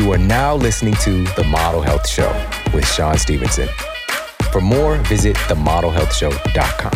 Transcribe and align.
You 0.00 0.10
are 0.12 0.18
now 0.18 0.54
listening 0.56 0.94
to 1.02 1.24
The 1.36 1.44
Model 1.44 1.82
Health 1.82 2.08
Show 2.08 2.32
with 2.72 2.88
Shawn 2.88 3.18
Stevenson. 3.18 3.68
For 4.50 4.62
more, 4.62 4.96
visit 5.00 5.36
themodelhealthshow.com. 5.36 6.92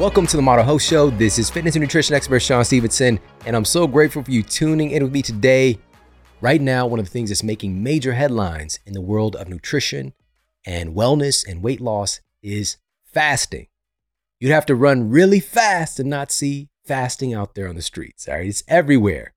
Welcome 0.00 0.26
to 0.26 0.36
the 0.36 0.42
Model 0.42 0.64
Health 0.64 0.82
Show. 0.82 1.10
This 1.10 1.38
is 1.38 1.48
fitness 1.48 1.76
and 1.76 1.82
nutrition 1.82 2.16
expert 2.16 2.40
Shawn 2.40 2.64
Stevenson, 2.64 3.20
and 3.46 3.54
I'm 3.54 3.64
so 3.64 3.86
grateful 3.86 4.24
for 4.24 4.30
you 4.32 4.42
tuning 4.42 4.90
in 4.90 5.04
with 5.04 5.12
me 5.12 5.22
today. 5.22 5.78
Right 6.40 6.60
now, 6.60 6.84
one 6.84 6.98
of 6.98 7.04
the 7.04 7.12
things 7.12 7.30
that's 7.30 7.44
making 7.44 7.80
major 7.80 8.14
headlines 8.14 8.80
in 8.84 8.92
the 8.92 9.00
world 9.00 9.36
of 9.36 9.48
nutrition 9.48 10.14
and 10.66 10.96
wellness 10.96 11.46
and 11.48 11.62
weight 11.62 11.80
loss 11.80 12.20
is 12.42 12.76
fasting. 13.04 13.68
You'd 14.40 14.50
have 14.50 14.66
to 14.66 14.74
run 14.74 15.10
really 15.10 15.38
fast 15.38 15.98
to 15.98 16.02
not 16.02 16.32
see 16.32 16.70
fasting 16.88 17.34
out 17.34 17.54
there 17.54 17.68
on 17.68 17.76
the 17.76 17.82
streets. 17.82 18.26
All 18.26 18.34
right, 18.34 18.46
it's 18.46 18.64
everywhere. 18.66 19.34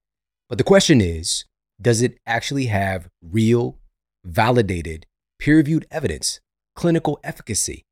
But 0.50 0.58
the 0.58 0.64
question 0.64 1.02
is, 1.02 1.46
does 1.82 2.02
it 2.02 2.18
actually 2.26 2.68
have 2.68 3.10
real, 3.22 3.78
validated, 4.24 5.06
peer-reviewed 5.40 5.86
evidence, 5.92 6.40
clinical 6.76 7.20
efficacy 7.24 7.84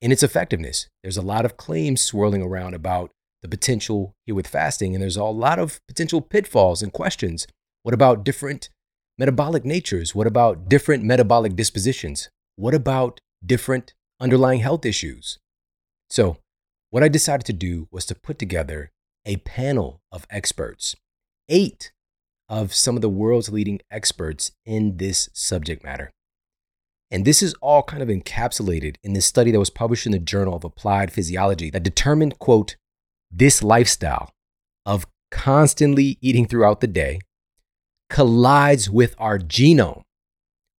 in 0.00 0.10
its 0.10 0.22
effectiveness? 0.22 0.88
There's 1.02 1.16
a 1.16 1.22
lot 1.22 1.44
of 1.44 1.56
claims 1.56 2.00
swirling 2.00 2.42
around 2.42 2.74
about 2.74 3.10
the 3.42 3.48
potential 3.48 4.14
here 4.26 4.34
with 4.34 4.48
fasting, 4.48 4.94
and 4.94 5.02
there's 5.02 5.16
a 5.16 5.24
lot 5.24 5.58
of 5.58 5.80
potential 5.86 6.20
pitfalls 6.20 6.82
and 6.82 6.92
questions. 6.92 7.46
What 7.82 7.94
about 7.94 8.24
different 8.24 8.70
metabolic 9.18 9.64
natures? 9.64 10.14
What 10.14 10.26
about 10.26 10.68
different 10.68 11.04
metabolic 11.04 11.54
dispositions? 11.54 12.30
What 12.56 12.74
about 12.74 13.20
different 13.44 13.94
underlying 14.20 14.60
health 14.60 14.86
issues? 14.86 15.38
So, 16.08 16.38
what 16.94 17.02
I 17.02 17.08
decided 17.08 17.44
to 17.46 17.52
do 17.52 17.88
was 17.90 18.06
to 18.06 18.14
put 18.14 18.38
together 18.38 18.92
a 19.26 19.38
panel 19.38 20.00
of 20.12 20.28
experts, 20.30 20.94
eight 21.48 21.90
of 22.48 22.72
some 22.72 22.94
of 22.94 23.02
the 23.02 23.08
world's 23.08 23.48
leading 23.48 23.80
experts 23.90 24.52
in 24.64 24.98
this 24.98 25.28
subject 25.32 25.82
matter. 25.82 26.12
And 27.10 27.24
this 27.24 27.42
is 27.42 27.52
all 27.54 27.82
kind 27.82 28.00
of 28.00 28.08
encapsulated 28.08 28.94
in 29.02 29.12
this 29.12 29.26
study 29.26 29.50
that 29.50 29.58
was 29.58 29.70
published 29.70 30.06
in 30.06 30.12
the 30.12 30.20
Journal 30.20 30.54
of 30.54 30.62
Applied 30.62 31.10
Physiology 31.10 31.68
that 31.70 31.82
determined, 31.82 32.38
quote, 32.38 32.76
this 33.28 33.60
lifestyle 33.60 34.30
of 34.86 35.04
constantly 35.32 36.16
eating 36.20 36.46
throughout 36.46 36.80
the 36.80 36.86
day 36.86 37.18
collides 38.08 38.88
with 38.88 39.16
our 39.18 39.40
genome, 39.40 40.02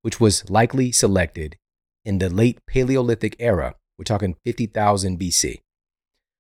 which 0.01 0.21
was 0.21 0.49
likely 0.49 0.93
selected 0.93 1.57
in 2.05 2.19
the 2.19 2.29
late 2.29 2.65
Paleolithic 2.67 3.35
era 3.37 3.75
we're 3.97 4.03
talking 4.03 4.35
50,000 4.43 5.19
BC, 5.19 5.59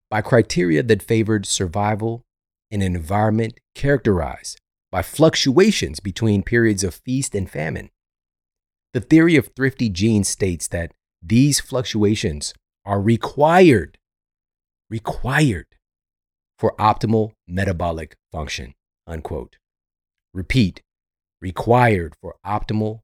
by 0.09 0.21
criteria 0.21 0.83
that 0.83 1.03
favored 1.03 1.45
survival 1.45 2.23
in 2.71 2.81
an 2.81 2.95
environment 2.95 3.59
characterized 3.73 4.59
by 4.91 5.01
fluctuations 5.01 5.99
between 5.99 6.43
periods 6.43 6.83
of 6.83 6.95
feast 6.95 7.35
and 7.35 7.49
famine. 7.49 7.89
The 8.93 9.01
theory 9.01 9.35
of 9.35 9.49
thrifty 9.55 9.89
genes 9.89 10.29
states 10.29 10.67
that 10.69 10.93
these 11.21 11.59
fluctuations 11.59 12.53
are 12.85 13.01
required, 13.01 13.97
required 14.89 15.67
for 16.57 16.75
optimal 16.77 17.31
metabolic 17.47 18.15
function, 18.31 18.73
unquote. 19.05 19.57
Repeat, 20.33 20.81
required 21.41 22.13
for 22.21 22.35
optimal 22.45 23.01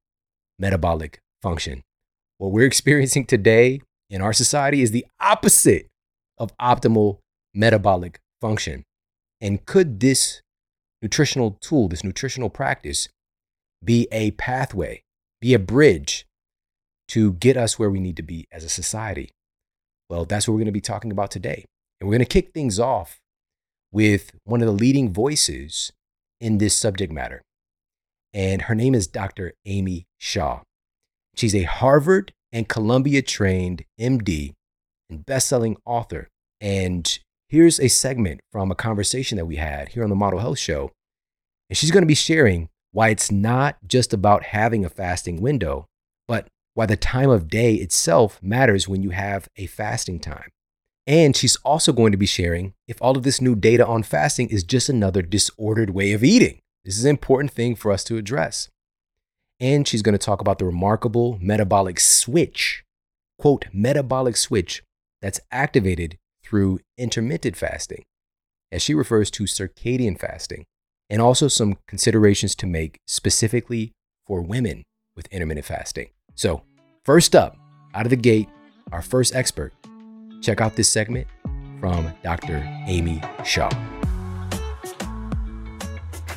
metabolic 0.58 1.20
function. 1.42 1.84
What 2.38 2.52
we're 2.52 2.66
experiencing 2.74 3.26
today 3.26 3.82
in 4.10 4.22
our 4.22 4.34
society 4.34 4.82
is 4.82 4.92
the 4.92 5.06
opposite 5.20 5.91
of 6.42 6.58
optimal 6.58 7.20
metabolic 7.54 8.20
function. 8.42 8.84
And 9.40 9.64
could 9.66 10.00
this 10.00 10.42
nutritional 11.02 11.58
tool, 11.62 11.88
this 11.88 12.04
nutritional 12.04 12.50
practice, 12.50 13.08
be 13.84 14.08
a 14.12 14.32
pathway, 14.32 15.04
be 15.40 15.54
a 15.54 15.60
bridge 15.60 16.26
to 17.10 17.34
get 17.34 17.58
us 17.58 17.78
where 17.78 17.90
we 17.90 18.00
need 18.00 18.18
to 18.18 18.24
be 18.24 18.48
as 18.52 18.64
a 18.64 18.70
society? 18.70 19.30
Well, 20.10 20.26
that's 20.26 20.48
what 20.48 20.54
we're 20.54 20.60
going 20.60 20.66
to 20.66 20.72
be 20.72 20.82
talking 20.82 21.12
about 21.12 21.30
today. 21.30 21.66
And 22.00 22.08
we're 22.08 22.16
going 22.16 22.26
to 22.26 22.34
kick 22.34 22.52
things 22.54 22.80
off 22.80 23.20
with 23.92 24.32
one 24.44 24.62
of 24.62 24.66
the 24.66 24.74
leading 24.74 25.14
voices 25.14 25.92
in 26.40 26.58
this 26.58 26.76
subject 26.76 27.14
matter. 27.14 27.42
And 28.34 28.64
her 28.64 28.76
name 28.76 28.96
is 28.96 29.08
Dr. 29.08 29.54
Amy 29.66 30.06
Shah. 30.18 30.62
She's 31.36 31.54
a 31.54 31.64
Harvard 31.64 32.34
and 32.52 32.68
Columbia 32.68 33.22
trained 33.22 33.86
MD 34.00 34.54
and 35.12 35.26
best-selling 35.26 35.78
author. 35.86 36.28
And 36.60 37.20
here's 37.50 37.80
a 37.80 37.88
segment 37.90 38.40
from 38.52 38.72
a 38.72 38.76
conversation 38.76 39.38
that 39.38 39.46
we 39.46 39.58
had 39.58 39.90
here 39.90 40.04
on 40.04 40.10
the 40.10 40.16
Model 40.16 40.40
Health 40.40 40.60
Show. 40.60 40.92
And 41.70 41.78
she's 41.78 41.92
going 41.92 42.04
to 42.04 42.08
be 42.08 42.16
sharing 42.16 42.70
why 42.92 43.10
it's 43.10 43.32
not 43.32 43.78
just 43.88 44.14
about 44.14 44.44
having 44.46 44.84
a 44.84 44.90
fasting 44.90 45.42
window, 45.42 45.86
but 46.28 46.48
why 46.74 46.86
the 46.86 46.98
time 46.98 47.30
of 47.30 47.50
day 47.50 47.76
itself 47.76 48.42
matters 48.42 48.88
when 48.88 49.04
you 49.04 49.12
have 49.12 49.48
a 49.58 49.68
fasting 49.68 50.20
time. 50.20 50.50
And 51.08 51.36
she's 51.36 51.56
also 51.58 51.92
going 51.94 52.12
to 52.12 52.18
be 52.18 52.26
sharing 52.26 52.74
if 52.88 53.02
all 53.02 53.18
of 53.18 53.24
this 53.24 53.42
new 53.42 53.56
data 53.56 53.86
on 53.86 54.04
fasting 54.04 54.50
is 54.50 54.64
just 54.64 54.88
another 54.88 55.22
disordered 55.22 55.90
way 55.92 56.14
of 56.14 56.24
eating. 56.24 56.60
This 56.86 56.98
is 56.98 57.06
an 57.06 57.10
important 57.10 57.52
thing 57.52 57.76
for 57.76 57.92
us 57.92 58.04
to 58.06 58.18
address. 58.18 58.70
And 59.60 59.88
she's 59.88 60.02
going 60.02 60.14
to 60.14 60.26
talk 60.26 60.42
about 60.42 60.60
the 60.60 60.66
remarkable 60.66 61.38
metabolic 61.42 62.00
switch, 62.00 62.84
quote, 63.38 63.66
metabolic 63.74 64.38
switch 64.38 64.84
that's 65.22 65.40
activated 65.52 66.18
through 66.44 66.80
intermittent 66.98 67.56
fasting, 67.56 68.04
as 68.72 68.82
she 68.82 68.94
refers 68.94 69.32
to 69.32 69.44
circadian 69.44 70.20
fasting, 70.20 70.66
and 71.10 71.22
also 71.22 71.48
some 71.48 71.78
considerations 71.88 72.56
to 72.56 72.66
make 72.66 72.98
specifically 73.08 73.92
for 74.26 74.42
women 74.42 74.84
with 75.16 75.28
intermittent 75.28 75.66
fasting. 75.66 76.10
So, 76.36 76.64
first 77.04 77.36
up, 77.36 77.58
out 77.94 78.06
of 78.06 78.10
the 78.10 78.16
gate, 78.16 78.50
our 78.92 79.02
first 79.02 79.36
expert. 79.36 79.74
Check 80.42 80.62
out 80.62 80.76
this 80.76 80.92
segment 80.92 81.28
from 81.80 82.14
Dr. 82.24 82.64
Amy 82.88 83.22
Shah. 83.44 83.70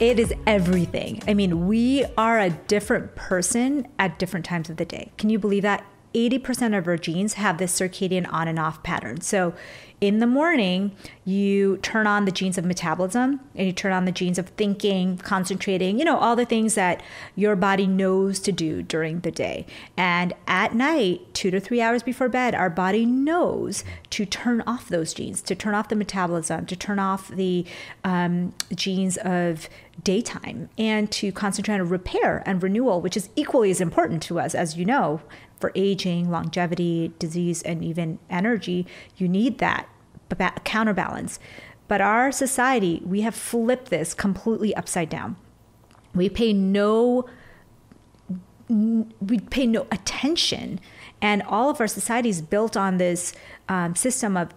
It 0.01 0.19
is 0.19 0.35
everything. 0.47 1.23
I 1.29 1.35
mean, 1.35 1.69
we 1.69 2.05
are 2.19 2.41
a 2.41 2.51
different 2.51 3.15
person 3.15 3.87
at 3.99 4.19
different 4.19 4.45
times 4.45 4.69
of 4.69 4.77
the 4.77 4.85
day. 4.85 5.13
Can 5.19 5.31
you 5.31 5.39
believe 5.39 5.63
that? 5.63 5.85
80% 6.15 6.77
of 6.79 6.87
our 6.87 6.97
genes 6.97 7.35
have 7.35 7.59
this 7.59 7.79
circadian 7.79 8.33
on 8.33 8.49
and 8.49 8.59
off 8.59 8.83
pattern. 8.83 9.21
So 9.21 9.55
in 10.01 10.19
the 10.19 10.27
morning, 10.27 10.93
you 11.25 11.79
turn 11.79 12.07
on 12.07 12.25
the 12.25 12.31
genes 12.31 12.59
of 12.59 12.65
metabolism 12.65 13.41
and 13.55 13.67
you 13.67 13.73
turn 13.73 13.93
on 13.93 14.05
the 14.05 14.13
genes 14.13 14.39
of 14.39 14.49
thinking, 14.51 15.17
concentrating, 15.17 15.99
you 15.99 16.05
know, 16.05 16.19
all 16.19 16.37
the 16.37 16.45
things 16.45 16.75
that 16.75 17.03
your 17.35 17.57
body 17.57 17.87
knows 17.87 18.39
to 18.41 18.53
do 18.53 18.83
during 18.83 19.21
the 19.21 19.31
day. 19.31 19.67
And 19.97 20.35
at 20.47 20.75
night, 20.75 21.33
two 21.33 21.51
to 21.51 21.59
three 21.59 21.81
hours 21.81 22.03
before 22.03 22.29
bed, 22.29 22.55
our 22.55 22.69
body 22.69 23.07
knows 23.07 23.83
to 24.11 24.27
turn 24.27 24.63
off 24.67 24.89
those 24.89 25.15
genes, 25.15 25.41
to 25.43 25.55
turn 25.55 25.75
off 25.75 25.89
the 25.89 25.97
metabolism, 25.97 26.67
to 26.67 26.77
turn 26.77 26.99
off 26.99 27.29
the 27.29 27.65
um, 28.03 28.53
genes 28.75 29.17
of 29.19 29.69
daytime, 30.03 30.69
and 30.77 31.11
to 31.13 31.33
concentrate 31.33 31.77
on 31.77 31.89
repair 31.89 32.43
and 32.45 32.63
renewal, 32.63 33.01
which 33.01 33.17
is 33.17 33.31
equally 33.37 33.71
as 33.71 33.81
important 33.81 34.23
to 34.25 34.39
us, 34.39 34.55
as 34.55 34.77
you 34.77 34.85
know, 34.85 35.23
for 35.65 35.73
aging, 35.75 36.31
longevity, 36.31 37.11
disease, 37.19 37.63
and 37.63 37.83
even 37.83 38.19
energy. 38.29 38.87
You 39.17 39.27
need 39.29 39.57
that 39.57 39.89
counterbalance. 40.65 41.39
But 41.89 42.03
our 42.03 42.31
society, 42.31 43.01
we 43.03 43.23
have 43.23 43.35
flipped 43.35 43.89
this 43.89 44.13
completely 44.13 44.77
upside 44.77 45.09
down. 45.09 45.37
We 46.15 46.29
pay 46.29 46.53
no 46.53 47.27
we 48.69 49.39
pay 49.39 49.67
no 49.67 49.87
attention 49.91 50.81
and 51.23 51.43
all 51.43 51.71
of 51.71 51.81
our 51.81 51.87
society 51.87 52.29
is 52.29 52.43
built 52.43 52.77
on 52.77 52.97
this 52.97 53.33
um, 53.69 53.95
system 53.95 54.37
of 54.37 54.51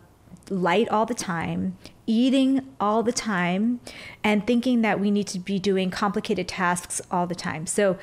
light 0.49 0.87
all 0.87 1.05
the 1.05 1.13
time 1.13 1.77
eating 2.05 2.65
all 2.79 3.03
the 3.03 3.11
time 3.11 3.81
and 4.23 4.47
thinking 4.47 4.81
that 4.81 4.97
we 4.97 5.11
need 5.11 5.27
to 5.27 5.39
be 5.39 5.59
doing 5.59 5.91
complicated 5.91 6.47
tasks 6.47 7.01
all 7.11 7.27
the 7.27 7.35
time 7.35 7.67
so 7.67 7.97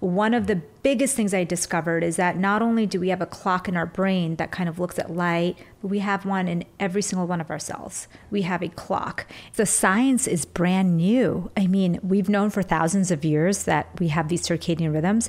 one 0.00 0.32
of 0.32 0.46
the 0.46 0.56
biggest 0.82 1.14
things 1.14 1.34
I 1.34 1.44
discovered 1.44 2.02
is 2.02 2.16
that 2.16 2.38
not 2.38 2.62
only 2.62 2.86
do 2.86 2.98
we 2.98 3.10
have 3.10 3.20
a 3.20 3.26
clock 3.26 3.68
in 3.68 3.76
our 3.76 3.84
brain 3.84 4.36
that 4.36 4.50
kind 4.50 4.66
of 4.66 4.78
looks 4.78 4.98
at 4.98 5.10
light, 5.10 5.58
but 5.82 5.88
we 5.88 5.98
have 5.98 6.24
one 6.24 6.48
in 6.48 6.64
every 6.78 7.02
single 7.02 7.26
one 7.26 7.40
of 7.40 7.50
our 7.50 7.58
cells. 7.58 8.08
We 8.30 8.42
have 8.42 8.62
a 8.62 8.68
clock. 8.68 9.26
The 9.56 9.66
science 9.66 10.26
is 10.26 10.46
brand 10.46 10.96
new. 10.96 11.50
I 11.54 11.66
mean, 11.66 12.00
we've 12.02 12.30
known 12.30 12.48
for 12.48 12.62
thousands 12.62 13.10
of 13.10 13.26
years 13.26 13.64
that 13.64 13.88
we 14.00 14.08
have 14.08 14.28
these 14.28 14.42
circadian 14.42 14.94
rhythms, 14.94 15.28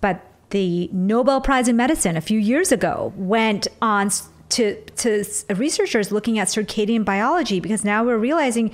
but 0.00 0.26
the 0.50 0.90
Nobel 0.92 1.40
Prize 1.40 1.68
in 1.68 1.76
Medicine 1.76 2.16
a 2.16 2.20
few 2.20 2.40
years 2.40 2.72
ago 2.72 3.12
went 3.16 3.68
on 3.80 4.10
to, 4.48 4.82
to 4.96 5.24
researchers 5.54 6.10
looking 6.10 6.40
at 6.40 6.48
circadian 6.48 7.04
biology 7.04 7.60
because 7.60 7.84
now 7.84 8.04
we're 8.04 8.18
realizing 8.18 8.72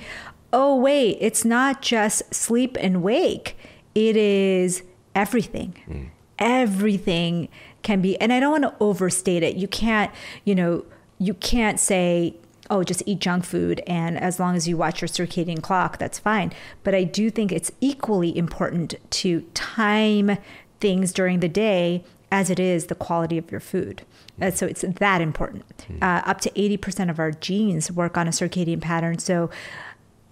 oh, 0.53 0.77
wait, 0.77 1.17
it's 1.19 1.43
not 1.43 1.81
just 1.81 2.33
sleep 2.33 2.77
and 2.79 3.03
wake, 3.03 3.57
it 3.93 4.15
is 4.15 4.81
everything. 5.17 5.75
Mm. 5.89 6.09
Everything 6.39 7.49
can 7.81 8.01
be, 8.01 8.19
and 8.21 8.31
I 8.31 8.39
don't 8.39 8.51
want 8.51 8.63
to 8.63 8.83
overstate 8.83 9.43
it. 9.43 9.55
You 9.55 9.67
can't, 9.67 10.11
you 10.45 10.53
know, 10.53 10.85
you 11.17 11.33
can't 11.33 11.79
say 11.79 12.35
oh, 12.69 12.83
just 12.83 13.03
eat 13.05 13.19
junk 13.19 13.45
food. 13.45 13.81
And 13.87 14.17
as 14.17 14.39
long 14.39 14.55
as 14.55 14.67
you 14.67 14.77
watch 14.77 15.01
your 15.01 15.07
circadian 15.07 15.61
clock, 15.61 15.97
that's 15.97 16.19
fine. 16.19 16.51
But 16.83 16.93
I 16.93 17.03
do 17.03 17.29
think 17.29 17.51
it's 17.51 17.71
equally 17.81 18.37
important 18.37 18.95
to 19.11 19.41
time 19.53 20.37
things 20.79 21.11
during 21.11 21.39
the 21.39 21.49
day 21.49 22.03
as 22.31 22.49
it 22.49 22.59
is 22.59 22.87
the 22.87 22.95
quality 22.95 23.37
of 23.37 23.49
your 23.51 23.61
food. 23.61 24.03
Uh, 24.41 24.51
so 24.51 24.65
it's 24.65 24.81
that 24.81 25.21
important. 25.21 25.85
Hmm. 25.87 26.03
Uh, 26.03 26.21
up 26.25 26.41
to 26.41 26.49
80% 26.51 27.09
of 27.09 27.19
our 27.19 27.31
genes 27.31 27.91
work 27.91 28.17
on 28.17 28.27
a 28.27 28.31
circadian 28.31 28.81
pattern. 28.81 29.17
So 29.17 29.49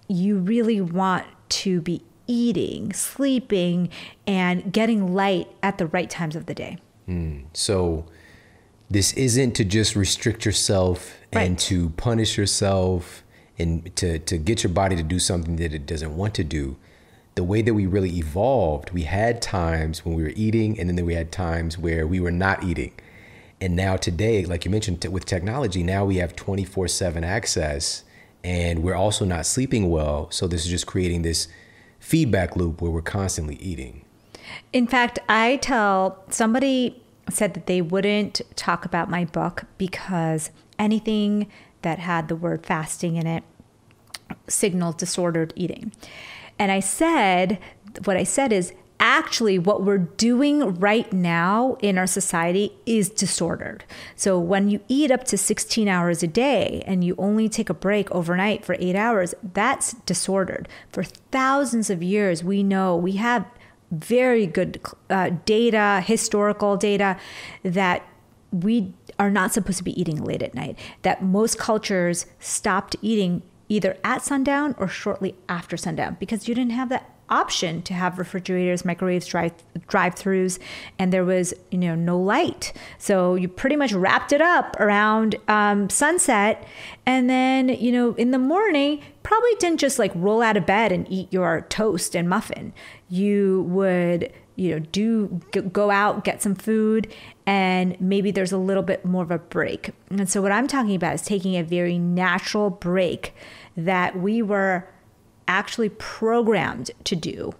you 0.08 0.36
really 0.36 0.80
want 0.80 1.26
to 1.48 1.80
be 1.80 2.02
eating, 2.26 2.92
sleeping, 2.92 3.88
and 4.26 4.72
getting 4.72 5.14
light 5.14 5.48
at 5.62 5.78
the 5.78 5.86
right 5.86 6.10
times 6.10 6.36
of 6.36 6.46
the 6.46 6.54
day. 6.54 6.78
Mm. 7.08 7.44
So 7.52 8.06
this 8.90 9.12
isn't 9.14 9.52
to 9.52 9.64
just 9.64 9.96
restrict 9.96 10.44
yourself 10.44 11.16
right. 11.34 11.46
and 11.46 11.58
to 11.60 11.90
punish 11.90 12.36
yourself 12.36 13.22
and 13.58 13.94
to, 13.96 14.18
to 14.20 14.36
get 14.36 14.62
your 14.62 14.72
body 14.72 14.96
to 14.96 15.02
do 15.02 15.18
something 15.18 15.56
that 15.56 15.72
it 15.72 15.86
doesn't 15.86 16.16
want 16.16 16.34
to 16.34 16.44
do. 16.44 16.76
The 17.34 17.44
way 17.44 17.62
that 17.62 17.74
we 17.74 17.86
really 17.86 18.16
evolved, 18.16 18.90
we 18.90 19.02
had 19.02 19.42
times 19.42 20.04
when 20.04 20.14
we 20.14 20.22
were 20.22 20.32
eating, 20.34 20.78
and 20.78 20.88
then 20.88 21.04
we 21.04 21.14
had 21.14 21.30
times 21.30 21.76
where 21.76 22.06
we 22.06 22.18
were 22.18 22.30
not 22.30 22.64
eating. 22.64 22.92
And 23.60 23.76
now, 23.76 23.96
today, 23.96 24.44
like 24.44 24.64
you 24.64 24.70
mentioned, 24.70 25.02
t- 25.02 25.08
with 25.08 25.26
technology, 25.26 25.82
now 25.82 26.04
we 26.04 26.16
have 26.16 26.34
24 26.34 26.88
7 26.88 27.24
access, 27.24 28.04
and 28.42 28.82
we're 28.82 28.94
also 28.94 29.24
not 29.24 29.44
sleeping 29.44 29.90
well. 29.90 30.30
So, 30.30 30.46
this 30.46 30.64
is 30.64 30.70
just 30.70 30.86
creating 30.86 31.22
this 31.22 31.48
feedback 32.06 32.54
loop 32.54 32.80
where 32.80 32.90
we're 32.92 33.02
constantly 33.02 33.56
eating. 33.56 34.04
In 34.72 34.86
fact, 34.86 35.18
I 35.28 35.56
tell 35.56 36.22
somebody 36.30 37.02
said 37.28 37.54
that 37.54 37.66
they 37.66 37.82
wouldn't 37.82 38.42
talk 38.54 38.84
about 38.84 39.10
my 39.10 39.24
book 39.24 39.64
because 39.76 40.50
anything 40.78 41.50
that 41.82 41.98
had 41.98 42.28
the 42.28 42.36
word 42.36 42.64
fasting 42.64 43.16
in 43.16 43.26
it 43.26 43.42
signaled 44.46 44.98
disordered 44.98 45.52
eating. 45.56 45.90
And 46.60 46.70
I 46.70 46.78
said, 46.78 47.58
what 48.04 48.16
I 48.16 48.22
said 48.22 48.52
is, 48.52 48.72
actually 49.00 49.58
what 49.58 49.82
we're 49.82 49.98
doing 49.98 50.74
right 50.74 51.12
now 51.12 51.76
in 51.80 51.98
our 51.98 52.06
society 52.06 52.72
is 52.86 53.08
disordered. 53.08 53.84
So 54.14 54.38
when 54.38 54.68
you 54.68 54.80
eat 54.88 55.10
up 55.10 55.24
to 55.24 55.38
16 55.38 55.88
hours 55.88 56.22
a 56.22 56.26
day 56.26 56.82
and 56.86 57.04
you 57.04 57.14
only 57.18 57.48
take 57.48 57.68
a 57.68 57.74
break 57.74 58.10
overnight 58.10 58.64
for 58.64 58.76
8 58.78 58.96
hours, 58.96 59.34
that's 59.54 59.94
disordered. 60.04 60.68
For 60.90 61.04
thousands 61.04 61.90
of 61.90 62.02
years 62.02 62.42
we 62.42 62.62
know 62.62 62.96
we 62.96 63.12
have 63.12 63.46
very 63.90 64.46
good 64.46 64.80
uh, 65.10 65.30
data, 65.44 66.02
historical 66.04 66.76
data, 66.76 67.16
that 67.62 68.02
we 68.50 68.94
are 69.18 69.30
not 69.30 69.52
supposed 69.52 69.78
to 69.78 69.84
be 69.84 69.98
eating 70.00 70.22
late 70.22 70.42
at 70.42 70.54
night. 70.54 70.78
That 71.02 71.22
most 71.22 71.58
cultures 71.58 72.26
stopped 72.40 72.96
eating 73.02 73.42
either 73.68 73.96
at 74.04 74.22
sundown 74.22 74.74
or 74.78 74.88
shortly 74.88 75.34
after 75.48 75.76
sundown 75.76 76.16
because 76.20 76.48
you 76.48 76.54
didn't 76.54 76.72
have 76.72 76.88
that 76.88 77.10
option 77.28 77.82
to 77.82 77.94
have 77.94 78.18
refrigerators, 78.18 78.84
microwaves, 78.84 79.26
drive 79.26 79.52
drive-throughs, 79.88 80.58
and 80.98 81.12
there 81.12 81.24
was 81.24 81.54
you 81.70 81.78
know 81.78 81.94
no 81.94 82.18
light. 82.18 82.72
So 82.98 83.34
you 83.34 83.48
pretty 83.48 83.76
much 83.76 83.92
wrapped 83.92 84.32
it 84.32 84.40
up 84.40 84.76
around 84.80 85.36
um, 85.48 85.90
sunset, 85.90 86.66
and 87.04 87.28
then 87.28 87.68
you 87.68 87.92
know 87.92 88.14
in 88.14 88.30
the 88.30 88.38
morning 88.38 89.02
probably 89.22 89.54
didn't 89.58 89.80
just 89.80 89.98
like 89.98 90.12
roll 90.14 90.42
out 90.42 90.56
of 90.56 90.66
bed 90.66 90.92
and 90.92 91.06
eat 91.10 91.32
your 91.32 91.62
toast 91.68 92.14
and 92.14 92.28
muffin. 92.28 92.72
You 93.08 93.66
would 93.68 94.32
you 94.56 94.70
know 94.70 94.78
do 94.78 95.40
go 95.72 95.90
out 95.90 96.24
get 96.24 96.42
some 96.42 96.54
food 96.54 97.12
and 97.46 97.98
maybe 98.00 98.30
there's 98.30 98.52
a 98.52 98.58
little 98.58 98.82
bit 98.82 99.04
more 99.04 99.22
of 99.22 99.30
a 99.30 99.38
break 99.38 99.90
and 100.10 100.28
so 100.28 100.42
what 100.42 100.50
i'm 100.50 100.66
talking 100.66 100.94
about 100.94 101.14
is 101.14 101.22
taking 101.22 101.54
a 101.56 101.62
very 101.62 101.98
natural 101.98 102.70
break 102.70 103.34
that 103.76 104.18
we 104.18 104.40
were 104.40 104.88
actually 105.48 105.88
programmed 105.88 106.90
to 107.04 107.16
do 107.16 107.52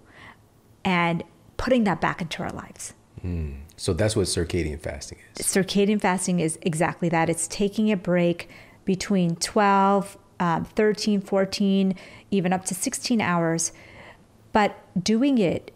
and 0.83 1.23
putting 1.57 1.83
that 1.85 1.99
back 1.99 2.21
into 2.21 2.43
our 2.43 2.51
lives. 2.51 2.93
Mm. 3.23 3.61
So 3.75 3.93
that's 3.93 4.15
what 4.15 4.25
circadian 4.25 4.79
fasting 4.79 5.19
is. 5.35 5.45
Circadian 5.45 6.01
fasting 6.01 6.39
is 6.39 6.57
exactly 6.61 7.09
that. 7.09 7.29
It's 7.29 7.47
taking 7.47 7.91
a 7.91 7.97
break 7.97 8.49
between 8.85 9.35
12, 9.35 10.17
um, 10.39 10.65
13, 10.65 11.21
14, 11.21 11.95
even 12.31 12.53
up 12.53 12.65
to 12.65 12.73
16 12.73 13.21
hours, 13.21 13.71
but 14.51 14.77
doing 15.01 15.37
it 15.37 15.71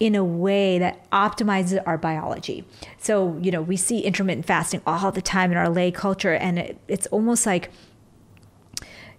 in 0.00 0.14
a 0.14 0.24
way 0.24 0.78
that 0.78 1.08
optimizes 1.10 1.80
our 1.86 1.96
biology. 1.96 2.64
So, 2.98 3.38
you 3.40 3.50
know, 3.50 3.62
we 3.62 3.76
see 3.76 4.00
intermittent 4.00 4.46
fasting 4.46 4.80
all 4.86 5.12
the 5.12 5.22
time 5.22 5.52
in 5.52 5.56
our 5.56 5.68
lay 5.68 5.90
culture, 5.90 6.34
and 6.34 6.58
it, 6.58 6.78
it's 6.88 7.06
almost 7.08 7.46
like 7.46 7.70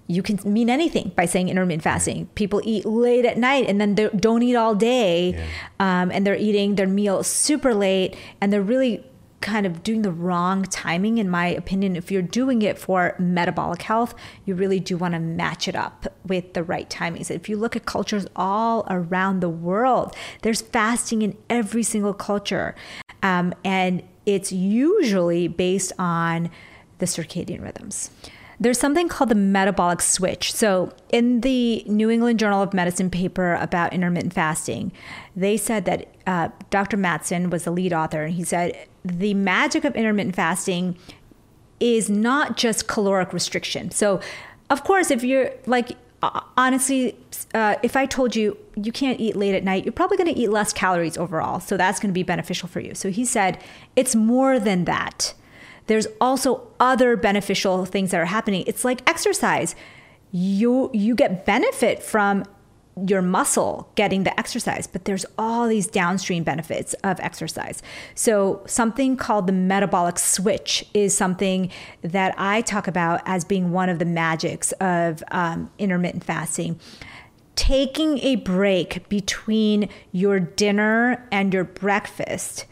you 0.08 0.22
can 0.22 0.40
mean 0.46 0.70
anything 0.70 1.12
by 1.16 1.26
saying 1.26 1.50
intermittent 1.50 1.84
fasting. 1.84 2.28
People 2.36 2.62
eat 2.64 2.86
late 2.86 3.26
at 3.26 3.38
night 3.38 3.68
and 3.68 3.80
then 3.80 3.96
they 3.96 4.10
don't 4.10 4.44
eat 4.44 4.56
all 4.56 4.76
day, 4.76 5.32
yeah. 5.32 6.02
um, 6.02 6.12
and 6.12 6.28
they're 6.28 6.36
eating 6.36 6.76
their 6.76 6.88
meal 6.88 7.24
super 7.24 7.74
late, 7.74 8.16
and 8.42 8.52
they're 8.52 8.62
really 8.62 9.06
kind 9.40 9.66
of 9.66 9.84
doing 9.84 10.04
the 10.04 10.12
wrong 10.12 10.64
timing, 10.64 11.18
in 11.18 11.30
my 11.30 11.48
opinion. 11.48 11.96
If 11.96 12.12
you're 12.12 12.22
doing 12.22 12.62
it 12.62 12.78
for 12.78 13.14
metabolic 13.20 13.82
health, 13.82 14.16
you 14.46 14.56
really 14.56 14.80
do 14.80 14.98
want 14.98 15.14
to 15.14 15.20
match 15.20 15.68
it 15.68 15.76
up 15.76 16.08
with 16.26 16.54
the 16.54 16.64
right 16.64 16.90
timings. 16.90 17.30
If 17.30 17.50
you 17.50 17.58
look 17.58 17.76
at 17.76 17.86
cultures 17.86 18.26
all 18.36 18.88
around 18.90 19.42
the 19.42 19.50
world, 19.50 20.16
there's 20.44 20.62
fasting 20.62 21.22
in 21.22 21.38
every 21.50 21.84
single 21.84 22.14
culture, 22.14 22.74
um, 23.22 23.54
and 23.66 24.04
it's 24.26 24.52
usually 24.52 25.50
based 25.50 25.92
on 26.00 26.50
the 27.00 27.06
circadian 27.06 27.62
rhythms 27.62 28.12
there's 28.60 28.80
something 28.80 29.08
called 29.08 29.30
the 29.30 29.36
metabolic 29.36 30.02
switch. 30.02 30.54
So, 30.54 30.94
in 31.10 31.42
the 31.42 31.84
New 31.88 32.10
England 32.10 32.40
Journal 32.40 32.62
of 32.62 32.74
Medicine 32.74 33.10
paper 33.10 33.56
about 33.56 33.94
intermittent 33.94 34.34
fasting, 34.34 34.92
they 35.36 35.58
said 35.58 35.86
that 35.86 36.08
uh, 36.28 36.50
Dr. 36.70 36.98
Mattson 36.98 37.50
was 37.50 37.64
the 37.64 37.72
lead 37.72 37.94
author, 37.94 38.24
and 38.24 38.34
he 38.34 38.44
said 38.44 38.88
the 39.04 39.34
magic 39.34 39.84
of 39.84 39.96
intermittent 39.96 40.36
fasting 40.36 40.98
is 41.80 42.10
not 42.10 42.56
just 42.56 42.88
caloric 42.88 43.34
restriction. 43.34 43.92
So, 43.92 44.22
of 44.70 44.84
course, 44.84 45.12
if 45.12 45.24
you're 45.24 45.52
like, 45.66 45.98
honestly, 46.56 47.18
uh, 47.54 47.76
if 47.84 47.98
I 47.98 48.06
told 48.06 48.36
you 48.36 48.58
you 48.76 48.92
can't 48.92 49.20
eat 49.20 49.36
late 49.36 49.56
at 49.56 49.64
night, 49.64 49.84
you're 49.84 49.92
probably 49.92 50.18
going 50.18 50.34
to 50.34 50.40
eat 50.40 50.50
less 50.50 50.72
calories 50.72 51.18
overall. 51.18 51.60
So, 51.60 51.76
that's 51.76 52.00
going 52.00 52.10
to 52.10 52.14
be 52.14 52.24
beneficial 52.24 52.70
for 52.70 52.80
you. 52.80 52.94
So, 52.96 53.10
he 53.10 53.26
said 53.26 53.62
it's 53.96 54.16
more 54.16 54.60
than 54.60 54.86
that 54.86 55.34
there's 55.88 56.08
also 56.22 56.68
other 56.80 57.16
beneficial 57.18 57.86
things 57.86 58.12
that 58.12 58.20
are 58.20 58.26
happening. 58.26 58.64
It's 58.68 58.86
like 58.86 59.08
exercise. 59.10 59.76
You 60.32 60.90
you 60.94 61.16
get 61.16 61.46
benefit 61.46 62.02
from 62.02 62.44
your 63.08 63.22
muscle 63.22 63.90
getting 63.96 64.24
the 64.24 64.40
exercise, 64.40 64.86
but 64.86 65.06
there's 65.06 65.26
all 65.38 65.68
these 65.68 65.88
downstream 65.88 66.44
benefits 66.44 66.94
of 67.04 67.20
exercise. 67.20 67.82
So, 68.16 68.62
something 68.66 69.18
called 69.18 69.48
the 69.48 69.54
metabolic 69.54 70.20
switch 70.20 70.86
is 70.94 71.16
something 71.16 71.72
that 72.02 72.36
I 72.38 72.62
talk 72.62 72.88
about 72.88 73.22
as 73.26 73.44
being 73.44 73.72
one 73.72 73.90
of 73.90 74.00
the 74.00 74.06
magics 74.06 74.72
of 74.74 75.24
um, 75.32 75.72
intermittent 75.80 76.24
fasting. 76.24 76.80
Taking 77.56 78.20
a 78.20 78.38
break 78.38 79.08
between 79.10 79.90
your 80.12 80.40
dinner 80.40 81.28
and 81.32 81.54
your 81.54 81.64
breakfast 81.64 82.66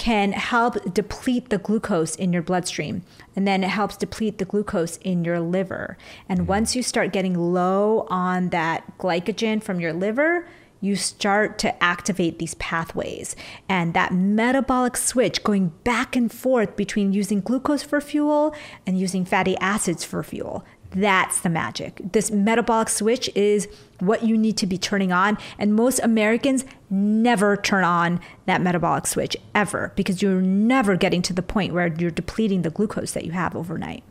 can 0.00 0.32
help 0.32 0.94
deplete 0.94 1.50
the 1.50 1.58
glucose 1.58 2.14
in 2.14 2.32
your 2.32 2.40
bloodstream. 2.40 3.02
And 3.36 3.46
then 3.46 3.62
it 3.62 3.68
helps 3.68 3.98
deplete 3.98 4.38
the 4.38 4.46
glucose 4.46 4.96
in 5.02 5.26
your 5.26 5.40
liver. 5.40 5.98
And 6.26 6.40
mm-hmm. 6.40 6.48
once 6.48 6.74
you 6.74 6.82
start 6.82 7.12
getting 7.12 7.34
low 7.34 8.06
on 8.08 8.48
that 8.48 8.96
glycogen 8.96 9.62
from 9.62 9.78
your 9.78 9.92
liver, 9.92 10.48
you 10.80 10.96
start 10.96 11.58
to 11.58 11.84
activate 11.84 12.38
these 12.38 12.54
pathways. 12.54 13.36
And 13.68 13.92
that 13.92 14.14
metabolic 14.14 14.96
switch 14.96 15.44
going 15.44 15.68
back 15.84 16.16
and 16.16 16.32
forth 16.32 16.76
between 16.76 17.12
using 17.12 17.42
glucose 17.42 17.82
for 17.82 18.00
fuel 18.00 18.54
and 18.86 18.98
using 18.98 19.26
fatty 19.26 19.58
acids 19.58 20.02
for 20.02 20.22
fuel. 20.22 20.64
That's 20.90 21.40
the 21.40 21.48
magic. 21.48 22.00
This 22.12 22.30
metabolic 22.30 22.88
switch 22.88 23.30
is 23.34 23.68
what 24.00 24.24
you 24.24 24.36
need 24.36 24.56
to 24.56 24.66
be 24.66 24.76
turning 24.76 25.12
on. 25.12 25.38
And 25.58 25.74
most 25.74 26.00
Americans 26.00 26.64
never 26.88 27.56
turn 27.56 27.84
on 27.84 28.20
that 28.46 28.60
metabolic 28.60 29.06
switch 29.06 29.36
ever 29.54 29.92
because 29.94 30.20
you're 30.20 30.40
never 30.40 30.96
getting 30.96 31.22
to 31.22 31.32
the 31.32 31.42
point 31.42 31.72
where 31.72 31.86
you're 31.86 32.10
depleting 32.10 32.62
the 32.62 32.70
glucose 32.70 33.12
that 33.12 33.24
you 33.24 33.32
have 33.32 33.54
overnight. 33.54 34.02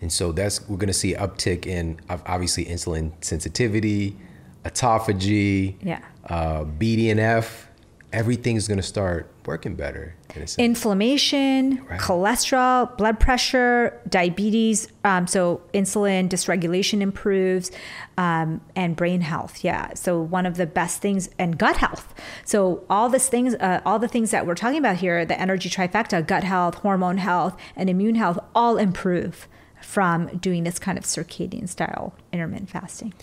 And 0.00 0.12
so 0.12 0.32
that's, 0.32 0.68
we're 0.68 0.76
going 0.76 0.88
to 0.88 0.92
see 0.92 1.14
uptick 1.14 1.66
in 1.66 2.00
obviously 2.10 2.64
insulin 2.64 3.12
sensitivity, 3.24 4.16
autophagy, 4.64 5.76
yeah. 5.82 6.00
uh, 6.28 6.64
BDNF, 6.64 7.66
everything's 8.12 8.68
going 8.68 8.78
to 8.78 8.82
start 8.82 9.30
working 9.46 9.74
better. 9.74 10.14
In 10.34 10.46
Inflammation, 10.58 11.84
right. 11.88 12.00
cholesterol, 12.00 12.96
blood 12.96 13.18
pressure, 13.18 14.00
diabetes. 14.08 14.88
Um, 15.04 15.26
so 15.26 15.62
insulin 15.72 16.28
dysregulation 16.28 17.00
improves, 17.00 17.70
um, 18.18 18.60
and 18.74 18.96
brain 18.96 19.20
health. 19.22 19.64
Yeah. 19.64 19.94
So 19.94 20.20
one 20.20 20.46
of 20.46 20.56
the 20.56 20.66
best 20.66 21.00
things, 21.00 21.30
and 21.38 21.58
gut 21.58 21.78
health. 21.78 22.14
So 22.44 22.84
all 22.90 23.08
these 23.08 23.28
things, 23.28 23.54
uh, 23.54 23.80
all 23.86 23.98
the 23.98 24.08
things 24.08 24.30
that 24.30 24.46
we're 24.46 24.54
talking 24.54 24.78
about 24.78 24.96
here, 24.96 25.24
the 25.24 25.40
energy 25.40 25.70
trifecta, 25.70 26.26
gut 26.26 26.44
health, 26.44 26.76
hormone 26.76 27.18
health, 27.18 27.56
and 27.74 27.88
immune 27.88 28.16
health, 28.16 28.38
all 28.54 28.76
improve 28.76 29.48
from 29.80 30.26
doing 30.38 30.64
this 30.64 30.78
kind 30.78 30.98
of 30.98 31.04
circadian 31.04 31.68
style 31.68 32.14
intermittent 32.32 32.70
fasting. 32.70 33.14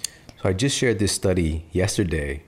So 0.41 0.49
I 0.49 0.53
just 0.53 0.77
shared 0.77 0.99
this 0.99 1.11
study 1.11 1.65
yesterday, 1.71 2.43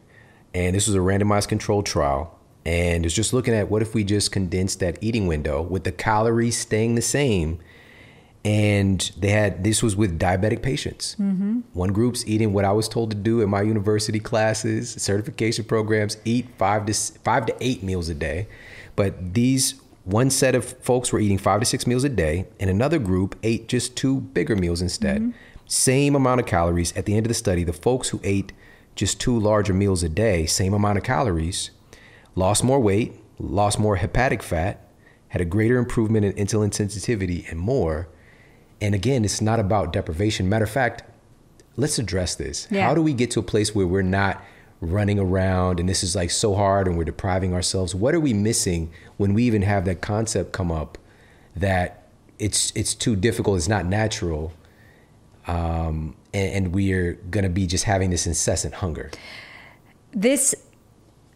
and 0.54 0.76
this 0.76 0.88
was 0.88 0.96
a 0.96 1.00
randomized 1.00 1.48
controlled 1.48 1.86
trial. 1.86 2.35
And 2.66 3.06
it's 3.06 3.14
just 3.14 3.32
looking 3.32 3.54
at 3.54 3.70
what 3.70 3.82
if 3.82 3.94
we 3.94 4.04
just 4.04 4.32
condensed 4.32 4.80
that 4.80 4.98
eating 5.02 5.28
window 5.28 5.62
with 5.62 5.84
the 5.84 5.92
calories 5.92 6.58
staying 6.58 6.96
the 6.96 7.02
same. 7.02 7.60
And 8.44 9.12
they 9.18 9.30
had 9.30 9.64
this 9.64 9.82
was 9.82 9.96
with 9.96 10.20
diabetic 10.20 10.62
patients. 10.62 11.16
Mm-hmm. 11.20 11.62
One 11.74 11.92
group's 11.94 12.28
eating 12.28 12.54
what 12.54 12.66
I 12.66 12.72
was 12.72 12.88
told 12.88 13.10
to 13.12 13.16
do 13.16 13.42
in 13.42 13.50
my 13.50 13.62
university 13.62 14.20
classes, 14.20 14.92
certification 14.92 15.66
programs, 15.66 16.18
eat 16.26 16.48
five 16.58 16.86
to 16.86 16.94
five 17.24 17.48
to 17.48 17.56
eight 17.60 17.82
meals 17.82 18.10
a 18.10 18.14
day. 18.14 18.48
But 18.96 19.34
these 19.34 19.76
one 20.04 20.30
set 20.30 20.54
of 20.54 20.64
folks 20.84 21.12
were 21.12 21.20
eating 21.20 21.40
five 21.40 21.60
to 21.60 21.66
six 21.66 21.88
meals 21.88 22.04
a 22.04 22.10
day, 22.10 22.46
and 22.60 22.70
another 22.70 23.00
group 23.00 23.36
ate 23.42 23.68
just 23.68 23.96
two 23.96 24.22
bigger 24.22 24.56
meals 24.56 24.82
instead. 24.82 25.22
Mm-hmm. 25.22 25.32
Same 25.66 26.16
amount 26.16 26.40
of 26.40 26.46
calories. 26.46 26.96
At 26.96 27.06
the 27.06 27.18
end 27.18 27.26
of 27.26 27.30
the 27.30 27.34
study, 27.34 27.64
the 27.64 27.74
folks 27.74 28.10
who 28.10 28.20
ate 28.24 28.54
just 28.94 29.20
two 29.20 29.38
larger 29.38 29.74
meals 29.74 30.04
a 30.04 30.10
day, 30.10 30.46
same 30.46 30.74
amount 30.74 31.00
of 31.00 31.04
calories, 31.04 31.72
lost 32.36 32.64
more 32.64 32.80
weight, 32.80 33.14
lost 33.40 33.80
more 33.80 33.96
hepatic 33.96 34.44
fat, 34.44 34.88
had 35.30 35.42
a 35.42 35.46
greater 35.46 35.78
improvement 35.78 36.26
in 36.26 36.34
insulin 36.34 36.74
sensitivity, 36.74 37.46
and 37.50 37.60
more. 37.60 38.08
And 38.82 38.94
again, 38.94 39.26
it's 39.26 39.42
not 39.42 39.60
about 39.60 39.94
deprivation. 39.94 40.48
Matter 40.48 40.66
of 40.66 40.72
fact, 40.72 41.04
let's 41.78 42.00
address 42.00 42.36
this. 42.36 42.68
Yeah. 42.70 42.86
How 42.88 42.94
do 42.94 43.02
we 43.02 43.14
get 43.14 43.32
to 43.32 43.40
a 43.40 43.44
place 43.44 43.74
where 43.74 43.88
we're 43.88 44.02
not 44.02 44.44
running 44.82 45.18
around 45.18 45.80
and 45.80 45.88
this 45.88 46.04
is 46.04 46.16
like 46.16 46.30
so 46.30 46.54
hard 46.54 46.88
and 46.88 46.98
we're 46.98 47.06
depriving 47.06 47.54
ourselves? 47.54 47.96
What 47.96 48.14
are 48.14 48.20
we 48.20 48.34
missing 48.34 48.92
when 49.18 49.34
we 49.34 49.44
even 49.44 49.62
have 49.62 49.86
that 49.86 50.02
concept 50.02 50.52
come 50.52 50.72
up 50.72 50.98
that 51.56 52.08
it's 52.38 52.72
it's 52.76 52.94
too 52.94 53.16
difficult, 53.16 53.58
it's 53.58 53.70
not 53.70 53.86
natural, 53.86 54.52
um, 55.48 56.16
and, 56.34 56.66
and 56.66 56.76
we 56.76 56.92
are 56.94 57.14
going 57.14 57.44
to 57.44 57.50
be 57.50 57.66
just 57.66 57.86
having 57.86 58.10
this 58.10 58.28
incessant 58.28 58.76
hunger? 58.76 59.10
This 60.12 60.54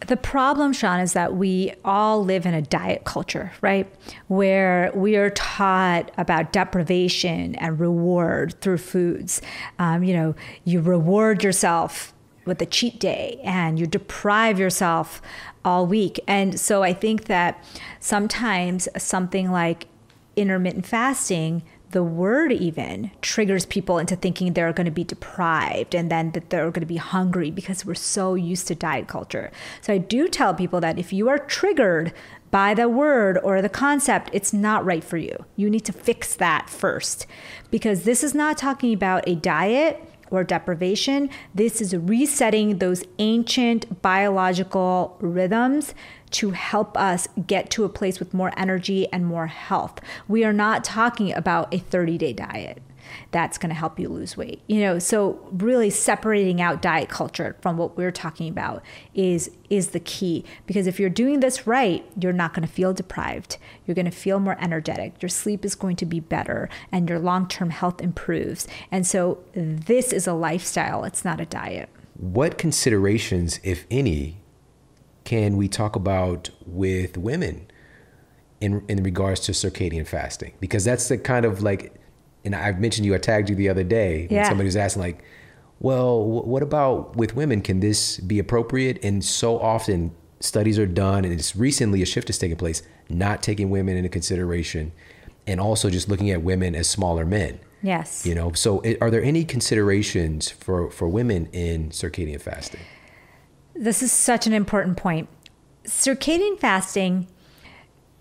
the 0.08 0.18
problem, 0.18 0.72
Shawn, 0.74 1.00
is 1.01 1.13
that 1.13 1.36
we 1.36 1.74
all 1.84 2.24
live 2.24 2.46
in 2.46 2.53
a 2.53 2.62
diet 2.62 3.03
culture, 3.03 3.51
right? 3.62 3.88
Where 4.27 4.91
we 4.96 5.18
are 5.18 5.29
taught 5.29 6.12
about 6.18 6.53
deprivation 6.53 7.56
and 7.56 7.79
reward 7.79 8.60
through 8.62 8.77
foods. 8.77 9.41
Um, 9.77 10.03
you 10.03 10.13
know, 10.13 10.36
you 10.63 10.82
reward 10.82 11.44
yourself 11.44 12.13
with 12.46 12.62
a 12.62 12.65
cheat 12.65 13.00
day 13.00 13.39
and 13.44 13.77
you 13.77 13.86
deprive 13.86 14.58
yourself 14.58 15.22
all 15.65 15.86
week. 15.86 16.20
And 16.27 16.60
so 16.60 16.82
I 16.82 16.94
think 16.94 17.25
that 17.25 17.63
sometimes 18.00 18.88
something 18.98 19.51
like 19.51 19.88
intermittent 20.36 20.86
fasting 20.86 21.63
the 21.91 22.03
word 22.03 22.51
even 22.51 23.12
triggers 23.22 23.65
people 23.65 23.98
into 23.98 24.15
thinking 24.15 24.53
they're 24.53 24.74
going 24.74 24.86
to 24.86 24.91
be 24.91 25.03
deprived 25.03 25.96
and 25.96 26.12
then 26.12 26.31
that 26.31 26.50
they're 26.50 26.69
going 26.72 26.81
to 26.81 26.86
be 26.86 26.98
hungry 26.98 27.50
because 27.50 27.86
we're 27.86 27.96
so 27.96 28.36
used 28.36 28.67
to 28.67 28.75
diet 28.75 29.08
culture. 29.08 29.51
So 29.81 29.93
I 29.93 29.98
do 29.98 30.27
tell 30.27 30.53
people 30.53 30.79
that 30.81 31.00
if 31.00 31.12
you 31.12 31.29
are 31.29 31.39
triggered 31.39 32.13
by 32.51 32.74
the 32.74 32.89
word 32.89 33.39
or 33.39 33.62
the 33.62 33.69
concept, 33.69 34.29
it's 34.34 34.53
not 34.53 34.86
right 34.86 35.03
for 35.03 35.17
you. 35.17 35.46
You 35.55 35.69
need 35.69 35.86
to 35.86 35.93
fix 35.93 36.36
that 36.36 36.69
first 36.69 37.25
because 37.72 38.03
this 38.03 38.24
is 38.24 38.34
not 38.34 38.58
talking 38.58 38.93
about 38.93 39.27
a 39.27 39.36
diet 39.36 40.03
or 40.31 40.43
deprivation. 40.43 41.29
This 41.55 41.81
is 41.81 41.96
resetting 41.96 42.77
those 42.77 43.03
ancient 43.17 44.01
biological 44.01 45.17
rhythms 45.19 45.93
to 46.31 46.51
help 46.51 46.98
us 46.98 47.27
get 47.48 47.69
to 47.71 47.83
a 47.83 47.89
place 47.89 48.19
with 48.19 48.33
more 48.33 48.51
energy 48.57 49.07
and 49.12 49.25
more 49.25 49.48
health. 49.48 50.00
We 50.27 50.43
are 50.43 50.53
not 50.53 50.83
talking 50.83 51.33
about 51.33 51.74
a 51.74 51.79
30 51.79 52.17
day 52.17 52.33
diet 52.33 52.81
that's 53.31 53.57
going 53.57 53.69
to 53.69 53.75
help 53.75 54.00
you 54.00 54.09
lose 54.09 54.38
weight. 54.38 54.62
You 54.67 54.81
know, 54.81 55.00
so 55.00 55.48
really 55.51 55.89
separating 55.89 56.62
out 56.62 56.81
diet 56.81 57.09
culture 57.09 57.55
from 57.62 57.77
what 57.77 57.98
we're 57.98 58.12
talking 58.12 58.50
about 58.50 58.83
is 59.13 59.51
is 59.69 59.89
the 59.89 60.00
key 60.00 60.43
because 60.65 60.88
if 60.88 61.00
you're 61.00 61.09
doing 61.09 61.39
this 61.39 61.67
right, 61.67 62.03
you're 62.19 62.33
not 62.33 62.53
going 62.53 62.67
to 62.67 62.74
feel 62.74 62.93
deprived. 62.93 63.57
You're 63.86 63.95
going 63.95 64.05
to 64.05 64.12
feel 64.12 64.39
more 64.39 64.57
energetic. 64.59 65.21
Your 65.21 65.29
sleep 65.29 65.63
is 65.63 65.75
going 65.75 65.95
to 65.98 66.05
be 66.05 66.19
better 66.19 66.69
and 66.91 67.07
your 67.07 67.19
long-term 67.19 67.69
health 67.69 68.01
improves. 68.01 68.67
And 68.91 69.05
so 69.05 69.43
this 69.53 70.12
is 70.12 70.27
a 70.27 70.33
lifestyle, 70.33 71.03
it's 71.03 71.24
not 71.24 71.39
a 71.39 71.45
diet. 71.45 71.89
What 72.15 72.57
considerations 72.57 73.59
if 73.63 73.86
any 73.89 74.38
can 75.29 75.57
we 75.57 75.67
talk 75.67 75.95
about 75.95 76.50
with 76.65 77.15
women 77.15 77.69
in 78.59 78.83
in 78.88 79.03
regards 79.03 79.41
to 79.41 79.51
circadian 79.51 80.07
fasting? 80.07 80.53
Because 80.59 80.83
that's 80.83 81.07
the 81.07 81.19
kind 81.19 81.45
of 81.45 81.62
like 81.62 81.93
and 82.43 82.55
I've 82.55 82.79
mentioned 82.79 83.05
you, 83.05 83.13
I 83.13 83.19
tagged 83.19 83.48
you 83.48 83.55
the 83.55 83.69
other 83.69 83.83
day. 83.83 84.27
Yeah. 84.31 84.48
somebody 84.48 84.65
was 84.65 84.75
asking, 84.75 85.03
like, 85.03 85.24
well, 85.79 86.25
what 86.25 86.63
about 86.63 87.15
with 87.15 87.36
women? 87.36 87.62
Can 87.62 87.79
this 87.79 88.17
be 88.17 88.39
appropriate? 88.39 88.98
And 89.03 89.24
so 89.24 89.59
often 89.59 90.15
studies 90.39 90.79
are 90.79 90.88
done, 90.88 91.25
and 91.25 91.33
it's 91.33 91.55
recently 91.55 92.01
a 92.01 92.07
shift 92.07 92.27
has 92.29 92.39
taken 92.39 92.57
place, 92.57 92.81
not 93.07 93.43
taking 93.43 93.69
women 93.69 93.98
into 93.98 94.09
consideration, 94.09 94.91
and 95.45 95.59
also 95.59 95.91
just 95.91 96.09
looking 96.09 96.31
at 96.31 96.41
women 96.41 96.74
as 96.74 96.89
smaller 96.89 97.24
men. 97.24 97.59
Yes. 97.83 98.25
You 98.25 98.33
know, 98.33 98.53
so 98.53 98.79
eh, 98.79 98.95
are 99.00 99.12
there 99.12 99.24
any 99.24 99.45
considerations 99.45 100.50
for, 100.50 100.89
for 100.89 101.07
women 101.07 101.45
in 101.53 101.89
circadian 101.89 102.41
fasting? 102.41 102.81
This 103.79 104.03
is 104.03 104.12
such 104.12 104.45
an 104.45 104.51
important 104.51 104.98
point. 104.98 105.29
Circadian 105.86 106.59
fasting 106.59 107.27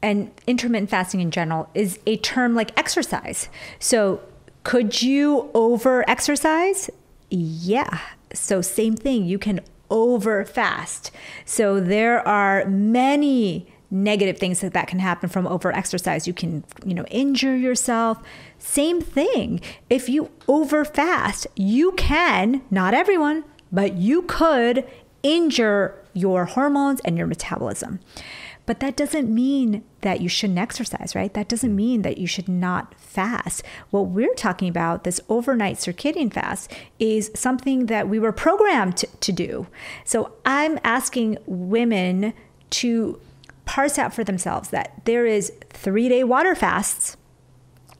and 0.01 0.31
intermittent 0.47 0.89
fasting 0.89 1.21
in 1.21 1.33
general 1.33 1.69
is 1.75 1.99
a 2.07 2.17
term 2.19 2.55
like 2.55 2.79
exercise. 2.79 3.49
So, 3.81 4.21
could 4.63 5.03
you 5.03 5.51
over 5.55 6.09
exercise? 6.09 6.89
Yeah. 7.29 7.99
So, 8.33 8.63
same 8.63 8.95
thing, 8.95 9.25
you 9.25 9.37
can 9.37 9.59
over 9.91 10.45
fast. 10.45 11.11
So, 11.45 11.81
there 11.81 12.27
are 12.27 12.65
many 12.67 13.67
negative 13.91 14.39
things 14.39 14.61
that, 14.61 14.75
that 14.75 14.87
can 14.87 15.01
happen 15.01 15.29
from 15.29 15.49
over 15.49 15.75
exercise. 15.75 16.29
You 16.29 16.35
can, 16.35 16.63
you 16.85 16.95
know, 16.95 17.07
injure 17.07 17.57
yourself. 17.57 18.23
Same 18.61 19.01
thing. 19.01 19.61
If 19.91 20.09
you 20.09 20.31
over 20.47 20.85
fast, 20.85 21.49
you 21.57 21.93
can, 21.93 22.63
not 22.71 22.95
everyone, 22.95 23.43
but 23.73 23.95
you 23.95 24.23
could 24.23 24.87
injure 25.29 25.95
your 26.15 26.47
hormones 26.47 27.01
and 27.05 27.19
your 27.19 27.27
metabolism. 27.27 28.01
But 28.65 28.81
that 28.81 28.97
doesn't 28.97 29.35
mean 29.35 29.83
that 30.03 30.21
you 30.21 30.29
shouldn't 30.29 30.59
exercise, 30.59 31.15
right? 31.15 31.33
That 31.33 31.49
doesn't 31.49 31.75
mean 31.75 32.03
that 32.03 32.19
you 32.19 32.27
should 32.27 32.49
not 32.49 32.95
fast. 32.99 33.63
What 33.91 34.09
we're 34.09 34.35
talking 34.35 34.69
about, 34.69 35.05
this 35.05 35.21
overnight 35.29 35.77
circadian 35.77 36.33
fast, 36.33 36.71
is 36.99 37.31
something 37.35 37.87
that 37.87 38.09
we 38.09 38.19
were 38.19 38.33
programmed 38.33 38.99
to, 38.99 39.07
to 39.07 39.33
do. 39.33 39.67
So 40.05 40.33
I'm 40.45 40.79
asking 40.85 41.39
women 41.47 42.35
to 42.71 43.21
parse 43.65 43.99
out 43.99 44.13
for 44.15 44.25
themselves 44.25 44.71
that 44.71 45.03
there 45.05 45.27
is 45.27 45.53
three 45.71 46.09
day 46.09 46.25
water 46.25 46.55
fasts, 46.55 47.17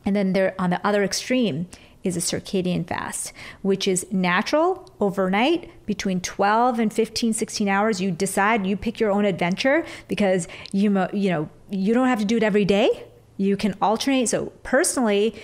and 0.05 0.17
then 0.17 0.33
there 0.33 0.55
on 0.59 0.71
the 0.71 0.87
other 0.87 1.03
extreme 1.03 1.67
is 2.05 2.17
a 2.17 2.21
circadian 2.21 2.87
fast, 2.87 3.33
which 3.63 3.89
is 3.89 4.07
natural 4.11 4.91
overnight 5.01 5.71
between 5.87 6.21
12 6.21 6.79
and 6.79 6.93
15, 6.93 7.33
16 7.33 7.69
hours. 7.69 8.01
You 8.01 8.11
decide, 8.11 8.67
you 8.67 8.77
pick 8.77 9.01
your 9.01 9.11
own 9.11 9.25
adventure 9.25 9.85
because 10.07 10.49
you, 10.73 11.07
you 11.13 11.31
know, 11.31 11.49
you 11.71 11.95
don't 11.95 12.09
have 12.09 12.21
to 12.21 12.25
do 12.25 12.37
it 12.37 12.43
every 12.43 12.65
day. 12.65 13.05
You 13.37 13.57
can 13.57 13.75
alternate. 13.81 14.29
So 14.29 14.47
personally, 14.63 15.35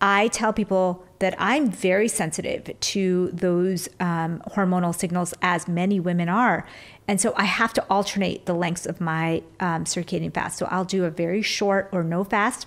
I 0.00 0.28
tell 0.28 0.52
people 0.52 1.04
that 1.18 1.34
I'm 1.38 1.70
very 1.70 2.08
sensitive 2.08 2.78
to 2.78 3.30
those 3.32 3.88
um, 3.98 4.40
hormonal 4.52 4.94
signals, 4.94 5.34
as 5.42 5.66
many 5.66 5.98
women 5.98 6.28
are. 6.28 6.66
And 7.08 7.20
so 7.20 7.32
I 7.36 7.44
have 7.44 7.72
to 7.74 7.84
alternate 7.90 8.46
the 8.46 8.54
lengths 8.54 8.86
of 8.86 9.00
my 9.00 9.42
um, 9.58 9.84
circadian 9.84 10.32
fast. 10.32 10.58
So 10.58 10.66
I'll 10.70 10.84
do 10.84 11.04
a 11.04 11.10
very 11.10 11.42
short 11.42 11.88
or 11.90 12.04
no 12.04 12.22
fast 12.22 12.66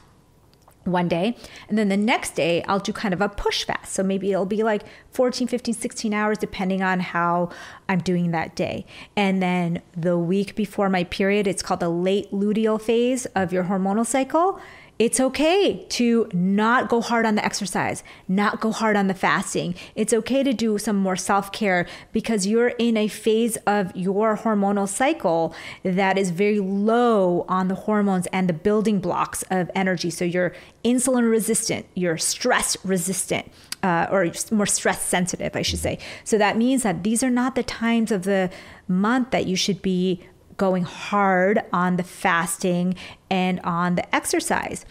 one 0.84 1.08
day 1.08 1.36
and 1.70 1.78
then 1.78 1.90
the 1.90 1.98
next 1.98 2.32
day 2.32 2.64
i'll 2.68 2.80
do 2.80 2.92
kind 2.92 3.14
of 3.14 3.22
a 3.22 3.30
push 3.30 3.64
fast. 3.64 3.94
So 3.94 4.04
maybe 4.04 4.32
it'll 4.32 4.46
be 4.46 4.64
like 4.64 4.84
14 5.12 5.48
15 5.48 5.74
16 5.74 6.14
hours 6.14 6.38
depending 6.38 6.82
on 6.82 7.00
how 7.00 7.50
i'm 7.88 8.00
doing 8.00 8.32
that 8.32 8.56
day. 8.56 8.86
And 9.16 9.42
then 9.42 9.82
the 9.96 10.18
week 10.18 10.56
before 10.56 10.90
my 10.90 11.04
period 11.04 11.48
it's 11.48 11.62
called 11.62 11.82
the 11.82 11.90
late 11.90 12.32
luteal 12.32 12.82
phase 12.82 13.26
of 13.28 13.54
your 13.54 13.66
hormonal 13.66 14.06
cycle 14.06 14.60
it's 15.02 15.20
okay 15.20 15.84
to 15.90 16.30
not 16.32 16.88
go 16.88 17.02
hard 17.02 17.26
on 17.26 17.34
the 17.34 17.44
exercise, 17.44 18.04
not 18.28 18.62
go 18.62 18.72
hard 18.72 18.96
on 18.96 19.08
the 19.08 19.16
fasting. 19.16 19.74
It's 19.96 20.14
okay 20.14 20.44
to 20.44 20.54
do 20.54 20.78
some 20.78 20.96
more 20.96 21.16
self 21.16 21.52
care 21.52 21.88
because 22.12 22.46
you're 22.46 22.68
in 22.68 22.96
a 22.98 23.08
phase 23.08 23.58
of 23.66 23.92
your 23.96 24.38
hormonal 24.38 24.88
cycle 24.88 25.56
that 25.82 26.20
is 26.20 26.30
very 26.30 26.60
low 26.60 27.48
on 27.50 27.68
the 27.68 27.74
hormones 27.74 28.28
and 28.28 28.48
the 28.48 28.54
building 28.54 29.00
blocks 29.00 29.44
of 29.50 29.72
energy. 29.74 30.12
So 30.12 30.24
you're 30.24 30.54
insulin 30.86 31.28
resistant, 31.32 31.88
you're 31.96 32.20
stress 32.20 32.78
resistant. 32.86 33.52
Uh, 33.82 34.06
or 34.12 34.32
more 34.52 34.68
stress 34.68 35.02
sensitive, 35.02 35.56
I 35.56 35.64
should 35.64 35.80
say. 35.80 35.98
So 36.24 36.38
that 36.38 36.56
means 36.56 36.84
that 36.84 37.02
these 37.02 37.24
are 37.24 37.32
not 37.32 37.56
the 37.56 37.64
times 37.64 38.12
of 38.12 38.26
the 38.26 38.52
month 38.88 39.32
that 39.32 39.48
you 39.48 39.56
should 39.56 39.82
be 39.82 40.22
going 40.62 40.84
hard 40.84 41.60
on 41.74 41.96
the 41.96 42.04
fasting 42.04 42.94
and 43.32 43.60
on 43.62 43.96
the 43.96 44.16
exercise. 44.16 44.86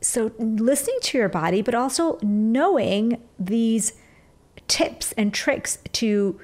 so 0.00 0.30
listening 0.38 0.96
to 1.02 1.18
your 1.18 1.28
body, 1.28 1.62
but 1.62 1.74
also 1.74 2.16
knowing 2.22 3.20
these 3.36 3.94
tips 4.68 5.10
and 5.12 5.34
tricks 5.34 5.78
to 5.92 6.40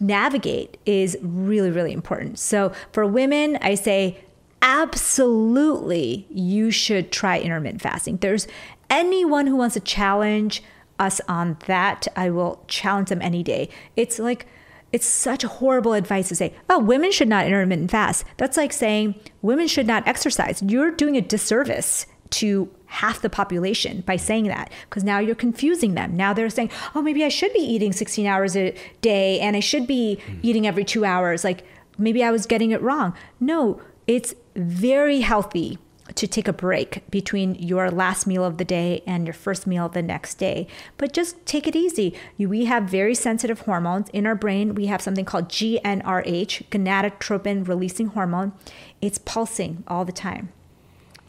navigate 0.00 0.76
is 0.84 1.16
really, 1.22 1.70
really 1.70 1.92
important. 1.92 2.40
So 2.40 2.72
for 2.90 3.06
women, 3.06 3.58
I 3.60 3.76
say 3.76 4.24
absolutely 4.60 6.26
you 6.30 6.72
should 6.72 7.12
try 7.12 7.38
intermittent 7.38 7.80
fasting. 7.80 8.16
There's 8.16 8.48
anyone 8.90 9.46
who 9.46 9.54
wants 9.54 9.74
to 9.74 9.80
challenge 9.80 10.64
us 10.98 11.20
on 11.28 11.58
that, 11.66 12.08
I 12.16 12.30
will 12.30 12.64
challenge 12.66 13.10
them 13.10 13.22
any 13.22 13.42
day. 13.42 13.68
It's 13.94 14.18
like, 14.18 14.46
it's 14.94 15.06
such 15.06 15.42
horrible 15.42 15.92
advice 15.92 16.28
to 16.28 16.36
say, 16.36 16.54
oh, 16.70 16.78
women 16.78 17.10
should 17.10 17.26
not 17.26 17.46
intermittent 17.46 17.90
fast. 17.90 18.24
That's 18.36 18.56
like 18.56 18.72
saying 18.72 19.16
women 19.42 19.66
should 19.66 19.88
not 19.88 20.06
exercise. 20.06 20.62
You're 20.64 20.92
doing 20.92 21.16
a 21.16 21.20
disservice 21.20 22.06
to 22.30 22.70
half 22.86 23.20
the 23.20 23.28
population 23.28 24.02
by 24.02 24.14
saying 24.14 24.46
that 24.46 24.70
because 24.88 25.02
now 25.02 25.18
you're 25.18 25.34
confusing 25.34 25.94
them. 25.94 26.16
Now 26.16 26.32
they're 26.32 26.48
saying, 26.48 26.70
oh, 26.94 27.02
maybe 27.02 27.24
I 27.24 27.28
should 27.28 27.52
be 27.52 27.58
eating 27.58 27.92
16 27.92 28.24
hours 28.24 28.56
a 28.56 28.72
day 29.00 29.40
and 29.40 29.56
I 29.56 29.60
should 29.60 29.88
be 29.88 30.20
mm. 30.28 30.38
eating 30.42 30.64
every 30.64 30.84
two 30.84 31.04
hours. 31.04 31.42
Like 31.42 31.66
maybe 31.98 32.22
I 32.22 32.30
was 32.30 32.46
getting 32.46 32.70
it 32.70 32.80
wrong. 32.80 33.14
No, 33.40 33.80
it's 34.06 34.32
very 34.54 35.22
healthy 35.22 35.76
to 36.14 36.26
take 36.26 36.46
a 36.46 36.52
break 36.52 37.08
between 37.10 37.54
your 37.56 37.90
last 37.90 38.26
meal 38.26 38.44
of 38.44 38.58
the 38.58 38.64
day 38.64 39.02
and 39.06 39.26
your 39.26 39.34
first 39.34 39.66
meal 39.66 39.88
the 39.88 40.02
next 40.02 40.36
day. 40.36 40.66
But 40.96 41.12
just 41.12 41.44
take 41.44 41.66
it 41.66 41.74
easy. 41.74 42.14
We 42.38 42.66
have 42.66 42.84
very 42.84 43.14
sensitive 43.14 43.60
hormones 43.60 44.08
in 44.10 44.26
our 44.26 44.34
brain. 44.34 44.74
We 44.74 44.86
have 44.86 45.02
something 45.02 45.24
called 45.24 45.48
GnRH, 45.48 46.68
gonadotropin 46.70 47.66
releasing 47.66 48.08
hormone. 48.08 48.52
It's 49.02 49.18
pulsing 49.18 49.82
all 49.88 50.04
the 50.04 50.12
time. 50.12 50.50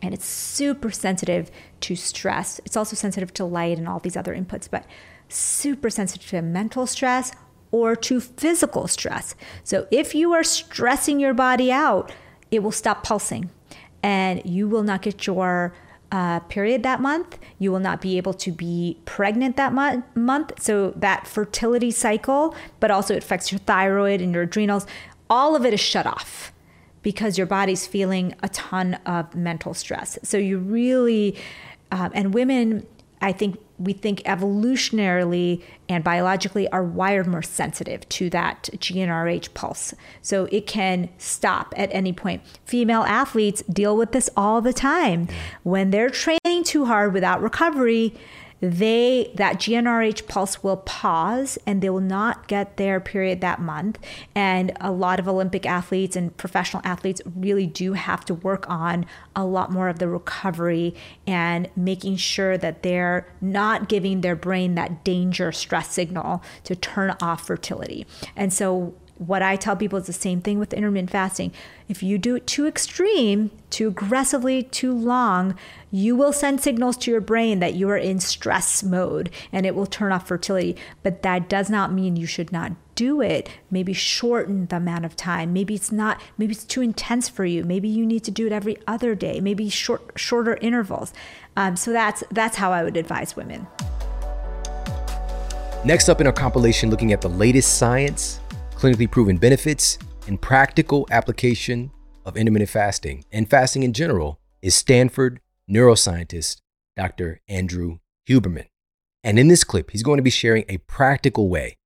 And 0.02 0.14
it's 0.14 0.26
super 0.26 0.92
sensitive 0.92 1.50
to 1.82 1.96
stress. 1.96 2.60
It's 2.66 2.78
also 2.78 2.96
sensitive 2.96 3.34
to 3.36 3.46
light 3.46 3.78
and 3.78 3.88
all 3.88 4.00
these 4.00 4.18
other 4.18 4.36
inputs, 4.36 4.70
but 4.70 4.86
super 5.30 5.90
sensitive 5.90 6.28
to 6.30 6.42
mental 6.44 6.86
stress 6.86 7.32
or 7.72 7.96
to 7.96 8.20
physical 8.20 8.88
stress. 8.88 9.36
So 9.64 9.88
if 9.90 10.14
you 10.14 10.32
are 10.34 10.44
stressing 10.44 11.20
your 11.20 11.34
body 11.34 11.72
out, 11.72 12.12
it 12.52 12.62
will 12.62 12.72
stop 12.72 13.04
pulsing 13.04 13.50
and 14.06 14.46
you 14.46 14.70
will 14.70 14.84
not 14.84 15.02
get 15.02 15.26
your 15.26 15.74
uh, 16.12 16.40
period 16.42 16.84
that 16.84 17.02
month. 17.02 17.40
You 17.58 17.72
will 17.72 17.80
not 17.80 18.02
be 18.02 18.18
able 18.18 18.36
to 18.36 18.52
be 18.52 19.00
pregnant 19.06 19.58
that 19.58 19.74
mo- 19.74 20.04
month. 20.14 20.62
So 20.62 20.92
that 20.92 21.26
fertility 21.26 21.90
cycle, 21.90 22.56
but 22.80 22.92
also 22.92 23.16
it 23.16 23.24
affects 23.24 23.52
your 23.52 23.58
thyroid 23.58 24.22
and 24.22 24.32
your 24.32 24.44
adrenals. 24.44 24.86
All 25.28 25.56
of 25.56 25.66
it 25.66 25.74
is 25.74 25.80
shut 25.80 26.06
off 26.06 26.54
because 27.02 27.36
your 27.36 27.48
body's 27.48 27.88
feeling 27.88 28.36
a 28.44 28.50
ton 28.50 29.00
of 29.08 29.34
mental 29.34 29.74
stress. 29.74 30.20
So 30.22 30.38
you 30.38 30.60
really, 30.60 31.36
um, 31.92 32.12
and 32.14 32.32
women, 32.32 32.86
I 33.22 33.32
think 33.32 33.60
we 33.78 33.94
think 33.94 34.22
evolutionarily 34.24 35.62
and 35.90 36.04
biologically 36.04 36.70
are 36.70 36.84
wired 36.84 37.28
more 37.28 37.44
sensitive 37.44 38.08
to 38.10 38.30
that 38.30 38.70
GnRH 38.74 39.54
pulse. 39.54 39.94
So 40.22 40.46
it 40.52 40.68
can 40.68 41.10
stop 41.18 41.74
at 41.76 41.90
any 41.92 42.14
point. 42.14 42.42
Female 42.66 43.04
athletes 43.04 43.62
deal 43.64 43.98
with 43.98 44.12
this 44.12 44.30
all 44.38 44.62
the 44.62 44.74
time. 44.74 45.28
When 45.64 45.92
they're 45.92 46.10
training 46.10 46.64
too 46.64 46.86
hard 46.86 47.14
without 47.14 47.42
recovery, 47.42 48.14
they 48.70 49.32
that 49.36 49.58
GnRH 49.58 50.28
pulse 50.28 50.64
will 50.64 50.78
pause 50.78 51.58
and 51.66 51.82
they 51.82 51.90
will 51.90 52.00
not 52.00 52.48
get 52.48 52.78
their 52.78 53.00
period 53.00 53.42
that 53.42 53.62
month. 53.62 54.00
And 54.34 54.72
a 54.82 54.92
lot 54.92 55.20
of 55.20 55.28
Olympic 55.28 55.66
athletes 55.66 56.16
and 56.16 56.36
professional 56.36 56.82
athletes 56.86 57.22
really 57.36 57.68
do 57.68 57.94
have 57.94 58.26
to 58.26 58.34
work 58.34 58.70
on 58.70 59.06
a 59.36 59.46
lot 59.46 59.72
more 59.72 59.90
of 59.90 60.00
the 60.00 60.08
recovery 60.08 60.96
and 61.28 61.70
making 61.76 62.18
sure 62.18 62.58
that 62.58 62.84
they're 62.84 63.28
not 63.42 63.90
giving 63.90 64.22
their 64.22 64.36
brain 64.36 64.76
that 64.76 65.04
danger 65.04 65.52
stress 65.52 65.92
signal 65.92 66.44
to 66.64 66.76
turn 66.76 67.16
off 67.22 67.46
fertility. 67.46 68.06
And 68.36 68.54
so 68.54 68.96
what 69.18 69.42
I 69.42 69.56
tell 69.56 69.76
people 69.76 69.98
is 69.98 70.08
the 70.08 70.14
same 70.14 70.42
thing 70.42 70.60
with 70.60 70.74
intermittent 70.74 71.10
fasting. 71.10 71.54
If 71.88 72.04
you 72.04 72.18
do 72.18 72.36
it 72.36 72.46
too 72.46 72.68
extreme, 72.68 73.50
too 73.70 73.88
aggressively, 73.88 74.64
too 74.64 74.92
long, 74.92 75.56
you 75.90 76.16
will 76.18 76.34
send 76.34 76.60
signals 76.60 76.98
to 76.98 77.12
your 77.12 77.22
brain 77.22 77.60
that 77.60 77.76
you 77.76 77.90
are 77.90 77.98
in 77.98 78.20
stress 78.20 78.84
mode 78.84 79.30
and 79.54 79.66
it 79.66 79.74
will 79.74 79.86
turn 79.86 80.12
off 80.12 80.28
fertility. 80.28 80.76
But 81.02 81.22
that 81.22 81.48
does 81.48 81.70
not 81.70 81.94
mean 81.94 82.18
you 82.18 82.26
should 82.26 82.52
not 82.52 82.74
do 82.96 83.22
it. 83.22 83.50
Maybe 83.72 83.94
shorten 83.94 84.66
the 84.68 84.78
amount 84.78 85.06
of 85.06 85.16
time. 85.16 85.54
Maybe 85.54 85.76
it's 85.76 85.94
not, 85.94 86.22
maybe 86.38 86.54
it's 86.54 86.66
too 86.66 86.82
intense 86.82 87.30
for 87.30 87.46
you. 87.46 87.64
Maybe 87.64 87.88
you 87.88 88.06
need 88.06 88.26
to 88.26 88.32
do 88.32 88.46
it 88.46 88.52
every 88.52 88.78
other 88.86 89.16
day, 89.16 89.40
maybe 89.40 89.70
short, 89.70 90.12
shorter 90.18 90.58
intervals. 90.58 91.14
Um, 91.56 91.78
so 91.78 91.94
that's, 91.94 92.24
that's 92.32 92.58
how 92.58 92.74
I 92.74 92.84
would 92.84 92.98
advise 92.98 93.36
women. 93.38 93.68
Next 95.86 96.10
up 96.10 96.20
in 96.20 96.28
our 96.28 96.34
compilation, 96.34 96.90
looking 96.90 97.14
at 97.14 97.22
the 97.22 97.30
latest 97.30 97.78
science 97.78 98.40
clinically 98.86 99.10
proven 99.10 99.38
benefits, 99.38 99.98
and 100.28 100.40
practical 100.40 101.08
application 101.10 101.90
of 102.24 102.38
intermittent 102.38 102.70
fasting 102.70 103.26
and 103.32 103.50
fasting 103.50 103.82
in 103.82 103.94
general 103.94 104.40
is 104.62 104.76
Stanford 104.76 105.40
neuroscientist 105.70 106.62
Dr. 106.96 107.42
Andrew 107.48 107.98
Huberman. 108.30 108.68
And 109.24 109.40
in 109.40 109.48
this 109.48 109.64
clip, 109.64 109.90
he's 109.90 110.04
going 110.04 110.18
to 110.18 110.24
be 110.24 110.30
sharing 110.30 110.66
a 110.70 110.78
practical 110.78 111.50
way 111.50 111.78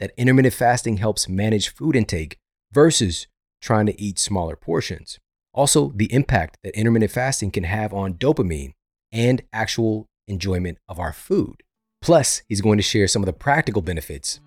that 0.00 0.12
intermittent 0.16 0.54
fasting 0.54 0.96
helps 0.96 1.28
manage 1.28 1.68
food 1.68 1.94
intake 1.94 2.38
versus 2.72 3.26
trying 3.60 3.84
to 3.86 4.00
eat 4.00 4.18
smaller 4.18 4.56
portions. 4.56 5.18
Also, 5.52 5.92
the 5.94 6.10
impact 6.12 6.56
that 6.64 6.74
intermittent 6.74 7.12
fasting 7.12 7.50
can 7.50 7.64
have 7.64 7.92
on 7.92 8.14
dopamine 8.14 8.72
and 9.12 9.42
actual 9.52 10.06
enjoyment 10.26 10.78
of 10.88 10.98
our 10.98 11.12
food. 11.12 11.62
Plus, 12.00 12.42
he's 12.48 12.62
going 12.62 12.78
to 12.78 12.82
share 12.82 13.08
some 13.08 13.22
of 13.22 13.26
the 13.26 13.32
practical 13.32 13.82
benefits 13.82 14.40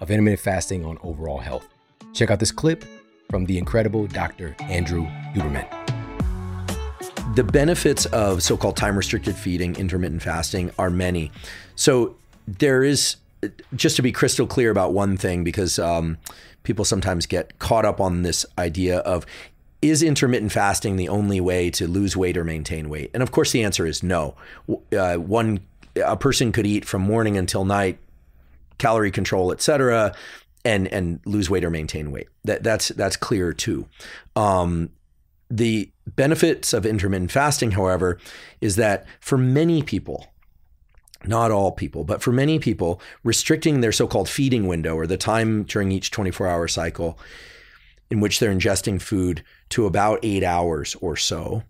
of 0.00 0.10
intermittent 0.10 0.40
fasting 0.40 0.84
on 0.84 0.98
overall 1.02 1.38
health. 1.38 1.68
Check 2.12 2.30
out 2.30 2.40
this 2.40 2.52
clip 2.52 2.84
from 3.30 3.46
the 3.46 3.58
incredible 3.58 4.06
Dr. 4.06 4.54
Andrew 4.60 5.06
Huberman. 5.34 5.66
The 7.34 7.44
benefits 7.44 8.06
of 8.06 8.42
so 8.42 8.56
called 8.56 8.76
time 8.76 8.96
restricted 8.96 9.34
feeding, 9.34 9.76
intermittent 9.76 10.22
fasting, 10.22 10.70
are 10.78 10.90
many. 10.90 11.32
So, 11.74 12.16
there 12.48 12.84
is, 12.84 13.16
just 13.74 13.96
to 13.96 14.02
be 14.02 14.12
crystal 14.12 14.46
clear 14.46 14.70
about 14.70 14.92
one 14.92 15.16
thing, 15.16 15.42
because 15.42 15.78
um, 15.78 16.16
people 16.62 16.84
sometimes 16.84 17.26
get 17.26 17.58
caught 17.58 17.84
up 17.84 18.00
on 18.00 18.22
this 18.22 18.46
idea 18.56 18.98
of 18.98 19.26
is 19.82 20.02
intermittent 20.02 20.52
fasting 20.52 20.96
the 20.96 21.08
only 21.08 21.40
way 21.40 21.70
to 21.70 21.86
lose 21.86 22.16
weight 22.16 22.36
or 22.36 22.44
maintain 22.44 22.88
weight? 22.88 23.10
And 23.12 23.22
of 23.22 23.30
course, 23.30 23.52
the 23.52 23.62
answer 23.62 23.86
is 23.86 24.02
no. 24.02 24.34
Uh, 24.96 25.16
one 25.16 25.60
a 25.96 26.16
person 26.16 26.52
could 26.52 26.66
eat 26.66 26.84
from 26.84 27.02
morning 27.02 27.36
until 27.36 27.64
night 27.64 27.98
calorie 28.78 29.10
control, 29.10 29.52
et 29.52 29.60
cetera, 29.60 30.14
and 30.64 30.88
and 30.88 31.20
lose 31.24 31.48
weight 31.48 31.64
or 31.64 31.70
maintain 31.70 32.10
weight. 32.10 32.28
That 32.44 32.62
that's 32.62 32.88
that's 32.88 33.16
clear 33.16 33.52
too. 33.52 33.86
Um, 34.34 34.90
the 35.48 35.90
benefits 36.06 36.72
of 36.72 36.84
intermittent 36.84 37.30
fasting, 37.30 37.72
however, 37.72 38.18
is 38.60 38.76
that 38.76 39.06
for 39.20 39.38
many 39.38 39.82
people, 39.82 40.26
not 41.24 41.52
all 41.52 41.70
people, 41.72 42.04
but 42.04 42.20
for 42.20 42.32
many 42.32 42.58
people, 42.58 43.00
restricting 43.22 43.80
their 43.80 43.92
so-called 43.92 44.28
feeding 44.28 44.66
window 44.66 44.96
or 44.96 45.06
the 45.06 45.16
time 45.16 45.62
during 45.62 45.92
each 45.92 46.10
24-hour 46.10 46.66
cycle 46.66 47.18
in 48.10 48.20
which 48.20 48.38
they're 48.38 48.54
ingesting 48.54 49.00
food 49.00 49.44
to 49.68 49.86
about 49.86 50.18
eight 50.22 50.44
hours 50.44 50.96
or 50.96 51.16
so 51.16 51.62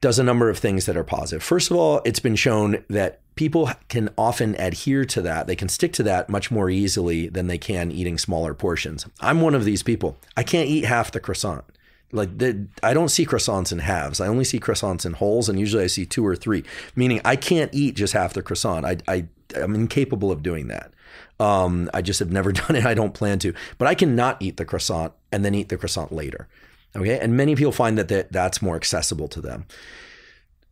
does 0.00 0.18
a 0.18 0.24
number 0.24 0.48
of 0.48 0.58
things 0.58 0.86
that 0.86 0.96
are 0.96 1.04
positive. 1.04 1.42
First 1.42 1.70
of 1.70 1.76
all, 1.76 2.00
it's 2.04 2.20
been 2.20 2.36
shown 2.36 2.84
that 2.88 3.20
people 3.34 3.70
can 3.88 4.10
often 4.16 4.54
adhere 4.58 5.04
to 5.06 5.22
that. 5.22 5.46
They 5.46 5.56
can 5.56 5.68
stick 5.68 5.92
to 5.94 6.02
that 6.04 6.28
much 6.28 6.50
more 6.50 6.70
easily 6.70 7.28
than 7.28 7.46
they 7.46 7.58
can 7.58 7.90
eating 7.90 8.18
smaller 8.18 8.54
portions. 8.54 9.06
I'm 9.20 9.40
one 9.40 9.54
of 9.54 9.64
these 9.64 9.82
people. 9.82 10.16
I 10.36 10.42
can't 10.42 10.68
eat 10.68 10.84
half 10.84 11.10
the 11.10 11.20
croissant. 11.20 11.64
Like 12.12 12.38
the, 12.38 12.68
I 12.82 12.94
don't 12.94 13.08
see 13.08 13.26
croissants 13.26 13.72
in 13.72 13.80
halves. 13.80 14.20
I 14.20 14.28
only 14.28 14.44
see 14.44 14.60
croissants 14.60 15.04
in 15.04 15.14
wholes, 15.14 15.48
and 15.48 15.58
usually 15.58 15.82
I 15.82 15.88
see 15.88 16.06
two 16.06 16.24
or 16.24 16.36
three. 16.36 16.62
Meaning 16.94 17.20
I 17.24 17.34
can't 17.34 17.74
eat 17.74 17.96
just 17.96 18.12
half 18.12 18.34
the 18.34 18.42
croissant. 18.42 18.86
I, 18.86 18.98
I 19.08 19.26
I'm 19.56 19.74
incapable 19.74 20.30
of 20.30 20.42
doing 20.42 20.68
that. 20.68 20.92
Um, 21.40 21.90
I 21.92 22.02
just 22.02 22.20
have 22.20 22.30
never 22.30 22.52
done 22.52 22.76
it. 22.76 22.86
I 22.86 22.94
don't 22.94 23.14
plan 23.14 23.40
to. 23.40 23.52
But 23.78 23.88
I 23.88 23.94
cannot 23.94 24.40
eat 24.40 24.56
the 24.56 24.64
croissant 24.64 25.12
and 25.32 25.44
then 25.44 25.54
eat 25.54 25.68
the 25.70 25.76
croissant 25.76 26.12
later. 26.12 26.48
Okay, 26.96 27.18
and 27.18 27.36
many 27.36 27.56
people 27.56 27.72
find 27.72 27.98
that, 27.98 28.06
that 28.08 28.30
that's 28.30 28.62
more 28.62 28.76
accessible 28.76 29.26
to 29.28 29.40
them. 29.40 29.66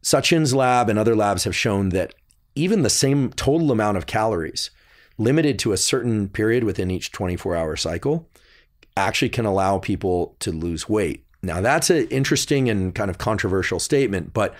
Satchin's 0.03 0.55
lab 0.55 0.89
and 0.89 0.99
other 0.99 1.17
labs 1.17 1.45
have 1.45 1.55
shown 1.55 1.89
that 1.91 2.15
even 2.55 2.83
the 2.83 2.91
same 2.91 3.31
total 3.31 3.71
amount 3.71 3.97
of 3.97 4.07
calories 4.07 4.71
limited 5.19 5.59
to 5.61 5.73
a 5.73 5.77
certain 5.77 6.29
period 6.29 6.65
within 6.65 6.91
each 6.91 7.13
24 7.13 7.57
hour 7.57 7.77
cycle 7.77 8.29
actually 8.97 9.29
can 9.29 9.47
allow 9.47 9.79
people 9.79 10.37
to 10.41 10.51
lose 10.51 10.89
weight. 10.89 11.25
Now, 11.43 11.61
that's 11.61 11.91
an 11.91 12.07
interesting 12.09 12.69
and 12.69 12.95
kind 12.95 13.11
of 13.11 13.19
controversial 13.19 13.81
statement, 13.81 14.33
but 14.33 14.55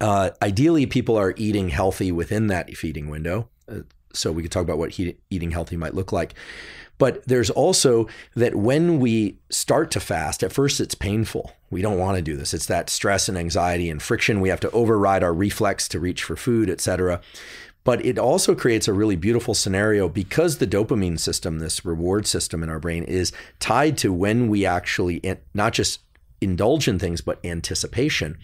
uh, 0.00 0.30
ideally, 0.40 0.86
people 0.86 1.16
are 1.16 1.34
eating 1.36 1.68
healthy 1.68 2.10
within 2.10 2.46
that 2.46 2.74
feeding 2.76 3.10
window. 3.10 3.48
Uh, 3.68 3.80
So 4.12 4.32
we 4.32 4.42
could 4.42 4.52
talk 4.52 4.62
about 4.62 4.78
what 4.78 4.90
he, 4.90 5.16
eating 5.30 5.50
healthy 5.50 5.76
might 5.76 5.94
look 5.94 6.12
like. 6.12 6.34
But 6.98 7.24
there's 7.26 7.48
also 7.48 8.08
that 8.36 8.54
when 8.54 9.00
we 9.00 9.38
start 9.48 9.90
to 9.92 10.00
fast, 10.00 10.42
at 10.42 10.52
first 10.52 10.80
it's 10.80 10.94
painful. 10.94 11.52
We 11.70 11.80
don't 11.80 11.98
want 11.98 12.16
to 12.16 12.22
do 12.22 12.36
this. 12.36 12.52
It's 12.52 12.66
that 12.66 12.90
stress 12.90 13.26
and 13.26 13.38
anxiety 13.38 13.88
and 13.88 14.02
friction. 14.02 14.40
We 14.42 14.50
have 14.50 14.60
to 14.60 14.70
override 14.72 15.22
our 15.22 15.32
reflex 15.32 15.88
to 15.88 15.98
reach 15.98 16.22
for 16.22 16.36
food, 16.36 16.68
etc. 16.68 17.22
But 17.84 18.04
it 18.04 18.18
also 18.18 18.54
creates 18.54 18.86
a 18.86 18.92
really 18.92 19.16
beautiful 19.16 19.54
scenario 19.54 20.10
because 20.10 20.58
the 20.58 20.66
dopamine 20.66 21.18
system, 21.18 21.58
this 21.58 21.86
reward 21.86 22.26
system 22.26 22.62
in 22.62 22.68
our 22.68 22.78
brain, 22.78 23.04
is 23.04 23.32
tied 23.60 23.96
to 23.98 24.12
when 24.12 24.48
we 24.48 24.66
actually 24.66 25.22
not 25.54 25.72
just 25.72 26.00
indulge 26.42 26.86
in 26.86 26.98
things, 26.98 27.22
but 27.22 27.42
anticipation. 27.44 28.36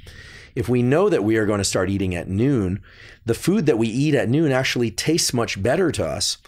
If 0.57 0.69
we 0.69 0.83
know 0.83 1.09
that 1.09 1.23
we 1.23 1.37
are 1.37 1.47
going 1.47 1.59
to 1.59 1.65
start 1.65 1.91
eating 1.91 2.15
at 2.15 2.29
noon, 2.29 2.81
the 3.27 3.35
food 3.35 3.67
that 3.67 3.79
we 3.79 3.87
eat 3.87 4.15
at 4.15 4.29
noon 4.29 4.51
actually 4.51 4.91
tastes 4.91 5.33
much 5.35 5.63
better 5.63 5.93
to 5.93 6.05
us 6.05 6.39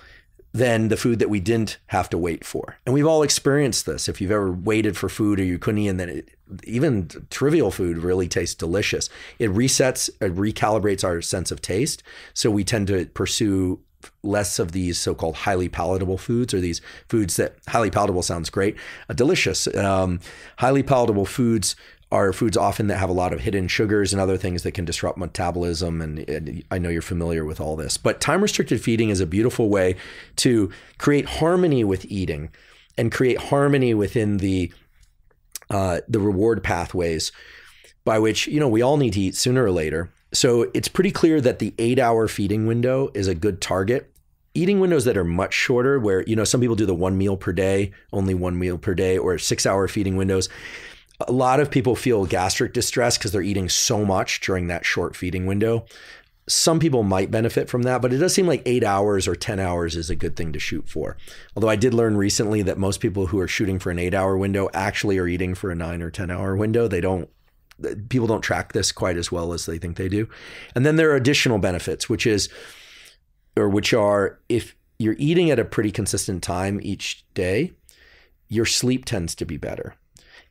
than 0.52 0.88
the 0.88 0.96
food 0.96 1.18
that 1.18 1.28
we 1.28 1.40
didn't 1.40 1.76
have 1.88 2.08
to 2.08 2.16
wait 2.16 2.44
for. 2.44 2.78
And 2.86 2.94
we've 2.94 3.06
all 3.06 3.22
experienced 3.22 3.84
this. 3.84 4.08
If 4.08 4.20
you've 4.20 4.30
ever 4.30 4.50
waited 4.50 4.96
for 4.96 5.10
food 5.10 5.38
or 5.38 5.44
you 5.44 5.58
couldn't 5.58 5.78
eat, 5.82 5.88
and 5.88 6.00
then 6.00 6.08
it, 6.08 6.30
even 6.64 7.08
trivial 7.28 7.70
food 7.70 7.98
really 7.98 8.28
tastes 8.28 8.54
delicious. 8.54 9.10
It 9.38 9.50
resets, 9.50 10.08
it 10.20 10.34
recalibrates 10.34 11.04
our 11.04 11.20
sense 11.20 11.50
of 11.50 11.60
taste. 11.60 12.02
So 12.32 12.50
we 12.50 12.64
tend 12.64 12.86
to 12.86 13.04
pursue 13.06 13.80
less 14.22 14.58
of 14.58 14.72
these 14.72 14.98
so-called 14.98 15.34
highly 15.36 15.68
palatable 15.68 16.18
foods 16.18 16.54
or 16.54 16.60
these 16.60 16.80
foods 17.08 17.36
that 17.36 17.56
highly 17.68 17.90
palatable 17.90 18.22
sounds 18.22 18.48
great, 18.48 18.76
uh, 19.10 19.12
delicious. 19.12 19.66
Um, 19.74 20.20
highly 20.56 20.82
palatable 20.82 21.26
foods 21.26 21.76
are 22.10 22.32
foods 22.32 22.56
often 22.56 22.86
that 22.86 22.96
have 22.96 23.10
a 23.10 23.14
lot 23.14 23.32
of 23.32 23.40
hidden 23.40 23.68
sugars 23.68 24.12
and 24.12 24.20
other 24.20 24.38
things 24.38 24.62
that 24.62 24.72
can 24.72 24.84
disrupt 24.84 25.18
metabolism. 25.18 26.00
And, 26.00 26.18
and, 26.28 26.64
I 26.70 26.78
know 26.78 26.88
you're 26.88 27.02
familiar 27.02 27.44
with 27.44 27.60
all 27.60 27.76
this. 27.76 27.96
But 27.98 28.20
time 28.20 28.40
restricted 28.40 28.80
feeding 28.80 29.10
is 29.10 29.20
a 29.20 29.26
beautiful 29.26 29.68
way 29.68 29.96
to 30.36 30.70
create 30.96 31.26
harmony 31.26 31.84
with 31.84 32.06
eating 32.06 32.50
and 32.96 33.12
create 33.12 33.38
harmony 33.38 33.94
within 33.94 34.38
the 34.38 34.72
uh, 35.70 36.00
the 36.08 36.18
reward 36.18 36.64
pathways 36.64 37.30
by 38.04 38.18
which 38.18 38.46
you 38.46 38.58
know 38.58 38.68
we 38.68 38.80
all 38.80 38.96
need 38.96 39.12
to 39.12 39.20
eat 39.20 39.36
sooner 39.36 39.64
or 39.64 39.70
later. 39.70 40.10
So 40.32 40.70
it's 40.72 40.88
pretty 40.88 41.10
clear 41.10 41.40
that 41.42 41.58
the 41.58 41.74
eight 41.78 41.98
hour 41.98 42.26
feeding 42.26 42.66
window 42.66 43.10
is 43.12 43.28
a 43.28 43.34
good 43.34 43.60
target. 43.60 44.10
Eating 44.54 44.80
windows 44.80 45.04
that 45.04 45.16
are 45.16 45.24
much 45.24 45.52
shorter, 45.52 46.00
where 46.00 46.22
you 46.22 46.34
know 46.34 46.44
some 46.44 46.60
people 46.60 46.74
do 46.74 46.86
the 46.86 46.94
one 46.94 47.18
meal 47.18 47.36
per 47.36 47.52
day, 47.52 47.92
only 48.14 48.32
one 48.32 48.58
meal 48.58 48.78
per 48.78 48.94
day, 48.94 49.18
or 49.18 49.36
six 49.36 49.66
hour 49.66 49.86
feeding 49.88 50.16
windows 50.16 50.48
a 51.26 51.32
lot 51.32 51.60
of 51.60 51.70
people 51.70 51.96
feel 51.96 52.26
gastric 52.26 52.72
distress 52.72 53.18
because 53.18 53.32
they're 53.32 53.42
eating 53.42 53.68
so 53.68 54.04
much 54.04 54.40
during 54.40 54.68
that 54.68 54.86
short 54.86 55.16
feeding 55.16 55.46
window. 55.46 55.84
Some 56.48 56.78
people 56.78 57.02
might 57.02 57.30
benefit 57.30 57.68
from 57.68 57.82
that, 57.82 58.00
but 58.00 58.12
it 58.12 58.18
does 58.18 58.32
seem 58.32 58.46
like 58.46 58.62
eight 58.64 58.84
hours 58.84 59.28
or 59.28 59.34
10 59.34 59.60
hours 59.60 59.96
is 59.96 60.08
a 60.08 60.16
good 60.16 60.34
thing 60.36 60.52
to 60.52 60.58
shoot 60.58 60.88
for. 60.88 61.16
Although 61.54 61.68
I 61.68 61.76
did 61.76 61.92
learn 61.92 62.16
recently 62.16 62.62
that 62.62 62.78
most 62.78 63.00
people 63.00 63.26
who 63.26 63.38
are 63.38 63.48
shooting 63.48 63.78
for 63.78 63.90
an 63.90 63.98
eight 63.98 64.14
hour 64.14 64.38
window 64.38 64.70
actually 64.72 65.18
are 65.18 65.26
eating 65.26 65.54
for 65.54 65.70
a 65.70 65.74
nine 65.74 66.00
or 66.00 66.10
10 66.10 66.30
hour 66.30 66.56
window. 66.56 66.88
They 66.88 67.02
don't, 67.02 67.28
people 68.08 68.26
don't 68.26 68.40
track 68.40 68.72
this 68.72 68.92
quite 68.92 69.18
as 69.18 69.30
well 69.30 69.52
as 69.52 69.66
they 69.66 69.76
think 69.76 69.96
they 69.96 70.08
do. 70.08 70.28
And 70.74 70.86
then 70.86 70.96
there 70.96 71.10
are 71.10 71.16
additional 71.16 71.58
benefits, 71.58 72.08
which 72.08 72.26
is, 72.26 72.48
or 73.56 73.68
which 73.68 73.92
are 73.92 74.38
if 74.48 74.74
you're 74.98 75.16
eating 75.18 75.50
at 75.50 75.58
a 75.58 75.64
pretty 75.64 75.90
consistent 75.90 76.42
time 76.42 76.80
each 76.82 77.24
day, 77.34 77.72
your 78.48 78.66
sleep 78.66 79.04
tends 79.04 79.34
to 79.34 79.44
be 79.44 79.56
better. 79.56 79.94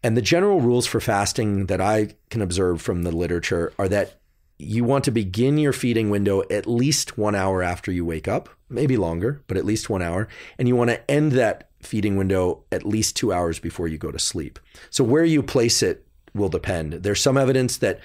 And 0.03 0.15
the 0.15 0.21
general 0.21 0.61
rules 0.61 0.85
for 0.85 0.99
fasting 0.99 1.65
that 1.67 1.81
I 1.81 2.15
can 2.29 2.41
observe 2.41 2.81
from 2.81 3.03
the 3.03 3.11
literature 3.11 3.73
are 3.79 3.87
that 3.89 4.13
you 4.59 4.83
want 4.83 5.03
to 5.03 5.11
begin 5.11 5.57
your 5.57 5.73
feeding 5.73 6.09
window 6.09 6.43
at 6.49 6.67
least 6.67 7.17
one 7.17 7.35
hour 7.35 7.61
after 7.61 7.91
you 7.91 8.03
wake 8.05 8.27
up, 8.27 8.49
maybe 8.69 8.97
longer, 8.97 9.41
but 9.47 9.57
at 9.57 9.65
least 9.65 9.89
one 9.89 10.01
hour. 10.01 10.27
And 10.57 10.67
you 10.67 10.75
want 10.75 10.89
to 10.89 11.11
end 11.11 11.33
that 11.33 11.69
feeding 11.81 12.15
window 12.15 12.63
at 12.71 12.85
least 12.85 13.15
two 13.15 13.31
hours 13.31 13.59
before 13.59 13.87
you 13.87 13.97
go 13.97 14.11
to 14.11 14.19
sleep. 14.19 14.59
So, 14.89 15.03
where 15.03 15.25
you 15.25 15.43
place 15.43 15.83
it 15.83 16.05
will 16.33 16.49
depend. 16.49 16.93
There's 16.93 17.21
some 17.21 17.37
evidence 17.37 17.77
that 17.77 17.99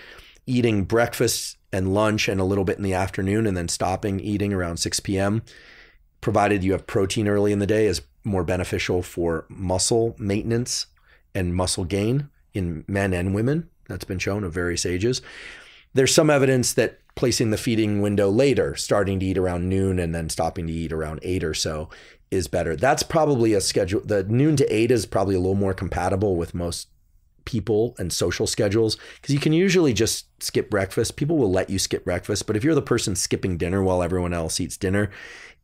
eating 0.46 0.84
breakfast 0.84 1.56
and 1.72 1.94
lunch 1.94 2.28
and 2.28 2.40
a 2.40 2.44
little 2.44 2.64
bit 2.64 2.76
in 2.76 2.82
the 2.82 2.94
afternoon 2.94 3.46
and 3.46 3.56
then 3.56 3.68
stopping 3.68 4.20
eating 4.20 4.52
around 4.52 4.76
6 4.78 5.00
p.m., 5.00 5.42
provided 6.20 6.62
you 6.62 6.72
have 6.72 6.86
protein 6.86 7.28
early 7.28 7.52
in 7.52 7.58
the 7.58 7.66
day, 7.66 7.86
is 7.86 8.02
more 8.24 8.44
beneficial 8.44 9.02
for 9.02 9.46
muscle 9.48 10.14
maintenance 10.18 10.86
and 11.34 11.54
muscle 11.54 11.84
gain 11.84 12.28
in 12.54 12.84
men 12.86 13.12
and 13.12 13.34
women. 13.34 13.68
That's 13.88 14.04
been 14.04 14.18
shown 14.18 14.44
of 14.44 14.52
various 14.52 14.86
ages. 14.86 15.22
There's 15.94 16.14
some 16.14 16.30
evidence 16.30 16.72
that 16.74 16.98
placing 17.14 17.50
the 17.50 17.58
feeding 17.58 18.00
window 18.00 18.30
later, 18.30 18.74
starting 18.74 19.20
to 19.20 19.26
eat 19.26 19.38
around 19.38 19.68
noon 19.68 19.98
and 19.98 20.14
then 20.14 20.30
stopping 20.30 20.66
to 20.66 20.72
eat 20.72 20.92
around 20.92 21.20
eight 21.22 21.44
or 21.44 21.54
so, 21.54 21.90
is 22.30 22.48
better. 22.48 22.74
That's 22.74 23.02
probably 23.02 23.52
a 23.52 23.60
schedule. 23.60 24.00
The 24.02 24.24
noon 24.24 24.56
to 24.56 24.74
eight 24.74 24.90
is 24.90 25.04
probably 25.04 25.34
a 25.34 25.40
little 25.40 25.54
more 25.54 25.74
compatible 25.74 26.36
with 26.36 26.54
most 26.54 26.88
people 27.44 27.94
and 27.98 28.12
social 28.12 28.46
schedules 28.46 28.96
because 29.16 29.34
you 29.34 29.40
can 29.40 29.52
usually 29.52 29.92
just 29.92 30.26
skip 30.42 30.70
breakfast. 30.70 31.16
People 31.16 31.36
will 31.36 31.50
let 31.50 31.68
you 31.68 31.78
skip 31.78 32.04
breakfast, 32.04 32.46
but 32.46 32.56
if 32.56 32.64
you're 32.64 32.74
the 32.74 32.80
person 32.82 33.14
skipping 33.14 33.56
dinner 33.58 33.82
while 33.82 34.02
everyone 34.02 34.32
else 34.32 34.60
eats 34.60 34.76
dinner, 34.76 35.10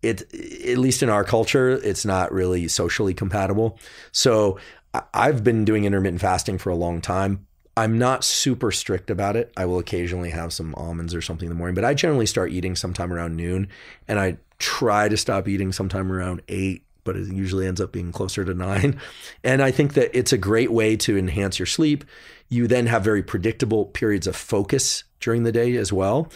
it 0.03 0.23
at 0.33 0.79
least 0.79 1.03
in 1.03 1.09
our 1.09 1.25
culture, 1.25 1.71
it's 1.71 2.05
not 2.05 2.33
really 2.33 2.69
socially 2.69 3.15
compatible. 3.15 3.79
So 4.13 4.59
I've 4.95 5.45
been 5.45 5.65
doing 5.65 5.85
intermittent 5.85 6.21
fasting 6.21 6.59
for 6.59 6.71
a 6.71 6.77
long 6.77 7.01
time. 7.01 7.47
I'm 7.77 7.97
not 7.97 8.25
super 8.25 8.73
strict 8.73 9.09
about 9.09 9.37
it. 9.37 9.53
I 9.57 9.65
will 9.65 9.79
occasionally 9.79 10.31
have 10.31 10.53
some 10.53 10.75
almonds 10.75 11.15
or 11.15 11.23
something 11.23 11.47
in 11.47 11.51
the 11.51 11.57
morning, 11.57 11.77
but 11.77 11.85
I 11.85 11.95
generally 11.95 12.27
start 12.27 12.51
eating 12.51 12.75
sometime 12.75 13.13
around 13.13 13.37
noon 13.37 13.69
and 14.09 14.19
I 14.19 14.39
try 14.59 15.09
to 15.09 15.17
stop 15.17 15.47
eating 15.47 15.71
sometime 15.73 16.11
around 16.11 16.43
eight, 16.49 16.85
but 17.05 17.17
it 17.17 17.29
usually 17.29 17.67
ends 17.67 17.81
up 17.81 17.93
being 17.93 18.11
closer 18.11 18.45
to 18.45 18.53
nine. 18.53 19.01
And 19.45 19.63
I 19.63 19.71
think 19.71 19.95
that 19.95 20.11
it's 20.13 20.33
a 20.33 20.39
great 20.39 20.73
way 20.73 20.97
to 20.97 21.17
enhance 21.17 21.59
your 21.61 21.67
sleep. 21.67 22.05
You 22.49 22.67
then 22.67 22.87
have 22.87 23.05
very 23.05 23.23
predictable 23.23 23.87
periods 23.87 24.27
of 24.27 24.35
focus 24.35 25.05
during 25.21 25.45
the 25.45 25.53
day 25.53 25.77
as 25.77 25.93
well. 25.93 26.33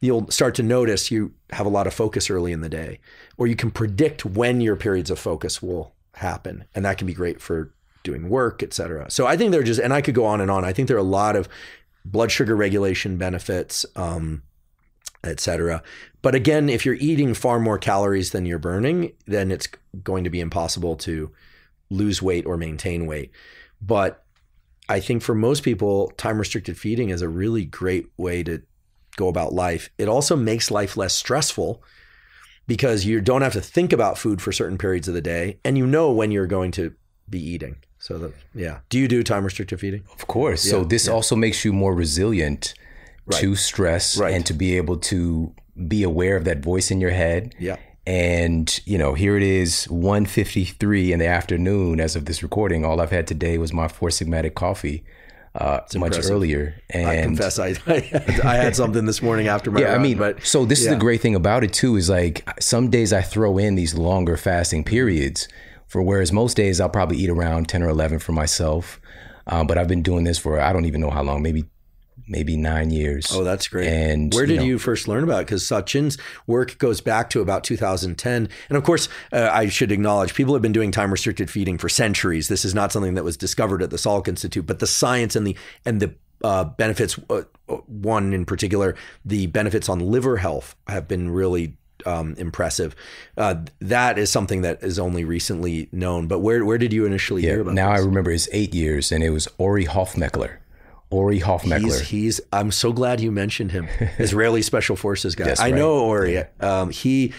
You'll 0.00 0.28
start 0.32 0.56
to 0.56 0.64
notice 0.64 1.12
you 1.12 1.32
have 1.50 1.66
a 1.66 1.70
lot 1.70 1.86
of 1.86 1.94
focus 1.94 2.28
early 2.28 2.50
in 2.50 2.60
the 2.60 2.68
day, 2.68 2.98
or 3.36 3.46
you 3.46 3.54
can 3.54 3.70
predict 3.70 4.24
when 4.24 4.60
your 4.60 4.74
periods 4.74 5.10
of 5.10 5.20
focus 5.20 5.62
will 5.62 5.94
happen. 6.14 6.64
And 6.74 6.84
that 6.84 6.98
can 6.98 7.06
be 7.06 7.14
great 7.14 7.40
for 7.40 7.72
doing 8.02 8.28
work, 8.28 8.62
et 8.62 8.72
cetera. 8.72 9.10
So 9.10 9.26
I 9.26 9.36
think 9.36 9.52
there 9.52 9.60
are 9.60 9.64
just, 9.64 9.80
and 9.80 9.92
I 9.92 10.00
could 10.00 10.14
go 10.14 10.24
on 10.24 10.40
and 10.40 10.50
on. 10.50 10.64
I 10.64 10.72
think 10.72 10.88
there 10.88 10.96
are 10.96 11.00
a 11.00 11.04
lot 11.04 11.36
of 11.36 11.48
blood 12.04 12.30
sugar 12.30 12.56
regulation 12.56 13.16
benefits, 13.16 13.86
um, 13.96 14.42
et 15.24 15.40
cetera. 15.40 15.82
But 16.20 16.34
again, 16.34 16.68
if 16.68 16.84
you're 16.84 16.96
eating 16.96 17.34
far 17.34 17.58
more 17.60 17.78
calories 17.78 18.32
than 18.32 18.46
you're 18.46 18.58
burning, 18.58 19.12
then 19.26 19.50
it's 19.50 19.68
going 20.02 20.24
to 20.24 20.30
be 20.30 20.40
impossible 20.40 20.96
to 20.96 21.30
lose 21.90 22.22
weight 22.22 22.46
or 22.46 22.56
maintain 22.56 23.06
weight. 23.06 23.30
But 23.80 24.24
I 24.88 25.00
think 25.00 25.22
for 25.22 25.34
most 25.34 25.62
people, 25.62 26.12
time 26.16 26.38
restricted 26.38 26.76
feeding 26.76 27.10
is 27.10 27.22
a 27.22 27.28
really 27.28 27.64
great 27.64 28.06
way 28.16 28.42
to 28.42 28.62
go 29.16 29.28
about 29.28 29.52
life. 29.52 29.90
It 29.98 30.08
also 30.08 30.36
makes 30.36 30.70
life 30.70 30.96
less 30.96 31.14
stressful 31.14 31.82
because 32.66 33.04
you 33.04 33.20
don't 33.20 33.42
have 33.42 33.52
to 33.52 33.60
think 33.60 33.92
about 33.92 34.18
food 34.18 34.40
for 34.40 34.52
certain 34.52 34.78
periods 34.78 35.08
of 35.08 35.14
the 35.14 35.20
day 35.20 35.58
and 35.64 35.76
you 35.76 35.86
know 35.86 36.12
when 36.12 36.30
you're 36.30 36.46
going 36.46 36.70
to 36.72 36.94
be 37.28 37.40
eating. 37.40 37.76
So 38.02 38.18
that 38.18 38.32
yeah. 38.52 38.80
Do 38.88 38.98
you 38.98 39.06
do 39.06 39.22
time 39.22 39.44
restricted 39.44 39.78
feeding? 39.78 40.02
Of 40.12 40.26
course. 40.26 40.66
Yeah, 40.66 40.72
so 40.72 40.84
this 40.84 41.06
yeah. 41.06 41.12
also 41.12 41.36
makes 41.36 41.64
you 41.64 41.72
more 41.72 41.94
resilient 41.94 42.74
right. 43.26 43.40
to 43.40 43.54
stress 43.54 44.18
right. 44.18 44.34
and 44.34 44.44
to 44.46 44.52
be 44.52 44.76
able 44.76 44.96
to 44.96 45.54
be 45.86 46.02
aware 46.02 46.36
of 46.36 46.44
that 46.44 46.58
voice 46.58 46.90
in 46.90 47.00
your 47.00 47.12
head. 47.12 47.54
Yeah. 47.60 47.76
And 48.04 48.80
you 48.86 48.98
know, 48.98 49.14
here 49.14 49.36
it 49.36 49.44
is, 49.44 49.86
1:53 49.88 51.12
in 51.12 51.20
the 51.20 51.28
afternoon. 51.28 52.00
As 52.00 52.16
of 52.16 52.24
this 52.24 52.42
recording, 52.42 52.84
all 52.84 53.00
I've 53.00 53.12
had 53.12 53.28
today 53.28 53.56
was 53.56 53.72
my 53.72 53.86
Four 53.86 54.08
Sigmatic 54.08 54.56
coffee. 54.56 55.04
Uh, 55.54 55.80
much 55.96 56.16
earlier, 56.24 56.74
and 56.88 57.06
I 57.06 57.22
confess 57.22 57.58
I, 57.58 57.74
I 58.42 58.56
had 58.56 58.74
something 58.74 59.04
this 59.04 59.20
morning 59.20 59.48
after 59.48 59.70
my 59.70 59.80
yeah. 59.80 59.88
Run, 59.88 60.00
I 60.00 60.02
mean, 60.02 60.16
but 60.16 60.42
so 60.42 60.64
this 60.64 60.80
yeah. 60.80 60.88
is 60.88 60.94
the 60.94 60.98
great 60.98 61.20
thing 61.20 61.34
about 61.34 61.62
it 61.62 61.74
too 61.74 61.96
is 61.96 62.08
like 62.08 62.48
some 62.58 62.88
days 62.88 63.12
I 63.12 63.20
throw 63.20 63.58
in 63.58 63.74
these 63.74 63.94
longer 63.94 64.38
fasting 64.38 64.82
periods 64.82 65.46
for 65.92 66.00
whereas 66.00 66.32
most 66.32 66.56
days 66.56 66.80
I'll 66.80 66.88
probably 66.88 67.18
eat 67.18 67.28
around 67.28 67.68
10 67.68 67.82
or 67.82 67.90
11 67.90 68.20
for 68.20 68.32
myself. 68.32 68.98
Um, 69.46 69.66
but 69.66 69.76
I've 69.76 69.88
been 69.88 70.00
doing 70.00 70.24
this 70.24 70.38
for, 70.38 70.58
I 70.58 70.72
don't 70.72 70.86
even 70.86 71.02
know 71.02 71.10
how 71.10 71.22
long, 71.22 71.42
maybe 71.42 71.66
maybe 72.26 72.56
nine 72.56 72.90
years. 72.90 73.26
Oh, 73.30 73.44
that's 73.44 73.68
great. 73.68 73.88
And 73.88 74.32
where 74.32 74.46
did 74.46 74.54
you, 74.54 74.60
know, 74.60 74.64
you 74.64 74.78
first 74.78 75.06
learn 75.06 75.22
about 75.22 75.42
it? 75.42 75.46
Because 75.48 75.64
Satchin's 75.64 76.16
work 76.46 76.78
goes 76.78 77.02
back 77.02 77.28
to 77.30 77.42
about 77.42 77.62
2010. 77.62 78.48
And 78.70 78.78
of 78.78 78.84
course, 78.84 79.10
uh, 79.32 79.50
I 79.52 79.68
should 79.68 79.92
acknowledge 79.92 80.32
people 80.32 80.54
have 80.54 80.62
been 80.62 80.72
doing 80.72 80.92
time 80.92 81.10
restricted 81.10 81.50
feeding 81.50 81.76
for 81.76 81.90
centuries. 81.90 82.48
This 82.48 82.64
is 82.64 82.74
not 82.74 82.90
something 82.90 83.12
that 83.14 83.24
was 83.24 83.36
discovered 83.36 83.82
at 83.82 83.90
the 83.90 83.98
Salk 83.98 84.28
Institute, 84.28 84.64
but 84.64 84.78
the 84.78 84.86
science 84.86 85.36
and 85.36 85.46
the 85.46 85.54
and 85.84 86.00
the 86.00 86.14
uh, 86.42 86.64
benefits. 86.64 87.18
Uh, 87.28 87.42
one 87.86 88.32
in 88.32 88.46
particular, 88.46 88.94
the 89.26 89.46
benefits 89.48 89.90
on 89.90 89.98
liver 89.98 90.38
health 90.38 90.74
have 90.86 91.06
been 91.06 91.30
really 91.30 91.76
um, 92.06 92.34
impressive. 92.38 92.94
Uh, 93.36 93.56
that 93.80 94.18
is 94.18 94.30
something 94.30 94.62
that 94.62 94.82
is 94.82 94.98
only 94.98 95.24
recently 95.24 95.88
known. 95.92 96.26
But 96.26 96.40
where 96.40 96.64
where 96.64 96.78
did 96.78 96.92
you 96.92 97.06
initially 97.06 97.42
yeah, 97.42 97.50
hear 97.50 97.60
about? 97.60 97.74
Now 97.74 97.92
this? 97.92 98.02
I 98.02 98.04
remember 98.04 98.30
it's 98.30 98.48
eight 98.52 98.74
years, 98.74 99.12
and 99.12 99.22
it 99.22 99.30
was 99.30 99.48
Ori 99.58 99.86
Hofmekler. 99.86 100.56
Ori 101.10 101.40
Hofmekler. 101.40 101.80
He's, 101.80 102.00
he's 102.00 102.40
I'm 102.52 102.70
so 102.70 102.92
glad 102.92 103.20
you 103.20 103.30
mentioned 103.30 103.70
him. 103.70 103.86
Israeli 104.18 104.62
Special 104.62 104.96
Forces 104.96 105.34
guy. 105.34 105.50
I 105.58 105.64
right. 105.64 105.74
know 105.74 106.00
Ori. 106.00 106.44
Um, 106.60 106.90
he 106.90 107.32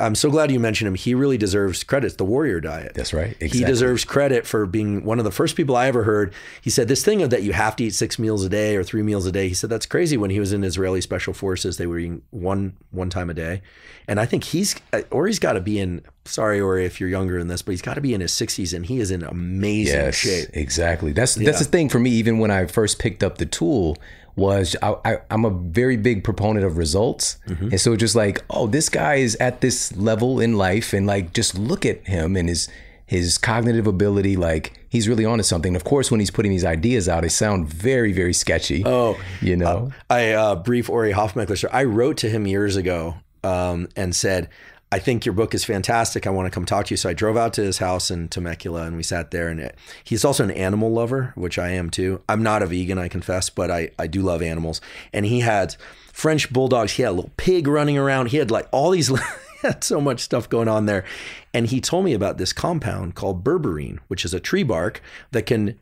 I'm 0.00 0.14
so 0.14 0.30
glad 0.30 0.50
you 0.52 0.60
mentioned 0.60 0.86
him. 0.86 0.94
He 0.94 1.12
really 1.14 1.36
deserves 1.38 1.82
credit. 1.82 2.06
It's 2.06 2.16
the 2.16 2.24
warrior 2.24 2.60
diet. 2.60 2.92
That's 2.94 3.12
right. 3.12 3.36
He 3.42 3.64
deserves 3.64 4.04
credit 4.04 4.46
for 4.46 4.64
being 4.64 5.02
one 5.04 5.18
of 5.18 5.24
the 5.24 5.32
first 5.32 5.56
people 5.56 5.74
I 5.76 5.88
ever 5.88 6.04
heard. 6.04 6.32
He 6.62 6.70
said 6.70 6.86
this 6.86 7.04
thing 7.04 7.20
of 7.22 7.30
that 7.30 7.42
you 7.42 7.52
have 7.52 7.74
to 7.76 7.84
eat 7.84 7.94
six 7.94 8.16
meals 8.18 8.44
a 8.44 8.48
day 8.48 8.76
or 8.76 8.84
three 8.84 9.02
meals 9.02 9.26
a 9.26 9.32
day. 9.32 9.48
He 9.48 9.54
said 9.54 9.70
that's 9.70 9.86
crazy. 9.86 10.16
When 10.16 10.30
he 10.30 10.38
was 10.38 10.52
in 10.52 10.62
Israeli 10.62 11.00
special 11.00 11.34
forces, 11.34 11.78
they 11.78 11.86
were 11.86 11.98
eating 11.98 12.22
one 12.30 12.76
one 12.92 13.10
time 13.10 13.28
a 13.28 13.34
day, 13.34 13.60
and 14.06 14.20
I 14.20 14.26
think 14.26 14.44
he's 14.44 14.76
uh, 14.92 15.02
or 15.10 15.26
he's 15.26 15.40
got 15.40 15.54
to 15.54 15.60
be 15.60 15.80
in. 15.80 16.02
Sorry, 16.26 16.60
Ori, 16.60 16.84
if 16.84 17.00
you're 17.00 17.08
younger 17.08 17.38
than 17.38 17.48
this, 17.48 17.62
but 17.62 17.72
he's 17.72 17.82
got 17.82 17.94
to 17.94 18.00
be 18.02 18.12
in 18.14 18.20
his 18.20 18.32
60s, 18.32 18.74
and 18.74 18.84
he 18.84 19.00
is 19.00 19.10
in 19.10 19.22
amazing 19.24 19.94
Yes, 19.98 20.14
shape. 20.14 20.48
exactly. 20.52 21.12
That's 21.12 21.34
that's 21.34 21.58
the 21.58 21.64
thing 21.64 21.88
for 21.88 21.98
me. 21.98 22.10
Even 22.10 22.38
when 22.38 22.50
I 22.50 22.66
first 22.66 22.98
picked 22.98 23.22
up 23.24 23.38
the 23.38 23.46
tool, 23.46 23.96
was 24.38 24.74
I, 24.82 24.94
I, 25.04 25.18
I'm 25.30 25.44
a 25.44 25.50
very 25.50 25.96
big 25.96 26.24
proponent 26.24 26.64
of 26.64 26.78
results, 26.78 27.36
Mm-hmm. 27.48 27.68
and 27.72 27.80
so 27.80 27.96
just 27.96 28.14
like, 28.14 28.42
oh, 28.50 28.66
this 28.66 28.88
guy 28.88 29.16
is 29.16 29.36
at 29.40 29.60
this 29.60 29.94
level 29.96 30.40
in 30.40 30.56
life, 30.56 30.92
and 30.92 31.06
like, 31.06 31.32
just 31.34 31.58
look 31.58 31.84
at 31.84 32.06
him 32.06 32.36
and 32.36 32.48
his 32.48 32.68
his 33.04 33.38
cognitive 33.38 33.86
ability. 33.86 34.36
Like, 34.36 34.72
he's 34.90 35.08
really 35.08 35.24
onto 35.24 35.42
something. 35.42 35.74
Of 35.74 35.82
course, 35.84 36.10
when 36.10 36.20
he's 36.20 36.30
putting 36.30 36.52
these 36.52 36.64
ideas 36.64 37.08
out, 37.08 37.22
they 37.22 37.28
sound 37.30 37.66
very, 37.68 38.12
very 38.12 38.34
sketchy. 38.34 38.82
Oh, 38.84 39.18
you 39.40 39.56
know, 39.56 39.92
I 40.10 40.32
uh, 40.32 40.56
brief 40.56 40.90
Ori 40.90 41.12
Hofmekler. 41.12 41.64
I 41.72 41.84
wrote 41.84 42.18
to 42.18 42.28
him 42.28 42.46
years 42.46 42.76
ago 42.76 43.14
um, 43.42 43.88
and 43.96 44.14
said, 44.14 44.50
I 44.90 44.98
think 44.98 45.26
your 45.26 45.34
book 45.34 45.54
is 45.54 45.64
fantastic. 45.64 46.26
I 46.26 46.30
want 46.30 46.46
to 46.46 46.50
come 46.50 46.64
talk 46.64 46.86
to 46.86 46.92
you. 46.92 46.96
So 46.96 47.10
I 47.10 47.12
drove 47.12 47.36
out 47.36 47.52
to 47.54 47.62
his 47.62 47.78
house 47.78 48.10
in 48.10 48.28
Temecula 48.28 48.84
and 48.84 48.96
we 48.96 49.02
sat 49.02 49.30
there. 49.30 49.48
And 49.48 49.60
it, 49.60 49.76
he's 50.02 50.24
also 50.24 50.44
an 50.44 50.50
animal 50.50 50.90
lover, 50.90 51.32
which 51.34 51.58
I 51.58 51.70
am 51.70 51.90
too. 51.90 52.22
I'm 52.28 52.42
not 52.42 52.62
a 52.62 52.66
vegan, 52.66 52.98
I 52.98 53.08
confess, 53.08 53.50
but 53.50 53.70
I, 53.70 53.90
I 53.98 54.06
do 54.06 54.22
love 54.22 54.40
animals. 54.40 54.80
And 55.12 55.26
he 55.26 55.40
had 55.40 55.76
French 56.12 56.50
bulldogs. 56.50 56.92
He 56.92 57.02
had 57.02 57.10
a 57.10 57.12
little 57.12 57.32
pig 57.36 57.68
running 57.68 57.98
around. 57.98 58.28
He 58.28 58.38
had 58.38 58.50
like 58.50 58.66
all 58.72 58.90
these. 58.90 59.08
he 59.62 59.66
had 59.66 59.84
so 59.84 60.00
much 60.00 60.20
stuff 60.20 60.48
going 60.48 60.68
on 60.68 60.86
there. 60.86 61.04
And 61.52 61.66
he 61.66 61.80
told 61.82 62.06
me 62.06 62.14
about 62.14 62.38
this 62.38 62.54
compound 62.54 63.14
called 63.14 63.44
berberine, 63.44 63.98
which 64.08 64.24
is 64.24 64.32
a 64.32 64.40
tree 64.40 64.62
bark 64.62 65.02
that 65.32 65.44
can 65.44 65.78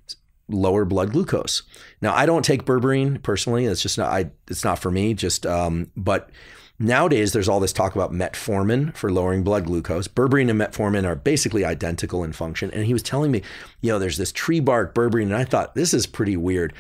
lower 0.49 0.85
blood 0.85 1.13
glucose. 1.13 1.63
Now, 2.01 2.15
I 2.15 2.27
don't 2.27 2.45
take 2.45 2.65
berberine 2.65 3.23
personally. 3.23 3.67
It's 3.67 3.83
just 3.83 3.99
not. 3.99 4.11
I. 4.11 4.31
It's 4.49 4.65
not 4.65 4.81
for 4.81 4.91
me. 4.91 5.15
Just. 5.15 5.47
Um. 5.47 5.93
But 5.97 6.31
nowadays, 6.79 7.33
there's 7.33 7.49
all 7.49 7.61
this 7.61 7.73
talk 7.73 7.95
about 7.95 8.13
metformin 8.13 8.95
for 8.95 9.11
lowering 9.11 9.43
blood 9.43 9.65
glucose. 9.65 10.09
Berberine 10.09 10.51
and 10.51 10.61
metformin 10.61 11.05
are 11.05 11.15
basically 11.15 11.65
identical 11.65 12.25
in 12.25 12.33
function. 12.33 12.71
And 12.71 12.87
he 12.87 12.93
was 12.93 13.03
telling 13.03 13.31
me, 13.31 13.43
you 13.81 13.93
know, 13.93 13.99
there's 13.99 14.19
this 14.19 14.33
tree 14.33 14.61
bark 14.61 14.95
berberine, 14.95 15.25
and 15.25 15.37
I 15.37 15.45
thought 15.45 15.75
this 15.75 15.95
is 15.95 16.07
pretty 16.07 16.37
weird. 16.37 16.73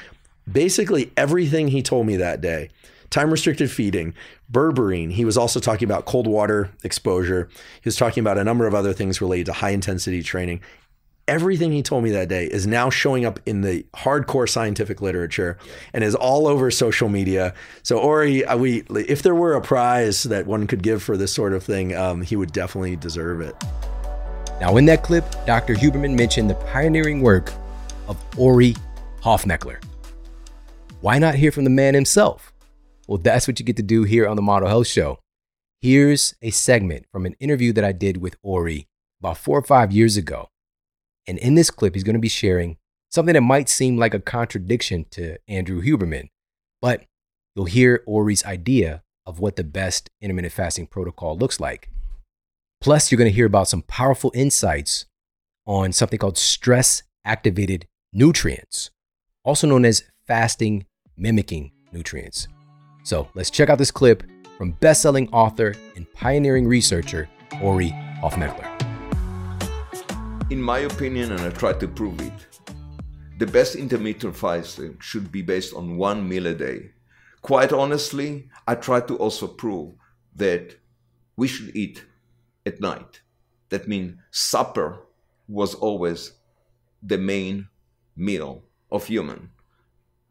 Basically, 0.51 1.13
everything 1.17 1.69
he 1.69 1.83
told 1.83 2.07
me 2.07 2.17
that 2.17 2.41
day. 2.41 2.71
Time 3.11 3.31
restricted 3.31 3.71
feeding, 3.71 4.15
berberine. 4.51 5.13
He 5.13 5.25
was 5.25 5.39
also 5.39 5.61
talking 5.61 5.87
about 5.87 6.07
cold 6.07 6.27
water 6.27 6.71
exposure. 6.83 7.49
He 7.81 7.87
was 7.87 7.97
talking 7.97 8.21
about 8.21 8.39
a 8.39 8.45
number 8.45 8.67
of 8.67 8.75
other 8.75 8.93
things 8.93 9.21
related 9.21 9.47
to 9.47 9.53
high 9.55 9.71
intensity 9.71 10.23
training 10.23 10.61
everything 11.29 11.73
he 11.73 11.83
told 11.83 12.05
me 12.05 12.11
that 12.11 12.29
day 12.29 12.47
is 12.47 12.67
now 12.67 12.91
showing 12.91 13.25
up 13.25 13.41
in 13.47 13.61
the 13.61 13.85
hardcore 13.95 14.49
scientific 14.49 15.01
literature 15.01 15.59
and 15.93 16.05
is 16.05 16.15
all 16.15 16.47
over 16.47 16.71
social 16.71 17.09
media. 17.09 17.55
So 17.83 17.99
Ori, 17.99 18.45
uh, 18.45 18.57
we 18.57 18.85
if 18.91 19.23
there 19.23 19.35
were 19.35 19.55
a 19.55 19.61
prize 19.61 20.25
that 20.25 20.47
one 20.47 20.67
could 20.67 20.83
give 20.83 21.03
for 21.03 21.17
this 21.17 21.33
sort 21.33 21.53
of 21.53 21.63
thing, 21.63 21.95
um, 21.95 22.23
he 22.23 22.37
would 22.37 22.53
definitely 22.53 22.97
deserve 22.97 23.41
it. 23.41 23.55
Now, 24.61 24.77
in 24.77 24.87
that 24.87 25.03
clip, 25.03 25.25
Dr. 25.45 25.75
Huberman 25.75 26.17
mentioned 26.17 26.49
the 26.49 26.55
pioneering 26.55 27.21
work 27.21 27.53
of 28.09 28.17
Ori 28.39 28.75
Hofmekler. 29.21 29.83
Why 31.03 31.19
not 31.19 31.35
hear 31.35 31.53
from 31.53 31.65
the 31.65 31.71
man 31.71 31.95
himself? 31.95 32.55
Well, 33.07 33.19
that's 33.19 33.47
what 33.47 33.61
you 33.61 33.67
get 33.67 33.77
to 33.77 33.83
do 33.83 34.05
here 34.05 34.27
on 34.27 34.37
the 34.37 34.43
Model 34.43 34.69
Health 34.69 34.87
Show. 34.87 35.19
Here's 35.83 36.35
a 36.41 36.51
segment 36.51 37.05
from 37.13 37.27
an 37.27 37.35
interview 37.39 37.73
that 37.75 37.85
I 37.85 37.93
did 37.93 38.17
with 38.17 38.37
Ori 38.43 38.89
about 39.21 39.37
four 39.37 39.59
or 39.59 39.63
five 39.63 39.93
years 39.93 40.17
ago. 40.17 40.49
And 41.27 41.39
in 41.39 41.55
this 41.55 41.71
clip, 41.71 41.95
he's 41.95 42.05
going 42.05 42.15
to 42.15 42.21
be 42.21 42.29
sharing 42.29 42.77
something 43.11 43.35
that 43.35 43.41
might 43.41 43.69
seem 43.69 43.97
like 43.97 44.15
a 44.15 44.21
contradiction 44.21 45.07
to 45.11 45.39
Andrew 45.49 45.83
Huberman, 45.83 46.29
but 46.81 47.05
you'll 47.55 47.65
hear 47.67 48.03
Ori's 48.07 48.45
idea 48.45 49.03
of 49.25 49.41
what 49.41 49.57
the 49.57 49.65
best 49.65 50.11
intermittent 50.21 50.53
fasting 50.53 50.87
protocol 50.87 51.37
looks 51.37 51.59
like. 51.59 51.91
Plus, 52.81 53.11
you're 53.11 53.19
going 53.19 53.31
to 53.31 53.35
hear 53.35 53.47
about 53.47 53.69
some 53.69 53.83
powerful 53.83 54.31
insights 54.35 55.07
on 55.67 55.93
something 55.93 56.19
called 56.19 56.39
stress 56.39 57.03
activated 57.25 57.87
nutrients, 58.13 58.91
also 59.45 59.67
known 59.67 59.85
as 59.85 60.05
fasting 60.27 60.87
mimicking 61.17 61.73
nutrients. 61.93 62.47
So 63.03 63.29
let's 63.35 63.51
check 63.51 63.69
out 63.69 63.79
this 63.79 63.91
clip 63.91 64.23
from 64.59 64.73
best-selling 64.73 65.29
author 65.31 65.75
and 65.97 66.11
pioneering 66.13 66.67
researcher 66.69 67.29
Ori 67.63 67.91
Hofmekler. 68.23 68.86
In 70.51 70.63
my 70.63 70.81
opinion, 70.81 71.33
and 71.33 71.41
I 71.41 71.51
try 71.51 71.73
to 71.73 71.89
prove 71.89 72.21
it, 72.21 72.47
the 73.39 73.47
best 73.47 73.75
intermittent 73.75 74.37
fasting 74.37 74.97
should 75.01 75.33
be 75.33 75.43
based 75.43 75.75
on 75.75 75.97
one 75.97 76.29
meal 76.29 76.47
a 76.47 76.55
day. 76.55 76.93
Quite 77.43 77.73
honestly, 77.73 78.49
I 78.67 78.77
try 78.77 79.01
to 79.01 79.17
also 79.17 79.47
prove 79.47 79.95
that 80.37 80.77
we 81.37 81.49
should 81.49 81.75
eat 81.75 82.05
at 82.65 82.81
night. 82.81 83.21
That 83.71 83.89
means 83.89 84.19
supper 84.31 85.01
was 85.49 85.75
always 85.75 86.33
the 87.03 87.19
main 87.19 87.69
meal 88.17 88.63
of 88.91 89.07
human. 89.07 89.51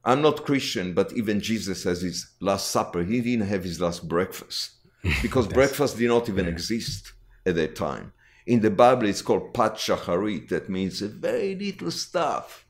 I'm 0.03 0.21
not 0.21 0.45
Christian, 0.45 0.93
but 0.93 1.11
even 1.13 1.41
Jesus 1.41 1.83
has 1.83 2.01
his 2.01 2.31
last 2.39 2.71
supper. 2.71 3.03
He 3.03 3.21
didn't 3.21 3.47
have 3.47 3.63
his 3.63 3.81
last 3.81 4.07
breakfast 4.07 4.71
because 5.21 5.47
breakfast 5.59 5.97
did 5.97 6.07
not 6.07 6.29
even 6.29 6.47
exist 6.47 7.13
at 7.45 7.55
that 7.55 7.75
time. 7.75 8.13
In 8.45 8.59
the 8.59 8.69
Bible, 8.69 9.07
it's 9.07 9.23
called 9.23 9.53
Pat 9.53 9.75
Shacharit. 9.75 10.49
That 10.49 10.69
means 10.69 11.01
a 11.01 11.07
very 11.07 11.55
little 11.55 11.89
stuff 11.91 12.65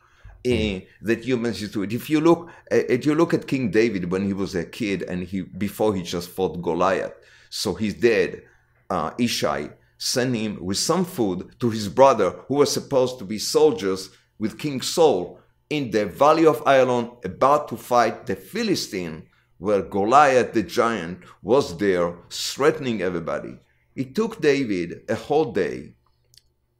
eh, 0.46 0.82
that 1.02 1.26
humans 1.26 1.62
used 1.62 1.74
to 1.74 1.84
eat. 1.84 1.94
If 1.94 2.10
you 2.10 2.22
look, 2.22 2.50
eh, 2.72 2.84
if 2.88 3.06
you 3.06 3.14
look 3.14 3.34
at 3.34 3.48
King 3.48 3.72
David 3.72 4.10
when 4.10 4.26
he 4.26 4.34
was 4.34 4.56
a 4.56 4.64
kid 4.64 5.04
and 5.04 5.24
he 5.24 5.42
before 5.42 5.94
he 5.94 6.02
just 6.02 6.30
fought 6.30 6.62
Goliath, 6.62 7.14
so 7.50 7.74
his 7.74 7.94
dad, 7.94 8.42
uh, 8.90 9.12
Ishai, 9.12 9.74
sent 9.98 10.36
him 10.36 10.64
with 10.64 10.78
some 10.78 11.04
food 11.04 11.56
to 11.60 11.70
his 11.70 11.90
brother 11.90 12.32
who 12.48 12.56
was 12.56 12.72
supposed 12.72 13.20
to 13.20 13.26
be 13.26 13.40
soldiers 13.40 14.12
with 14.40 14.60
King 14.60 14.82
Saul 14.82 15.40
in 15.70 15.92
the 15.92 16.06
valley 16.06 16.46
of 16.46 16.64
Ayalon 16.66 17.24
about 17.26 17.68
to 17.70 17.78
fight 17.78 18.26
the 18.26 18.36
Philistine, 18.36 19.24
where 19.58 19.82
Goliath 19.82 20.54
the 20.54 20.64
giant 20.64 21.20
was 21.42 21.78
there 21.78 22.14
threatening 22.30 23.02
everybody. 23.02 23.58
It 23.96 24.14
took 24.14 24.42
David 24.42 25.02
a 25.10 25.16
whole 25.16 25.52
day. 25.52 25.96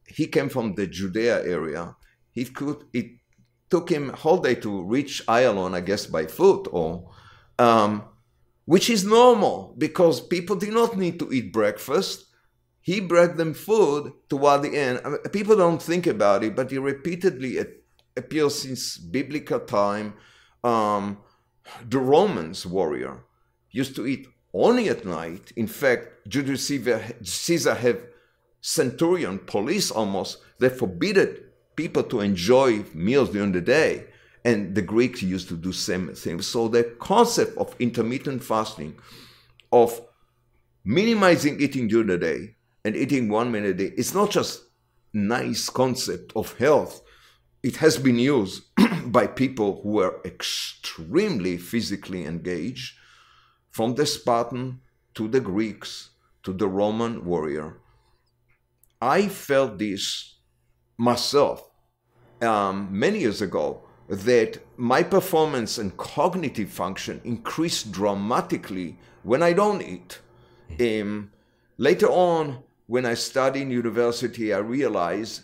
He 0.08 0.28
came 0.28 0.50
from 0.50 0.76
the 0.76 0.88
Judea 0.88 1.44
area. 1.44 1.96
He 2.32 2.46
could. 2.46 2.84
It 2.94 3.08
took 3.70 3.90
him 3.90 4.10
a 4.10 4.16
whole 4.16 4.38
day 4.38 4.56
to 4.56 4.84
reach 4.84 5.26
Ayalon, 5.28 5.74
I 5.74 5.82
guess, 5.82 6.06
by 6.06 6.26
foot, 6.26 6.68
or 6.72 7.10
um, 7.58 8.04
which 8.66 8.90
is 8.90 9.06
normal 9.06 9.74
because 9.78 10.20
people 10.20 10.56
did 10.56 10.74
not 10.74 10.98
need 10.98 11.20
to 11.20 11.32
eat 11.32 11.54
breakfast. 11.54 12.26
He 12.82 13.00
brought 13.00 13.38
them 13.38 13.54
food 13.54 14.14
toward 14.30 14.62
the 14.62 14.78
end. 14.78 15.02
I 15.04 15.10
mean, 15.10 15.20
people 15.32 15.56
don't 15.56 15.82
think 15.82 16.06
about 16.06 16.44
it, 16.44 16.56
but 16.56 16.70
he 16.70 16.78
repeatedly 16.78 17.58
it 17.58 17.84
appears 18.16 18.62
since 18.62 18.98
biblical 18.98 19.60
time. 19.60 20.14
Um, 20.64 21.20
the 21.88 22.00
Romans 22.00 22.66
warrior 22.66 23.24
used 23.72 23.96
to 23.96 24.06
eat 24.06 24.28
only 24.54 24.90
at 24.90 25.06
night. 25.06 25.52
In 25.56 25.68
fact, 25.68 26.10
Julius 26.28 26.68
Caesar, 26.68 27.76
have 27.76 28.02
centurion 28.62 29.38
police 29.40 29.92
almost 29.92 30.40
that 30.60 30.78
forbidden 30.78 31.38
people 31.76 32.04
to 32.04 32.22
enjoy 32.22 32.84
meals 32.94 33.30
during 33.30 33.52
the 33.52 33.62
day. 33.62 34.06
And 34.44 34.76
the 34.76 34.82
Greeks 34.82 35.22
used 35.22 35.50
to 35.50 35.58
do 35.58 35.72
same 35.72 36.14
thing. 36.14 36.42
So 36.42 36.68
the 36.68 36.84
concept 37.00 37.58
of 37.58 37.76
intermittent 37.80 38.44
fasting, 38.44 38.96
of 39.72 40.02
minimizing 40.84 41.60
eating 41.60 41.88
during 41.88 42.08
the 42.08 42.18
day 42.18 42.56
and 42.84 42.96
eating 42.96 43.30
one 43.30 43.52
meal 43.52 43.66
a 43.66 43.74
day, 43.74 43.92
it's 43.98 44.14
not 44.14 44.30
just 44.32 44.64
nice 45.14 45.70
concept 45.70 46.32
of 46.36 46.58
health. 46.58 47.02
It 47.64 47.78
has 47.78 47.98
been 47.98 48.20
used 48.20 48.64
by 49.06 49.26
people 49.28 49.82
who 49.82 49.90
were 49.90 50.22
extremely 50.24 51.58
physically 51.58 52.26
engaged, 52.26 52.96
from 53.72 53.96
the 53.96 54.06
Spartan 54.06 54.80
to 55.16 55.28
the 55.28 55.40
Greeks 55.42 56.12
to 56.46 56.54
the 56.54 56.68
Roman 56.68 57.26
warrior. 57.26 57.78
I 59.02 59.28
felt 59.28 59.78
this 59.78 60.38
myself 60.98 61.70
um, 62.42 62.88
many 62.92 63.20
years 63.20 63.42
ago 63.42 63.82
that 64.08 64.60
my 64.78 65.02
performance 65.04 65.78
and 65.80 65.98
cognitive 65.98 66.70
function 66.70 67.20
increased 67.24 67.92
dramatically 67.92 68.98
when 69.24 69.42
I 69.42 69.54
don't 69.54 69.82
eat. 69.82 70.20
Um, 70.80 71.32
later 71.78 72.08
on, 72.08 72.64
when 72.88 73.06
I 73.06 73.16
studied 73.16 73.64
in 73.64 73.72
university, 73.72 74.54
I 74.54 74.60
realized 74.60 75.42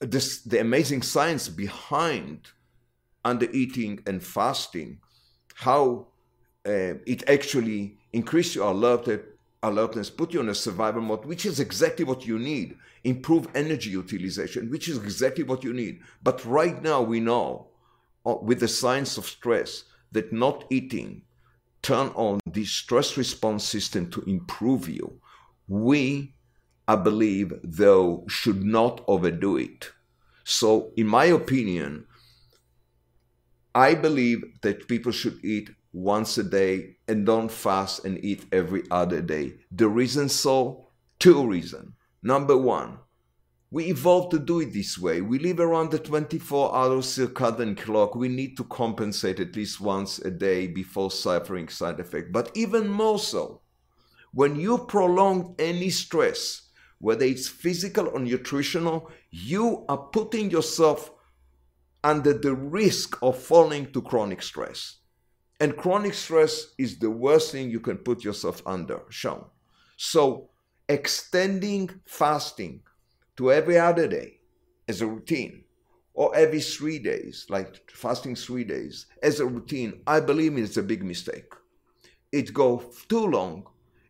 this, 0.00 0.42
the 0.42 0.60
amazing 0.60 1.02
science 1.02 1.48
behind 1.48 2.48
under 3.24 3.50
eating 3.50 4.00
and 4.06 4.22
fasting, 4.22 5.00
how 5.54 6.08
uh, 6.66 6.94
it 7.06 7.28
actually 7.28 7.96
increased 8.12 8.54
your 8.54 8.70
alert 8.70 9.08
alertness, 9.62 10.10
put 10.10 10.32
you 10.32 10.40
in 10.40 10.48
a 10.48 10.54
survival 10.54 11.02
mode, 11.02 11.24
which 11.24 11.44
is 11.44 11.60
exactly 11.60 12.04
what 12.04 12.26
you 12.26 12.38
need. 12.38 12.76
Improve 13.04 13.48
energy 13.54 13.90
utilization, 13.90 14.70
which 14.70 14.88
is 14.88 14.96
exactly 14.96 15.44
what 15.44 15.64
you 15.64 15.72
need. 15.72 16.00
But 16.22 16.44
right 16.44 16.82
now, 16.82 17.02
we 17.02 17.20
know 17.20 17.68
uh, 18.24 18.36
with 18.40 18.60
the 18.60 18.68
science 18.68 19.18
of 19.18 19.26
stress 19.26 19.84
that 20.12 20.32
not 20.32 20.64
eating 20.70 21.22
turn 21.82 22.08
on 22.08 22.40
the 22.46 22.64
stress 22.64 23.16
response 23.16 23.64
system 23.64 24.10
to 24.10 24.22
improve 24.22 24.88
you. 24.88 25.20
We, 25.68 26.34
I 26.88 26.96
believe, 26.96 27.54
though, 27.62 28.24
should 28.28 28.62
not 28.62 29.02
overdo 29.06 29.56
it. 29.56 29.92
So, 30.44 30.92
in 30.96 31.06
my 31.06 31.26
opinion, 31.26 32.06
I 33.74 33.94
believe 33.94 34.42
that 34.62 34.88
people 34.88 35.12
should 35.12 35.42
eat 35.44 35.70
once 35.92 36.38
a 36.38 36.44
day 36.44 36.96
and 37.08 37.26
don't 37.26 37.50
fast 37.50 38.04
and 38.04 38.24
eat 38.24 38.44
every 38.52 38.82
other 38.90 39.20
day. 39.20 39.54
The 39.72 39.88
reason 39.88 40.28
so? 40.28 40.88
Two 41.18 41.46
reasons. 41.46 41.92
Number 42.22 42.56
one, 42.56 42.98
we 43.70 43.86
evolved 43.86 44.32
to 44.32 44.38
do 44.38 44.60
it 44.60 44.72
this 44.72 44.98
way. 44.98 45.20
We 45.20 45.38
live 45.38 45.60
around 45.60 45.90
the 45.90 45.98
24 45.98 46.74
hour 46.74 46.96
circadian 46.96 47.76
clock. 47.76 48.14
We 48.14 48.28
need 48.28 48.56
to 48.56 48.64
compensate 48.64 49.38
at 49.38 49.54
least 49.54 49.80
once 49.80 50.18
a 50.18 50.30
day 50.30 50.66
before 50.66 51.10
suffering 51.10 51.68
side 51.68 52.00
effects. 52.00 52.30
But 52.32 52.50
even 52.54 52.88
more 52.88 53.18
so, 53.18 53.62
when 54.32 54.58
you 54.58 54.78
prolong 54.78 55.54
any 55.58 55.90
stress, 55.90 56.68
whether 56.98 57.24
it's 57.24 57.48
physical 57.48 58.08
or 58.08 58.20
nutritional, 58.20 59.10
you 59.30 59.84
are 59.88 60.08
putting 60.12 60.50
yourself 60.50 61.12
under 62.02 62.32
the 62.32 62.54
risk 62.54 63.18
of 63.22 63.38
falling 63.38 63.92
to 63.92 64.02
chronic 64.02 64.42
stress. 64.42 64.99
And 65.60 65.76
chronic 65.76 66.14
stress 66.14 66.74
is 66.78 66.98
the 66.98 67.10
worst 67.10 67.52
thing 67.52 67.70
you 67.70 67.80
can 67.80 67.98
put 67.98 68.24
yourself 68.24 68.62
under, 68.66 69.02
Shawn. 69.10 69.44
So, 69.96 70.50
extending 70.88 71.90
fasting 72.06 72.82
to 73.36 73.52
every 73.52 73.78
other 73.78 74.08
day 74.08 74.40
as 74.88 75.00
a 75.02 75.06
routine, 75.06 75.64
or 76.14 76.34
every 76.34 76.60
three 76.60 76.98
days, 76.98 77.46
like 77.50 77.90
fasting 77.90 78.34
three 78.34 78.64
days, 78.64 79.06
as 79.22 79.38
a 79.40 79.46
routine, 79.46 80.02
I 80.06 80.20
believe 80.20 80.56
it's 80.58 80.76
a 80.78 80.82
big 80.82 81.04
mistake. 81.04 81.52
It 82.32 82.54
goes 82.54 83.04
too 83.08 83.26
long, 83.26 83.66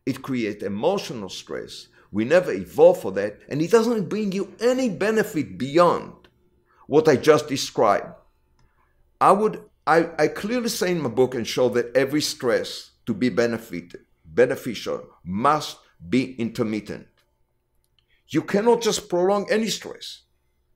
it 0.06 0.22
creates 0.22 0.62
emotional 0.64 1.28
stress. 1.28 1.88
We 2.12 2.24
never 2.24 2.52
evolve 2.52 3.00
for 3.02 3.12
that, 3.12 3.40
and 3.48 3.62
it 3.62 3.70
doesn't 3.70 4.08
bring 4.08 4.32
you 4.32 4.54
any 4.60 4.88
benefit 4.90 5.58
beyond 5.58 6.28
what 6.86 7.08
I 7.08 7.16
just 7.16 7.48
described. 7.48 8.08
I 9.20 9.32
would 9.32 9.62
I, 9.86 10.10
I 10.18 10.28
clearly 10.28 10.68
say 10.68 10.92
in 10.92 11.00
my 11.00 11.08
book 11.08 11.34
and 11.34 11.46
show 11.46 11.68
that 11.70 11.96
every 11.96 12.20
stress 12.20 12.92
to 13.06 13.14
be 13.14 13.28
beneficial 13.28 15.06
must 15.24 15.78
be 16.08 16.34
intermittent. 16.34 17.06
You 18.28 18.42
cannot 18.42 18.82
just 18.82 19.08
prolong 19.08 19.50
any 19.50 19.68
stress. 19.68 20.22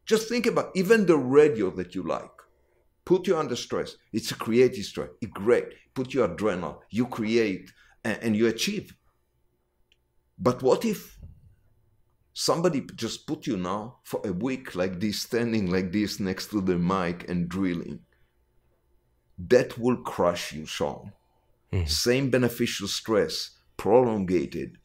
Just 0.07 0.29
think 0.29 0.47
about 0.47 0.73
even 0.75 1.07
the 1.07 1.17
radio 1.17 1.71
that 1.71 1.95
you 1.95 2.03
like. 2.03 2.31
Put 3.05 3.27
you 3.27 3.37
under 3.37 3.57
stress. 3.57 3.97
It's 4.12 4.31
a 4.31 4.35
creative 4.35 4.85
stress. 4.85 5.11
It's 5.21 5.33
great. 5.33 5.67
Put 5.95 6.12
your 6.14 6.29
adrenaline. 6.29 6.79
You 6.90 7.07
create 7.07 7.71
and, 8.03 8.19
and 8.23 8.37
you 8.37 8.49
achieve. 8.49 8.95
But 10.38 10.62
what 10.62 10.85
if 10.85 11.19
somebody 12.33 12.85
just 12.97 13.27
put 13.27 13.47
you 13.47 13.57
now 13.57 13.99
for 14.03 14.21
a 14.25 14.33
week 14.33 14.75
like 14.75 14.99
this, 14.99 15.21
standing 15.21 15.71
like 15.71 15.93
this 15.93 16.19
next 16.19 16.51
to 16.51 16.61
the 16.61 16.77
mic 16.77 17.29
and 17.29 17.49
drilling? 17.49 18.01
That 19.38 19.79
will 19.79 19.97
crush 19.97 20.53
you, 20.53 20.66
Shawn. 20.66 21.12
Mm-hmm. 21.73 21.87
Same 21.87 22.31
beneficial 22.31 22.88
stress, 22.88 23.51
prolongated. 23.77 24.79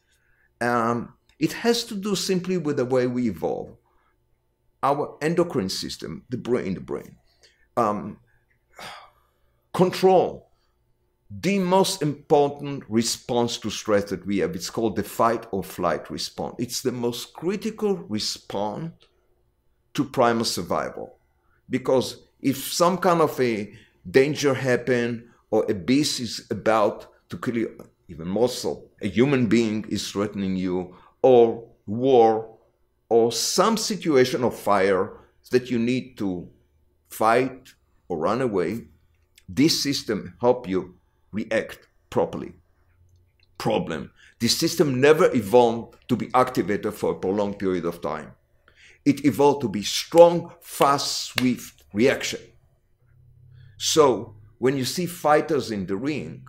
Um, 0.59 1.13
it 1.38 1.53
has 1.53 1.83
to 1.85 1.95
do 1.95 2.15
simply 2.15 2.57
with 2.57 2.77
the 2.77 2.85
way 2.85 3.07
we 3.07 3.29
evolve. 3.29 3.75
Our 4.81 5.17
endocrine 5.21 5.69
system, 5.69 6.23
the 6.29 6.38
brain, 6.38 6.73
the 6.73 6.81
brain, 6.81 7.15
um, 7.77 8.17
control 9.73 10.49
the 11.29 11.59
most 11.59 12.01
important 12.01 12.83
response 12.89 13.57
to 13.59 13.69
stress 13.69 14.05
that 14.05 14.25
we 14.25 14.39
have. 14.39 14.55
It's 14.55 14.69
called 14.69 14.95
the 14.95 15.03
fight 15.03 15.45
or 15.51 15.63
flight 15.63 16.09
response. 16.09 16.55
It's 16.57 16.81
the 16.81 16.91
most 16.91 17.33
critical 17.33 17.95
response 17.95 18.91
to 19.93 20.03
primal 20.05 20.45
survival. 20.45 21.17
Because 21.69 22.23
if 22.41 22.57
some 22.57 22.97
kind 22.97 23.21
of 23.21 23.39
a 23.39 23.71
danger 24.12 24.54
happen 24.54 25.30
or 25.52 25.65
a 25.69 25.74
beast 25.74 26.19
is 26.19 26.48
about 26.52 27.08
to 27.30 27.38
kill 27.38 27.58
you, 27.58 27.78
even 28.08 28.28
more 28.28 28.50
so, 28.50 28.89
a 29.02 29.08
human 29.08 29.48
being 29.48 29.86
is 29.89 30.10
threatening 30.10 30.56
you, 30.56 30.95
or 31.22 31.67
war, 31.86 32.58
or 33.10 33.32
some 33.32 33.78
situation 33.78 34.43
of 34.43 34.58
fire 34.58 35.17
that 35.52 35.69
you 35.69 35.80
need 35.80 36.17
to 36.17 36.48
fight 37.10 37.74
or 38.08 38.17
run 38.17 38.41
away, 38.41 38.88
this 39.48 39.82
system 39.82 40.36
help 40.39 40.67
you 40.67 40.95
react 41.32 41.88
properly. 42.10 42.54
Problem. 43.58 44.12
This 44.39 44.58
system 44.58 45.02
never 45.02 45.36
evolved 45.36 45.95
to 46.08 46.15
be 46.15 46.30
activated 46.34 46.93
for 46.93 47.12
a 47.12 47.19
prolonged 47.19 47.60
period 47.60 47.86
of 47.86 48.02
time. 48.02 48.32
It 49.06 49.26
evolved 49.26 49.62
to 49.62 49.69
be 49.69 49.84
strong, 49.84 50.54
fast, 50.62 51.34
swift 51.34 51.84
reaction. 51.93 52.39
So 53.79 54.35
when 54.57 54.75
you 54.75 54.83
see 54.83 55.05
fighters 55.05 55.71
in 55.71 55.85
the 55.85 55.95
ring, 55.95 56.45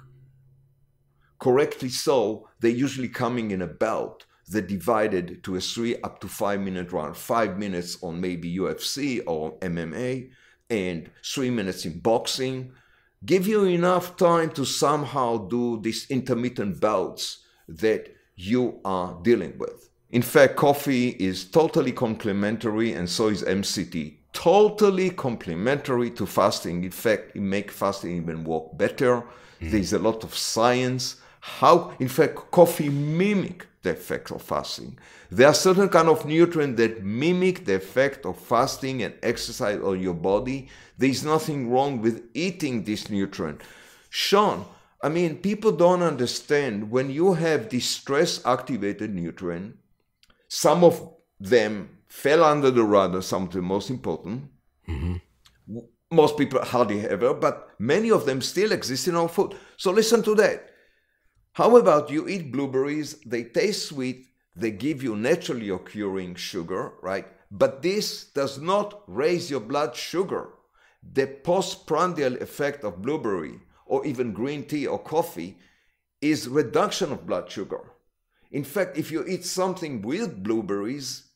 correctly 1.38 1.88
so, 1.88 2.48
they're 2.58 2.72
usually 2.72 3.08
coming 3.08 3.52
in 3.52 3.62
a 3.62 3.68
belt 3.68 4.26
that 4.48 4.66
divided 4.66 5.44
to 5.44 5.54
a 5.54 5.60
three 5.60 6.00
up 6.02 6.20
to 6.20 6.28
five 6.28 6.60
minute 6.60 6.90
round, 6.90 7.16
five 7.16 7.56
minutes 7.56 8.02
on 8.02 8.20
maybe 8.20 8.56
UFC 8.56 9.22
or 9.28 9.56
MMA, 9.60 10.28
and 10.70 11.08
three 11.24 11.50
minutes 11.50 11.86
in 11.86 12.00
boxing. 12.00 12.72
Give 13.24 13.46
you 13.46 13.64
enough 13.64 14.16
time 14.16 14.50
to 14.52 14.64
somehow 14.64 15.46
do 15.46 15.80
these 15.80 16.10
intermittent 16.10 16.80
bouts 16.80 17.44
that 17.68 18.12
you 18.34 18.80
are 18.84 19.16
dealing 19.22 19.56
with. 19.56 19.88
In 20.10 20.22
fact, 20.22 20.56
coffee 20.56 21.10
is 21.10 21.44
totally 21.44 21.92
complementary, 21.92 22.92
and 22.92 23.08
so 23.08 23.28
is 23.28 23.44
MCT 23.44 24.19
totally 24.32 25.10
complementary 25.10 26.10
to 26.10 26.26
fasting. 26.26 26.84
In 26.84 26.90
fact, 26.90 27.32
it 27.34 27.42
makes 27.42 27.74
fasting 27.74 28.16
even 28.16 28.44
work 28.44 28.76
better. 28.76 29.22
Mm. 29.60 29.70
There's 29.70 29.92
a 29.92 29.98
lot 29.98 30.24
of 30.24 30.36
science. 30.36 31.16
How, 31.40 31.92
in 31.98 32.08
fact, 32.08 32.50
coffee 32.50 32.90
mimic 32.90 33.66
the 33.82 33.90
effect 33.90 34.30
of 34.30 34.42
fasting. 34.42 34.98
There 35.30 35.48
are 35.48 35.54
certain 35.54 35.88
kind 35.88 36.08
of 36.08 36.26
nutrients 36.26 36.76
that 36.78 37.02
mimic 37.02 37.64
the 37.64 37.76
effect 37.76 38.26
of 38.26 38.38
fasting 38.38 39.02
and 39.02 39.14
exercise 39.22 39.80
on 39.80 40.00
your 40.00 40.14
body. 40.14 40.68
There's 40.98 41.24
nothing 41.24 41.70
wrong 41.70 42.02
with 42.02 42.22
eating 42.34 42.84
this 42.84 43.08
nutrient. 43.08 43.62
Shawn, 44.10 44.66
I 45.02 45.08
mean, 45.08 45.36
people 45.38 45.72
don't 45.72 46.02
understand 46.02 46.90
when 46.90 47.10
you 47.10 47.32
have 47.34 47.70
this 47.70 47.86
stress 47.86 48.44
activated 48.44 49.14
nutrient, 49.14 49.76
some 50.48 50.84
of 50.84 51.14
them 51.38 51.99
fell 52.10 52.42
under 52.44 52.70
the 52.72 52.82
radar, 52.82 53.22
some 53.22 53.44
of 53.44 53.52
the 53.52 53.62
most 53.62 53.88
important. 53.88 54.50
Mm-hmm. 54.88 55.78
Most 56.10 56.36
people 56.36 56.60
hardly 56.62 57.06
ever, 57.06 57.32
but 57.32 57.70
many 57.78 58.10
of 58.10 58.26
them 58.26 58.42
still 58.42 58.72
exist 58.72 59.06
in 59.06 59.14
our 59.14 59.28
food. 59.28 59.54
So 59.76 59.92
listen 59.92 60.22
to 60.24 60.34
that. 60.34 60.70
How 61.52 61.76
about 61.76 62.10
you 62.10 62.28
eat 62.28 62.50
blueberries? 62.50 63.20
They 63.20 63.44
taste 63.44 63.86
sweet, 63.86 64.26
they 64.56 64.72
give 64.72 65.04
you 65.04 65.14
naturally 65.14 65.70
occurring 65.70 66.34
sugar, 66.34 66.94
right? 67.00 67.26
But 67.50 67.82
this 67.82 68.24
does 68.24 68.58
not 68.58 69.02
raise 69.06 69.48
your 69.50 69.60
blood 69.60 69.94
sugar. 69.94 70.50
The 71.12 71.28
postprandial 71.28 72.34
effect 72.42 72.82
of 72.82 73.02
blueberry 73.02 73.60
or 73.86 74.04
even 74.04 74.32
green 74.32 74.64
tea 74.64 74.86
or 74.86 74.98
coffee 74.98 75.58
is 76.20 76.48
reduction 76.48 77.12
of 77.12 77.26
blood 77.26 77.50
sugar. 77.50 77.92
In 78.50 78.64
fact, 78.64 78.98
if 78.98 79.12
you 79.12 79.24
eat 79.26 79.44
something 79.44 80.02
with 80.02 80.42
blueberries, 80.42 81.29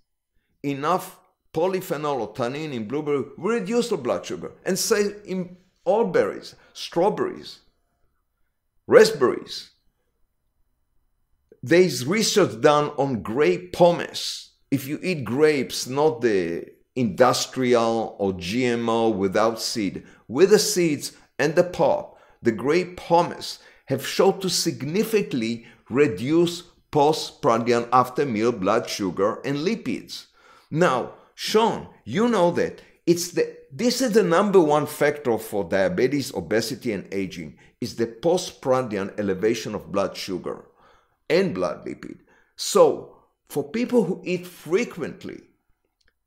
enough 0.64 1.18
polyphenol 1.52 2.20
or 2.20 2.34
tannin 2.34 2.72
in 2.72 2.88
blueberry 2.88 3.24
will 3.38 3.52
reduce 3.52 3.88
the 3.88 3.96
blood 3.96 4.26
sugar. 4.26 4.52
And 4.64 4.78
say 4.78 5.12
in 5.24 5.56
all 5.84 6.06
berries, 6.06 6.54
strawberries, 6.72 7.60
raspberries. 8.86 9.70
There's 11.62 12.06
research 12.06 12.60
done 12.60 12.90
on 12.98 13.22
grape 13.22 13.72
pomace. 13.72 14.50
If 14.70 14.86
you 14.86 14.98
eat 15.02 15.24
grapes, 15.24 15.86
not 15.86 16.20
the 16.20 16.66
industrial 16.96 18.16
or 18.18 18.32
GMO 18.32 19.14
without 19.14 19.60
seed, 19.60 20.04
with 20.28 20.50
the 20.50 20.58
seeds 20.58 21.12
and 21.38 21.54
the 21.54 21.64
pulp, 21.64 22.18
the 22.42 22.52
grape 22.52 22.96
pomace 22.98 23.58
have 23.86 24.06
shown 24.06 24.40
to 24.40 24.50
significantly 24.50 25.66
reduce 25.88 26.62
postprandial 26.90 27.88
after 27.92 28.24
meal 28.24 28.52
blood 28.52 28.88
sugar 28.88 29.40
and 29.44 29.58
lipids. 29.58 30.26
Now, 30.74 31.12
Shawn, 31.36 31.86
you 32.04 32.28
know 32.28 32.50
that 32.50 32.82
it's 33.06 33.30
the 33.30 33.56
this 33.70 34.02
is 34.02 34.10
the 34.10 34.24
number 34.24 34.60
one 34.60 34.86
factor 34.86 35.38
for 35.38 35.62
diabetes, 35.62 36.34
obesity, 36.34 36.90
and 36.90 37.06
aging 37.14 37.58
is 37.80 37.94
the 37.94 38.08
postprandial 38.08 39.10
elevation 39.16 39.76
of 39.76 39.92
blood 39.92 40.16
sugar. 40.16 40.64
and 41.30 41.54
blood 41.54 41.86
lipid. 41.86 42.18
So, 42.56 43.16
for 43.48 43.62
people 43.62 44.02
who 44.04 44.20
eat 44.24 44.46
frequently, 44.46 45.42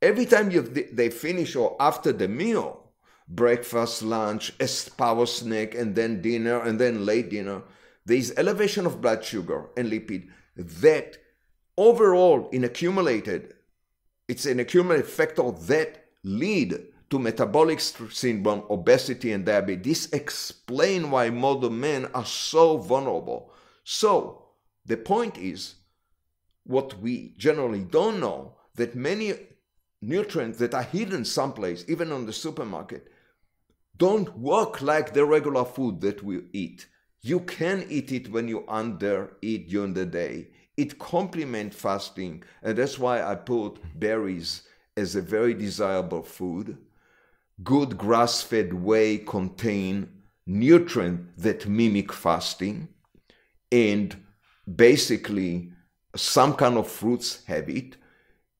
every 0.00 0.24
time 0.24 0.50
you, 0.50 0.62
they 0.62 1.10
finish 1.10 1.54
or 1.54 1.76
after 1.78 2.10
the 2.12 2.26
meal, 2.26 2.90
breakfast, 3.28 4.02
lunch, 4.02 4.52
a 4.60 4.68
power 4.96 5.26
snack, 5.26 5.74
and 5.74 5.94
then 5.94 6.22
dinner, 6.22 6.58
and 6.60 6.80
then 6.80 7.04
late 7.06 7.30
dinner, 7.30 7.62
there 8.06 8.16
is 8.16 8.34
elevation 8.36 8.86
of 8.86 9.00
blood 9.02 9.22
sugar 9.24 9.68
and 9.76 9.90
lipid 9.92 10.28
that 10.56 11.18
overall 11.76 12.48
in 12.50 12.64
accumulated, 12.64 13.54
it's 14.28 14.46
an 14.46 14.60
accumulative 14.60 15.08
factor 15.08 15.50
that 15.50 16.04
lead 16.22 16.78
to 17.10 17.18
metabolic 17.18 17.80
syndrome, 17.80 18.62
obesity, 18.68 19.32
and 19.32 19.46
diabetes. 19.46 19.82
This 19.82 20.12
explain 20.12 21.10
why 21.10 21.30
modern 21.30 21.80
men 21.80 22.06
are 22.14 22.26
so 22.26 22.76
vulnerable. 22.76 23.50
So 23.82 24.44
the 24.84 24.98
point 24.98 25.38
is, 25.38 25.76
what 26.64 27.00
we 27.00 27.34
generally 27.38 27.84
don't 27.84 28.20
know 28.20 28.56
that 28.74 28.94
many 28.94 29.32
nutrients 30.02 30.58
that 30.58 30.74
are 30.74 30.82
hidden 30.82 31.24
someplace, 31.24 31.84
even 31.88 32.12
on 32.12 32.26
the 32.26 32.32
supermarket, 32.32 33.10
don't 33.96 34.38
work 34.38 34.82
like 34.82 35.14
the 35.14 35.24
regular 35.24 35.64
food 35.64 36.02
that 36.02 36.22
we 36.22 36.42
eat. 36.52 36.86
You 37.22 37.40
can 37.40 37.86
eat 37.88 38.12
it 38.12 38.30
when 38.30 38.46
you 38.46 38.64
under 38.68 39.36
eat 39.42 39.70
during 39.70 39.94
the 39.94 40.06
day. 40.06 40.48
It 40.78 40.98
complements 40.98 41.76
fasting, 41.76 42.42
and 42.62 42.78
that's 42.78 42.98
why 42.98 43.22
I 43.22 43.34
put 43.34 43.78
berries 43.98 44.62
as 44.96 45.14
a 45.14 45.20
very 45.20 45.52
desirable 45.52 46.22
food. 46.22 46.78
Good 47.62 47.98
grass-fed 47.98 48.72
whey 48.72 49.18
contain 49.18 50.08
nutrients 50.46 51.42
that 51.42 51.66
mimic 51.66 52.12
fasting, 52.12 52.88
and 53.70 54.16
basically 54.76 55.72
some 56.16 56.54
kind 56.54 56.78
of 56.78 56.88
fruits 56.88 57.44
have 57.44 57.68
it. 57.68 57.96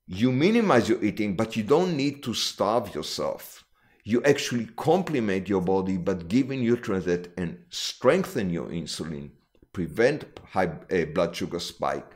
You 0.07 0.31
minimize 0.31 0.91
your 0.91 1.03
eating, 1.03 1.37
but 1.37 1.57
you 1.57 1.63
don't 1.63 1.97
need 1.97 2.23
to 2.25 2.35
starve 2.35 2.95
yourself 2.95 3.65
you 4.09 4.23
actually 4.25 4.67
complement 4.77 5.51
your 5.51 5.61
body 5.61 5.99
but 5.99 6.29
giving 6.29 6.61
nutrients 6.61 7.05
that 7.05 7.29
and 7.37 7.59
strengthen 7.69 8.49
your 8.49 8.69
insulin, 8.69 9.29
prevent 9.73 10.25
high 10.51 10.73
uh, 10.91 11.05
blood 11.15 11.35
sugar 11.35 11.61
spike, 11.61 12.07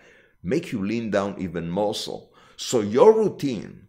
make 0.42 0.72
you 0.72 0.84
lean 0.84 1.10
down 1.10 1.36
even 1.38 1.70
more 1.70 1.94
so. 1.94 2.30
So 2.56 2.80
your 2.80 3.12
routine, 3.12 3.88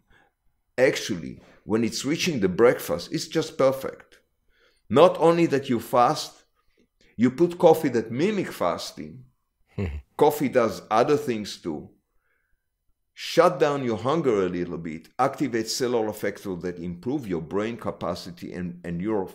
actually, 0.78 1.40
when 1.64 1.84
it's 1.84 2.06
reaching 2.06 2.40
the 2.40 2.50
breakfast, 2.50 3.12
it's 3.12 3.28
just 3.28 3.58
perfect. 3.58 4.20
Not 4.90 5.18
only 5.20 5.46
that 5.48 5.70
you 5.70 5.80
fast, 5.80 6.44
you 7.16 7.32
put 7.32 7.58
coffee 7.58 7.90
that 7.90 8.12
mimic 8.12 8.52
fasting. 8.52 9.26
coffee 10.18 10.50
does 10.50 10.82
other 10.92 11.18
things 11.18 11.58
too 11.58 11.90
shut 13.14 13.60
down 13.60 13.86
your 13.86 13.98
hunger 13.98 14.46
a 14.46 14.50
little 14.50 14.78
bit, 14.78 15.10
activate 15.20 15.70
cellular 15.70 16.14
factors 16.14 16.62
that 16.62 16.80
improve 16.80 17.28
your 17.28 17.42
brain 17.42 17.78
capacity 17.78 18.54
and, 18.54 18.80
and 18.84 19.02
your 19.02 19.30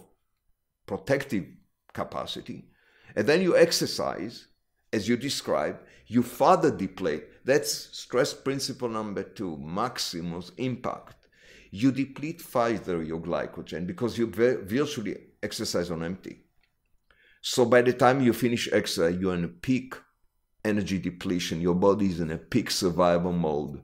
protective 0.86 1.46
capacity, 1.92 2.68
and 3.16 3.26
then 3.26 3.42
you 3.42 3.56
exercise, 3.56 4.46
as 4.92 5.08
you 5.08 5.16
describe, 5.16 5.80
you 6.06 6.22
further 6.22 6.70
deplete. 6.70 7.24
That's 7.44 7.96
stress 7.96 8.34
principle 8.34 8.88
number 8.88 9.22
two, 9.22 9.56
maximus 9.58 10.50
impact. 10.56 11.28
You 11.70 11.92
deplete 11.92 12.40
further 12.40 13.02
your 13.02 13.20
glycogen 13.20 13.86
because 13.86 14.16
you 14.16 14.26
virtually 14.26 15.16
exercise 15.42 15.90
on 15.90 16.02
empty. 16.02 16.44
So 17.40 17.64
by 17.64 17.82
the 17.82 17.92
time 17.92 18.20
you 18.20 18.32
finish 18.32 18.68
exercise, 18.72 19.16
you're 19.20 19.34
in 19.34 19.44
a 19.44 19.48
peak 19.48 19.94
energy 20.64 20.98
depletion, 20.98 21.60
your 21.60 21.74
body 21.74 22.06
is 22.06 22.20
in 22.20 22.30
a 22.30 22.38
peak 22.38 22.70
survival 22.70 23.32
mode. 23.32 23.82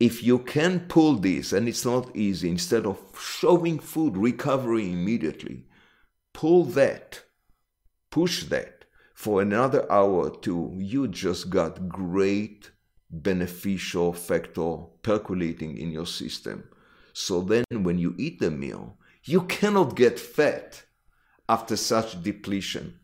If 0.00 0.22
you 0.22 0.38
can 0.38 0.80
pull 0.80 1.16
this, 1.16 1.52
and 1.52 1.68
it's 1.68 1.84
not 1.84 2.14
easy, 2.16 2.48
instead 2.48 2.86
of 2.86 2.98
showing 3.18 3.78
food 3.78 4.16
recovery 4.16 4.92
immediately, 4.92 5.64
pull 6.32 6.64
that, 6.64 7.23
push 8.14 8.44
that 8.44 8.84
for 9.12 9.42
another 9.42 9.90
hour 9.90 10.28
or 10.28 10.30
two, 10.30 10.72
you 10.76 11.08
just 11.08 11.50
got 11.50 11.88
great 11.88 12.70
beneficial 13.10 14.12
factor 14.12 14.76
percolating 15.02 15.76
in 15.76 15.90
your 15.90 16.06
system. 16.06 16.62
So 17.12 17.40
then 17.40 17.64
when 17.70 17.98
you 17.98 18.14
eat 18.16 18.38
the 18.38 18.52
meal, 18.52 18.98
you 19.24 19.40
cannot 19.42 19.96
get 19.96 20.20
fat 20.20 20.84
after 21.48 21.76
such 21.76 22.22
depletion. 22.22 23.00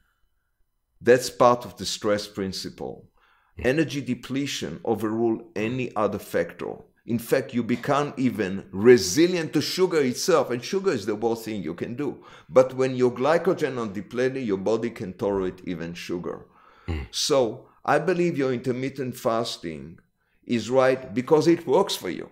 That's 1.00 1.28
part 1.28 1.64
of 1.64 1.76
the 1.76 1.86
stress 1.86 2.28
principle. 2.28 3.10
Energy 3.58 4.00
depletion 4.00 4.78
overrule 4.84 5.50
any 5.56 5.92
other 5.96 6.20
factor. 6.20 6.76
In 7.10 7.18
fact, 7.18 7.52
you 7.52 7.64
become 7.64 8.14
even 8.16 8.66
resilient 8.70 9.52
to 9.54 9.60
sugar 9.60 10.00
itself, 10.00 10.48
and 10.52 10.64
sugar 10.64 10.92
is 10.92 11.06
the 11.06 11.16
worst 11.16 11.44
thing 11.44 11.60
you 11.60 11.74
can 11.74 11.96
do. 11.96 12.24
But 12.48 12.74
when 12.74 12.94
your 12.94 13.10
glycogen 13.10 13.78
are 13.78 13.92
depleted, 13.92 14.46
your 14.46 14.58
body 14.58 14.90
can 14.90 15.14
tolerate 15.14 15.60
even 15.64 15.92
sugar. 15.92 16.46
Mm. 16.86 17.08
So 17.10 17.66
I 17.84 17.98
believe 17.98 18.38
your 18.38 18.52
intermittent 18.52 19.16
fasting 19.16 19.98
is 20.44 20.70
right 20.70 21.12
because 21.12 21.48
it 21.48 21.66
works 21.66 21.96
for 21.96 22.10
you, 22.10 22.30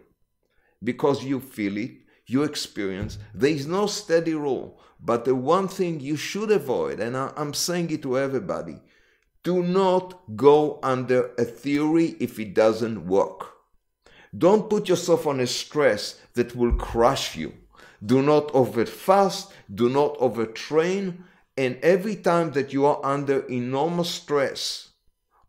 because 0.90 1.24
you 1.24 1.40
feel 1.40 1.76
it, 1.76 1.94
you 2.26 2.44
experience. 2.44 3.18
There 3.34 3.50
is 3.50 3.66
no 3.66 3.88
steady 3.88 4.34
rule. 4.34 4.80
But 5.00 5.24
the 5.24 5.34
one 5.34 5.66
thing 5.66 5.98
you 5.98 6.14
should 6.14 6.52
avoid, 6.52 7.00
and 7.00 7.16
I, 7.16 7.32
am 7.36 7.52
saying 7.52 7.90
it 7.90 8.02
to 8.02 8.16
everybody, 8.16 8.78
do 9.42 9.60
not 9.60 10.36
go 10.36 10.78
under 10.84 11.34
a 11.36 11.44
theory 11.44 12.14
if 12.20 12.38
it 12.38 12.54
doesn't 12.54 13.08
work. 13.08 13.57
Don't 14.36 14.68
put 14.68 14.88
yourself 14.88 15.26
on 15.26 15.40
a 15.40 15.46
stress 15.46 16.20
that 16.34 16.54
will 16.54 16.72
crush 16.72 17.36
you. 17.36 17.52
Do 18.04 18.22
not 18.22 18.54
overfast, 18.54 19.52
do 19.74 19.88
not 19.88 20.16
overtrain, 20.18 21.18
and 21.56 21.78
every 21.82 22.14
time 22.14 22.52
that 22.52 22.72
you 22.72 22.86
are 22.86 23.00
under 23.04 23.40
enormous 23.46 24.10
stress 24.10 24.90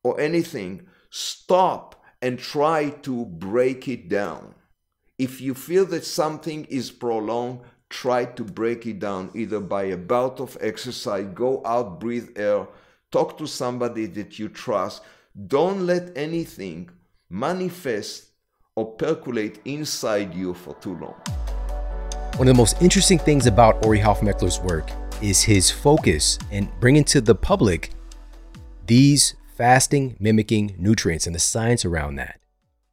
or 0.02 0.20
anything, 0.20 0.88
stop 1.12 2.04
and 2.22 2.40
try 2.40 2.90
to 2.90 3.26
break 3.26 3.88
it 3.88 4.10
down. 4.10 4.56
If 5.20 5.42
you 5.42 5.54
feel 5.54 5.86
that 5.88 6.06
something 6.06 6.66
is 6.66 6.92
prolonged, 6.92 7.60
try 7.90 8.26
to 8.26 8.44
break 8.44 8.86
it 8.86 9.00
down 9.00 9.32
either 9.36 9.60
by 9.60 9.84
a 9.84 9.98
bout 9.98 10.40
of 10.40 10.58
exercise, 10.62 11.28
go 11.34 11.62
out, 11.66 12.00
breathe 12.00 12.30
air, 12.36 12.68
talk 13.12 13.38
to 13.38 13.46
somebody 13.46 14.06
that 14.08 14.40
you 14.40 14.50
trust. 14.50 15.04
Don't 15.48 15.86
let 15.86 16.18
anything 16.18 16.90
manifest 17.30 18.29
or 18.76 18.94
percolate 18.94 19.60
inside 19.66 20.34
you 20.34 20.54
for 20.54 20.74
too 20.76 20.96
long. 20.96 21.16
One 22.38 22.48
of 22.48 22.54
the 22.56 22.58
most 22.58 22.82
interesting 22.82 23.20
things 23.20 23.48
about 23.48 23.86
Ori 23.86 24.00
Hofmekler's 24.00 24.60
work 24.60 24.92
is 25.22 25.42
his 25.44 25.70
focus 25.70 26.40
and 26.52 26.70
bringing 26.80 27.04
to 27.06 27.22
the 27.22 27.36
public 27.36 27.92
these 28.86 29.36
fasting 29.56 30.16
mimicking 30.20 30.76
nutrients 30.78 31.28
and 31.28 31.36
the 31.36 31.40
science 31.40 31.84
around 31.84 32.16
that. 32.16 32.40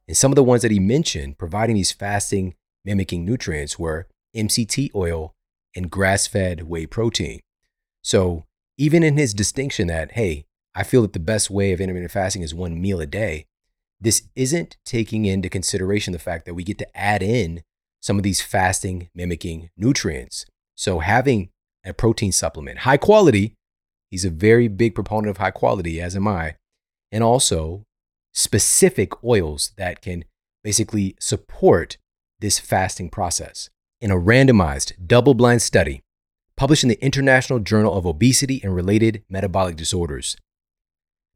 And 0.07 0.17
some 0.17 0.31
of 0.31 0.35
the 0.35 0.43
ones 0.43 0.61
that 0.61 0.71
he 0.71 0.79
mentioned 0.79 1.37
providing 1.37 1.75
these 1.75 1.91
fasting 1.91 2.55
mimicking 2.83 3.25
nutrients 3.25 3.79
were 3.79 4.07
MCT 4.35 4.93
oil, 4.93 5.33
and 5.75 5.91
grass 5.91 6.27
fed 6.27 6.63
whey 6.63 6.85
protein. 6.85 7.39
So, 8.03 8.45
even 8.77 9.03
in 9.03 9.17
his 9.17 9.33
distinction 9.33 9.87
that, 9.87 10.11
hey, 10.11 10.45
I 10.75 10.83
feel 10.83 11.01
that 11.01 11.13
the 11.13 11.19
best 11.19 11.49
way 11.49 11.71
of 11.71 11.81
intermittent 11.81 12.11
fasting 12.11 12.43
is 12.43 12.53
one 12.53 12.79
meal 12.79 12.99
a 12.99 13.05
day, 13.05 13.45
this 13.99 14.27
isn't 14.35 14.77
taking 14.85 15.25
into 15.25 15.49
consideration 15.49 16.13
the 16.13 16.19
fact 16.19 16.45
that 16.45 16.53
we 16.53 16.63
get 16.63 16.77
to 16.79 16.97
add 16.97 17.23
in 17.23 17.63
some 18.01 18.17
of 18.17 18.23
these 18.23 18.41
fasting 18.41 19.09
mimicking 19.15 19.69
nutrients. 19.75 20.45
So, 20.75 20.99
having 20.99 21.49
a 21.85 21.93
protein 21.93 22.31
supplement, 22.31 22.79
high 22.79 22.97
quality, 22.97 23.55
he's 24.11 24.25
a 24.25 24.29
very 24.29 24.67
big 24.67 24.93
proponent 24.93 25.29
of 25.29 25.37
high 25.37 25.51
quality, 25.51 25.99
as 25.99 26.15
am 26.15 26.27
I, 26.27 26.55
and 27.11 27.23
also 27.23 27.83
specific 28.33 29.23
oils 29.23 29.71
that 29.77 30.01
can 30.01 30.25
basically 30.63 31.15
support 31.19 31.97
this 32.39 32.59
fasting 32.59 33.09
process 33.09 33.69
in 33.99 34.11
a 34.11 34.15
randomized, 34.15 34.93
double 35.07 35.33
blind 35.33 35.61
study 35.61 36.01
published 36.55 36.83
in 36.83 36.89
the 36.89 37.03
International 37.03 37.59
Journal 37.59 37.95
of 37.95 38.05
Obesity 38.05 38.59
and 38.63 38.75
Related 38.75 39.23
Metabolic 39.29 39.75
Disorders. 39.75 40.35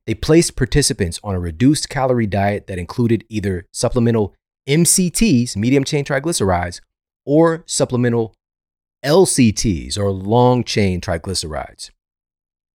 They 0.08 0.16
placed 0.16 0.56
participants 0.56 1.20
on 1.24 1.36
a 1.36 1.40
reduced 1.40 1.90
calorie 1.90 2.28
diet 2.28 2.68
that 2.68 2.80
included 2.80 3.24
either 3.30 3.68
supplemental 3.72 4.34
MCTs, 4.68 5.56
medium 5.56 5.84
chain 5.84 6.04
triglycerides, 6.04 6.82
or 7.26 7.64
supplemental 7.68 8.34
LCTs, 9.06 9.98
or 9.98 10.10
long 10.10 10.64
chain 10.64 11.02
triglycerides. 11.02 11.90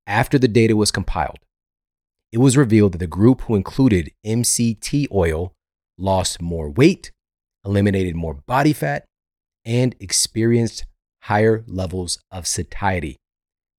After 0.06 0.38
the 0.38 0.48
data 0.48 0.76
was 0.76 0.90
compiled, 0.90 1.38
it 2.32 2.38
was 2.38 2.56
revealed 2.56 2.92
that 2.92 2.98
the 2.98 3.06
group 3.06 3.42
who 3.42 3.54
included 3.54 4.12
MCT 4.24 5.06
oil 5.12 5.52
lost 5.98 6.42
more 6.42 6.70
weight, 6.70 7.10
eliminated 7.64 8.14
more 8.14 8.34
body 8.34 8.72
fat, 8.72 9.04
and 9.64 9.96
experienced 9.98 10.84
higher 11.22 11.64
levels 11.66 12.18
of 12.30 12.46
satiety. 12.46 13.16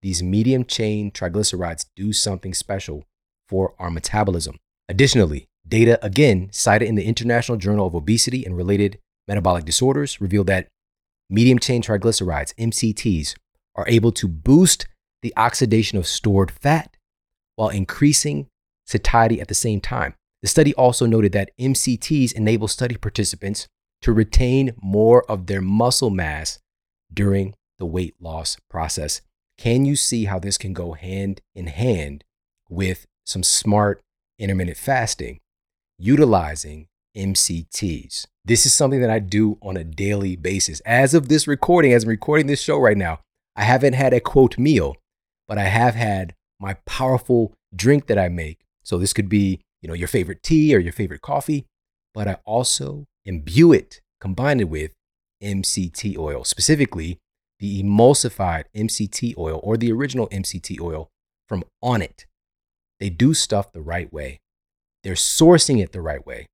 These 0.02 0.22
medium 0.22 0.64
chain 0.64 1.10
triglycerides 1.10 1.86
do 1.96 2.12
something 2.12 2.52
special 2.52 3.04
for 3.48 3.74
our 3.78 3.90
metabolism. 3.90 4.56
Additionally, 4.88 5.48
data 5.66 5.98
again 6.04 6.48
cited 6.52 6.88
in 6.88 6.94
the 6.94 7.04
International 7.04 7.58
Journal 7.58 7.86
of 7.86 7.94
Obesity 7.94 8.44
and 8.44 8.56
Related 8.56 8.98
Metabolic 9.26 9.64
Disorders 9.64 10.20
revealed 10.20 10.46
that 10.46 10.68
medium 11.28 11.58
chain 11.58 11.82
triglycerides, 11.82 12.54
MCTs, 12.54 13.34
are 13.74 13.84
able 13.88 14.12
to 14.12 14.26
boost 14.26 14.86
the 15.22 15.32
oxidation 15.36 15.98
of 15.98 16.06
stored 16.06 16.50
fat 16.50 16.96
while 17.56 17.68
increasing 17.68 18.46
satiety 18.86 19.40
at 19.40 19.48
the 19.48 19.54
same 19.54 19.80
time. 19.80 20.14
The 20.42 20.48
study 20.48 20.72
also 20.74 21.06
noted 21.06 21.32
that 21.32 21.50
MCTs 21.60 22.32
enable 22.32 22.68
study 22.68 22.96
participants 22.96 23.66
to 24.02 24.12
retain 24.12 24.72
more 24.80 25.28
of 25.30 25.46
their 25.46 25.60
muscle 25.60 26.10
mass 26.10 26.60
during 27.12 27.54
the 27.78 27.86
weight 27.86 28.14
loss 28.20 28.56
process. 28.70 29.20
Can 29.58 29.84
you 29.84 29.96
see 29.96 30.26
how 30.26 30.38
this 30.38 30.56
can 30.56 30.72
go 30.72 30.92
hand 30.92 31.40
in 31.54 31.66
hand 31.66 32.24
with 32.68 33.06
some 33.28 33.42
smart 33.42 34.00
intermittent 34.38 34.76
fasting 34.76 35.38
utilizing 35.98 36.86
MCTs? 37.16 38.26
This 38.44 38.64
is 38.64 38.72
something 38.72 39.00
that 39.00 39.10
I 39.10 39.18
do 39.18 39.58
on 39.60 39.76
a 39.76 39.84
daily 39.84 40.34
basis. 40.34 40.80
As 40.80 41.12
of 41.12 41.28
this 41.28 41.46
recording, 41.46 41.92
as 41.92 42.04
I'm 42.04 42.08
recording 42.08 42.46
this 42.46 42.62
show 42.62 42.78
right 42.78 42.96
now, 42.96 43.20
I 43.54 43.64
haven't 43.64 43.92
had 43.92 44.14
a 44.14 44.20
quote 44.20 44.58
meal, 44.58 44.96
but 45.46 45.58
I 45.58 45.64
have 45.64 45.94
had 45.94 46.34
my 46.58 46.74
powerful 46.86 47.52
drink 47.74 48.06
that 48.06 48.18
I 48.18 48.28
make. 48.28 48.60
So 48.82 48.96
this 48.96 49.12
could 49.12 49.28
be, 49.28 49.60
you 49.82 49.88
know, 49.88 49.94
your 49.94 50.08
favorite 50.08 50.42
tea 50.42 50.74
or 50.74 50.78
your 50.78 50.92
favorite 50.92 51.20
coffee, 51.20 51.66
but 52.14 52.26
I 52.26 52.38
also 52.44 53.04
imbue 53.26 53.72
it, 53.72 54.00
combine 54.20 54.60
it 54.60 54.68
with 54.68 54.92
MCT 55.42 56.16
oil, 56.16 56.44
specifically 56.44 57.18
the 57.58 57.82
emulsified 57.82 58.64
MCT 58.74 59.36
oil 59.36 59.60
or 59.62 59.76
the 59.76 59.92
original 59.92 60.28
MCT 60.28 60.80
oil 60.80 61.08
from 61.48 61.64
Onnit. 61.82 62.24
They 63.00 63.10
do 63.10 63.34
stuff 63.34 63.72
the 63.72 63.80
right 63.80 64.12
way. 64.12 64.40
They're 65.04 65.14
sourcing 65.14 65.82
it 65.82 65.92
the 65.92 66.00
right 66.00 66.26
way. 66.26 66.46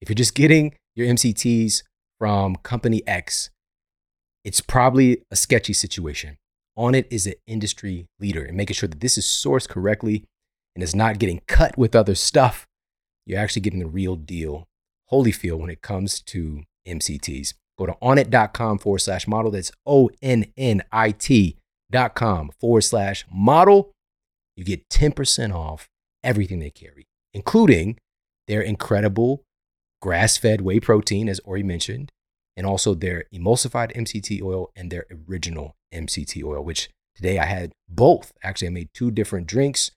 If 0.00 0.08
you're 0.08 0.14
just 0.14 0.34
getting 0.34 0.74
your 0.94 1.06
MCTs 1.06 1.82
from 2.18 2.56
company 2.56 3.02
X, 3.06 3.50
it's 4.44 4.60
probably 4.60 5.22
a 5.30 5.36
sketchy 5.36 5.72
situation. 5.72 6.36
Onnit 6.78 7.06
is 7.10 7.26
an 7.26 7.34
industry 7.46 8.06
leader 8.18 8.44
in 8.44 8.56
making 8.56 8.74
sure 8.74 8.88
that 8.88 9.00
this 9.00 9.18
is 9.18 9.26
sourced 9.26 9.68
correctly 9.68 10.24
and 10.74 10.82
is 10.82 10.94
not 10.94 11.18
getting 11.18 11.42
cut 11.46 11.76
with 11.76 11.94
other 11.94 12.14
stuff. 12.14 12.66
You're 13.26 13.40
actually 13.40 13.62
getting 13.62 13.80
the 13.80 13.86
real 13.86 14.16
deal, 14.16 14.66
Holyfield, 15.12 15.58
when 15.58 15.70
it 15.70 15.82
comes 15.82 16.20
to 16.22 16.62
MCTs. 16.86 17.54
Go 17.78 17.86
to 17.86 17.96
onnit.com 18.02 18.78
forward 18.78 19.00
slash 19.00 19.26
model. 19.26 19.50
That's 19.50 19.72
O 19.86 20.10
N 20.22 20.46
N 20.56 20.82
I 20.90 21.10
T 21.10 21.56
dot 21.90 22.14
com 22.14 22.50
forward 22.58 22.82
slash 22.82 23.24
model. 23.30 23.90
You 24.60 24.66
get 24.66 24.90
10% 24.90 25.54
off 25.54 25.88
everything 26.22 26.58
they 26.58 26.68
carry, 26.68 27.06
including 27.32 27.96
their 28.46 28.60
incredible 28.60 29.42
grass 30.02 30.36
fed 30.36 30.60
whey 30.60 30.78
protein, 30.78 31.30
as 31.30 31.40
Ori 31.46 31.62
mentioned, 31.62 32.12
and 32.58 32.66
also 32.66 32.92
their 32.92 33.24
emulsified 33.32 33.96
MCT 33.96 34.42
oil 34.42 34.70
and 34.76 34.90
their 34.90 35.06
original 35.26 35.76
MCT 35.94 36.44
oil, 36.44 36.62
which 36.62 36.90
today 37.14 37.38
I 37.38 37.46
had 37.46 37.72
both. 37.88 38.32
Actually, 38.42 38.68
I 38.68 38.72
made 38.72 38.90
two 38.92 39.10
different 39.10 39.46
drinks 39.46 39.92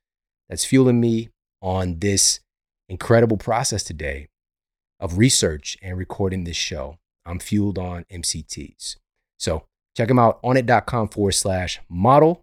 that's 0.47 0.63
fueling 0.63 1.01
me 1.01 1.27
on 1.61 1.99
this 1.99 2.39
incredible 2.87 3.35
process 3.35 3.83
today 3.83 4.29
of 4.97 5.17
research 5.17 5.77
and 5.81 5.97
recording 5.97 6.45
this 6.45 6.55
show. 6.55 6.99
I'm 7.25 7.39
fueled 7.39 7.77
on 7.77 8.05
MCTs. 8.09 8.95
So 9.37 9.65
check 9.97 10.07
them 10.07 10.19
out 10.19 10.41
onnit.com 10.41 11.09
forward 11.09 11.33
slash 11.33 11.81
model. 11.89 12.42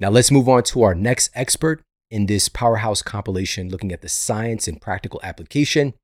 Now 0.00 0.10
let's 0.10 0.30
move 0.30 0.48
on 0.48 0.62
to 0.64 0.82
our 0.82 0.94
next 0.94 1.30
expert 1.34 1.82
in 2.10 2.26
this 2.26 2.48
powerhouse 2.48 3.02
compilation 3.02 3.68
looking 3.68 3.92
at 3.92 4.02
the 4.02 4.08
science 4.08 4.68
and 4.68 4.80
practical 4.80 5.20
application 5.22 5.94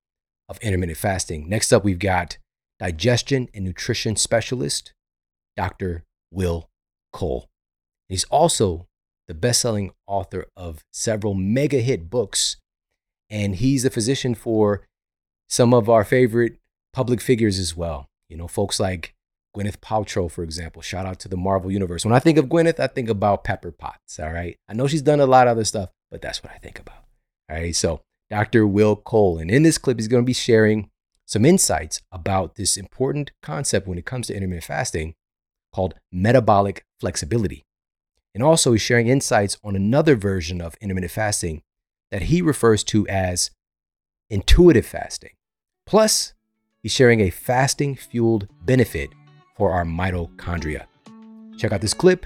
of 0.49 0.59
intermittent 0.59 0.99
fasting. 0.99 1.49
Next 1.49 1.72
up, 1.72 1.84
we've 1.84 1.99
got 1.99 2.38
digestion 2.78 3.49
and 3.55 3.64
nutrition 3.64 4.16
specialist, 4.16 4.93
Dr. 5.57 6.05
Will 6.30 6.68
Cole. 7.12 7.49
He's 8.09 8.24
also 8.24 8.86
the 9.28 9.34
best 9.34 9.61
selling 9.61 9.93
author 10.07 10.47
of 10.57 10.84
several 10.93 11.34
mega 11.34 11.80
hit 11.80 12.11
books, 12.11 12.57
and 13.28 13.57
he's 13.57 13.84
a 13.84 13.91
physician 13.91 14.34
for 14.34 14.86
some 15.49 15.72
of 15.72 15.88
our 15.88 16.05
favorite 16.05 16.59
public 16.93 17.20
figures 17.20 17.59
as 17.59 17.76
well. 17.76 18.09
You 18.28 18.36
know, 18.36 18.49
folks 18.49 18.80
like 18.80 19.14
Gwyneth 19.57 19.78
Paltrow, 19.78 20.30
for 20.30 20.44
example. 20.44 20.82
Shout 20.82 21.07
out 21.07 21.18
to 21.20 21.28
the 21.28 21.36
Marvel 21.36 21.70
Universe. 21.70 22.05
When 22.05 22.14
I 22.14 22.20
think 22.20 22.38
of 22.38 22.46
Gwyneth, 22.46 22.78
I 22.78 22.86
think 22.86 23.09
about 23.09 23.44
Pepper 23.44 23.72
Potts. 23.72 24.18
All 24.20 24.32
right. 24.32 24.57
I 24.68 24.74
know 24.74 24.86
she's 24.86 25.03
done 25.03 25.20
a 25.20 25.26
lot 25.26 25.48
of 25.48 25.53
other 25.53 25.64
stuff, 25.64 25.90
but 26.11 26.22
that's 26.22 26.42
what 26.42 26.53
I 26.53 26.59
think 26.59 26.78
about. 26.78 27.05
All 27.51 27.57
right. 27.57 27.74
So, 27.74 28.03
Dr. 28.30 28.66
Will 28.66 28.96
Cole. 28.96 29.38
And 29.38 29.51
in 29.51 29.64
this 29.64 29.78
clip, 29.78 29.98
he's 29.98 30.09
going 30.09 30.22
to 30.22 30.26
be 30.26 30.32
sharing 30.32 30.88
some 31.26 31.44
insights 31.44 32.01
about 32.12 32.55
this 32.55 32.76
important 32.76 33.32
concept 33.42 33.86
when 33.86 33.98
it 33.98 34.05
comes 34.05 34.28
to 34.28 34.34
intermittent 34.34 34.64
fasting 34.64 35.14
called 35.72 35.94
metabolic 36.12 36.84
flexibility. 37.01 37.64
And 38.34 38.42
also, 38.42 38.72
he's 38.72 38.82
sharing 38.82 39.09
insights 39.09 39.59
on 39.64 39.74
another 39.74 40.14
version 40.14 40.61
of 40.61 40.76
intermittent 40.80 41.12
fasting 41.12 41.62
that 42.12 42.22
he 42.22 42.42
refers 42.42 42.84
to 42.84 43.07
as 43.09 43.51
intuitive 44.28 44.86
fasting. 44.86 45.30
Plus, 45.86 46.34
he's 46.82 46.92
sharing 46.92 47.20
a 47.20 47.30
fasting 47.30 47.96
fueled 47.96 48.46
benefit 48.64 49.11
for 49.61 49.72
our 49.72 49.84
mitochondria. 49.84 50.86
Check 51.58 51.70
out 51.70 51.82
this 51.82 51.92
clip 51.92 52.24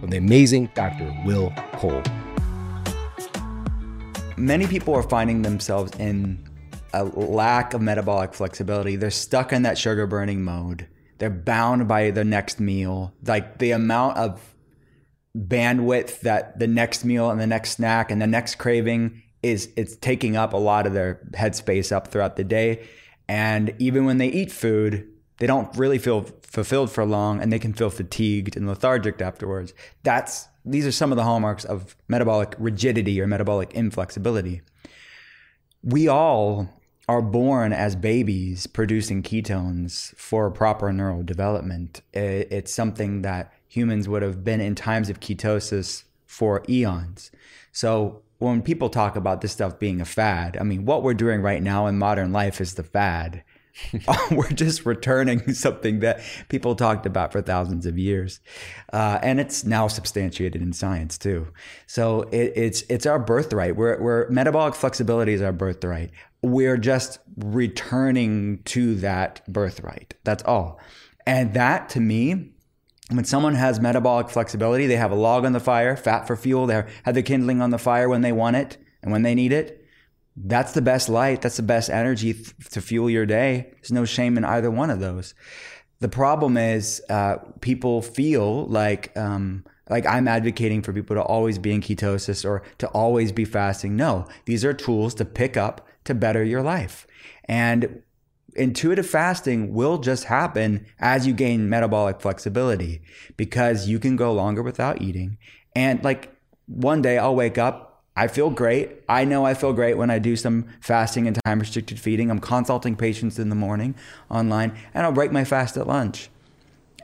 from 0.00 0.08
the 0.08 0.16
amazing 0.16 0.70
Dr. 0.72 1.14
Will 1.26 1.52
Cole. 1.74 2.02
Many 4.38 4.66
people 4.66 4.94
are 4.94 5.02
finding 5.02 5.42
themselves 5.42 5.92
in 5.98 6.48
a 6.94 7.04
lack 7.04 7.74
of 7.74 7.82
metabolic 7.82 8.32
flexibility. 8.32 8.96
They're 8.96 9.10
stuck 9.10 9.52
in 9.52 9.64
that 9.64 9.76
sugar 9.76 10.06
burning 10.06 10.42
mode. 10.44 10.88
They're 11.18 11.28
bound 11.28 11.88
by 11.88 12.10
the 12.10 12.24
next 12.24 12.58
meal. 12.58 13.12
Like 13.22 13.58
the 13.58 13.72
amount 13.72 14.16
of 14.16 14.40
bandwidth 15.36 16.20
that 16.20 16.58
the 16.58 16.68
next 16.68 17.04
meal 17.04 17.30
and 17.30 17.38
the 17.38 17.46
next 17.46 17.72
snack 17.72 18.10
and 18.10 18.22
the 18.22 18.26
next 18.26 18.54
craving 18.54 19.22
is 19.42 19.68
it's 19.76 19.94
taking 19.96 20.36
up 20.36 20.54
a 20.54 20.56
lot 20.58 20.86
of 20.86 20.94
their 20.94 21.20
headspace 21.32 21.92
up 21.92 22.08
throughout 22.08 22.36
the 22.36 22.44
day. 22.44 22.88
And 23.28 23.74
even 23.78 24.06
when 24.06 24.16
they 24.16 24.28
eat 24.28 24.50
food, 24.50 25.11
they 25.42 25.48
don't 25.48 25.76
really 25.76 25.98
feel 25.98 26.22
fulfilled 26.42 26.88
for 26.88 27.04
long 27.04 27.42
and 27.42 27.52
they 27.52 27.58
can 27.58 27.72
feel 27.72 27.90
fatigued 27.90 28.56
and 28.56 28.68
lethargic 28.68 29.20
afterwards. 29.20 29.74
That's 30.04 30.46
these 30.64 30.86
are 30.86 30.92
some 30.92 31.10
of 31.10 31.16
the 31.16 31.24
hallmarks 31.24 31.64
of 31.64 31.96
metabolic 32.06 32.54
rigidity 32.60 33.20
or 33.20 33.26
metabolic 33.26 33.72
inflexibility. 33.72 34.62
We 35.82 36.06
all 36.06 36.68
are 37.08 37.20
born 37.20 37.72
as 37.72 37.96
babies 37.96 38.68
producing 38.68 39.24
ketones 39.24 40.14
for 40.14 40.48
proper 40.48 40.92
neural 40.92 41.24
development. 41.24 42.02
It's 42.12 42.72
something 42.72 43.22
that 43.22 43.52
humans 43.66 44.08
would 44.08 44.22
have 44.22 44.44
been 44.44 44.60
in 44.60 44.76
times 44.76 45.10
of 45.10 45.18
ketosis 45.18 46.04
for 46.24 46.62
eons. 46.68 47.32
So 47.72 48.22
when 48.38 48.62
people 48.62 48.90
talk 48.90 49.16
about 49.16 49.40
this 49.40 49.50
stuff 49.50 49.80
being 49.80 50.00
a 50.00 50.04
fad, 50.04 50.56
I 50.60 50.62
mean, 50.62 50.84
what 50.84 51.02
we're 51.02 51.14
doing 51.14 51.42
right 51.42 51.60
now 51.60 51.88
in 51.88 51.98
modern 51.98 52.30
life 52.32 52.60
is 52.60 52.74
the 52.74 52.84
fad. 52.84 53.42
we're 54.30 54.50
just 54.50 54.84
returning 54.84 55.54
something 55.54 56.00
that 56.00 56.20
people 56.48 56.74
talked 56.74 57.06
about 57.06 57.32
for 57.32 57.42
thousands 57.42 57.86
of 57.86 57.98
years, 57.98 58.40
uh, 58.92 59.18
and 59.22 59.40
it's 59.40 59.64
now 59.64 59.88
substantiated 59.88 60.60
in 60.60 60.72
science 60.72 61.18
too. 61.18 61.48
So 61.86 62.22
it, 62.32 62.52
it's 62.56 62.82
it's 62.88 63.06
our 63.06 63.18
birthright. 63.18 63.76
We're, 63.76 64.00
we're 64.00 64.28
metabolic 64.28 64.74
flexibility 64.74 65.32
is 65.32 65.42
our 65.42 65.52
birthright. 65.52 66.10
We're 66.42 66.76
just 66.76 67.18
returning 67.36 68.62
to 68.64 68.94
that 68.96 69.42
birthright. 69.48 70.14
That's 70.24 70.42
all, 70.44 70.80
and 71.26 71.54
that 71.54 71.88
to 71.90 72.00
me 72.00 72.52
when 73.10 73.24
someone 73.24 73.54
has 73.54 73.80
metabolic 73.80 74.30
flexibility, 74.30 74.86
they 74.86 74.96
have 74.96 75.10
a 75.10 75.16
log 75.16 75.44
on 75.44 75.52
the 75.52 75.60
fire, 75.60 75.96
fat 75.96 76.26
for 76.26 76.36
fuel, 76.36 76.66
they 76.66 76.84
have 77.04 77.14
the 77.14 77.22
kindling 77.22 77.60
on 77.60 77.70
the 77.70 77.78
fire 77.78 78.08
when 78.08 78.22
they 78.22 78.32
want 78.32 78.56
it 78.56 78.78
and 79.02 79.12
when 79.12 79.22
they 79.22 79.34
need 79.34 79.52
it. 79.52 79.81
That's 80.36 80.72
the 80.72 80.82
best 80.82 81.08
light. 81.08 81.42
That's 81.42 81.56
the 81.56 81.62
best 81.62 81.90
energy 81.90 82.32
th- 82.32 82.54
to 82.70 82.80
fuel 82.80 83.10
your 83.10 83.26
day. 83.26 83.68
There's 83.74 83.92
no 83.92 84.04
shame 84.04 84.36
in 84.36 84.44
either 84.44 84.70
one 84.70 84.90
of 84.90 85.00
those. 85.00 85.34
The 86.00 86.08
problem 86.08 86.56
is 86.56 87.02
uh, 87.08 87.36
people 87.60 88.02
feel 88.02 88.66
like 88.66 89.16
um, 89.16 89.64
like 89.90 90.06
I'm 90.06 90.26
advocating 90.26 90.82
for 90.82 90.92
people 90.92 91.16
to 91.16 91.22
always 91.22 91.58
be 91.58 91.72
in 91.72 91.80
ketosis 91.80 92.44
or 92.44 92.62
to 92.78 92.88
always 92.88 93.30
be 93.30 93.44
fasting. 93.44 93.94
No, 93.94 94.26
these 94.46 94.64
are 94.64 94.72
tools 94.72 95.14
to 95.16 95.24
pick 95.24 95.56
up 95.56 95.86
to 96.04 96.14
better 96.14 96.42
your 96.42 96.62
life. 96.62 97.06
And 97.44 98.02
intuitive 98.54 99.06
fasting 99.06 99.72
will 99.74 99.98
just 99.98 100.24
happen 100.24 100.86
as 100.98 101.26
you 101.26 101.32
gain 101.32 101.68
metabolic 101.68 102.20
flexibility 102.20 103.02
because 103.36 103.88
you 103.88 103.98
can 103.98 104.16
go 104.16 104.32
longer 104.32 104.62
without 104.62 105.02
eating. 105.02 105.38
And 105.74 106.02
like 106.02 106.34
one 106.66 107.02
day 107.02 107.18
I'll 107.18 107.36
wake 107.36 107.58
up, 107.58 107.91
I 108.14 108.28
feel 108.28 108.50
great. 108.50 108.90
I 109.08 109.24
know 109.24 109.46
I 109.46 109.54
feel 109.54 109.72
great 109.72 109.96
when 109.96 110.10
I 110.10 110.18
do 110.18 110.36
some 110.36 110.68
fasting 110.80 111.26
and 111.26 111.38
time 111.44 111.60
restricted 111.60 111.98
feeding. 111.98 112.30
I'm 112.30 112.40
consulting 112.40 112.94
patients 112.94 113.38
in 113.38 113.48
the 113.48 113.54
morning 113.54 113.94
online 114.30 114.76
and 114.92 115.06
I'll 115.06 115.12
break 115.12 115.32
my 115.32 115.44
fast 115.44 115.76
at 115.76 115.86
lunch. 115.86 116.28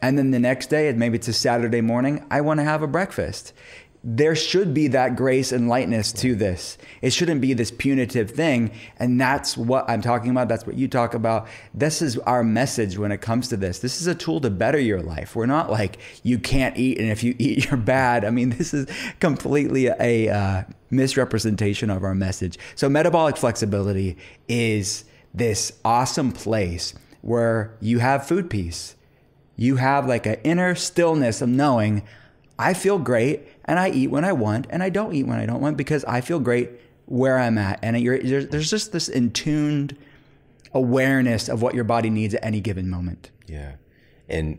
And 0.03 0.19
then 0.19 0.31
the 0.31 0.39
next 0.39 0.69
day, 0.69 0.93
maybe 0.93 1.17
it's 1.17 1.29
a 1.29 1.33
Saturday 1.33 1.81
morning, 1.81 2.25
I 2.31 2.41
want 2.41 2.61
to 2.61 2.65
have 2.65 2.83
a 2.83 2.87
breakfast. 2.87 3.53
There 4.05 4.37
should 4.37 4.73
be 4.73 4.89
that 4.89 5.17
grace 5.17 5.51
and 5.51 5.69
lightness 5.69 6.13
to 6.13 6.35
this. 6.37 6.79
It 7.03 7.13
shouldn't 7.13 7.41
be 7.41 7.53
this 7.53 7.71
punitive 7.71 8.31
thing. 8.31 8.71
And 8.99 9.21
that's 9.21 9.57
what 9.57 9.89
I'm 9.91 10.03
talking 10.03 10.31
about. 10.31 10.49
That's 10.49 10.67
what 10.67 10.77
you 10.77 10.87
talk 10.87 11.15
about. 11.15 11.49
This 11.75 12.01
is 12.01 12.17
our 12.19 12.45
message 12.45 12.97
when 12.97 13.11
it 13.11 13.21
comes 13.21 13.49
to 13.49 13.57
this. 13.57 13.81
This 13.81 14.01
is 14.01 14.07
a 14.07 14.15
tool 14.15 14.41
to 14.43 14.51
better 14.51 14.79
your 14.79 15.03
life. 15.03 15.35
We're 15.35 15.47
not 15.47 15.71
like, 15.71 15.99
you 16.23 16.39
can't 16.39 16.77
eat, 16.77 16.99
and 16.99 17.11
if 17.11 17.25
you 17.25 17.35
eat, 17.39 17.67
you're 17.67 17.77
bad. 17.77 18.25
I 18.25 18.31
mean, 18.31 18.51
this 18.51 18.73
is 18.73 18.87
completely 19.19 19.89
a 19.89 20.29
uh, 20.29 20.63
misrepresentation 20.91 21.91
of 21.91 22.05
our 22.05 22.15
message. 22.15 22.59
So, 22.77 22.89
metabolic 22.89 23.37
flexibility 23.37 24.17
is 24.49 25.05
this 25.35 25.73
awesome 25.85 26.33
place 26.33 26.95
where 27.21 27.77
you 27.81 27.99
have 27.99 28.27
food 28.27 28.49
peace. 28.49 28.95
You 29.57 29.77
have 29.77 30.07
like 30.07 30.25
an 30.25 30.37
inner 30.45 30.77
stillness 30.77 31.43
of 31.43 31.49
knowing 31.49 32.05
I 32.59 32.75
feel 32.75 32.99
great 32.99 33.47
and 33.69 33.79
I 33.79 33.91
eat 33.91 34.09
when 34.09 34.25
I 34.25 34.33
want 34.33 34.67
and 34.71 34.83
I 34.83 34.89
don't 34.89 35.15
eat 35.15 35.27
when 35.27 35.39
I 35.39 35.47
don't 35.47 35.61
want 35.61 35.77
because 35.77 36.05
I 36.07 36.23
feel 36.23 36.41
great 36.41 36.71
where 37.05 37.39
I'm 37.39 37.59
at. 37.59 37.79
And 37.83 37.95
there's 37.97 38.71
just 38.71 38.93
this 38.93 39.09
intuned 39.09 39.97
awareness 40.73 41.49
of 41.49 41.61
what 41.61 41.75
your 41.75 41.85
body 41.85 42.11
needs 42.11 42.35
at 42.35 42.45
any 42.45 42.61
given 42.61 42.89
moment. 42.89 43.31
Yeah. 43.47 43.75
And 44.29 44.59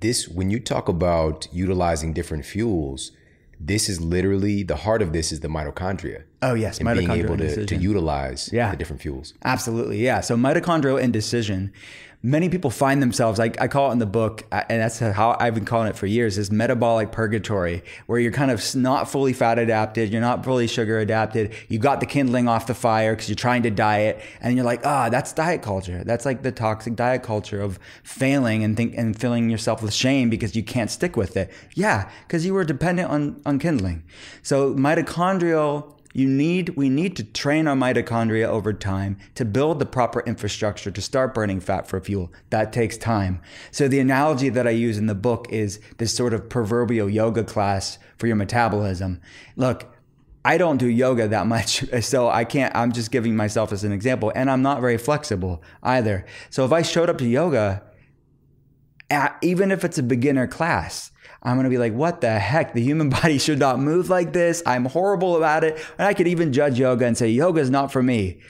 this, 0.00 0.28
when 0.28 0.50
you 0.50 0.60
talk 0.60 0.88
about 0.88 1.48
utilizing 1.52 2.12
different 2.12 2.44
fuels, 2.44 3.12
this 3.58 3.88
is 3.88 4.00
literally 4.00 4.62
the 4.62 4.76
heart 4.76 5.02
of 5.02 5.12
this 5.12 5.32
is 5.32 5.40
the 5.40 5.48
mitochondria. 5.48 6.24
Oh 6.42 6.54
yes, 6.54 6.78
and 6.78 6.88
being 6.96 7.10
able 7.10 7.36
to, 7.36 7.66
to 7.66 7.76
utilize 7.76 8.50
yeah. 8.50 8.70
the 8.70 8.76
different 8.78 9.02
fuels. 9.02 9.34
Absolutely, 9.44 10.02
yeah. 10.02 10.20
So 10.20 10.34
mitochondrial 10.34 10.98
indecision 10.98 11.70
many 12.22 12.48
people 12.48 12.70
find 12.70 13.02
themselves 13.02 13.40
I, 13.40 13.50
I, 13.58 13.68
call 13.68 13.88
it 13.90 13.92
in 13.92 13.98
the 13.98 14.06
book 14.06 14.44
and 14.52 14.80
that's 14.80 14.98
how 14.98 15.36
i've 15.40 15.54
been 15.54 15.64
calling 15.64 15.88
it 15.88 15.96
for 15.96 16.06
years 16.06 16.36
is 16.36 16.50
metabolic 16.50 17.12
purgatory 17.12 17.82
where 18.06 18.20
you're 18.20 18.32
kind 18.32 18.50
of 18.50 18.74
not 18.74 19.10
fully 19.10 19.32
fat 19.32 19.58
adapted 19.58 20.12
you're 20.12 20.20
not 20.20 20.44
fully 20.44 20.66
sugar 20.66 20.98
adapted 20.98 21.54
you 21.68 21.78
got 21.78 22.00
the 22.00 22.06
kindling 22.06 22.46
off 22.46 22.66
the 22.66 22.74
fire 22.74 23.14
because 23.14 23.28
you're 23.28 23.36
trying 23.36 23.62
to 23.62 23.70
diet 23.70 24.20
and 24.40 24.56
you're 24.56 24.64
like 24.64 24.80
ah 24.84 25.06
oh, 25.06 25.10
that's 25.10 25.32
diet 25.32 25.62
culture. 25.62 26.02
That's 26.04 26.24
like 26.24 26.42
the 26.42 26.52
toxic 26.52 26.96
diet 26.96 27.22
culture 27.22 27.60
of 27.60 27.78
failing 28.02 28.64
and 28.64 28.76
think 28.76 28.94
and 28.96 29.18
filling 29.18 29.50
yourself 29.50 29.82
with 29.82 29.92
shame 29.92 30.30
because 30.30 30.54
you 30.54 30.62
can't 30.62 30.90
stick 30.90 31.16
with 31.16 31.36
it. 31.36 31.50
Yeah 31.74 32.10
because 32.26 32.44
you 32.44 32.54
were 32.54 32.64
dependent 32.64 33.10
on 33.10 33.40
on 33.46 33.58
kindling. 33.58 34.04
So 34.42 34.74
mitochondrial 34.74 35.94
you 36.12 36.28
need, 36.28 36.70
we 36.70 36.88
need 36.88 37.16
to 37.16 37.24
train 37.24 37.68
our 37.68 37.76
mitochondria 37.76 38.46
over 38.46 38.72
time 38.72 39.16
to 39.36 39.44
build 39.44 39.78
the 39.78 39.86
proper 39.86 40.20
infrastructure 40.20 40.90
to 40.90 41.00
start 41.00 41.34
burning 41.34 41.60
fat 41.60 41.86
for 41.86 42.00
fuel. 42.00 42.32
That 42.50 42.72
takes 42.72 42.96
time. 42.96 43.40
So 43.70 43.86
the 43.86 44.00
analogy 44.00 44.48
that 44.48 44.66
I 44.66 44.70
use 44.70 44.98
in 44.98 45.06
the 45.06 45.14
book 45.14 45.46
is 45.50 45.80
this 45.98 46.14
sort 46.14 46.34
of 46.34 46.48
proverbial 46.48 47.08
yoga 47.08 47.44
class 47.44 47.98
for 48.18 48.26
your 48.26 48.36
metabolism. 48.36 49.20
Look, 49.54 49.94
I 50.44 50.58
don't 50.58 50.78
do 50.78 50.88
yoga 50.88 51.28
that 51.28 51.46
much, 51.46 51.84
so 52.04 52.28
I 52.28 52.44
can't, 52.44 52.74
I'm 52.74 52.92
just 52.92 53.12
giving 53.12 53.36
myself 53.36 53.72
as 53.72 53.84
an 53.84 53.92
example. 53.92 54.32
And 54.34 54.50
I'm 54.50 54.62
not 54.62 54.80
very 54.80 54.98
flexible 54.98 55.62
either. 55.82 56.26
So 56.48 56.64
if 56.64 56.72
I 56.72 56.82
showed 56.82 57.08
up 57.08 57.18
to 57.18 57.26
yoga, 57.26 57.84
even 59.42 59.70
if 59.70 59.84
it's 59.84 59.98
a 59.98 60.02
beginner 60.02 60.46
class, 60.46 61.12
I'm 61.42 61.56
going 61.56 61.64
to 61.64 61.70
be 61.70 61.78
like, 61.78 61.94
what 61.94 62.20
the 62.20 62.38
heck? 62.38 62.74
The 62.74 62.82
human 62.82 63.08
body 63.22 63.38
should 63.38 63.58
not 63.58 63.78
move 63.78 64.10
like 64.10 64.32
this. 64.32 64.62
I'm 64.66 64.84
horrible 64.84 65.36
about 65.36 65.64
it. 65.64 65.78
And 65.98 66.06
I 66.06 66.14
could 66.14 66.28
even 66.28 66.52
judge 66.52 66.78
yoga 66.78 67.06
and 67.06 67.16
say, 67.16 67.28
yoga 67.28 67.60
is 67.60 67.70
not 67.70 67.92
for 67.92 68.02
me. 68.02 68.40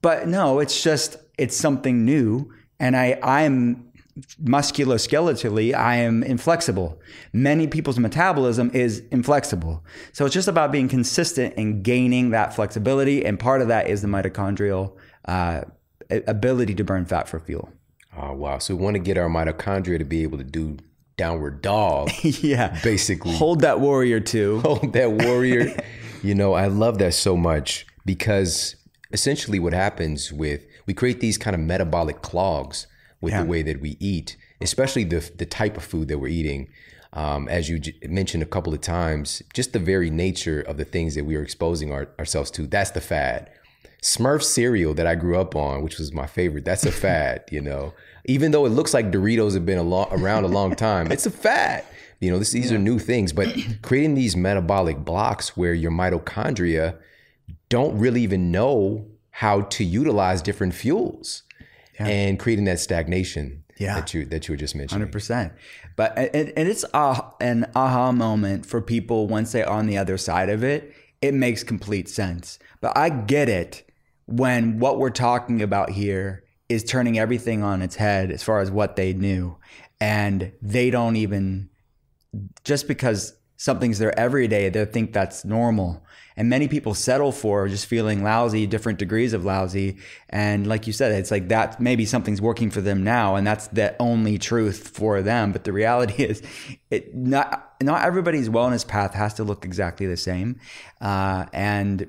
But 0.00 0.26
no, 0.26 0.58
it's 0.58 0.82
just, 0.82 1.16
it's 1.38 1.56
something 1.56 2.04
new. 2.04 2.52
And 2.80 2.96
I, 2.96 3.18
I'm 3.22 3.92
musculoskeletally, 4.42 5.74
I 5.74 5.96
am 5.96 6.22
inflexible. 6.22 7.00
Many 7.32 7.66
people's 7.66 7.98
metabolism 7.98 8.70
is 8.74 9.02
inflexible. 9.10 9.84
So 10.12 10.26
it's 10.26 10.34
just 10.34 10.48
about 10.48 10.72
being 10.72 10.88
consistent 10.88 11.54
and 11.56 11.82
gaining 11.82 12.30
that 12.30 12.54
flexibility. 12.54 13.24
And 13.24 13.38
part 13.38 13.62
of 13.62 13.68
that 13.68 13.88
is 13.88 14.02
the 14.02 14.08
mitochondrial 14.08 14.96
uh, 15.26 15.62
ability 16.10 16.74
to 16.74 16.84
burn 16.84 17.06
fat 17.06 17.28
for 17.28 17.40
fuel. 17.40 17.70
Oh, 18.16 18.34
wow. 18.34 18.58
So 18.58 18.74
we 18.74 18.82
want 18.82 18.94
to 18.94 19.00
get 19.00 19.16
our 19.16 19.28
mitochondria 19.28 19.98
to 19.98 20.04
be 20.04 20.22
able 20.22 20.38
to 20.38 20.44
do 20.44 20.76
downward 21.16 21.62
dog. 21.62 22.10
yeah. 22.22 22.78
Basically. 22.82 23.34
Hold 23.34 23.60
that 23.60 23.80
warrior 23.80 24.20
too. 24.20 24.60
Hold 24.64 24.92
that 24.92 25.12
warrior. 25.12 25.76
you 26.22 26.34
know, 26.34 26.54
I 26.54 26.66
love 26.66 26.98
that 26.98 27.14
so 27.14 27.36
much 27.36 27.86
because 28.04 28.76
essentially 29.12 29.58
what 29.58 29.72
happens 29.72 30.32
with 30.32 30.64
we 30.86 30.94
create 30.94 31.20
these 31.20 31.38
kind 31.38 31.54
of 31.54 31.60
metabolic 31.60 32.22
clogs 32.22 32.86
with 33.20 33.32
yeah. 33.32 33.42
the 33.42 33.48
way 33.48 33.62
that 33.62 33.80
we 33.80 33.96
eat, 34.00 34.36
especially 34.60 35.04
the 35.04 35.30
the 35.36 35.46
type 35.46 35.76
of 35.76 35.84
food 35.84 36.08
that 36.08 36.18
we're 36.18 36.28
eating. 36.28 36.68
Um, 37.14 37.46
as 37.48 37.68
you 37.68 37.78
j- 37.78 37.94
mentioned 38.08 38.42
a 38.42 38.46
couple 38.46 38.72
of 38.72 38.80
times, 38.80 39.42
just 39.52 39.74
the 39.74 39.78
very 39.78 40.08
nature 40.08 40.62
of 40.62 40.78
the 40.78 40.86
things 40.86 41.14
that 41.14 41.24
we 41.24 41.36
are 41.36 41.42
exposing 41.42 41.92
our, 41.92 42.08
ourselves 42.18 42.50
to. 42.52 42.66
That's 42.66 42.92
the 42.92 43.02
fad. 43.02 43.50
Smurf 44.02 44.42
cereal 44.42 44.94
that 44.94 45.06
I 45.06 45.14
grew 45.14 45.38
up 45.38 45.54
on, 45.54 45.82
which 45.82 45.98
was 45.98 46.10
my 46.10 46.26
favorite. 46.26 46.64
That's 46.64 46.86
a 46.86 46.90
fad, 46.90 47.44
you 47.50 47.60
know 47.60 47.92
even 48.24 48.52
though 48.52 48.66
it 48.66 48.70
looks 48.70 48.94
like 48.94 49.10
Doritos 49.10 49.54
have 49.54 49.66
been 49.66 49.78
a 49.78 49.84
around 49.84 50.44
a 50.44 50.48
long 50.48 50.74
time, 50.74 51.10
it's 51.10 51.26
a 51.26 51.30
fad. 51.30 51.84
You 52.20 52.30
know, 52.30 52.38
this, 52.38 52.52
these 52.52 52.70
are 52.70 52.78
new 52.78 52.98
things, 52.98 53.32
but 53.32 53.48
creating 53.82 54.14
these 54.14 54.36
metabolic 54.36 54.98
blocks 55.04 55.56
where 55.56 55.74
your 55.74 55.90
mitochondria 55.90 56.96
don't 57.68 57.98
really 57.98 58.22
even 58.22 58.52
know 58.52 59.06
how 59.30 59.62
to 59.62 59.82
utilize 59.82 60.40
different 60.42 60.74
fuels 60.74 61.42
yeah. 61.98 62.06
and 62.06 62.38
creating 62.38 62.66
that 62.66 62.78
stagnation 62.78 63.64
yeah. 63.78 63.96
that 63.96 64.14
you 64.14 64.24
that 64.26 64.46
you 64.46 64.52
were 64.52 64.56
just 64.56 64.76
mentioning. 64.76 65.08
100%. 65.08 65.52
But 65.96 66.16
and, 66.16 66.52
and 66.56 66.68
it's 66.68 66.84
a, 66.94 67.24
an 67.40 67.70
aha 67.74 68.12
moment 68.12 68.66
for 68.66 68.80
people 68.80 69.26
once 69.26 69.52
they're 69.52 69.68
on 69.68 69.86
the 69.86 69.98
other 69.98 70.16
side 70.16 70.48
of 70.48 70.62
it. 70.62 70.94
It 71.20 71.34
makes 71.34 71.64
complete 71.64 72.08
sense. 72.08 72.58
But 72.80 72.96
I 72.96 73.08
get 73.08 73.48
it 73.48 73.88
when 74.26 74.78
what 74.78 74.98
we're 74.98 75.10
talking 75.10 75.62
about 75.62 75.90
here 75.90 76.44
is 76.72 76.84
turning 76.84 77.18
everything 77.18 77.62
on 77.62 77.82
its 77.82 77.96
head 77.96 78.30
as 78.30 78.42
far 78.42 78.60
as 78.60 78.70
what 78.70 78.96
they 78.96 79.12
knew. 79.12 79.56
And 80.00 80.52
they 80.60 80.90
don't 80.90 81.16
even, 81.16 81.70
just 82.64 82.88
because 82.88 83.34
something's 83.56 83.98
there 83.98 84.18
every 84.18 84.48
day, 84.48 84.68
they 84.68 84.84
think 84.84 85.12
that's 85.12 85.44
normal. 85.44 86.04
And 86.36 86.48
many 86.48 86.66
people 86.66 86.94
settle 86.94 87.30
for 87.30 87.68
just 87.68 87.86
feeling 87.86 88.22
lousy, 88.22 88.66
different 88.66 88.98
degrees 88.98 89.32
of 89.32 89.44
lousy. 89.44 89.98
And 90.30 90.66
like 90.66 90.86
you 90.86 90.92
said, 90.92 91.12
it's 91.12 91.30
like 91.30 91.48
that 91.48 91.80
maybe 91.80 92.06
something's 92.06 92.40
working 92.40 92.70
for 92.70 92.80
them 92.80 93.04
now, 93.04 93.36
and 93.36 93.46
that's 93.46 93.66
the 93.68 93.94
only 94.00 94.38
truth 94.38 94.88
for 94.88 95.22
them. 95.22 95.52
But 95.52 95.64
the 95.64 95.72
reality 95.72 96.24
is, 96.24 96.42
it 96.90 97.14
not 97.14 97.74
not 97.82 98.04
everybody's 98.04 98.48
wellness 98.48 98.86
path 98.86 99.14
has 99.14 99.34
to 99.34 99.44
look 99.44 99.64
exactly 99.64 100.06
the 100.06 100.16
same. 100.16 100.58
Uh, 101.00 101.46
and 101.52 102.08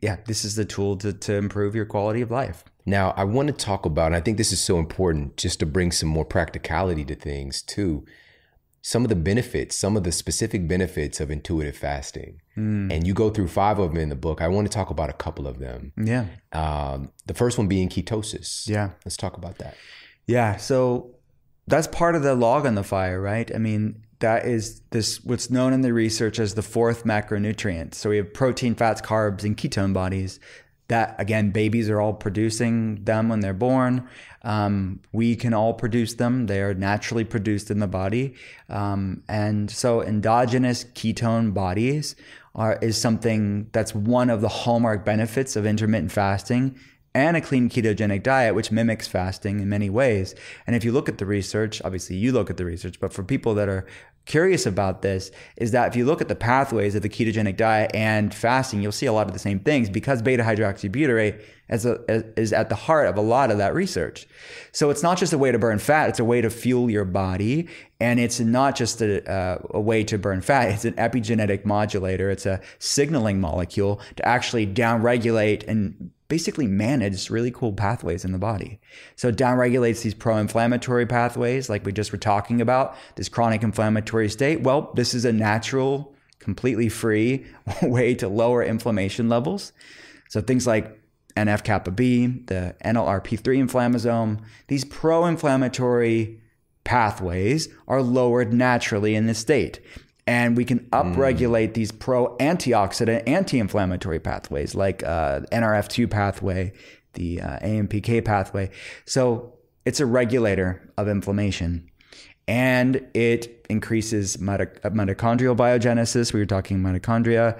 yeah, 0.00 0.16
this 0.26 0.44
is 0.44 0.56
the 0.56 0.64
tool 0.64 0.96
to 0.98 1.12
to 1.12 1.34
improve 1.34 1.74
your 1.74 1.86
quality 1.86 2.22
of 2.22 2.30
life. 2.30 2.64
Now, 2.88 3.12
I 3.18 3.24
want 3.24 3.48
to 3.48 3.52
talk 3.52 3.84
about, 3.84 4.06
and 4.06 4.16
I 4.16 4.20
think 4.20 4.38
this 4.38 4.50
is 4.50 4.60
so 4.60 4.78
important 4.78 5.36
just 5.36 5.60
to 5.60 5.66
bring 5.66 5.92
some 5.92 6.08
more 6.08 6.24
practicality 6.24 7.04
to 7.04 7.14
things 7.14 7.60
too. 7.60 8.06
Some 8.80 9.02
of 9.02 9.10
the 9.10 9.16
benefits, 9.16 9.76
some 9.76 9.94
of 9.94 10.04
the 10.04 10.12
specific 10.12 10.66
benefits 10.66 11.20
of 11.20 11.30
intuitive 11.30 11.76
fasting. 11.76 12.40
Mm. 12.56 12.90
And 12.90 13.06
you 13.06 13.12
go 13.12 13.28
through 13.28 13.48
five 13.48 13.78
of 13.78 13.90
them 13.90 14.00
in 14.00 14.08
the 14.08 14.16
book. 14.16 14.40
I 14.40 14.48
want 14.48 14.66
to 14.66 14.72
talk 14.72 14.88
about 14.88 15.10
a 15.10 15.12
couple 15.12 15.46
of 15.46 15.58
them. 15.58 15.92
Yeah. 15.98 16.26
Um, 16.52 17.12
the 17.26 17.34
first 17.34 17.58
one 17.58 17.68
being 17.68 17.90
ketosis. 17.90 18.66
Yeah. 18.66 18.90
Let's 19.04 19.18
talk 19.18 19.36
about 19.36 19.58
that. 19.58 19.76
Yeah. 20.26 20.56
So 20.56 21.14
that's 21.66 21.88
part 21.88 22.14
of 22.14 22.22
the 22.22 22.34
log 22.34 22.64
on 22.64 22.74
the 22.74 22.84
fire, 22.84 23.20
right? 23.20 23.54
I 23.54 23.58
mean, 23.58 24.02
that 24.20 24.46
is 24.46 24.80
this 24.90 25.22
what's 25.22 25.50
known 25.50 25.74
in 25.74 25.82
the 25.82 25.92
research 25.92 26.38
as 26.38 26.54
the 26.54 26.62
fourth 26.62 27.04
macronutrient. 27.04 27.92
So 27.94 28.08
we 28.08 28.16
have 28.16 28.32
protein, 28.32 28.74
fats, 28.74 29.02
carbs, 29.02 29.44
and 29.44 29.58
ketone 29.58 29.92
bodies 29.92 30.40
that 30.88 31.14
again 31.18 31.50
babies 31.50 31.88
are 31.88 32.00
all 32.00 32.14
producing 32.14 33.04
them 33.04 33.28
when 33.28 33.40
they're 33.40 33.54
born. 33.54 34.08
Um, 34.42 35.00
we 35.12 35.36
can 35.36 35.52
all 35.52 35.74
produce 35.74 36.14
them. 36.14 36.46
They 36.46 36.60
are 36.62 36.74
naturally 36.74 37.24
produced 37.24 37.70
in 37.70 37.78
the 37.78 37.86
body. 37.86 38.34
Um, 38.68 39.22
and 39.28 39.70
so 39.70 40.02
endogenous 40.02 40.84
ketone 40.84 41.52
bodies 41.52 42.16
are 42.54 42.78
is 42.80 43.00
something 43.00 43.68
that's 43.72 43.94
one 43.94 44.30
of 44.30 44.40
the 44.40 44.48
hallmark 44.48 45.04
benefits 45.04 45.56
of 45.56 45.66
intermittent 45.66 46.12
fasting 46.12 46.78
and 47.14 47.36
a 47.36 47.40
clean 47.40 47.68
ketogenic 47.68 48.22
diet, 48.22 48.54
which 48.54 48.70
mimics 48.70 49.08
fasting 49.08 49.60
in 49.60 49.68
many 49.68 49.90
ways. 49.90 50.34
And 50.66 50.76
if 50.76 50.84
you 50.84 50.92
look 50.92 51.08
at 51.08 51.18
the 51.18 51.26
research, 51.26 51.80
obviously 51.84 52.16
you 52.16 52.32
look 52.32 52.50
at 52.50 52.56
the 52.56 52.64
research, 52.64 53.00
but 53.00 53.12
for 53.12 53.22
people 53.22 53.54
that 53.54 53.68
are 53.68 53.86
curious 54.28 54.66
about 54.66 55.00
this 55.00 55.32
is 55.56 55.72
that 55.72 55.88
if 55.88 55.96
you 55.96 56.04
look 56.04 56.20
at 56.20 56.28
the 56.28 56.36
pathways 56.36 56.94
of 56.94 57.02
the 57.02 57.08
ketogenic 57.08 57.56
diet 57.56 57.90
and 57.94 58.32
fasting, 58.32 58.82
you'll 58.82 58.92
see 58.92 59.06
a 59.06 59.12
lot 59.12 59.26
of 59.26 59.32
the 59.32 59.38
same 59.38 59.58
things 59.58 59.88
because 59.88 60.22
beta 60.22 60.42
hydroxybutyrate 60.42 61.42
is, 61.70 61.86
is 62.36 62.52
at 62.52 62.68
the 62.68 62.74
heart 62.74 63.08
of 63.08 63.16
a 63.16 63.20
lot 63.20 63.50
of 63.50 63.58
that 63.58 63.74
research. 63.74 64.26
So 64.72 64.90
it's 64.90 65.02
not 65.02 65.18
just 65.18 65.32
a 65.32 65.38
way 65.38 65.50
to 65.50 65.58
burn 65.58 65.78
fat, 65.78 66.10
it's 66.10 66.20
a 66.20 66.24
way 66.24 66.40
to 66.40 66.50
fuel 66.50 66.90
your 66.90 67.06
body. 67.06 67.68
And 68.00 68.20
it's 68.20 68.38
not 68.38 68.76
just 68.76 69.00
a, 69.00 69.28
uh, 69.28 69.58
a 69.70 69.80
way 69.80 70.04
to 70.04 70.18
burn 70.18 70.42
fat, 70.42 70.68
it's 70.68 70.84
an 70.84 70.94
epigenetic 70.94 71.64
modulator, 71.64 72.30
it's 72.30 72.46
a 72.46 72.60
signaling 72.78 73.40
molecule 73.40 74.00
to 74.16 74.28
actually 74.28 74.66
downregulate 74.66 75.66
and 75.66 76.10
basically 76.28 76.66
manage 76.66 77.30
really 77.30 77.50
cool 77.50 77.72
pathways 77.72 78.24
in 78.24 78.32
the 78.32 78.38
body. 78.38 78.78
So 79.16 79.28
it 79.28 79.36
downregulates 79.36 80.02
these 80.02 80.14
pro-inflammatory 80.14 81.06
pathways 81.06 81.70
like 81.70 81.84
we 81.84 81.92
just 81.92 82.12
were 82.12 82.18
talking 82.18 82.60
about, 82.60 82.94
this 83.16 83.28
chronic 83.28 83.62
inflammatory 83.62 84.28
state. 84.28 84.60
Well, 84.60 84.92
this 84.94 85.14
is 85.14 85.24
a 85.24 85.32
natural 85.32 86.14
completely 86.38 86.88
free 86.88 87.46
way 87.82 88.14
to 88.14 88.28
lower 88.28 88.62
inflammation 88.62 89.28
levels. 89.28 89.72
So 90.28 90.40
things 90.40 90.66
like 90.66 90.98
NF 91.36 91.64
kappa 91.64 91.90
B, 91.90 92.26
the 92.26 92.74
NLRP3 92.84 93.42
inflammasome, 93.42 94.40
these 94.66 94.84
pro 94.84 95.24
inflammatory 95.24 96.40
pathways 96.84 97.68
are 97.86 98.02
lowered 98.02 98.52
naturally 98.52 99.14
in 99.14 99.26
this 99.26 99.38
state. 99.38 99.80
And 100.28 100.58
we 100.58 100.66
can 100.66 100.80
upregulate 100.90 101.70
mm. 101.70 101.74
these 101.74 101.90
pro 101.90 102.36
antioxidant, 102.36 103.22
anti 103.26 103.58
inflammatory 103.58 104.20
pathways 104.20 104.74
like 104.74 105.02
uh, 105.02 105.40
NRF2 105.50 106.10
pathway, 106.10 106.74
the 107.14 107.40
uh, 107.40 107.58
AMPK 107.60 108.26
pathway. 108.26 108.70
So 109.06 109.54
it's 109.86 110.00
a 110.00 110.06
regulator 110.06 110.92
of 110.98 111.08
inflammation 111.08 111.90
and 112.46 113.06
it 113.14 113.64
increases 113.70 114.36
mitochondrial 114.36 115.56
biogenesis. 115.56 116.34
We 116.34 116.40
were 116.40 116.46
talking 116.46 116.80
mitochondria, 116.80 117.58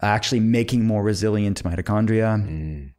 actually 0.00 0.40
making 0.40 0.86
more 0.86 1.02
resilient 1.02 1.62
mitochondria. 1.64 2.42
Mm. 2.42 2.92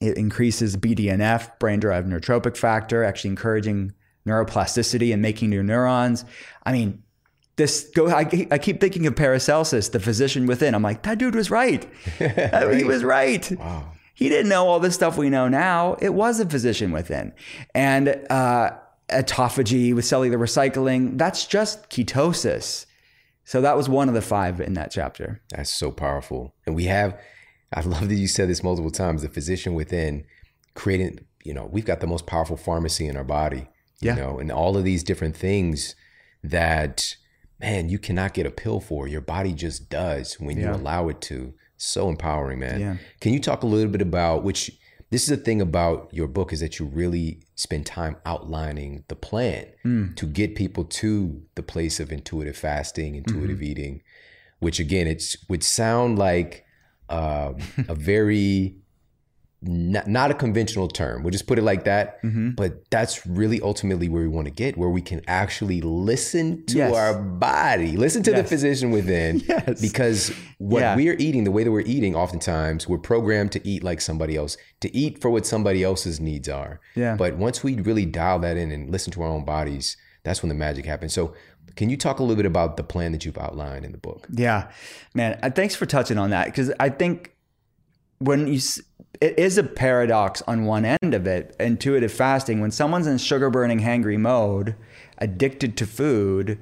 It 0.00 0.16
increases 0.16 0.78
BDNF, 0.78 1.58
brain 1.58 1.80
derived 1.80 2.08
neurotrophic 2.08 2.56
factor, 2.56 3.04
actually 3.04 3.30
encouraging 3.30 3.92
neuroplasticity 4.26 5.12
and 5.12 5.20
making 5.20 5.50
new 5.50 5.62
neurons. 5.62 6.24
I 6.64 6.72
mean, 6.72 7.02
this 7.56 7.90
go. 7.94 8.08
I, 8.08 8.46
I 8.50 8.58
keep 8.58 8.80
thinking 8.80 9.06
of 9.06 9.16
Paracelsus, 9.16 9.88
the 9.90 10.00
physician 10.00 10.46
within. 10.46 10.74
I'm 10.74 10.82
like, 10.82 11.02
that 11.02 11.18
dude 11.18 11.34
was 11.34 11.50
right. 11.50 11.88
right. 12.20 12.76
He 12.76 12.84
was 12.84 13.02
right. 13.02 13.50
Wow. 13.58 13.92
He 14.14 14.28
didn't 14.28 14.48
know 14.48 14.66
all 14.66 14.80
this 14.80 14.94
stuff 14.94 15.18
we 15.18 15.28
know 15.28 15.48
now. 15.48 15.96
It 16.00 16.14
was 16.14 16.40
a 16.40 16.46
physician 16.46 16.90
within, 16.90 17.32
and 17.74 18.08
uh, 18.30 18.70
autophagy 19.10 19.94
with 19.94 20.04
cellular 20.04 20.38
recycling. 20.38 21.18
That's 21.18 21.46
just 21.46 21.90
ketosis. 21.90 22.86
So 23.44 23.60
that 23.60 23.76
was 23.76 23.88
one 23.88 24.08
of 24.08 24.14
the 24.14 24.22
five 24.22 24.60
in 24.60 24.74
that 24.74 24.90
chapter. 24.90 25.42
That's 25.50 25.72
so 25.72 25.90
powerful, 25.90 26.54
and 26.66 26.74
we 26.74 26.84
have 26.84 27.18
I 27.72 27.80
love 27.80 28.08
that 28.08 28.14
you 28.14 28.28
said 28.28 28.48
this 28.48 28.62
multiple 28.62 28.90
times. 28.90 29.22
The 29.22 29.28
physician 29.28 29.74
within 29.74 30.24
creating, 30.74 31.20
you 31.44 31.54
know, 31.54 31.68
we've 31.70 31.84
got 31.84 32.00
the 32.00 32.06
most 32.06 32.26
powerful 32.26 32.56
pharmacy 32.56 33.06
in 33.06 33.16
our 33.16 33.24
body, 33.24 33.68
you 34.00 34.10
yeah. 34.10 34.14
know, 34.14 34.38
and 34.38 34.52
all 34.52 34.76
of 34.76 34.84
these 34.84 35.02
different 35.02 35.36
things 35.36 35.94
that, 36.42 37.16
man, 37.60 37.88
you 37.88 37.98
cannot 37.98 38.34
get 38.34 38.46
a 38.46 38.50
pill 38.50 38.80
for. 38.80 39.08
Your 39.08 39.20
body 39.20 39.52
just 39.52 39.88
does 39.88 40.34
when 40.34 40.58
yeah. 40.58 40.70
you 40.70 40.74
allow 40.74 41.08
it 41.08 41.20
to. 41.22 41.54
So 41.78 42.08
empowering, 42.08 42.60
man. 42.60 42.80
Yeah. 42.80 42.96
Can 43.20 43.32
you 43.32 43.40
talk 43.40 43.62
a 43.62 43.66
little 43.66 43.90
bit 43.90 44.00
about 44.00 44.44
which 44.44 44.70
this 45.10 45.22
is 45.22 45.28
the 45.28 45.36
thing 45.36 45.60
about 45.60 46.08
your 46.12 46.26
book 46.26 46.52
is 46.52 46.60
that 46.60 46.78
you 46.78 46.86
really 46.86 47.40
spend 47.54 47.86
time 47.86 48.16
outlining 48.26 49.04
the 49.08 49.14
plan 49.14 49.66
mm. 49.84 50.16
to 50.16 50.26
get 50.26 50.56
people 50.56 50.84
to 50.84 51.42
the 51.54 51.62
place 51.62 52.00
of 52.00 52.10
intuitive 52.10 52.56
fasting, 52.56 53.14
intuitive 53.14 53.58
mm-hmm. 53.58 53.64
eating, 53.64 54.02
which 54.58 54.80
again, 54.80 55.06
it 55.06 55.36
would 55.48 55.62
sound 55.62 56.18
like 56.18 56.64
um, 57.08 57.56
a 57.88 57.94
very 57.94 58.76
not, 59.62 60.06
not, 60.06 60.30
a 60.30 60.34
conventional 60.34 60.86
term. 60.88 61.22
We'll 61.22 61.30
just 61.30 61.46
put 61.46 61.58
it 61.58 61.62
like 61.62 61.84
that. 61.84 62.22
Mm-hmm. 62.22 62.50
But 62.50 62.90
that's 62.90 63.26
really 63.26 63.60
ultimately 63.60 64.08
where 64.08 64.22
we 64.22 64.28
want 64.28 64.46
to 64.46 64.50
get, 64.50 64.76
where 64.76 64.90
we 64.90 65.00
can 65.00 65.22
actually 65.26 65.80
listen 65.80 66.64
to 66.66 66.76
yes. 66.76 66.94
our 66.94 67.14
body, 67.20 67.96
listen 67.96 68.22
to 68.24 68.30
yes. 68.30 68.42
the 68.42 68.48
physician 68.48 68.90
within. 68.90 69.42
yes. 69.48 69.80
Because 69.80 70.32
what 70.58 70.80
yeah. 70.80 70.96
we're 70.96 71.16
eating, 71.18 71.44
the 71.44 71.50
way 71.50 71.64
that 71.64 71.72
we're 71.72 71.80
eating, 71.80 72.14
oftentimes 72.14 72.86
we're 72.86 72.98
programmed 72.98 73.52
to 73.52 73.66
eat 73.66 73.82
like 73.82 74.00
somebody 74.00 74.36
else, 74.36 74.56
to 74.80 74.94
eat 74.94 75.20
for 75.20 75.30
what 75.30 75.46
somebody 75.46 75.82
else's 75.82 76.20
needs 76.20 76.48
are. 76.48 76.80
Yeah. 76.94 77.16
But 77.16 77.36
once 77.36 77.64
we 77.64 77.76
really 77.76 78.06
dial 78.06 78.38
that 78.40 78.56
in 78.56 78.70
and 78.70 78.90
listen 78.90 79.12
to 79.14 79.22
our 79.22 79.28
own 79.28 79.44
bodies, 79.44 79.96
that's 80.22 80.42
when 80.42 80.48
the 80.48 80.54
magic 80.54 80.84
happens. 80.84 81.14
So 81.14 81.34
can 81.76 81.90
you 81.90 81.96
talk 81.96 82.18
a 82.18 82.22
little 82.22 82.36
bit 82.36 82.46
about 82.46 82.76
the 82.76 82.82
plan 82.82 83.12
that 83.12 83.24
you've 83.24 83.38
outlined 83.38 83.84
in 83.84 83.92
the 83.92 83.98
book? 83.98 84.26
Yeah, 84.30 84.70
man. 85.14 85.38
Uh, 85.42 85.50
thanks 85.50 85.74
for 85.74 85.86
touching 85.86 86.18
on 86.18 86.30
that 86.30 86.46
because 86.46 86.72
I 86.80 86.88
think 86.88 87.36
when 88.18 88.46
you 88.46 88.60
it 89.20 89.38
is 89.38 89.58
a 89.58 89.62
paradox 89.62 90.42
on 90.46 90.64
one 90.64 90.84
end 90.84 91.14
of 91.14 91.26
it 91.26 91.54
intuitive 91.58 92.12
fasting 92.12 92.60
when 92.60 92.70
someone's 92.70 93.06
in 93.06 93.18
sugar 93.18 93.50
burning 93.50 93.80
hangry 93.80 94.18
mode 94.18 94.74
addicted 95.18 95.76
to 95.76 95.86
food 95.86 96.58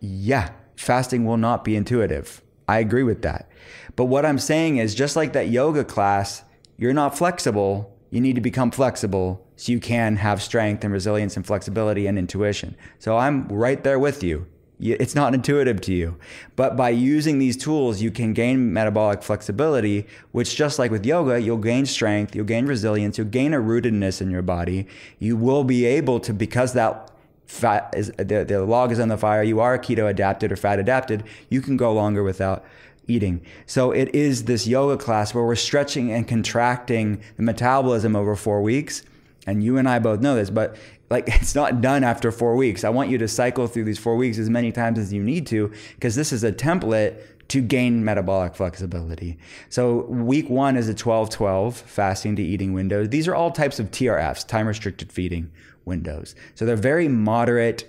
yeah 0.00 0.50
fasting 0.76 1.24
will 1.24 1.36
not 1.36 1.64
be 1.64 1.76
intuitive 1.76 2.42
i 2.68 2.78
agree 2.78 3.02
with 3.02 3.22
that 3.22 3.48
but 3.96 4.04
what 4.04 4.26
i'm 4.26 4.38
saying 4.38 4.76
is 4.76 4.94
just 4.94 5.16
like 5.16 5.32
that 5.32 5.48
yoga 5.48 5.84
class 5.84 6.42
you're 6.76 6.92
not 6.92 7.16
flexible 7.16 7.94
you 8.10 8.20
need 8.20 8.36
to 8.36 8.40
become 8.40 8.70
flexible 8.70 9.44
so 9.56 9.72
you 9.72 9.80
can 9.80 10.16
have 10.16 10.42
strength 10.42 10.84
and 10.84 10.92
resilience 10.92 11.36
and 11.36 11.46
flexibility 11.46 12.06
and 12.06 12.18
intuition. 12.18 12.76
So 12.98 13.16
I'm 13.16 13.48
right 13.48 13.82
there 13.82 13.98
with 13.98 14.22
you. 14.22 14.46
It's 14.84 15.14
not 15.14 15.32
intuitive 15.32 15.80
to 15.82 15.94
you. 15.94 16.16
But 16.56 16.76
by 16.76 16.90
using 16.90 17.38
these 17.38 17.56
tools, 17.56 18.02
you 18.02 18.10
can 18.10 18.34
gain 18.34 18.72
metabolic 18.72 19.22
flexibility, 19.22 20.06
which 20.32 20.56
just 20.56 20.78
like 20.78 20.90
with 20.90 21.06
yoga, 21.06 21.40
you'll 21.40 21.56
gain 21.56 21.86
strength, 21.86 22.36
you'll 22.36 22.44
gain 22.44 22.66
resilience, 22.66 23.16
you'll 23.16 23.28
gain 23.28 23.54
a 23.54 23.58
rootedness 23.58 24.20
in 24.20 24.30
your 24.30 24.42
body. 24.42 24.86
You 25.18 25.36
will 25.36 25.64
be 25.64 25.86
able 25.86 26.20
to, 26.20 26.34
because 26.34 26.74
that 26.74 27.10
fat 27.46 27.94
is 27.96 28.12
the, 28.18 28.44
the 28.46 28.64
log 28.64 28.92
is 28.92 29.00
on 29.00 29.08
the 29.08 29.16
fire, 29.16 29.42
you 29.42 29.60
are 29.60 29.78
keto 29.78 30.08
adapted 30.08 30.52
or 30.52 30.56
fat 30.56 30.78
adapted, 30.78 31.24
you 31.48 31.60
can 31.62 31.76
go 31.76 31.92
longer 31.92 32.22
without 32.22 32.64
eating. 33.06 33.40
So 33.66 33.90
it 33.90 34.14
is 34.14 34.44
this 34.44 34.66
yoga 34.66 35.02
class 35.02 35.34
where 35.34 35.44
we're 35.44 35.54
stretching 35.56 36.12
and 36.12 36.26
contracting 36.26 37.22
the 37.36 37.42
metabolism 37.42 38.16
over 38.16 38.36
four 38.36 38.62
weeks. 38.62 39.02
And 39.46 39.62
you 39.62 39.76
and 39.76 39.86
I 39.86 39.98
both 39.98 40.20
know 40.20 40.36
this, 40.36 40.48
but 40.48 40.76
like 41.14 41.28
it's 41.40 41.54
not 41.54 41.80
done 41.80 42.04
after 42.04 42.30
four 42.30 42.56
weeks. 42.56 42.84
I 42.84 42.90
want 42.90 43.08
you 43.08 43.18
to 43.18 43.28
cycle 43.28 43.66
through 43.66 43.84
these 43.84 43.98
four 43.98 44.16
weeks 44.16 44.36
as 44.36 44.50
many 44.50 44.72
times 44.72 44.98
as 44.98 45.12
you 45.12 45.22
need 45.22 45.46
to, 45.46 45.72
because 45.94 46.16
this 46.16 46.32
is 46.32 46.44
a 46.44 46.52
template 46.52 47.22
to 47.48 47.60
gain 47.60 48.04
metabolic 48.04 48.54
flexibility. 48.54 49.38
So 49.68 50.06
week 50.06 50.50
one 50.50 50.76
is 50.76 50.88
a 50.88 50.94
12-12 50.94 51.74
fasting 51.74 52.36
to 52.36 52.42
eating 52.42 52.72
window. 52.72 53.06
These 53.06 53.28
are 53.28 53.34
all 53.34 53.50
types 53.50 53.78
of 53.78 53.90
TRFs, 53.90 54.46
time 54.46 54.66
restricted 54.66 55.12
feeding 55.12 55.52
windows. 55.84 56.34
So 56.54 56.64
they're 56.64 56.74
very 56.74 57.06
moderate, 57.06 57.84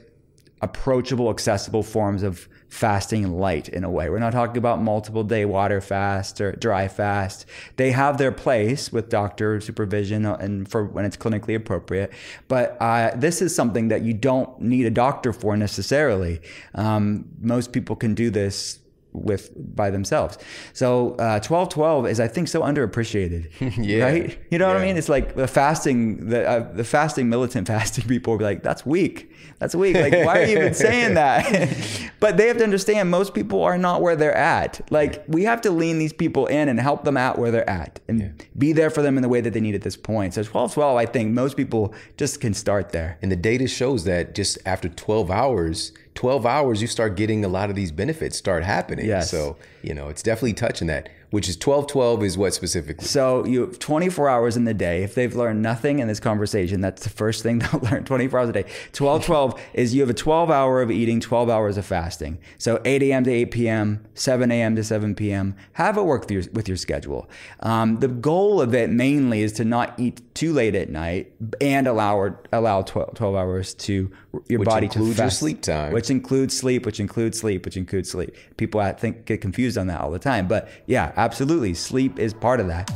approachable, 0.62 1.30
accessible 1.30 1.84
forms 1.84 2.22
of 2.22 2.48
fasting 2.70 3.38
light 3.38 3.70
in 3.70 3.84
a 3.84 3.90
way. 3.90 4.10
We're 4.10 4.20
not 4.20 4.34
talking 4.34 4.58
about 4.58 4.82
multiple 4.82 5.24
day 5.24 5.46
water 5.46 5.82
fast 5.82 6.42
or 6.42 6.52
dry 6.54 6.88
fast. 6.88 7.46
They 7.78 7.92
have 7.92 8.18
their 8.18 8.32
place 8.32 8.92
with 8.92 9.10
doctor 9.10 9.62
supervision 9.62 10.26
and 10.26 10.70
for 10.70 10.84
when 10.84 11.06
it's 11.06 11.18
clinically 11.18 11.56
appropriate. 11.56 12.12
But 12.48 12.78
uh, 12.82 13.12
this 13.16 13.42
is 13.42 13.56
something 13.56 13.88
that 13.90 14.02
you 14.02 14.14
don't 14.14 14.60
need 14.60 14.86
a 14.86 14.92
doctor 14.92 15.32
for 15.32 15.56
necessarily. 15.56 16.42
Um, 16.74 17.26
most 17.40 17.72
people 17.72 17.96
can 17.96 18.14
do 18.14 18.30
this 18.30 18.80
with 19.24 19.52
by 19.76 19.90
themselves. 19.90 20.38
So 20.74 21.16
uh, 21.16 21.40
twelve 21.40 21.70
twelve 21.70 22.08
is 22.08 22.20
I 22.20 22.28
think 22.28 22.48
so 22.48 22.62
underappreciated. 22.62 23.50
yeah. 23.78 24.04
Right? 24.04 24.40
You 24.52 24.58
know 24.58 24.68
yeah. 24.68 24.74
what 24.74 24.82
I 24.82 24.86
mean? 24.86 24.98
It's 24.98 25.10
like 25.10 25.36
the 25.36 25.48
fasting 25.48 26.30
the 26.30 26.48
uh, 26.48 26.72
the 26.74 26.84
fasting 26.84 27.30
militant 27.30 27.68
fasting 27.76 28.08
people 28.08 28.34
will 28.34 28.40
be 28.40 28.46
like 28.46 28.64
that's 28.64 28.86
weak. 28.86 29.32
That's 29.60 29.74
weak. 29.74 29.96
Like 29.96 30.14
why 30.14 30.42
are 30.42 30.46
you 30.46 30.58
even 30.58 30.74
saying 30.74 31.14
that? 31.16 32.12
but 32.20 32.38
they 32.38 32.48
have 32.48 32.58
to 32.58 32.64
understand 32.64 33.10
most 33.10 33.34
people 33.34 33.64
are 33.64 33.78
not 33.78 34.02
where 34.02 34.16
they're 34.16 34.36
at. 34.36 34.82
Like 34.92 35.24
we 35.28 35.44
have 35.44 35.62
to 35.62 35.72
lean 35.72 36.00
these 36.00 36.14
people 36.14 36.48
in 36.48 36.70
and 36.70 36.80
help 36.80 37.04
them 37.04 37.18
out 37.18 37.40
where 37.40 37.52
they're 37.52 37.70
at 37.70 38.00
and 38.08 38.20
yeah. 38.20 38.30
be 38.58 38.74
there 38.74 38.90
for 38.90 39.02
them 39.02 39.18
in 39.18 39.22
the 39.22 39.30
way 39.30 39.42
that 39.42 39.54
they 39.54 39.62
need 39.62 39.76
at 39.76 39.82
this 39.82 39.98
point. 39.98 40.34
So 40.34 40.44
twelve 40.44 40.74
twelve 40.74 40.98
I 40.98 41.06
think 41.06 41.32
most 41.32 41.58
people 41.58 41.94
just 42.18 42.42
can 42.42 42.54
start 42.54 42.90
there. 42.90 43.18
And 43.22 43.32
the 43.32 43.36
data 43.36 43.68
shows 43.68 44.04
that 44.06 44.36
just 44.36 44.58
after 44.66 44.90
12 44.90 45.32
hours 45.32 45.92
12 46.16 46.46
hours, 46.46 46.82
you 46.82 46.88
start 46.88 47.16
getting 47.16 47.46
a 47.46 47.48
lot 47.48 47.70
of 47.70 47.76
these 47.76 47.92
benefits 47.92 48.38
start 48.38 48.64
happening. 48.64 49.06
Yes. 49.06 49.30
So, 49.30 49.58
you 49.84 49.94
know, 49.94 50.08
it's 50.08 50.24
definitely 50.24 50.54
touching 50.54 50.88
that 50.88 51.10
which 51.36 51.50
is 51.50 51.58
12 51.58 51.88
12 51.88 52.24
is 52.24 52.38
what 52.38 52.54
specifically? 52.54 53.06
So 53.06 53.46
you 53.46 53.60
have 53.60 53.78
24 53.78 54.30
hours 54.30 54.56
in 54.56 54.64
the 54.64 54.74
day. 54.74 55.04
If 55.04 55.16
they've 55.16 55.36
learned 55.36 55.62
nothing 55.62 56.00
in 56.00 56.08
this 56.08 56.22
conversation, 56.22 56.80
that's 56.80 57.04
the 57.04 57.10
first 57.10 57.44
thing 57.44 57.60
they'll 57.74 57.82
learn 57.82 58.06
24 58.06 58.40
hours 58.40 58.50
a 58.50 58.54
day. 58.54 58.64
12 58.94 59.26
12 59.26 59.62
is 59.74 59.94
you 59.94 60.00
have 60.00 60.10
a 60.10 60.14
12 60.14 60.50
hour 60.50 60.82
of 60.82 60.90
eating, 60.90 61.20
12 61.20 61.50
hours 61.50 61.76
of 61.76 61.86
fasting. 61.86 62.38
So 62.58 62.82
8 62.86 63.04
a.m. 63.04 63.26
to 63.26 63.32
8 63.32 63.52
p.m., 63.52 64.06
7 64.14 64.50
a.m. 64.50 64.78
to 64.78 64.84
7 64.86 65.14
p.m. 65.14 65.58
Have 65.74 65.98
it 65.98 66.04
work 66.04 66.22
with 66.22 66.32
your, 66.32 66.44
with 66.54 66.70
your 66.70 66.78
schedule. 66.78 67.30
Um, 67.60 68.00
the 68.00 68.08
goal 68.08 68.62
of 68.62 68.74
it 68.74 68.90
mainly 68.90 69.42
is 69.42 69.52
to 69.54 69.66
not 69.66 70.00
eat 70.00 70.22
too 70.36 70.54
late 70.54 70.74
at 70.76 70.90
night 70.90 71.34
and 71.60 71.88
allow 71.88 72.36
allow 72.52 72.82
12, 72.82 73.16
12 73.16 73.36
hours 73.36 73.74
to 73.74 74.12
your 74.48 74.60
which 74.60 74.68
body 74.68 74.88
to 74.90 75.00
fast, 75.08 75.18
your 75.18 75.30
sleep 75.30 75.62
time, 75.62 75.94
which 75.94 76.10
includes 76.10 76.56
sleep, 76.56 76.86
which 76.86 77.00
includes 77.00 77.40
sleep, 77.40 77.66
which 77.66 77.78
includes 77.78 78.12
sleep. 78.12 78.36
People 78.58 78.82
I 78.82 78.92
think 78.92 79.26
get 79.26 79.42
confused 79.42 79.78
on 79.78 79.88
that 79.88 80.02
all 80.02 80.12
the 80.12 80.20
time, 80.20 80.48
but 80.48 80.70
yeah, 80.86 81.14
absolutely. 81.26 81.74
Sleep 81.74 82.20
is 82.20 82.34
part 82.34 82.60
of 82.60 82.68
that. 82.68 82.90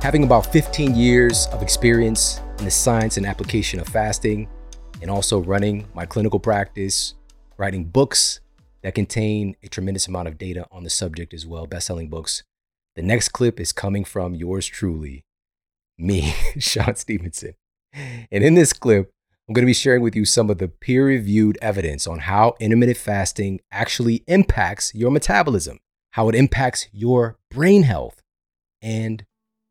Having 0.00 0.24
about 0.24 0.46
15 0.46 0.94
years 0.94 1.48
of 1.48 1.60
experience 1.60 2.40
in 2.58 2.64
the 2.64 2.70
science 2.70 3.16
and 3.16 3.26
application 3.26 3.80
of 3.80 3.88
fasting, 3.88 4.48
and 5.02 5.10
also 5.10 5.40
running 5.40 5.86
my 5.94 6.06
clinical 6.06 6.38
practice, 6.38 7.14
writing 7.56 7.84
books 7.84 8.40
that 8.82 8.94
contain 8.94 9.56
a 9.62 9.68
tremendous 9.68 10.06
amount 10.06 10.28
of 10.28 10.38
data 10.38 10.66
on 10.70 10.84
the 10.84 10.90
subject 10.90 11.34
as 11.34 11.46
well, 11.46 11.66
best 11.66 11.86
selling 11.86 12.08
books. 12.08 12.44
The 12.96 13.02
next 13.02 13.30
clip 13.30 13.58
is 13.58 13.72
coming 13.72 14.04
from 14.04 14.34
yours 14.34 14.66
truly, 14.66 15.24
me, 15.98 16.32
Shawn 16.58 16.94
Stevenson. 16.94 17.54
And 17.92 18.44
in 18.44 18.54
this 18.54 18.72
clip, 18.72 19.10
I'm 19.48 19.54
going 19.54 19.64
to 19.64 19.70
be 19.70 19.74
sharing 19.74 20.02
with 20.02 20.14
you 20.14 20.24
some 20.24 20.48
of 20.48 20.58
the 20.58 20.68
peer 20.68 21.06
reviewed 21.06 21.58
evidence 21.60 22.06
on 22.06 22.20
how 22.20 22.54
intermittent 22.60 22.98
fasting 22.98 23.60
actually 23.72 24.22
impacts 24.28 24.94
your 24.94 25.10
metabolism, 25.10 25.80
how 26.10 26.28
it 26.28 26.34
impacts 26.34 26.88
your 26.92 27.38
brain 27.50 27.84
health, 27.84 28.22
and 28.82 29.24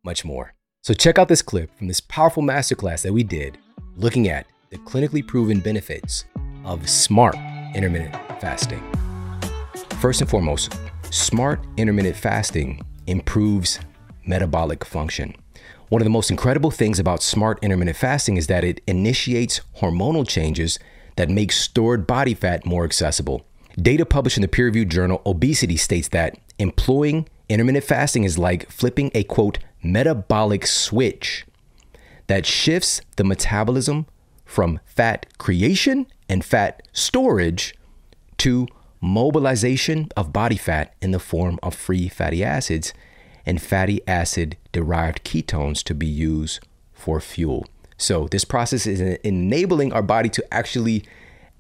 much 0.04 0.24
more. 0.24 0.54
So, 0.82 0.94
check 0.94 1.20
out 1.20 1.28
this 1.28 1.42
clip 1.42 1.76
from 1.78 1.88
this 1.88 2.00
powerful 2.00 2.44
masterclass 2.44 3.02
that 3.04 3.14
we 3.14 3.24
did 3.24 3.58
looking 3.96 4.30
at 4.30 4.46
the 4.70 4.78
clinically 4.78 5.26
proven 5.26 5.60
benefits 5.60 6.26
of 6.64 6.88
smart 6.88 7.36
intermittent 7.76 8.16
fasting. 8.40 8.82
First 10.00 10.22
and 10.22 10.30
foremost, 10.30 10.74
smart 11.12 11.66
intermittent 11.76 12.16
fasting 12.16 12.82
improves 13.08 13.80
metabolic 14.26 14.86
function. 14.86 15.36
One 15.90 16.02
of 16.02 16.06
the 16.06 16.12
most 16.12 16.30
incredible 16.30 16.72
things 16.72 17.00
about 17.00 17.24
smart 17.24 17.60
intermittent 17.62 17.98
fasting 17.98 18.38
is 18.38 18.48
that 18.48 18.64
it 18.64 18.80
initiates 18.88 19.62
hormonal 19.78 20.28
changes 20.28 20.80
that 21.16 21.30
make 21.30 21.52
stored 21.52 22.08
body 22.08 22.34
fat 22.34 22.66
more 22.66 22.86
accessible. 22.86 23.46
Data 23.82 24.06
published 24.06 24.38
in 24.38 24.42
the 24.42 24.48
peer 24.48 24.66
reviewed 24.66 24.90
journal 24.90 25.22
Obesity 25.26 25.78
states 25.78 26.10
that 26.10 26.38
employing 26.58 27.28
intermittent 27.48 27.86
fasting 27.86 28.24
is 28.24 28.38
like 28.38 28.70
flipping 28.70 29.12
a 29.14 29.24
quote 29.24 29.60
metabolic 29.82 30.66
switch 30.68 31.46
that 32.28 32.46
shifts 32.46 33.02
the 33.16 33.24
metabolism 33.24 34.06
from 34.46 34.80
fat 34.86 35.26
creation 35.38 36.08
and 36.28 36.44
fat 36.44 36.82
storage 36.92 37.74
to 38.38 38.68
mobilization 39.02 40.10
of 40.18 40.34
body 40.34 40.58
fat 40.58 40.94
in 41.02 41.12
the 41.12 41.20
form 41.20 41.58
of 41.64 41.74
free 41.74 42.10
fatty 42.10 42.44
acids 42.44 42.94
and 43.46 43.62
fatty 43.62 44.02
acid 44.08 44.58
derived 44.72 45.24
ketones 45.24 45.84
to 45.84 45.94
be 45.96 46.08
used 46.08 46.60
for 46.94 47.22
fuel. 47.22 47.66
So, 47.98 48.28
this 48.28 48.46
process 48.46 48.86
is 48.86 49.02
enabling 49.24 49.92
our 49.92 50.02
body 50.02 50.30
to 50.30 50.54
actually 50.54 51.04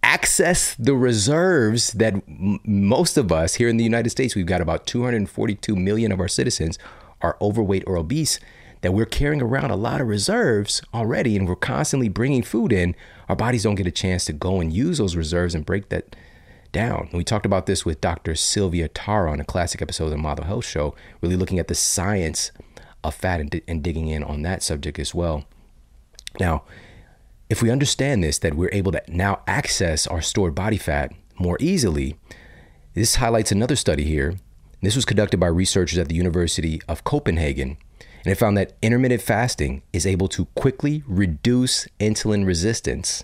access 0.04 0.76
the 0.76 0.96
reserves 0.96 1.94
that 1.94 2.14
m- 2.14 2.60
most 2.64 3.18
of 3.18 3.32
us 3.32 3.56
here 3.56 3.70
in 3.70 3.78
the 3.78 3.84
United 3.84 4.10
States, 4.10 4.36
we've 4.36 4.46
got 4.46 4.62
about 4.62 4.86
242 4.86 5.76
million 5.76 6.12
of 6.12 6.20
our 6.20 6.28
citizens 6.28 6.80
are 7.22 7.38
overweight 7.42 7.84
or 7.86 7.98
obese, 7.98 8.40
that 8.82 8.94
we're 8.94 9.06
carrying 9.06 9.42
around 9.42 9.72
a 9.72 9.76
lot 9.76 10.00
of 10.00 10.08
reserves 10.08 10.82
already 10.94 11.36
and 11.36 11.48
we're 11.48 11.56
constantly 11.56 12.08
bringing 12.08 12.44
food 12.44 12.72
in. 12.72 12.96
Our 13.28 13.36
bodies 13.36 13.64
don't 13.64 13.76
get 13.76 13.88
a 13.88 13.92
chance 13.92 14.26
to 14.26 14.34
go 14.34 14.62
and 14.62 14.72
use 14.72 14.98
those 14.98 15.16
reserves 15.16 15.54
and 15.54 15.66
break 15.66 15.90
that 15.90 16.16
down. 16.72 17.08
And 17.10 17.18
we 17.18 17.24
talked 17.24 17.46
about 17.46 17.66
this 17.66 17.86
with 17.86 18.00
Dr. 18.02 18.36
Sylvia 18.36 18.88
Tara 18.88 19.32
on 19.32 19.40
a 19.40 19.46
classic 19.46 19.82
episode 19.82 20.06
of 20.06 20.12
the 20.12 20.18
Model 20.18 20.46
Health 20.46 20.66
Show, 20.66 20.96
really 21.22 21.36
looking 21.36 21.60
at 21.60 21.68
the 21.68 21.76
science 21.76 22.52
of 23.04 23.16
fat 23.16 23.40
and, 23.40 23.62
and 23.68 23.84
digging 23.84 24.08
in 24.08 24.24
on 24.24 24.44
that 24.44 24.64
subject 24.64 25.00
as 25.00 25.14
well. 25.14 25.46
Now, 26.40 26.64
if 27.50 27.64
we 27.64 27.72
understand 27.72 28.24
this, 28.24 28.38
that 28.40 28.54
we're 28.54 28.70
able 28.72 28.92
to 28.92 29.02
now 29.08 29.42
access 29.48 30.06
our 30.06 30.22
stored 30.22 30.54
body 30.54 30.78
fat 30.78 31.12
more 31.40 31.58
easily, 31.60 32.16
this 32.94 33.16
highlights 33.16 33.52
another 33.52 33.76
study 33.76 34.04
here. 34.04 34.36
This 34.82 34.96
was 34.96 35.06
conducted 35.06 35.40
by 35.40 35.48
researchers 35.48 35.98
at 35.98 36.08
the 36.08 36.16
University 36.16 36.82
of 36.88 37.04
Copenhagen, 37.04 37.78
and 38.24 38.32
it 38.32 38.36
found 38.36 38.56
that 38.58 38.74
intermittent 38.82 39.22
fasting 39.22 39.82
is 39.92 40.06
able 40.06 40.28
to 40.30 40.46
quickly 40.56 41.04
reduce 41.08 41.88
insulin 42.00 42.46
resistance 42.46 43.24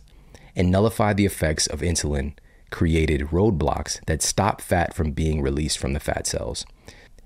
and 0.56 0.72
nullify 0.72 1.14
the 1.14 1.26
effects 1.26 1.68
of 1.68 1.82
insulin 1.82 2.34
created 2.72 3.28
roadblocks 3.28 4.04
that 4.06 4.22
stop 4.22 4.60
fat 4.60 4.94
from 4.94 5.12
being 5.12 5.42
released 5.42 5.78
from 5.78 5.94
the 5.94 6.00
fat 6.00 6.26
cells. 6.26 6.66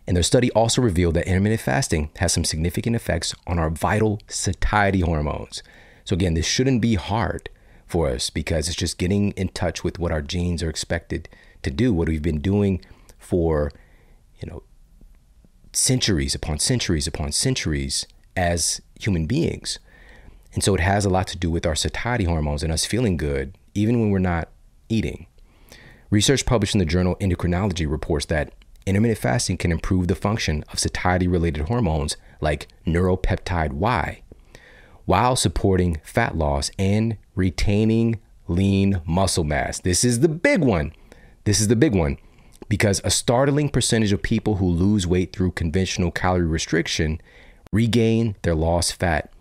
And 0.05 0.15
their 0.15 0.23
study 0.23 0.51
also 0.51 0.81
revealed 0.81 1.13
that 1.15 1.27
intermittent 1.27 1.61
fasting 1.61 2.09
has 2.17 2.33
some 2.33 2.43
significant 2.43 2.95
effects 2.95 3.33
on 3.47 3.57
our 3.57 3.69
vital 3.69 4.19
satiety 4.27 4.99
hormones. 5.01 5.63
So, 6.09 6.15
again, 6.15 6.33
this 6.33 6.47
shouldn't 6.47 6.81
be 6.81 6.95
hard 6.95 7.51
for 7.85 8.09
us 8.09 8.31
because 8.31 8.67
it's 8.67 8.75
just 8.75 8.97
getting 8.97 9.29
in 9.33 9.49
touch 9.49 9.83
with 9.83 9.99
what 9.99 10.11
our 10.11 10.23
genes 10.23 10.63
are 10.63 10.69
expected 10.69 11.29
to 11.61 11.69
do, 11.69 11.93
what 11.93 12.09
we've 12.09 12.19
been 12.19 12.41
doing 12.41 12.83
for, 13.19 13.71
you 14.39 14.49
know, 14.49 14.63
centuries 15.71 16.33
upon 16.33 16.57
centuries 16.57 17.05
upon 17.05 17.31
centuries 17.31 18.07
as 18.35 18.81
human 18.99 19.27
beings. 19.27 19.77
And 20.55 20.63
so 20.63 20.73
it 20.73 20.79
has 20.79 21.05
a 21.05 21.11
lot 21.11 21.27
to 21.27 21.37
do 21.37 21.51
with 21.51 21.67
our 21.67 21.75
satiety 21.75 22.23
hormones 22.23 22.63
and 22.63 22.73
us 22.73 22.85
feeling 22.85 23.15
good, 23.15 23.55
even 23.75 23.99
when 23.99 24.09
we're 24.09 24.17
not 24.17 24.49
eating. 24.89 25.27
Research 26.09 26.43
published 26.43 26.73
in 26.73 26.79
the 26.79 26.85
journal 26.85 27.17
Endocrinology 27.17 27.87
reports 27.87 28.25
that 28.25 28.51
intermittent 28.87 29.19
fasting 29.19 29.57
can 29.57 29.71
improve 29.71 30.07
the 30.07 30.15
function 30.15 30.63
of 30.73 30.79
satiety 30.79 31.27
related 31.27 31.67
hormones 31.67 32.17
like 32.41 32.67
neuropeptide 32.87 33.73
Y 33.73 34.23
while 35.09 35.35
supporting 35.35 35.99
fat 36.03 36.37
loss 36.37 36.69
and 36.77 37.17
retaining 37.33 38.19
lean 38.47 39.01
muscle 39.07 39.43
mass. 39.43 39.79
This 39.79 40.03
is 40.03 40.19
the 40.19 40.27
big 40.29 40.61
one. 40.61 40.93
This 41.45 41.59
is 41.59 41.67
the 41.67 41.75
big 41.75 41.95
one 41.95 42.19
because 42.67 43.01
a 43.03 43.09
startling 43.09 43.69
percentage 43.69 44.11
of 44.11 44.21
people 44.21 44.57
who 44.57 44.67
lose 44.67 45.07
weight 45.07 45.33
through 45.33 45.53
conventional 45.53 46.11
calorie 46.11 46.45
restriction 46.45 47.19
regain 47.73 48.35
their 48.43 48.53
lost 48.53 48.99
fat 48.99 49.33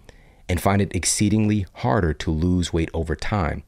and 0.48 0.58
find 0.58 0.80
it 0.80 0.96
exceedingly 0.96 1.66
harder 1.74 2.14
to 2.14 2.30
lose 2.30 2.72
weight 2.72 2.88
over 2.94 3.14
time. 3.14 3.62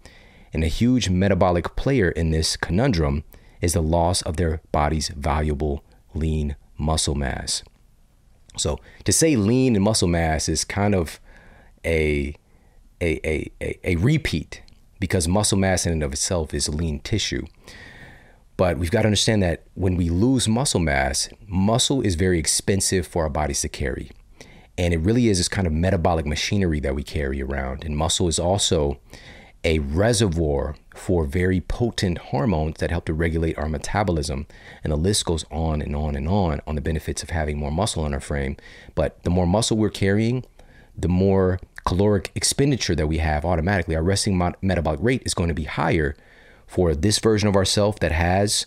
And 0.54 0.64
a 0.64 0.68
huge 0.68 1.10
metabolic 1.10 1.76
player 1.76 2.08
in 2.08 2.30
this 2.30 2.56
conundrum 2.56 3.24
is 3.60 3.74
the 3.74 3.82
loss 3.82 4.22
of 4.22 4.38
their 4.38 4.62
body's 4.72 5.08
valuable 5.08 5.84
lean 6.14 6.56
muscle 6.78 7.14
mass. 7.14 7.62
So 8.56 8.80
to 9.04 9.12
say 9.12 9.36
lean 9.36 9.76
and 9.76 9.84
muscle 9.84 10.08
mass 10.08 10.48
is 10.48 10.64
kind 10.64 10.94
of 10.94 11.20
a 11.84 12.34
a, 13.02 13.20
a, 13.26 13.50
a, 13.62 13.92
a 13.92 13.96
repeat 13.96 14.62
because 14.98 15.26
muscle 15.26 15.58
mass 15.58 15.86
in 15.86 15.92
and 15.92 16.02
of 16.02 16.12
itself 16.12 16.52
is 16.52 16.68
lean 16.68 17.00
tissue. 17.00 17.46
But 18.56 18.76
we've 18.76 18.90
got 18.90 19.02
to 19.02 19.06
understand 19.08 19.42
that 19.42 19.62
when 19.72 19.96
we 19.96 20.10
lose 20.10 20.46
muscle 20.46 20.80
mass, 20.80 21.30
muscle 21.46 22.02
is 22.02 22.14
very 22.14 22.38
expensive 22.38 23.06
for 23.06 23.22
our 23.22 23.30
bodies 23.30 23.62
to 23.62 23.70
carry. 23.70 24.10
And 24.76 24.92
it 24.92 24.98
really 24.98 25.28
is 25.28 25.38
this 25.38 25.48
kind 25.48 25.66
of 25.66 25.72
metabolic 25.72 26.26
machinery 26.26 26.78
that 26.80 26.94
we 26.94 27.02
carry 27.02 27.42
around. 27.42 27.84
And 27.84 27.96
muscle 27.96 28.28
is 28.28 28.38
also 28.38 29.00
a 29.64 29.78
reservoir 29.78 30.76
for 30.94 31.24
very 31.24 31.60
potent 31.60 32.18
hormones 32.18 32.78
that 32.80 32.90
help 32.90 33.06
to 33.06 33.14
regulate 33.14 33.56
our 33.58 33.68
metabolism. 33.68 34.46
And 34.84 34.92
the 34.92 34.96
list 34.96 35.24
goes 35.24 35.44
on 35.50 35.80
and 35.80 35.96
on 35.96 36.14
and 36.14 36.28
on 36.28 36.60
on 36.66 36.74
the 36.74 36.80
benefits 36.80 37.22
of 37.22 37.30
having 37.30 37.58
more 37.58 37.70
muscle 37.70 38.04
in 38.04 38.12
our 38.12 38.20
frame. 38.20 38.56
But 38.94 39.22
the 39.22 39.30
more 39.30 39.46
muscle 39.46 39.76
we're 39.76 39.90
carrying, 39.90 40.44
the 40.96 41.08
more 41.08 41.60
caloric 41.84 42.30
expenditure 42.34 42.94
that 42.94 43.06
we 43.06 43.18
have 43.18 43.44
automatically. 43.44 43.96
Our 43.96 44.02
resting 44.02 44.38
metabolic 44.62 45.00
rate 45.02 45.22
is 45.24 45.34
going 45.34 45.48
to 45.48 45.54
be 45.54 45.64
higher 45.64 46.16
for 46.66 46.94
this 46.94 47.18
version 47.18 47.48
of 47.48 47.56
ourself 47.56 47.98
that 48.00 48.12
has 48.12 48.66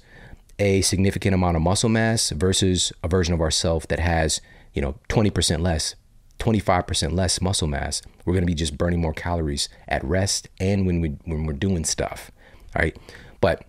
a 0.59 0.81
significant 0.81 1.33
amount 1.33 1.55
of 1.55 1.63
muscle 1.63 1.89
mass 1.89 2.29
versus 2.31 2.93
a 3.03 3.07
version 3.07 3.33
of 3.33 3.41
ourself 3.41 3.87
that 3.87 3.99
has, 3.99 4.41
you 4.73 4.81
know, 4.81 4.95
20% 5.09 5.59
less 5.59 5.95
25% 6.43 7.13
less 7.13 7.39
muscle 7.41 7.67
mass, 7.67 8.01
we're 8.25 8.33
going 8.33 8.43
to 8.43 8.47
be 8.47 8.53
just 8.53 8.77
burning 8.77 8.99
more 8.99 9.13
calories 9.13 9.69
at 9.87 10.03
rest 10.03 10.49
and 10.59 10.85
when 10.85 10.99
we 10.99 11.09
when 11.23 11.45
we're 11.45 11.53
doing 11.53 11.85
stuff. 11.85 12.31
Right? 12.75 12.97
But 13.39 13.65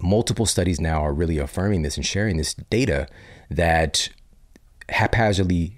multiple 0.00 0.46
studies 0.46 0.80
now 0.80 1.02
are 1.02 1.12
really 1.12 1.38
affirming 1.38 1.82
this 1.82 1.96
and 1.96 2.04
sharing 2.04 2.36
this 2.36 2.54
data 2.54 3.06
that 3.50 4.08
haphazardly 4.88 5.77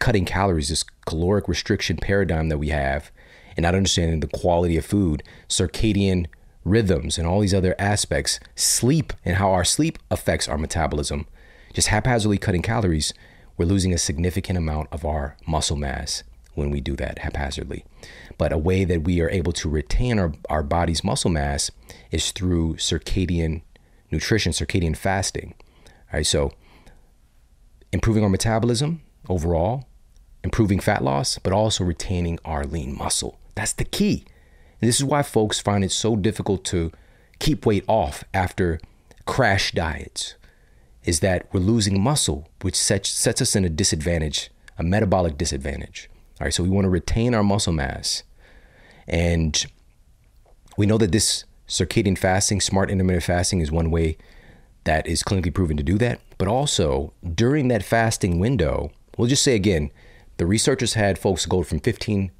cutting 0.00 0.24
calories, 0.24 0.70
this 0.70 0.84
caloric 1.06 1.46
restriction 1.46 1.96
paradigm 1.96 2.48
that 2.48 2.58
we 2.58 2.70
have, 2.70 3.12
and 3.56 3.62
not 3.62 3.76
understanding 3.76 4.18
the 4.18 4.26
quality 4.26 4.76
of 4.76 4.84
food, 4.84 5.22
circadian 5.48 6.26
rhythms, 6.64 7.16
and 7.16 7.26
all 7.26 7.40
these 7.40 7.54
other 7.54 7.76
aspects, 7.78 8.40
sleep 8.56 9.12
and 9.24 9.36
how 9.36 9.52
our 9.52 9.64
sleep 9.64 9.98
affects 10.10 10.48
our 10.48 10.58
metabolism, 10.58 11.26
just 11.72 11.88
haphazardly 11.88 12.38
cutting 12.38 12.62
calories 12.62 13.14
we're 13.60 13.66
losing 13.66 13.92
a 13.92 13.98
significant 13.98 14.56
amount 14.56 14.88
of 14.90 15.04
our 15.04 15.36
muscle 15.46 15.76
mass 15.76 16.22
when 16.54 16.70
we 16.70 16.80
do 16.80 16.96
that 16.96 17.18
haphazardly. 17.18 17.84
But 18.38 18.54
a 18.54 18.58
way 18.58 18.86
that 18.86 19.02
we 19.02 19.20
are 19.20 19.28
able 19.28 19.52
to 19.52 19.68
retain 19.68 20.18
our, 20.18 20.32
our 20.48 20.62
body's 20.62 21.04
muscle 21.04 21.30
mass 21.30 21.70
is 22.10 22.32
through 22.32 22.76
circadian 22.76 23.60
nutrition, 24.10 24.52
circadian 24.52 24.96
fasting. 24.96 25.54
All 26.10 26.14
right, 26.14 26.26
so 26.26 26.52
improving 27.92 28.24
our 28.24 28.30
metabolism 28.30 29.02
overall, 29.28 29.86
improving 30.42 30.80
fat 30.80 31.02
loss, 31.04 31.38
but 31.38 31.52
also 31.52 31.84
retaining 31.84 32.38
our 32.44 32.64
lean 32.64 32.96
muscle. 32.96 33.38
That's 33.54 33.72
the 33.72 33.84
key. 33.84 34.24
And 34.80 34.88
this 34.88 34.96
is 34.96 35.04
why 35.04 35.22
folks 35.22 35.60
find 35.60 35.84
it 35.84 35.92
so 35.92 36.16
difficult 36.16 36.64
to 36.66 36.92
keep 37.38 37.66
weight 37.66 37.84
off 37.86 38.24
after 38.32 38.80
crash 39.26 39.72
diets 39.72 40.34
is 41.04 41.20
that 41.20 41.46
we're 41.52 41.60
losing 41.60 42.00
muscle, 42.00 42.48
which 42.62 42.76
sets, 42.76 43.08
sets 43.08 43.40
us 43.40 43.56
in 43.56 43.64
a 43.64 43.70
disadvantage, 43.70 44.50
a 44.78 44.82
metabolic 44.82 45.38
disadvantage. 45.38 46.10
All 46.40 46.46
right, 46.46 46.54
so 46.54 46.62
we 46.62 46.68
want 46.68 46.84
to 46.84 46.90
retain 46.90 47.34
our 47.34 47.42
muscle 47.42 47.72
mass. 47.72 48.22
And 49.06 49.66
we 50.76 50.86
know 50.86 50.98
that 50.98 51.12
this 51.12 51.44
circadian 51.68 52.18
fasting, 52.18 52.60
smart 52.60 52.90
intermittent 52.90 53.24
fasting, 53.24 53.60
is 53.60 53.70
one 53.70 53.90
way 53.90 54.16
that 54.84 55.06
is 55.06 55.22
clinically 55.22 55.52
proven 55.52 55.76
to 55.76 55.82
do 55.82 55.98
that. 55.98 56.20
But 56.38 56.48
also, 56.48 57.12
during 57.34 57.68
that 57.68 57.82
fasting 57.82 58.38
window, 58.38 58.90
we'll 59.16 59.28
just 59.28 59.42
say 59.42 59.54
again, 59.54 59.90
the 60.40 60.46
researchers 60.46 60.94
had 60.94 61.18
folks 61.18 61.44
go 61.44 61.62
from 61.62 61.80
15 61.80 62.30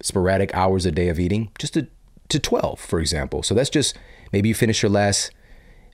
sporadic 0.00 0.50
hours 0.54 0.86
a 0.86 0.90
day 0.90 1.08
of 1.10 1.20
eating, 1.20 1.50
just 1.58 1.74
to 1.74 1.88
to 2.30 2.38
12, 2.38 2.80
for 2.80 3.00
example. 3.00 3.42
So 3.42 3.54
that's 3.54 3.68
just 3.68 3.98
maybe 4.32 4.48
you 4.48 4.54
finish 4.54 4.82
your 4.82 4.88
last 4.88 5.30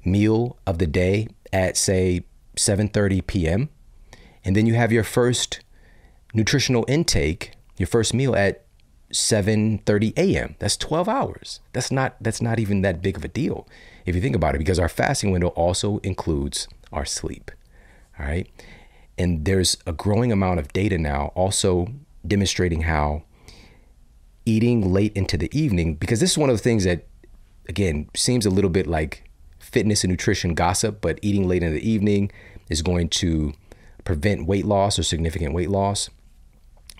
meal 0.05 0.59
of 0.64 0.79
the 0.79 0.87
day 0.87 1.27
at 1.53 1.77
say 1.77 2.25
7:30 2.57 3.27
p.m. 3.27 3.69
and 4.45 4.55
then 4.55 4.67
you 4.67 4.75
have 4.75 4.93
your 4.93 5.03
first 5.03 5.59
nutritional 6.33 6.85
intake, 6.87 7.55
your 7.79 7.89
first 7.89 8.14
meal 8.14 8.37
at 8.37 8.64
7:30 9.12 10.17
a.m. 10.17 10.55
That's 10.61 10.77
12 10.77 11.09
hours. 11.09 11.59
That's 11.73 11.91
not 11.91 12.14
that's 12.21 12.41
not 12.41 12.61
even 12.61 12.83
that 12.83 13.03
big 13.03 13.17
of 13.17 13.25
a 13.25 13.29
deal 13.43 13.67
if 14.05 14.14
you 14.14 14.21
think 14.21 14.37
about 14.37 14.55
it 14.55 14.59
because 14.59 14.79
our 14.79 14.89
fasting 14.89 15.33
window 15.33 15.49
also 15.49 15.99
includes 16.05 16.69
our 16.93 17.05
sleep. 17.05 17.51
All 18.21 18.27
right? 18.27 18.49
And 19.19 19.45
there's 19.45 19.77
a 19.87 19.93
growing 19.93 20.31
amount 20.31 20.61
of 20.61 20.73
data 20.73 20.99
now 20.99 21.33
also 21.35 21.89
demonstrating 22.27 22.83
how 22.83 23.23
eating 24.45 24.93
late 24.93 25.12
into 25.17 25.37
the 25.37 25.51
evening 25.59 25.95
because 25.95 26.21
this 26.21 26.33
is 26.33 26.39
one 26.39 26.51
of 26.51 26.57
the 26.57 26.62
things 26.62 26.85
that 26.85 27.07
again 27.69 28.09
seems 28.14 28.47
a 28.47 28.51
little 28.51 28.71
bit 28.71 28.87
like 28.87 29.29
fitness 29.59 30.05
and 30.05 30.11
nutrition 30.11 30.55
gossip, 30.55 31.01
but 31.01 31.19
eating 31.23 31.49
late 31.49 31.62
in 31.62 31.73
the 31.73 31.89
evening 31.89 32.31
is 32.71 32.83
going 32.83 33.09
to 33.09 33.53
prevent 34.05 34.47
weight 34.47 34.64
loss 34.64 34.99
or 34.99 35.03
significant 35.03 35.53
weight 35.53 35.71
loss. 35.71 36.09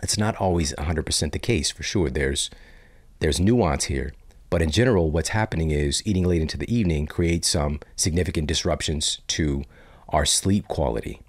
It's 0.03 0.19
not 0.19 0.37
always 0.37 0.75
100% 0.75 1.33
the 1.33 1.39
case 1.39 1.71
for 1.71 1.83
sure. 1.83 2.11
There's 2.11 2.51
there's 3.21 3.41
nuance 3.41 3.85
here, 3.85 4.12
but 4.51 4.61
in 4.61 4.71
general 4.71 5.11
what's 5.11 5.31
happening 5.31 5.71
is 5.71 6.03
eating 6.05 6.25
late 6.25 6.43
into 6.43 6.59
the 6.59 6.73
evening 6.75 7.07
creates 7.07 7.49
some 7.49 7.81
significant 7.95 8.47
disruptions 8.47 9.21
to 9.29 9.64
our 10.09 10.27
sleep 10.27 10.69
quality. 10.69 11.21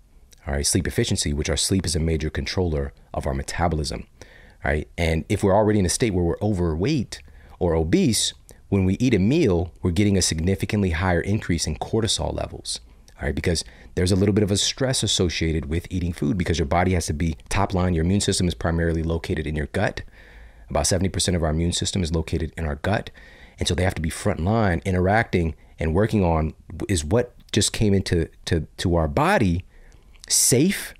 All 0.47 0.53
right, 0.53 0.65
sleep 0.65 0.87
efficiency, 0.87 1.33
which 1.33 1.49
our 1.49 1.57
sleep 1.57 1.85
is 1.85 1.95
a 1.95 1.99
major 1.99 2.29
controller 2.29 2.93
of 3.13 3.27
our 3.27 3.33
metabolism. 3.33 4.07
Right? 4.63 4.87
And 4.97 5.25
if 5.29 5.43
we're 5.43 5.55
already 5.55 5.79
in 5.79 5.85
a 5.85 5.89
state 5.89 6.13
where 6.13 6.23
we're 6.23 6.41
overweight 6.41 7.21
or 7.59 7.75
obese, 7.75 8.33
when 8.69 8.85
we 8.85 8.95
eat 8.95 9.13
a 9.13 9.19
meal, 9.19 9.73
we're 9.81 9.91
getting 9.91 10.17
a 10.17 10.21
significantly 10.21 10.91
higher 10.91 11.21
increase 11.21 11.67
in 11.67 11.75
cortisol 11.77 12.33
levels. 12.33 12.79
All 13.19 13.25
right, 13.25 13.35
because 13.35 13.65
there's 13.95 14.11
a 14.11 14.15
little 14.15 14.33
bit 14.33 14.43
of 14.43 14.51
a 14.51 14.57
stress 14.57 15.03
associated 15.03 15.65
with 15.65 15.87
eating 15.89 16.13
food 16.13 16.37
because 16.37 16.59
your 16.59 16.67
body 16.67 16.93
has 16.93 17.07
to 17.07 17.13
be 17.13 17.35
top 17.49 17.73
line. 17.73 17.93
Your 17.93 18.05
immune 18.05 18.21
system 18.21 18.47
is 18.47 18.53
primarily 18.53 19.03
located 19.03 19.47
in 19.47 19.55
your 19.55 19.67
gut. 19.67 20.01
About 20.69 20.85
70% 20.85 21.35
of 21.35 21.43
our 21.43 21.49
immune 21.49 21.71
system 21.71 22.03
is 22.03 22.13
located 22.13 22.53
in 22.55 22.65
our 22.65 22.75
gut. 22.75 23.09
And 23.57 23.67
so 23.67 23.73
they 23.73 23.83
have 23.83 23.95
to 23.95 24.01
be 24.01 24.09
front 24.09 24.39
line 24.41 24.81
interacting 24.85 25.55
and 25.79 25.95
working 25.95 26.23
on 26.23 26.53
is 26.87 27.03
what 27.03 27.33
just 27.51 27.73
came 27.73 27.93
into 27.93 28.29
to, 28.45 28.67
to 28.77 28.95
our 28.95 29.07
body 29.07 29.65
safe. 30.27 30.93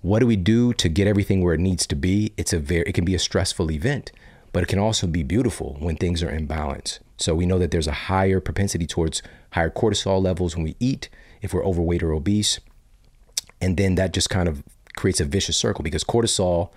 What 0.00 0.18
do 0.18 0.26
we 0.26 0.36
do 0.36 0.72
to 0.74 0.88
get 0.88 1.06
everything 1.06 1.42
where 1.42 1.54
it 1.54 1.60
needs 1.60 1.86
to 1.86 1.96
be? 1.96 2.32
It's 2.36 2.52
a 2.52 2.58
very 2.58 2.84
it 2.86 2.94
can 2.94 3.04
be 3.04 3.14
a 3.14 3.18
stressful 3.18 3.70
event, 3.70 4.12
but 4.52 4.62
it 4.62 4.66
can 4.66 4.78
also 4.78 5.06
be 5.06 5.22
beautiful 5.22 5.76
when 5.78 5.96
things 5.96 6.22
are 6.22 6.30
in 6.30 6.46
balance. 6.46 6.98
So 7.16 7.34
we 7.34 7.46
know 7.46 7.58
that 7.58 7.70
there's 7.70 7.86
a 7.86 7.92
higher 7.92 8.40
propensity 8.40 8.86
towards 8.86 9.22
higher 9.52 9.70
cortisol 9.70 10.22
levels 10.22 10.56
when 10.56 10.64
we 10.64 10.76
eat 10.80 11.08
if 11.40 11.54
we're 11.54 11.64
overweight 11.64 12.02
or 12.02 12.12
obese. 12.12 12.58
And 13.60 13.76
then 13.76 13.94
that 13.94 14.12
just 14.12 14.28
kind 14.28 14.48
of 14.48 14.64
creates 14.96 15.20
a 15.20 15.24
vicious 15.24 15.56
circle 15.56 15.84
because 15.84 16.04
cortisol 16.04 16.70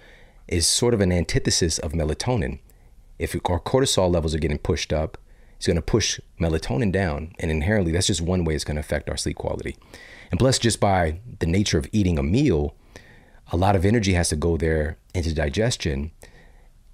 is 0.47 0.67
sort 0.67 0.93
of 0.93 1.01
an 1.01 1.11
antithesis 1.11 1.79
of 1.79 1.93
melatonin. 1.93 2.59
If 3.17 3.35
our 3.45 3.59
cortisol 3.59 4.11
levels 4.11 4.35
are 4.35 4.39
getting 4.39 4.59
pushed 4.59 4.93
up, 4.93 5.17
it's 5.57 5.67
going 5.67 5.75
to 5.77 5.81
push 5.81 6.19
melatonin 6.39 6.91
down. 6.91 7.33
And 7.39 7.49
inherently, 7.49 7.91
that's 7.91 8.07
just 8.07 8.21
one 8.21 8.43
way 8.43 8.55
it's 8.55 8.63
going 8.63 8.75
to 8.75 8.81
affect 8.81 9.09
our 9.09 9.17
sleep 9.17 9.37
quality. 9.37 9.77
And 10.35 10.39
plus, 10.41 10.59
just 10.59 10.81
by 10.81 11.21
the 11.39 11.45
nature 11.45 11.77
of 11.77 11.87
eating 11.93 12.19
a 12.19 12.23
meal, 12.23 12.75
a 13.53 13.55
lot 13.55 13.73
of 13.73 13.85
energy 13.85 14.15
has 14.15 14.27
to 14.29 14.35
go 14.35 14.57
there 14.57 14.97
into 15.13 15.33
digestion. 15.33 16.11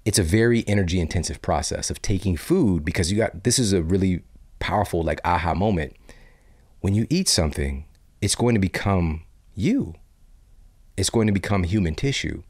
It's 0.04 0.20
a 0.20 0.22
very 0.22 0.62
energy 0.68 1.00
intensive 1.00 1.42
process 1.42 1.90
of 1.90 2.00
taking 2.00 2.36
food 2.36 2.84
because 2.84 3.10
you 3.10 3.18
got 3.18 3.42
this 3.42 3.58
is 3.58 3.72
a 3.72 3.82
really 3.82 4.22
powerful, 4.60 5.02
like, 5.02 5.20
aha 5.24 5.54
moment 5.54 5.96
when 6.82 6.94
you 6.94 7.08
eat 7.10 7.28
something, 7.28 7.84
it's 8.20 8.36
going 8.36 8.54
to 8.54 8.60
become 8.60 9.24
you. 9.56 9.96
It's 10.96 11.10
going 11.10 11.26
to 11.26 11.32
become 11.32 11.64
human 11.64 11.96
tissue. 11.96 12.44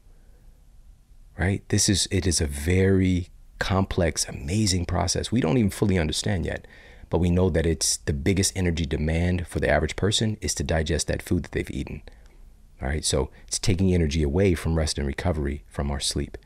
Right? 1.39 1.67
This 1.69 1.89
is 1.89 2.07
it 2.11 2.27
is 2.27 2.39
a 2.39 2.45
very 2.45 3.29
complex, 3.57 4.27
amazing 4.29 4.85
process. 4.85 5.31
We 5.31 5.41
don't 5.41 5.57
even 5.57 5.71
fully 5.71 5.97
understand 5.97 6.45
yet, 6.45 6.67
but 7.13 7.19
we 7.19 7.29
know 7.29 7.47
that 7.51 7.67
it's 7.67 7.97
the 7.97 8.11
biggest 8.11 8.57
energy 8.57 8.87
demand 8.87 9.45
for 9.45 9.59
the 9.59 9.69
average 9.69 9.95
person 9.95 10.35
is 10.41 10.55
to 10.55 10.63
digest 10.63 11.05
that 11.05 11.21
food 11.21 11.43
that 11.43 11.51
they've 11.51 11.69
eaten. 11.69 12.01
All 12.81 12.87
right? 12.87 13.05
So, 13.05 13.29
it's 13.47 13.59
taking 13.59 13.93
energy 13.93 14.23
away 14.23 14.55
from 14.55 14.79
rest 14.79 14.97
and 14.97 15.05
recovery 15.05 15.63
from 15.67 15.91
our 15.91 15.99
sleep. 15.99 16.39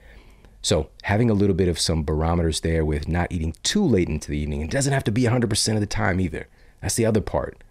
So, 0.61 0.89
having 1.03 1.30
a 1.30 1.34
little 1.34 1.55
bit 1.55 1.70
of 1.70 1.80
some 1.80 2.03
barometers 2.03 2.59
there 2.59 2.84
with 2.84 3.07
not 3.07 3.32
eating 3.32 3.55
too 3.63 3.82
late 3.82 4.09
into 4.09 4.30
the 4.30 4.38
evening, 4.38 4.59
it 4.59 4.70
doesn't 4.70 4.91
have 4.91 5.05
to 5.05 5.11
be 5.11 5.22
100% 5.22 5.74
of 5.74 5.80
the 5.80 5.86
time 5.86 6.20
either. 6.20 6.49
That's 6.82 6.95
the 6.95 7.05
other 7.05 7.22
part. 7.22 7.63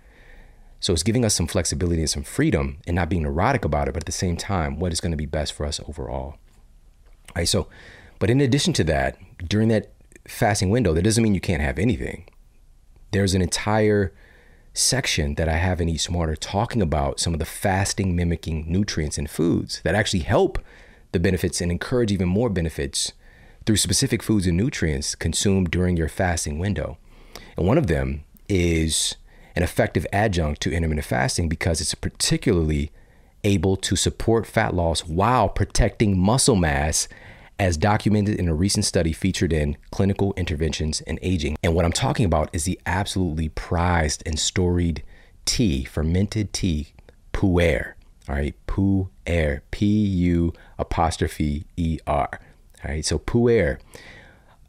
So 0.81 0.95
it's 0.95 1.03
giving 1.03 1.23
us 1.23 1.35
some 1.35 1.47
flexibility 1.47 2.01
and 2.01 2.09
some 2.09 2.23
freedom 2.23 2.79
and 2.87 2.97
not 2.97 3.11
being 3.11 3.25
neurotic 3.25 3.67
about 3.67 3.89
it, 3.89 3.93
but 3.93 4.05
at 4.05 4.07
the 4.07 4.13
same 4.13 4.39
time, 4.39 4.79
what 4.79 4.91
is 4.95 5.03
going 5.03 5.13
to 5.13 5.19
be 5.19 5.27
best 5.27 5.53
for 5.53 5.67
us 5.67 5.81
overall. 5.87 6.39
All 6.39 6.39
right. 7.37 7.47
So, 7.47 7.69
but 8.19 8.31
in 8.31 8.41
addition 8.41 8.73
to 8.73 8.85
that, 8.85 9.19
during 9.47 9.69
that 9.69 9.93
fasting 10.27 10.71
window, 10.71 10.95
that 10.95 11.03
doesn't 11.03 11.23
mean 11.23 11.35
you 11.35 11.43
can't 11.43 11.61
have 11.61 11.79
anything. 11.79 12.27
There's 13.11 13.35
an 13.35 13.43
entire 13.43 14.13
section 14.75 15.37
that 15.37 15.49
I 15.49 15.57
have 15.57 15.81
in 15.81 15.89
Eat 15.89 16.03
Smarter 16.03 16.37
talking 16.37 16.83
about 16.83 17.19
some 17.19 17.33
of 17.33 17.39
the 17.39 17.47
fasting 17.47 18.15
mimicking 18.15 18.71
nutrients 18.71 19.17
in 19.17 19.27
foods 19.27 19.81
that 19.85 19.95
actually 19.95 20.21
help 20.21 20.59
the 21.13 21.21
benefits 21.21 21.61
and 21.61 21.73
encourage 21.73 22.13
even 22.13 22.29
more 22.29 22.51
benefits 22.51 23.13
through 23.65 23.77
specific 23.77 24.23
foods 24.23 24.47
and 24.47 24.57
nutrients 24.57 25.15
consumed 25.15 25.71
during 25.71 25.97
your 25.97 26.09
fasting 26.09 26.59
window. 26.59 26.99
And 27.57 27.67
one 27.67 27.79
of 27.79 27.87
them 27.87 28.25
is 28.49 29.17
an 29.57 29.63
effective 29.63 30.07
adjunct 30.13 30.61
to 30.63 30.73
intermittent 30.73 31.07
fasting 31.07 31.49
because 31.49 31.81
it's 31.81 31.95
particularly 31.95 32.93
able 33.45 33.77
to 33.77 33.97
support 33.97 34.47
fat 34.47 34.75
loss 34.75 35.01
while 35.07 35.49
protecting 35.49 36.19
muscle 36.19 36.57
mass 36.57 37.09
as 37.59 37.77
documented 37.77 38.39
in 38.39 38.49
a 38.49 38.55
recent 38.55 38.85
study 38.85 39.13
featured 39.13 39.53
in 39.53 39.77
Clinical 39.91 40.35
Interventions 40.37 41.01
in 41.03 41.19
Aging. 41.23 41.57
And 41.63 41.75
what 41.75 41.85
I'm 41.85 41.93
talking 41.93 42.27
about 42.27 42.51
is 42.53 42.65
the 42.65 42.79
absolutely 42.85 43.49
prized 43.49 44.23
and 44.27 44.39
storied 44.39 45.03
tea, 45.45 45.85
fermented 45.85 46.53
tea, 46.53 46.89
pu'er. 47.33 47.95
All 48.29 48.35
right, 48.35 48.55
pu'er, 48.67 49.61
P 49.71 49.87
U 49.87 50.53
apostrophe 50.79 51.65
E 51.77 51.99
R. 52.07 52.29
All 52.85 52.91
right, 52.91 53.05
so 53.05 53.19
pu'er. 53.19 53.79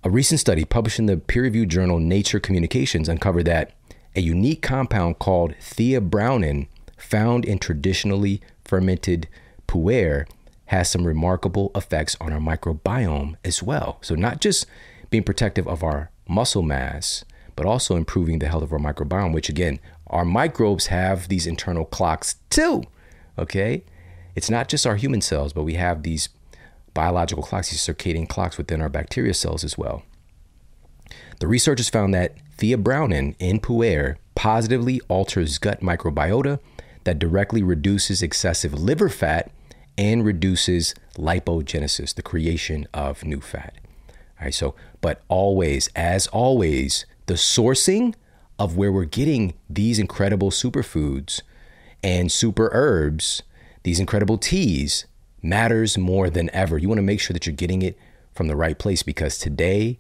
A 0.04 0.10
recent 0.10 0.40
study 0.40 0.64
published 0.64 1.00
in 1.00 1.08
the 1.08 1.18
peer 1.18 1.44
reviewed 1.44 1.70
journal 1.70 2.00
Nature 2.00 2.40
Communications 2.40 3.10
uncovered 3.10 3.46
that 3.46 3.74
a 4.16 4.22
unique 4.22 4.62
compound 4.62 5.20
called 5.20 5.54
theabrownin 5.60 6.68
found 6.98 7.46
in 7.46 7.60
traditionally 7.60 8.42
fermented 8.64 9.28
pu'er 9.68 10.26
has 10.68 10.90
some 10.90 11.06
remarkable 11.06 11.72
effects 11.76 12.16
on 12.20 12.32
our 12.32 12.40
microbiome 12.40 13.36
as 13.44 13.64
well. 13.64 13.98
So 14.02 14.16
not 14.16 14.42
just 14.42 14.66
being 15.10 15.24
protective 15.24 15.68
of 15.68 15.84
our 15.84 16.12
muscle 16.28 16.62
mass, 16.62 17.24
but 17.56 17.66
also 17.66 17.96
improving 17.96 18.40
the 18.40 18.48
health 18.48 18.64
of 18.64 18.74
our 18.74 18.80
microbiome, 18.80 19.34
which 19.34 19.50
again, 19.50 19.80
our 20.08 20.26
microbes 20.26 20.88
have 20.88 21.28
these 21.28 21.48
internal 21.48 21.86
clocks 21.86 22.36
too. 22.50 22.84
Okay? 23.38 23.84
It's 24.36 24.50
not 24.50 24.68
just 24.68 24.86
our 24.86 24.96
human 24.96 25.22
cells, 25.22 25.54
but 25.54 25.64
we 25.64 25.74
have 25.74 26.04
these 26.04 26.30
biological 26.94 27.44
clocks, 27.44 27.70
these 27.70 27.80
circadian 27.80 28.28
clocks 28.28 28.58
within 28.58 28.82
our 28.82 28.90
bacteria 28.90 29.34
cells 29.34 29.64
as 29.64 29.78
well. 29.78 30.04
The 31.40 31.48
researchers 31.48 31.90
found 31.90 32.14
that 32.14 32.36
theabrownin 32.58 33.36
in 33.40 33.60
pu'er 33.60 34.18
positively 34.36 35.00
alters 35.08 35.58
gut 35.58 35.82
microbiota 35.82 36.60
that 37.06 37.20
directly 37.20 37.64
reduces 37.64 38.22
excessive 38.22 38.74
liver 38.74 39.10
fat 39.10 39.52
and 39.98 40.26
reduces 40.26 40.94
lipogenesis, 41.16 42.14
the 42.14 42.22
creation 42.22 42.88
of 42.94 43.24
new 43.26 43.42
fat. 43.42 43.74
All 44.40 44.46
right, 44.46 44.54
so, 44.54 44.76
but 45.02 45.22
always, 45.28 45.90
as 45.96 46.28
always, 46.28 47.06
the 47.26 47.34
sourcing 47.34 48.14
of 48.60 48.78
where 48.78 48.92
we're 48.92 49.06
getting 49.06 49.54
these 49.70 50.00
incredible 50.00 50.52
superfoods 50.52 51.42
and 52.04 52.32
super 52.32 52.70
herbs, 52.72 53.44
these 53.84 54.00
incredible 54.00 54.38
teas, 54.38 55.06
matters 55.42 55.98
more 55.98 56.30
than 56.30 56.50
ever. 56.54 56.78
You 56.78 56.88
want 56.88 57.00
to 57.00 57.04
make 57.04 57.20
sure 57.20 57.34
that 57.34 57.46
you're 57.46 57.56
getting 57.56 57.82
it 57.82 57.98
from 58.34 58.48
the 58.48 58.56
right 58.56 58.78
place 58.78 59.02
because 59.02 59.38
today 59.38 59.98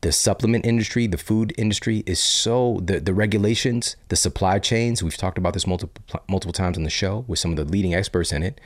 the 0.00 0.12
supplement 0.12 0.64
industry, 0.66 1.06
the 1.06 1.18
food 1.18 1.52
industry 1.58 2.02
is 2.06 2.20
so 2.20 2.80
the 2.82 3.00
the 3.00 3.14
regulations, 3.14 3.96
the 4.08 4.16
supply 4.16 4.58
chains. 4.58 5.02
We've 5.02 5.16
talked 5.16 5.38
about 5.38 5.54
this 5.54 5.66
multiple 5.66 6.22
multiple 6.28 6.52
times 6.52 6.76
on 6.76 6.84
the 6.84 6.90
show 6.90 7.24
with 7.26 7.38
some 7.38 7.50
of 7.50 7.56
the 7.56 7.64
leading 7.64 7.94
experts 7.94 8.32
in 8.32 8.42
it. 8.42 8.60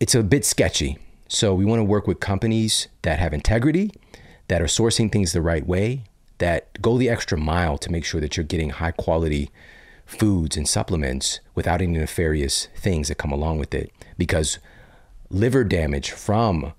It's 0.00 0.14
a 0.14 0.22
bit 0.22 0.44
sketchy. 0.44 0.96
So 1.26 1.54
we 1.54 1.64
want 1.64 1.80
to 1.80 1.84
work 1.84 2.06
with 2.06 2.20
companies 2.20 2.86
that 3.02 3.18
have 3.18 3.34
integrity, 3.34 3.90
that 4.46 4.62
are 4.62 4.66
sourcing 4.66 5.10
things 5.10 5.32
the 5.32 5.42
right 5.42 5.66
way, 5.66 6.04
that 6.38 6.80
go 6.80 6.96
the 6.96 7.08
extra 7.08 7.36
mile 7.36 7.76
to 7.78 7.90
make 7.90 8.04
sure 8.04 8.20
that 8.20 8.36
you're 8.36 8.44
getting 8.44 8.70
high 8.70 8.92
quality 8.92 9.50
foods 10.06 10.56
and 10.56 10.68
supplements 10.68 11.40
without 11.56 11.82
any 11.82 11.98
nefarious 11.98 12.68
things 12.76 13.08
that 13.08 13.18
come 13.18 13.32
along 13.32 13.58
with 13.58 13.74
it. 13.74 13.92
Because 14.16 14.60
liver 15.30 15.64
damage 15.64 16.12
from 16.12 16.74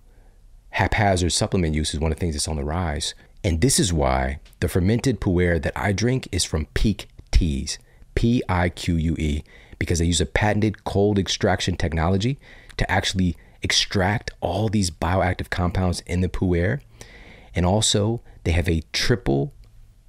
haphazard 0.70 1.34
supplement 1.34 1.76
use 1.76 1.94
is 1.94 2.00
one 2.00 2.14
of 2.14 2.18
the 2.18 2.22
things 2.22 2.36
that's 2.36 2.48
on 2.48 2.56
the 2.56 2.64
rise. 2.64 3.14
And 3.44 3.60
this 3.60 3.82
is 3.82 3.92
why 3.92 4.40
the 4.62 4.70
fermented 4.70 5.20
pu'er 5.20 5.62
that 5.62 5.74
I 5.76 5.92
drink 5.92 6.30
is 6.32 6.46
from 6.46 6.68
Pique 6.68 7.10
Teas, 7.32 7.80
P 8.16 8.42
I 8.48 8.70
Q 8.70 8.96
U 8.96 9.16
E, 9.20 9.44
because 9.78 10.00
they 10.00 10.06
use 10.06 10.22
a 10.22 10.26
patented 10.26 10.86
cold 10.86 11.20
extraction 11.20 11.76
technology 11.76 12.40
to 12.80 12.92
actually 12.92 13.36
extract 13.62 14.32
all 14.42 14.70
these 14.70 14.90
bioactive 14.90 15.50
compounds 15.50 16.02
in 16.08 16.22
the 16.22 16.30
pu'er. 16.30 16.80
And 17.54 17.66
also, 17.66 18.22
they 18.44 18.52
have 18.52 18.70
a 18.70 18.84
triple 18.94 19.54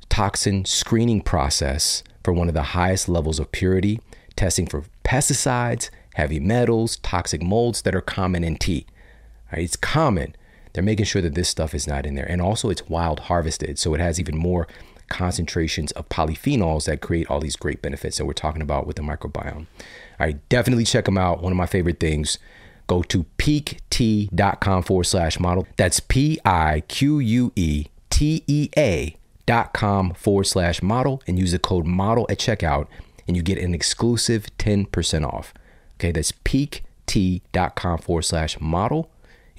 toxin 0.08 0.64
screening 0.64 1.20
process 1.20 2.02
for 2.24 2.32
one 2.32 2.48
of 2.48 2.54
the 2.54 2.62
highest 2.62 3.08
levels 3.08 3.38
of 3.38 3.52
purity, 3.52 4.00
testing 4.36 4.66
for 4.66 4.84
pesticides, 5.04 5.90
heavy 6.14 6.40
metals, 6.40 6.96
toxic 6.98 7.42
molds 7.42 7.82
that 7.82 7.94
are 7.94 8.00
common 8.00 8.44
in 8.44 8.56
tea. 8.56 8.86
Right? 9.52 9.62
It's 9.62 9.76
common. 9.76 10.34
They're 10.72 10.84
making 10.84 11.06
sure 11.06 11.22
that 11.22 11.34
this 11.34 11.48
stuff 11.48 11.74
is 11.74 11.88
not 11.88 12.06
in 12.06 12.14
there. 12.14 12.30
And 12.30 12.40
also, 12.40 12.70
it's 12.70 12.88
wild 12.88 13.20
harvested, 13.20 13.78
so 13.78 13.94
it 13.94 14.00
has 14.00 14.20
even 14.20 14.36
more 14.36 14.68
concentrations 15.08 15.90
of 15.92 16.08
polyphenols 16.08 16.84
that 16.84 17.00
create 17.00 17.28
all 17.28 17.40
these 17.40 17.56
great 17.56 17.82
benefits 17.82 18.18
that 18.18 18.26
we're 18.26 18.32
talking 18.32 18.62
about 18.62 18.86
with 18.86 18.94
the 18.94 19.02
microbiome. 19.02 19.66
All 19.66 20.26
right, 20.26 20.48
definitely 20.48 20.84
check 20.84 21.06
them 21.06 21.18
out. 21.18 21.42
One 21.42 21.52
of 21.52 21.56
my 21.56 21.66
favorite 21.66 21.98
things. 21.98 22.38
Go 22.90 23.04
to 23.04 23.24
piquetea.com 23.38 24.82
forward 24.82 25.04
slash 25.04 25.38
model. 25.38 25.64
That's 25.76 26.00
P 26.00 26.40
I 26.44 26.82
Q 26.88 27.20
U 27.20 27.52
E 27.54 27.86
T 28.10 28.42
E 28.48 28.68
A 28.76 29.14
dot 29.46 29.72
com 29.72 30.12
forward 30.14 30.48
slash 30.48 30.82
model 30.82 31.22
and 31.24 31.38
use 31.38 31.52
the 31.52 31.60
code 31.60 31.86
model 31.86 32.26
at 32.28 32.40
checkout 32.40 32.88
and 33.28 33.36
you 33.36 33.44
get 33.44 33.58
an 33.58 33.74
exclusive 33.74 34.46
10% 34.58 35.24
off. 35.24 35.54
Okay, 35.94 36.10
that's 36.10 36.32
piquetea.com 36.32 37.98
forward 37.98 38.22
slash 38.22 38.60
model 38.60 39.08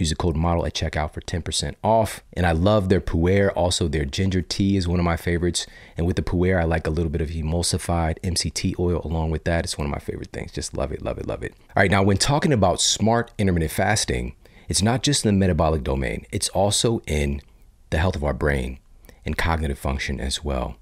Use 0.02 0.10
the 0.10 0.16
code 0.16 0.36
model 0.36 0.66
at 0.66 0.74
checkout 0.74 1.14
for 1.14 1.22
10% 1.22 1.76
off. 1.84 2.24
And 2.34 2.44
I 2.44 2.54
love 2.54 2.90
their 2.90 3.00
pu'er. 3.00 3.52
Also, 3.56 3.88
their 3.88 4.04
ginger 4.04 4.42
tea 4.42 4.76
is 4.76 4.88
one 4.88 4.98
of 4.98 5.06
my 5.06 5.16
favorites. 5.16 5.68
And 5.96 6.08
with 6.08 6.16
the 6.16 6.24
pu'er, 6.24 6.60
I 6.60 6.64
like 6.64 6.88
a 6.88 6.90
little 6.90 7.12
bit 7.12 7.22
of 7.22 7.30
emulsified 7.30 8.18
MCT 8.24 8.80
oil 8.80 9.04
along 9.06 9.30
with 9.30 9.44
that. 9.44 9.64
It's 9.64 9.78
one 9.78 9.86
of 9.86 9.92
my 9.92 10.00
favorite 10.00 10.32
things. 10.32 10.54
Just 10.54 10.76
love 10.76 10.92
it, 10.92 11.04
love 11.04 11.20
it, 11.20 11.28
love 11.28 11.44
it. 11.44 11.54
All 11.76 11.84
right, 11.84 11.92
now 11.92 12.02
when 12.02 12.18
talking 12.18 12.52
about 12.52 12.82
smart 12.82 13.30
intermittent 13.38 13.70
fasting, 13.72 14.34
it's 14.68 14.82
not 14.82 15.04
just 15.04 15.24
in 15.24 15.36
the 15.36 15.40
metabolic 15.40 15.84
domain, 15.84 16.26
it's 16.32 16.50
also 16.50 17.04
in 17.06 17.44
the 17.92 18.00
health 18.00 18.16
of 18.16 18.24
our 18.24 18.34
brain 18.34 18.80
and 19.24 19.38
cognitive 19.38 19.78
function 19.78 20.20
as 20.20 20.44
well. 20.44 20.78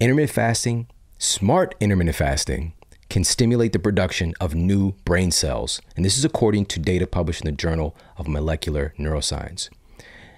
Intermittent 0.00 0.32
fasting, 0.32 0.88
smart 1.18 1.76
intermittent 1.78 2.16
fasting, 2.16 2.72
can 3.08 3.24
stimulate 3.24 3.72
the 3.72 3.78
production 3.78 4.34
of 4.40 4.54
new 4.54 4.92
brain 5.04 5.30
cells. 5.30 5.80
And 5.96 6.04
this 6.04 6.18
is 6.18 6.24
according 6.24 6.66
to 6.66 6.78
data 6.78 7.06
published 7.06 7.42
in 7.42 7.46
the 7.46 7.52
Journal 7.56 7.96
of 8.16 8.28
Molecular 8.28 8.94
Neuroscience. 8.98 9.70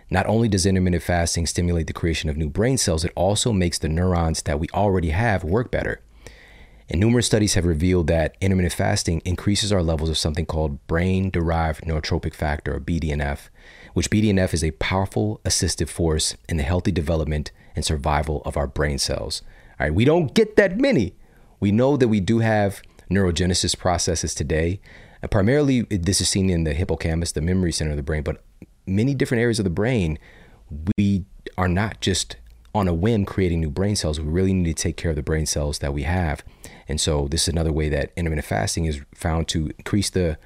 Not 0.09 0.27
only 0.27 0.49
does 0.49 0.67
intermittent 0.67 1.03
fasting 1.03 1.47
stimulate 1.47 1.87
the 1.87 1.93
creation 1.93 2.29
of 2.31 2.37
new 2.37 2.49
brain 2.49 2.79
cells, 2.79 3.05
it 3.05 3.13
also 3.15 3.53
makes 3.53 3.79
the 3.79 3.89
neurons 3.89 4.43
that 4.43 4.59
we 4.59 4.69
already 4.75 5.11
have 5.11 5.45
work 5.45 5.71
better. 5.71 6.01
And 6.89 6.99
numerous 6.99 7.27
studies 7.27 7.55
have 7.55 7.65
revealed 7.65 8.09
that 8.09 8.37
intermittent 8.41 8.75
fasting 8.75 9.23
increases 9.25 9.73
our 9.73 9.83
levels 9.83 10.11
of 10.11 10.19
something 10.19 10.47
called 10.47 10.85
brain 10.89 11.31
derived 11.31 11.85
neurotrophic 11.85 12.35
factor, 12.35 12.75
or 12.75 12.81
BDNF, 12.81 13.49
which 13.95 14.11
BDNF 14.11 14.53
is 14.53 14.65
a 14.65 14.73
powerful 14.73 15.41
assistive 15.45 15.89
force 15.89 16.37
in 16.49 16.57
the 16.57 16.65
healthy 16.65 16.91
development 16.91 17.53
and 17.77 17.85
survival 17.85 18.43
of 18.45 18.57
our 18.57 18.67
brain 18.67 18.99
cells. 18.99 19.43
All 19.79 19.87
right, 19.87 19.95
we 19.95 20.05
don't 20.05 20.35
get 20.35 20.57
that 20.57 20.81
many, 20.81 21.15
we 21.61 21.71
know 21.71 21.97
that 21.97 22.09
we 22.09 22.21
do 22.21 22.41
have 22.41 22.83
neurogenesis 23.11 23.77
processes 23.77 24.35
today. 24.35 24.81
And 25.23 25.31
primarily, 25.31 25.83
this 25.83 26.21
is 26.21 26.29
seen 26.29 26.49
in 26.49 26.65
the 26.65 26.73
hippocampus, 26.73 27.33
the 27.33 27.41
memory 27.41 27.73
center 27.73 27.91
of 27.91 27.97
the 27.97 28.03
brain, 28.03 28.23
but 28.23 28.43
many 28.87 29.15
different 29.15 29.43
areas 29.43 29.59
of 29.59 29.65
the 29.65 29.71
brain, 29.71 30.19
we 30.97 31.25
are 31.59 31.69
not 31.69 32.01
just 32.01 32.37
on 32.75 32.89
a 32.89 32.95
whim 32.95 33.25
creating 33.25 33.61
new 33.61 33.71
brain 33.71 33.97
cells. 33.97 34.21
We 34.21 34.29
really 34.29 34.55
need 34.55 34.77
to 34.77 34.83
take 34.83 34.97
care 34.97 35.11
of 35.11 35.17
the 35.17 35.23
brain 35.23 35.45
cells 35.45 35.81
that 35.81 35.93
we 35.93 36.05
have. 36.05 36.43
And 36.89 37.01
so, 37.01 37.29
this 37.29 37.43
is 37.43 37.49
another 37.49 37.73
way 37.73 37.89
that 37.89 38.13
intermittent 38.17 38.47
fasting 38.47 38.87
is 38.87 39.01
found 39.15 39.49
to 39.49 39.67
increase 39.79 40.11
the 40.11 40.39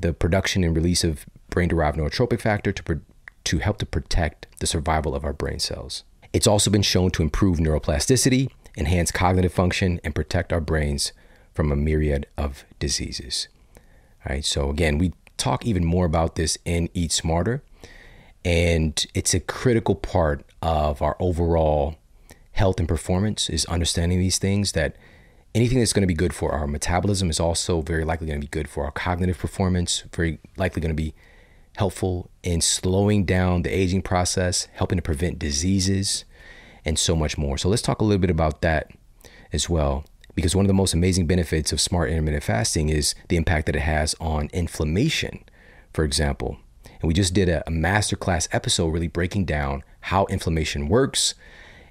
the 0.00 0.12
production 0.12 0.64
and 0.64 0.76
release 0.76 1.02
of 1.04 1.26
brain 1.50 1.68
derived 1.68 1.98
neurotrophic 1.98 2.40
factor 2.40 2.72
to, 2.72 3.00
to 3.44 3.58
help 3.58 3.78
to 3.78 3.86
protect 3.86 4.46
the 4.60 4.66
survival 4.66 5.14
of 5.14 5.24
our 5.24 5.32
brain 5.32 5.58
cells. 5.58 6.04
It's 6.32 6.46
also 6.46 6.70
been 6.70 6.82
shown 6.82 7.10
to 7.12 7.22
improve 7.22 7.58
neuroplasticity 7.58 8.50
enhance 8.78 9.10
cognitive 9.10 9.52
function, 9.52 10.00
and 10.02 10.14
protect 10.14 10.52
our 10.52 10.60
brains 10.60 11.12
from 11.52 11.70
a 11.70 11.76
myriad 11.76 12.26
of 12.38 12.64
diseases. 12.78 13.48
All 14.24 14.34
right, 14.34 14.44
so 14.44 14.70
again, 14.70 14.96
we 14.96 15.12
talk 15.36 15.66
even 15.66 15.84
more 15.84 16.06
about 16.06 16.36
this 16.36 16.56
in 16.64 16.88
Eat 16.94 17.12
Smarter, 17.12 17.62
and 18.44 19.04
it's 19.12 19.34
a 19.34 19.40
critical 19.40 19.94
part 19.94 20.44
of 20.62 21.02
our 21.02 21.16
overall 21.20 21.96
health 22.52 22.80
and 22.80 22.88
performance 22.88 23.48
is 23.48 23.64
understanding 23.66 24.18
these 24.18 24.38
things 24.38 24.72
that 24.72 24.96
anything 25.54 25.78
that's 25.78 25.92
going 25.92 26.02
to 26.02 26.08
be 26.08 26.14
good 26.14 26.34
for 26.34 26.52
our 26.52 26.66
metabolism 26.66 27.30
is 27.30 27.38
also 27.38 27.82
very 27.82 28.04
likely 28.04 28.26
going 28.26 28.40
to 28.40 28.44
be 28.44 28.50
good 28.50 28.68
for 28.68 28.84
our 28.84 28.90
cognitive 28.90 29.38
performance, 29.38 30.04
very 30.12 30.38
likely 30.56 30.80
going 30.82 30.94
to 30.94 31.02
be 31.02 31.14
helpful 31.76 32.30
in 32.42 32.60
slowing 32.60 33.24
down 33.24 33.62
the 33.62 33.70
aging 33.70 34.02
process, 34.02 34.66
helping 34.72 34.98
to 34.98 35.02
prevent 35.02 35.38
diseases, 35.38 36.24
and 36.88 36.98
so 36.98 37.14
much 37.14 37.36
more. 37.36 37.58
So 37.58 37.68
let's 37.68 37.82
talk 37.82 38.00
a 38.00 38.04
little 38.04 38.18
bit 38.20 38.30
about 38.30 38.62
that 38.62 38.90
as 39.52 39.68
well. 39.68 40.04
Because 40.34 40.56
one 40.56 40.64
of 40.64 40.68
the 40.68 40.74
most 40.74 40.94
amazing 40.94 41.26
benefits 41.26 41.70
of 41.70 41.80
smart 41.80 42.10
intermittent 42.10 42.44
fasting 42.44 42.88
is 42.88 43.14
the 43.28 43.36
impact 43.36 43.66
that 43.66 43.76
it 43.76 43.82
has 43.82 44.14
on 44.20 44.48
inflammation, 44.52 45.44
for 45.92 46.04
example. 46.04 46.56
And 46.84 47.08
we 47.08 47.12
just 47.12 47.34
did 47.34 47.48
a, 47.48 47.66
a 47.68 47.70
masterclass 47.70 48.48
episode 48.52 48.88
really 48.88 49.08
breaking 49.08 49.44
down 49.44 49.84
how 50.00 50.24
inflammation 50.26 50.88
works 50.88 51.34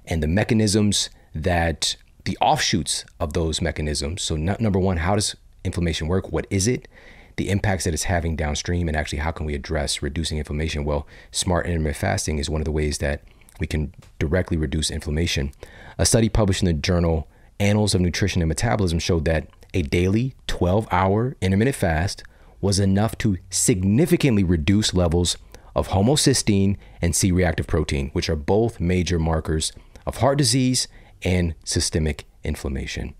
and 0.04 0.22
the 0.22 0.26
mechanisms 0.26 1.10
that 1.34 1.96
the 2.24 2.36
offshoots 2.40 3.04
of 3.20 3.34
those 3.34 3.62
mechanisms. 3.62 4.22
So, 4.22 4.34
number 4.36 4.78
one, 4.78 4.96
how 4.98 5.14
does 5.14 5.36
inflammation 5.64 6.08
work? 6.08 6.32
What 6.32 6.46
is 6.50 6.66
it? 6.66 6.88
The 7.36 7.50
impacts 7.50 7.84
that 7.84 7.94
it's 7.94 8.04
having 8.04 8.34
downstream, 8.34 8.88
and 8.88 8.96
actually, 8.96 9.20
how 9.20 9.30
can 9.30 9.46
we 9.46 9.54
address 9.54 10.02
reducing 10.02 10.38
inflammation? 10.38 10.84
Well, 10.84 11.06
smart 11.30 11.66
intermittent 11.66 11.98
fasting 11.98 12.38
is 12.38 12.50
one 12.50 12.60
of 12.60 12.64
the 12.64 12.72
ways 12.72 12.98
that 12.98 13.22
we 13.58 13.66
can 13.66 13.94
directly 14.18 14.56
reduce 14.56 14.90
inflammation. 14.90 15.52
A 15.98 16.06
study 16.06 16.28
published 16.28 16.62
in 16.62 16.66
the 16.66 16.72
journal 16.72 17.28
Annals 17.60 17.94
of 17.94 18.00
Nutrition 18.00 18.42
and 18.42 18.48
Metabolism 18.48 18.98
showed 18.98 19.24
that 19.24 19.48
a 19.74 19.82
daily 19.82 20.34
12 20.46 20.88
hour 20.90 21.36
intermittent 21.40 21.76
fast 21.76 22.22
was 22.60 22.78
enough 22.78 23.16
to 23.18 23.38
significantly 23.50 24.44
reduce 24.44 24.94
levels 24.94 25.36
of 25.74 25.88
homocysteine 25.88 26.76
and 27.00 27.14
C 27.14 27.30
reactive 27.30 27.66
protein, 27.66 28.10
which 28.10 28.28
are 28.28 28.36
both 28.36 28.80
major 28.80 29.18
markers 29.18 29.72
of 30.06 30.18
heart 30.18 30.38
disease 30.38 30.88
and 31.22 31.54
systemic 31.64 32.24
inflammation. 32.42 33.14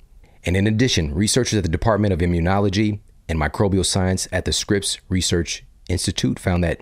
And 0.45 0.57
in 0.57 0.67
addition, 0.67 1.15
researchers 1.15 1.59
at 1.59 1.63
the 1.63 1.69
Department 1.69 2.13
of 2.13 2.21
Immunology 2.21 3.01
and 3.29 3.39
Microbial 3.39 3.85
Science 3.85 4.27
at 4.33 4.45
the 4.45 4.53
Scripps 4.53 4.99
Research 5.09 5.65
Institute 5.89 6.39
found 6.39 6.65
that 6.65 6.81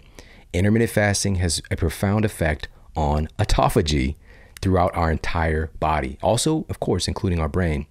intermittent 0.53 0.91
fasting 0.91 1.37
has 1.37 1.61
a 1.71 1.77
profound 1.77 2.25
effect 2.25 2.69
on 2.97 3.29
autophagy 3.39 4.17
throughout 4.61 4.95
our 4.95 5.11
entire 5.11 5.71
body. 5.79 6.19
Also, 6.23 6.65
of 6.69 6.81
course, 6.81 7.07
including 7.07 7.39
our 7.39 7.49
brain. 7.49 7.87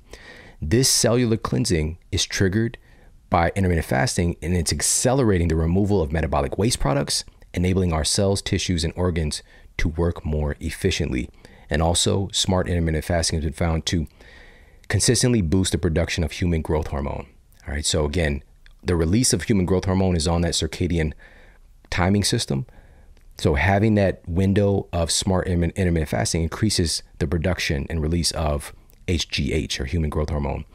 This 0.61 0.89
cellular 0.89 1.37
cleansing 1.37 1.97
is 2.11 2.25
triggered 2.25 2.77
by 3.29 3.51
intermittent 3.55 3.85
fasting 3.85 4.35
and 4.41 4.55
it's 4.55 4.73
accelerating 4.73 5.47
the 5.47 5.55
removal 5.55 6.01
of 6.01 6.11
metabolic 6.11 6.57
waste 6.57 6.79
products, 6.79 7.23
enabling 7.53 7.93
our 7.93 8.03
cells, 8.03 8.41
tissues, 8.41 8.83
and 8.83 8.93
organs 8.95 9.43
to 9.77 9.89
work 9.89 10.25
more 10.25 10.55
efficiently. 10.59 11.29
And 11.69 11.81
also, 11.81 12.29
smart 12.31 12.67
intermittent 12.67 13.05
fasting 13.05 13.37
has 13.37 13.43
been 13.43 13.53
found 13.53 13.85
to 13.87 14.07
consistently 14.87 15.41
boost 15.41 15.71
the 15.71 15.77
production 15.77 16.23
of 16.23 16.33
human 16.33 16.61
growth 16.61 16.87
hormone. 16.87 17.27
All 17.67 17.73
right, 17.73 17.85
so 17.85 18.05
again, 18.05 18.43
the 18.83 18.95
release 18.95 19.33
of 19.33 19.43
human 19.43 19.65
growth 19.65 19.85
hormone 19.85 20.15
is 20.15 20.27
on 20.27 20.41
that 20.41 20.53
circadian 20.53 21.13
timing 21.89 22.23
system, 22.23 22.67
so 23.37 23.55
having 23.55 23.95
that 23.95 24.21
window 24.27 24.87
of 24.93 25.11
smart 25.11 25.47
intermittent 25.47 26.09
fasting 26.09 26.43
increases 26.43 27.03
the 27.19 27.27
production 27.27 27.85
and 27.89 28.01
release 28.01 28.31
of 28.31 28.73
HGH 29.07 29.79
or 29.79 29.85
human 29.85 30.09
growth 30.09 30.29
hormone. 30.29 30.65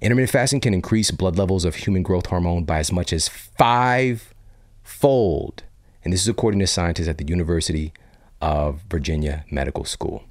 Intermittent 0.00 0.30
fasting 0.30 0.60
can 0.60 0.74
increase 0.74 1.10
blood 1.10 1.36
levels 1.36 1.64
of 1.64 1.76
human 1.76 2.02
growth 2.02 2.26
hormone 2.26 2.64
by 2.64 2.78
as 2.78 2.90
much 2.90 3.12
as 3.12 3.28
five 3.28 4.34
fold. 4.82 5.62
And 6.02 6.12
this 6.12 6.22
is 6.22 6.28
according 6.28 6.60
to 6.60 6.66
scientists 6.66 7.08
at 7.08 7.18
the 7.18 7.26
University 7.26 7.92
of 8.40 8.82
Virginia 8.90 9.44
Medical 9.50 9.84
School. 9.84 10.24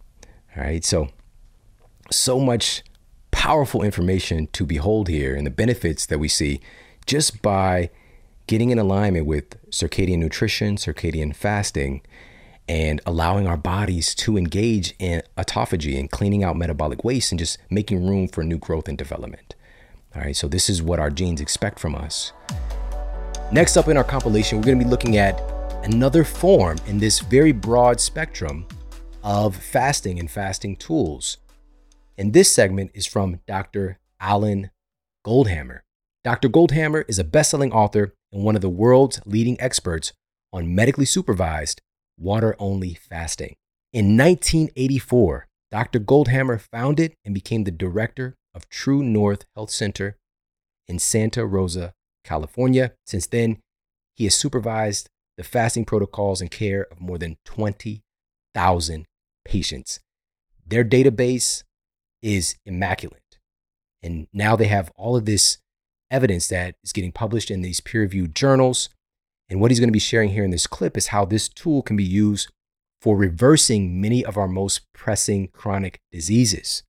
All 0.57 0.63
right. 0.63 0.83
So, 0.83 1.09
so 2.11 2.39
much 2.39 2.83
powerful 3.31 3.81
information 3.81 4.47
to 4.51 4.65
behold 4.65 5.07
here 5.07 5.33
and 5.35 5.47
the 5.47 5.51
benefits 5.51 6.05
that 6.07 6.19
we 6.19 6.27
see 6.27 6.59
just 7.05 7.41
by 7.41 7.89
getting 8.47 8.69
in 8.69 8.77
alignment 8.77 9.25
with 9.25 9.55
circadian 9.71 10.19
nutrition, 10.19 10.75
circadian 10.75 11.35
fasting, 11.35 12.01
and 12.67 13.01
allowing 13.05 13.47
our 13.47 13.57
bodies 13.57 14.13
to 14.15 14.37
engage 14.37 14.93
in 14.99 15.21
autophagy 15.37 15.99
and 15.99 16.11
cleaning 16.11 16.43
out 16.43 16.55
metabolic 16.55 17.03
waste 17.03 17.31
and 17.31 17.39
just 17.39 17.57
making 17.69 18.05
room 18.05 18.27
for 18.27 18.43
new 18.43 18.57
growth 18.57 18.87
and 18.87 18.97
development. 18.97 19.55
All 20.15 20.21
right, 20.21 20.35
so 20.35 20.47
this 20.47 20.69
is 20.69 20.81
what 20.81 20.99
our 20.99 21.09
genes 21.09 21.41
expect 21.41 21.79
from 21.79 21.95
us. 21.95 22.33
Next 23.51 23.77
up 23.77 23.87
in 23.87 23.97
our 23.97 24.03
compilation, 24.03 24.57
we're 24.57 24.65
going 24.65 24.79
to 24.79 24.85
be 24.85 24.89
looking 24.89 25.17
at 25.17 25.41
another 25.83 26.23
form 26.23 26.77
in 26.87 26.99
this 26.99 27.19
very 27.19 27.51
broad 27.51 27.99
spectrum 27.99 28.65
of 29.23 29.55
fasting 29.55 30.19
and 30.19 30.29
fasting 30.29 30.75
tools. 30.75 31.37
And 32.17 32.33
this 32.33 32.51
segment 32.51 32.91
is 32.93 33.07
from 33.07 33.39
Dr. 33.47 33.99
Alan 34.19 34.71
Goldhamer. 35.25 35.81
Dr. 36.23 36.49
Goldhamer 36.49 37.03
is 37.07 37.19
a 37.19 37.23
best 37.23 37.51
selling 37.51 37.71
author 37.71 38.13
and 38.31 38.43
one 38.43 38.55
of 38.55 38.61
the 38.61 38.69
world's 38.69 39.21
leading 39.25 39.59
experts 39.59 40.13
on 40.53 40.73
medically 40.73 41.05
supervised 41.05 41.81
water 42.17 42.55
only 42.59 42.93
fasting. 42.93 43.55
In 43.93 44.17
1984, 44.17 45.47
Dr. 45.71 45.99
Goldhamer 45.99 46.59
founded 46.59 47.13
and 47.25 47.33
became 47.33 47.63
the 47.63 47.71
director 47.71 48.35
of 48.53 48.69
True 48.69 49.03
North 49.03 49.45
Health 49.55 49.71
Center 49.71 50.17
in 50.87 50.99
Santa 50.99 51.45
Rosa, 51.45 51.93
California. 52.23 52.93
Since 53.05 53.27
then, 53.27 53.59
he 54.15 54.25
has 54.25 54.35
supervised 54.35 55.09
the 55.37 55.43
fasting 55.43 55.85
protocols 55.85 56.41
and 56.41 56.51
care 56.51 56.87
of 56.91 56.99
more 56.99 57.17
than 57.17 57.37
20,000 57.45 59.05
patients. 59.45 59.99
Their 60.65 60.83
database 60.83 61.63
is 62.21 62.55
immaculate. 62.65 63.39
And 64.03 64.27
now 64.33 64.55
they 64.55 64.67
have 64.67 64.91
all 64.95 65.15
of 65.15 65.25
this 65.25 65.57
evidence 66.11 66.47
that 66.49 66.75
is 66.83 66.93
getting 66.93 67.11
published 67.11 67.49
in 67.49 67.61
these 67.61 67.79
peer 67.79 68.01
reviewed 68.01 68.35
journals. 68.35 68.89
And 69.49 69.59
what 69.59 69.71
he's 69.71 69.79
going 69.79 69.89
to 69.89 69.93
be 69.93 69.99
sharing 69.99 70.29
here 70.29 70.43
in 70.43 70.51
this 70.51 70.67
clip 70.67 70.95
is 70.95 71.07
how 71.07 71.25
this 71.25 71.49
tool 71.49 71.81
can 71.81 71.97
be 71.97 72.03
used 72.03 72.51
for 73.01 73.17
reversing 73.17 73.99
many 73.99 74.23
of 74.23 74.37
our 74.37 74.47
most 74.47 74.81
pressing 74.93 75.47
chronic 75.47 75.99
diseases. 76.11 76.83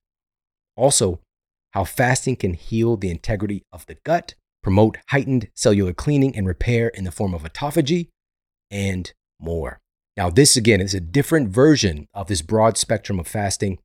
Also, 0.75 1.19
how 1.71 1.83
fasting 1.83 2.35
can 2.35 2.53
heal 2.53 2.95
the 2.95 3.09
integrity 3.09 3.63
of 3.71 3.85
the 3.87 3.95
gut, 4.03 4.35
promote 4.61 4.97
heightened 5.09 5.49
cellular 5.55 5.93
cleaning 5.93 6.35
and 6.35 6.45
repair 6.45 6.89
in 6.89 7.03
the 7.03 7.11
form 7.11 7.33
of 7.33 7.43
autophagy, 7.43 8.09
and 8.69 9.11
more. 9.39 9.79
Now, 10.15 10.29
this 10.29 10.55
again 10.55 10.81
is 10.81 10.93
a 10.93 10.99
different 10.99 11.49
version 11.49 12.07
of 12.13 12.27
this 12.27 12.43
broad 12.43 12.77
spectrum 12.77 13.19
of 13.19 13.27
fasting 13.27 13.79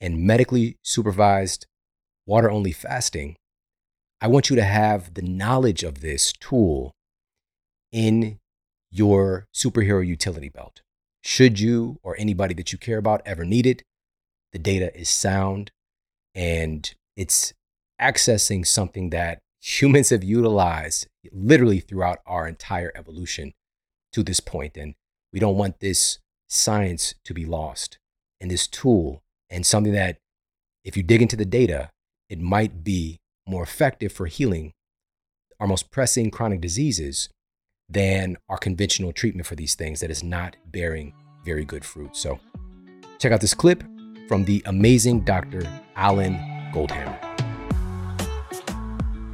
and 0.00 0.22
medically 0.22 0.76
supervised 0.82 1.66
water 2.26 2.50
only 2.50 2.72
fasting 2.72 3.36
I 4.24 4.26
want 4.26 4.48
you 4.48 4.56
to 4.56 4.64
have 4.64 5.12
the 5.12 5.20
knowledge 5.20 5.82
of 5.82 6.00
this 6.00 6.32
tool 6.32 6.94
in 7.92 8.38
your 8.90 9.46
superhero 9.54 10.04
utility 10.06 10.48
belt. 10.48 10.80
Should 11.22 11.60
you 11.60 11.98
or 12.02 12.16
anybody 12.18 12.54
that 12.54 12.72
you 12.72 12.78
care 12.78 12.96
about 12.96 13.20
ever 13.26 13.44
need 13.44 13.66
it, 13.66 13.82
the 14.54 14.58
data 14.58 14.98
is 14.98 15.10
sound 15.10 15.72
and 16.34 16.90
it's 17.18 17.52
accessing 18.00 18.66
something 18.66 19.10
that 19.10 19.40
humans 19.60 20.08
have 20.08 20.24
utilized 20.24 21.06
literally 21.30 21.80
throughout 21.80 22.20
our 22.24 22.48
entire 22.48 22.92
evolution 22.94 23.52
to 24.14 24.22
this 24.22 24.40
point. 24.40 24.78
And 24.78 24.94
we 25.34 25.38
don't 25.38 25.58
want 25.58 25.80
this 25.80 26.18
science 26.48 27.14
to 27.26 27.34
be 27.34 27.44
lost. 27.44 27.98
And 28.40 28.50
this 28.50 28.68
tool, 28.68 29.22
and 29.50 29.66
something 29.66 29.92
that, 29.92 30.16
if 30.82 30.96
you 30.96 31.02
dig 31.02 31.20
into 31.20 31.36
the 31.36 31.44
data, 31.44 31.90
it 32.30 32.40
might 32.40 32.82
be 32.82 33.20
more 33.46 33.62
effective 33.62 34.12
for 34.12 34.26
healing 34.26 34.72
our 35.60 35.66
most 35.66 35.90
pressing 35.90 36.30
chronic 36.30 36.60
diseases 36.60 37.28
than 37.88 38.36
our 38.48 38.58
conventional 38.58 39.12
treatment 39.12 39.46
for 39.46 39.54
these 39.54 39.74
things 39.74 40.00
that 40.00 40.10
is 40.10 40.22
not 40.22 40.56
bearing 40.66 41.12
very 41.44 41.64
good 41.64 41.84
fruit. 41.84 42.16
So, 42.16 42.40
check 43.18 43.32
out 43.32 43.40
this 43.40 43.54
clip 43.54 43.84
from 44.28 44.44
the 44.44 44.62
amazing 44.66 45.20
Dr. 45.20 45.62
Alan 45.96 46.34
Goldhamer. 46.72 47.18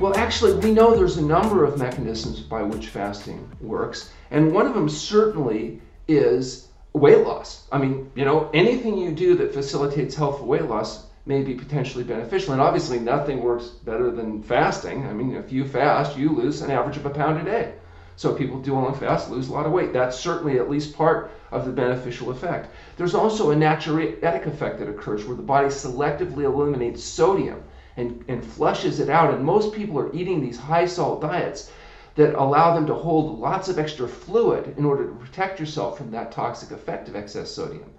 Well, 0.01 0.17
actually, 0.17 0.55
we 0.55 0.73
know 0.73 0.97
there's 0.97 1.19
a 1.19 1.23
number 1.23 1.65
of 1.65 1.79
mechanisms 1.79 2.41
by 2.41 2.63
which 2.63 2.89
fasting 2.89 3.49
works, 3.61 4.13
and 4.31 4.53
one 4.53 4.67
of 4.67 4.75
them 4.75 4.89
certainly 4.89 5.81
is 6.09 6.69
weight 6.93 7.19
loss. 7.19 7.67
I 7.71 7.79
mean, 7.79 8.11
you 8.15 8.25
know, 8.25 8.51
anything 8.53 8.97
you 8.99 9.13
do 9.13 9.37
that 9.37 9.53
facilitates 9.53 10.15
healthful 10.15 10.47
weight 10.47 10.65
loss 10.65 11.07
may 11.27 11.43
be 11.43 11.55
potentially 11.55 12.05
beneficial. 12.05 12.53
And 12.53 12.63
obviously, 12.63 12.99
nothing 12.99 13.43
works 13.43 13.67
better 13.67 14.11
than 14.11 14.43
fasting. 14.43 15.07
I 15.07 15.13
mean, 15.13 15.35
if 15.35 15.53
you 15.53 15.65
fast, 15.65 16.17
you 16.17 16.31
lose 16.31 16.63
an 16.63 16.71
average 16.71 16.97
of 16.97 17.07
a 17.07 17.11
pound 17.11 17.39
a 17.41 17.45
day. 17.45 17.75
So 18.17 18.35
people 18.35 18.61
do 18.61 18.77
on 18.77 18.95
fast 18.95 19.31
lose 19.31 19.49
a 19.49 19.53
lot 19.53 19.65
of 19.65 19.73
weight. 19.73 19.93
That's 19.93 20.19
certainly 20.19 20.59
at 20.59 20.69
least 20.69 20.95
part 20.95 21.31
of 21.51 21.65
the 21.65 21.73
beneficial 21.73 22.31
effect. 22.31 22.69
There's 22.97 23.15
also 23.15 23.51
a 23.51 23.57
natriuretic 23.57 24.47
effect 24.47 24.79
that 24.79 24.91
occurs 24.91 25.25
where 25.25 25.37
the 25.37 25.43
body 25.43 25.69
selectively 25.69 26.45
eliminates 26.45 27.03
sodium 27.03 27.63
and, 27.97 28.23
and 28.29 28.45
flushes 28.45 29.01
it 29.01 29.09
out. 29.09 29.33
And 29.33 29.45
most 29.45 29.75
people 29.75 29.99
are 29.99 30.15
eating 30.15 30.41
these 30.41 30.59
high 30.59 30.87
salt 30.87 31.23
diets 31.23 31.71
that 32.17 32.35
allow 32.35 32.75
them 32.75 32.87
to 32.87 32.95
hold 32.95 33.39
lots 33.39 33.69
of 33.69 33.79
extra 33.79 34.07
fluid 34.07 34.75
in 34.77 34.85
order 34.85 35.07
to 35.07 35.15
protect 35.15 35.59
yourself 35.59 35.97
from 35.97 36.11
that 36.11 36.33
toxic 36.33 36.71
effect 36.73 37.09
of 37.09 37.17
excess 37.17 37.51
sodium. 37.51 37.91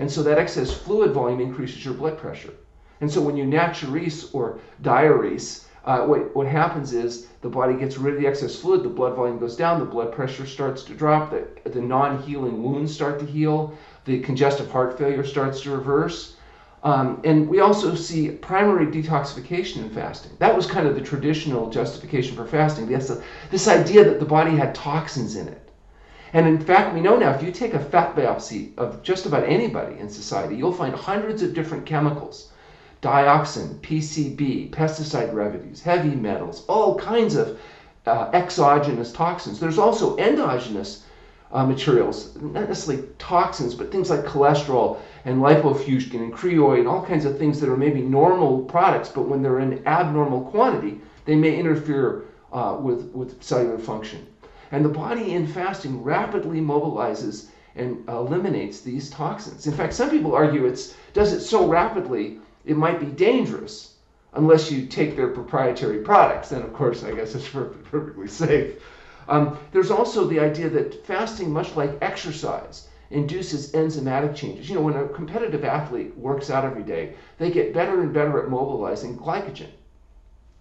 And 0.00 0.10
so 0.10 0.22
that 0.22 0.38
excess 0.38 0.72
fluid 0.72 1.12
volume 1.12 1.40
increases 1.40 1.84
your 1.84 1.92
blood 1.92 2.16
pressure. 2.16 2.54
And 3.02 3.12
so 3.12 3.20
when 3.20 3.36
you 3.36 3.44
natriuresis 3.44 4.34
or 4.34 4.58
diurese, 4.82 5.64
uh, 5.84 6.06
what, 6.06 6.34
what 6.34 6.46
happens 6.46 6.94
is 6.94 7.26
the 7.42 7.50
body 7.50 7.74
gets 7.74 7.98
rid 7.98 8.14
of 8.14 8.20
the 8.20 8.26
excess 8.26 8.56
fluid, 8.56 8.82
the 8.82 8.88
blood 8.88 9.14
volume 9.14 9.38
goes 9.38 9.56
down, 9.56 9.78
the 9.78 9.84
blood 9.84 10.10
pressure 10.10 10.46
starts 10.46 10.82
to 10.84 10.94
drop, 10.94 11.30
the, 11.30 11.46
the 11.68 11.82
non 11.82 12.22
healing 12.22 12.62
wounds 12.62 12.94
start 12.94 13.18
to 13.20 13.26
heal, 13.26 13.76
the 14.06 14.20
congestive 14.20 14.70
heart 14.70 14.96
failure 14.96 15.22
starts 15.22 15.60
to 15.60 15.70
reverse. 15.70 16.36
Um, 16.82 17.20
and 17.24 17.46
we 17.46 17.60
also 17.60 17.94
see 17.94 18.30
primary 18.30 18.86
detoxification 18.86 19.82
in 19.82 19.90
fasting. 19.90 20.32
That 20.38 20.56
was 20.56 20.66
kind 20.66 20.86
of 20.86 20.94
the 20.94 21.02
traditional 21.02 21.68
justification 21.68 22.36
for 22.36 22.46
fasting. 22.46 22.86
This, 22.86 23.12
this 23.50 23.68
idea 23.68 24.04
that 24.04 24.18
the 24.18 24.24
body 24.24 24.56
had 24.56 24.74
toxins 24.74 25.36
in 25.36 25.46
it. 25.46 25.69
And 26.32 26.46
in 26.46 26.60
fact, 26.60 26.94
we 26.94 27.00
know 27.00 27.16
now 27.16 27.30
if 27.34 27.42
you 27.42 27.50
take 27.50 27.74
a 27.74 27.84
fat 27.84 28.14
biopsy 28.14 28.76
of 28.78 29.02
just 29.02 29.26
about 29.26 29.48
anybody 29.48 29.98
in 29.98 30.08
society, 30.08 30.54
you'll 30.54 30.72
find 30.72 30.94
hundreds 30.94 31.42
of 31.42 31.54
different 31.54 31.86
chemicals 31.86 32.50
dioxin, 33.02 33.80
PCB, 33.80 34.70
pesticide 34.70 35.32
residues, 35.32 35.80
heavy 35.80 36.14
metals, 36.14 36.64
all 36.66 36.98
kinds 36.98 37.34
of 37.34 37.58
uh, 38.06 38.30
exogenous 38.34 39.10
toxins. 39.10 39.58
There's 39.58 39.78
also 39.78 40.18
endogenous 40.18 41.02
uh, 41.50 41.64
materials, 41.66 42.36
not 42.36 42.68
necessarily 42.68 43.08
toxins, 43.18 43.74
but 43.74 43.90
things 43.90 44.10
like 44.10 44.24
cholesterol 44.24 45.00
and 45.24 45.40
lipofuscin 45.40 46.14
and 46.14 46.32
ceroid 46.32 46.80
and 46.80 46.88
all 46.88 47.04
kinds 47.04 47.24
of 47.24 47.38
things 47.38 47.58
that 47.60 47.70
are 47.70 47.76
maybe 47.76 48.02
normal 48.02 48.64
products, 48.64 49.08
but 49.08 49.22
when 49.22 49.42
they're 49.42 49.60
in 49.60 49.84
abnormal 49.86 50.42
quantity, 50.50 51.00
they 51.24 51.34
may 51.34 51.58
interfere 51.58 52.24
uh, 52.52 52.76
with, 52.78 53.10
with 53.12 53.42
cellular 53.42 53.78
function. 53.78 54.26
And 54.72 54.84
the 54.84 54.88
body 54.88 55.32
in 55.32 55.46
fasting 55.46 56.02
rapidly 56.02 56.60
mobilizes 56.60 57.48
and 57.74 58.08
eliminates 58.08 58.80
these 58.80 59.10
toxins. 59.10 59.66
In 59.66 59.72
fact, 59.72 59.94
some 59.94 60.10
people 60.10 60.34
argue 60.34 60.66
it 60.66 60.94
does 61.12 61.32
it 61.32 61.40
so 61.40 61.66
rapidly 61.66 62.38
it 62.64 62.76
might 62.76 63.00
be 63.00 63.06
dangerous 63.06 63.94
unless 64.34 64.70
you 64.70 64.86
take 64.86 65.16
their 65.16 65.28
proprietary 65.28 65.98
products. 65.98 66.50
Then, 66.50 66.62
of 66.62 66.72
course, 66.72 67.02
I 67.02 67.12
guess 67.12 67.34
it's 67.34 67.48
perfectly 67.90 68.28
safe. 68.28 68.80
Um, 69.28 69.58
there's 69.72 69.90
also 69.90 70.24
the 70.24 70.40
idea 70.40 70.68
that 70.70 71.04
fasting, 71.06 71.52
much 71.52 71.76
like 71.76 71.98
exercise, 72.00 72.88
induces 73.10 73.72
enzymatic 73.72 74.34
changes. 74.34 74.68
You 74.68 74.76
know, 74.76 74.82
when 74.82 74.96
a 74.96 75.08
competitive 75.08 75.64
athlete 75.64 76.16
works 76.16 76.50
out 76.50 76.64
every 76.64 76.82
day, 76.82 77.14
they 77.38 77.50
get 77.50 77.74
better 77.74 78.02
and 78.02 78.12
better 78.12 78.42
at 78.42 78.50
mobilizing 78.50 79.16
glycogen 79.18 79.70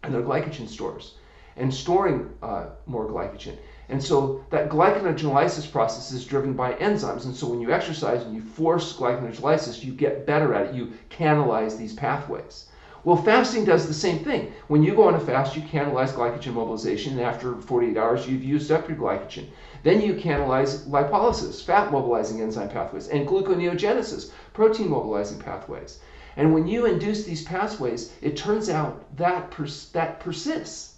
and 0.03 0.13
their 0.13 0.23
glycogen 0.23 0.67
stores 0.67 1.13
and 1.57 1.73
storing 1.73 2.29
uh, 2.41 2.67
more 2.85 3.07
glycogen. 3.07 3.57
And 3.89 4.03
so 4.03 4.45
that 4.51 4.69
glycogenolysis 4.69 5.71
process 5.71 6.11
is 6.11 6.23
driven 6.23 6.53
by 6.53 6.73
enzymes. 6.73 7.25
And 7.25 7.35
so 7.35 7.47
when 7.47 7.59
you 7.59 7.71
exercise 7.71 8.23
and 8.23 8.35
you 8.35 8.41
force 8.41 8.95
glycogenolysis, 8.95 9.83
you 9.83 9.93
get 9.93 10.27
better 10.27 10.53
at 10.53 10.67
it. 10.67 10.75
You 10.75 10.93
canalize 11.09 11.75
these 11.75 11.93
pathways. 11.93 12.65
Well, 13.03 13.15
fasting 13.15 13.63
does 13.63 13.87
the 13.87 13.93
same 13.93 14.19
thing. 14.19 14.51
When 14.67 14.83
you 14.83 14.93
go 14.93 15.07
on 15.07 15.15
a 15.15 15.19
fast, 15.19 15.55
you 15.55 15.61
canalize 15.61 16.11
glycogen 16.11 16.53
mobilization, 16.53 17.13
and 17.13 17.21
after 17.21 17.55
48 17.55 17.97
hours, 17.97 18.27
you've 18.27 18.43
used 18.43 18.71
up 18.71 18.89
your 18.89 18.97
glycogen. 18.97 19.45
Then 19.83 20.01
you 20.01 20.15
canalize 20.15 20.85
lipolysis, 20.85 21.63
fat 21.63 21.91
mobilizing 21.91 22.41
enzyme 22.41 22.69
pathways, 22.69 23.07
and 23.07 23.25
gluconeogenesis, 23.25 24.31
protein 24.53 24.89
mobilizing 24.89 25.39
pathways. 25.39 25.99
And 26.35 26.53
when 26.53 26.67
you 26.67 26.85
induce 26.85 27.23
these 27.23 27.43
pathways, 27.43 28.11
it 28.21 28.35
turns 28.35 28.69
out 28.69 29.03
that 29.17 29.49
pers- 29.49 29.89
that 29.93 30.19
persists. 30.19 30.95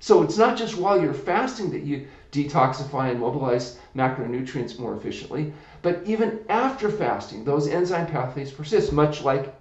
So 0.00 0.22
it's 0.22 0.36
not 0.36 0.56
just 0.56 0.76
while 0.76 1.00
you're 1.00 1.14
fasting 1.14 1.70
that 1.70 1.82
you 1.82 2.06
detoxify 2.34 3.10
and 3.10 3.20
mobilize 3.20 3.78
macronutrients 3.94 4.78
more 4.78 4.96
efficiently. 4.96 5.52
But 5.82 6.02
even 6.04 6.40
after 6.48 6.90
fasting, 6.90 7.44
those 7.44 7.68
enzyme 7.68 8.06
pathways 8.06 8.50
persist, 8.50 8.92
much 8.92 9.22
like 9.22 9.54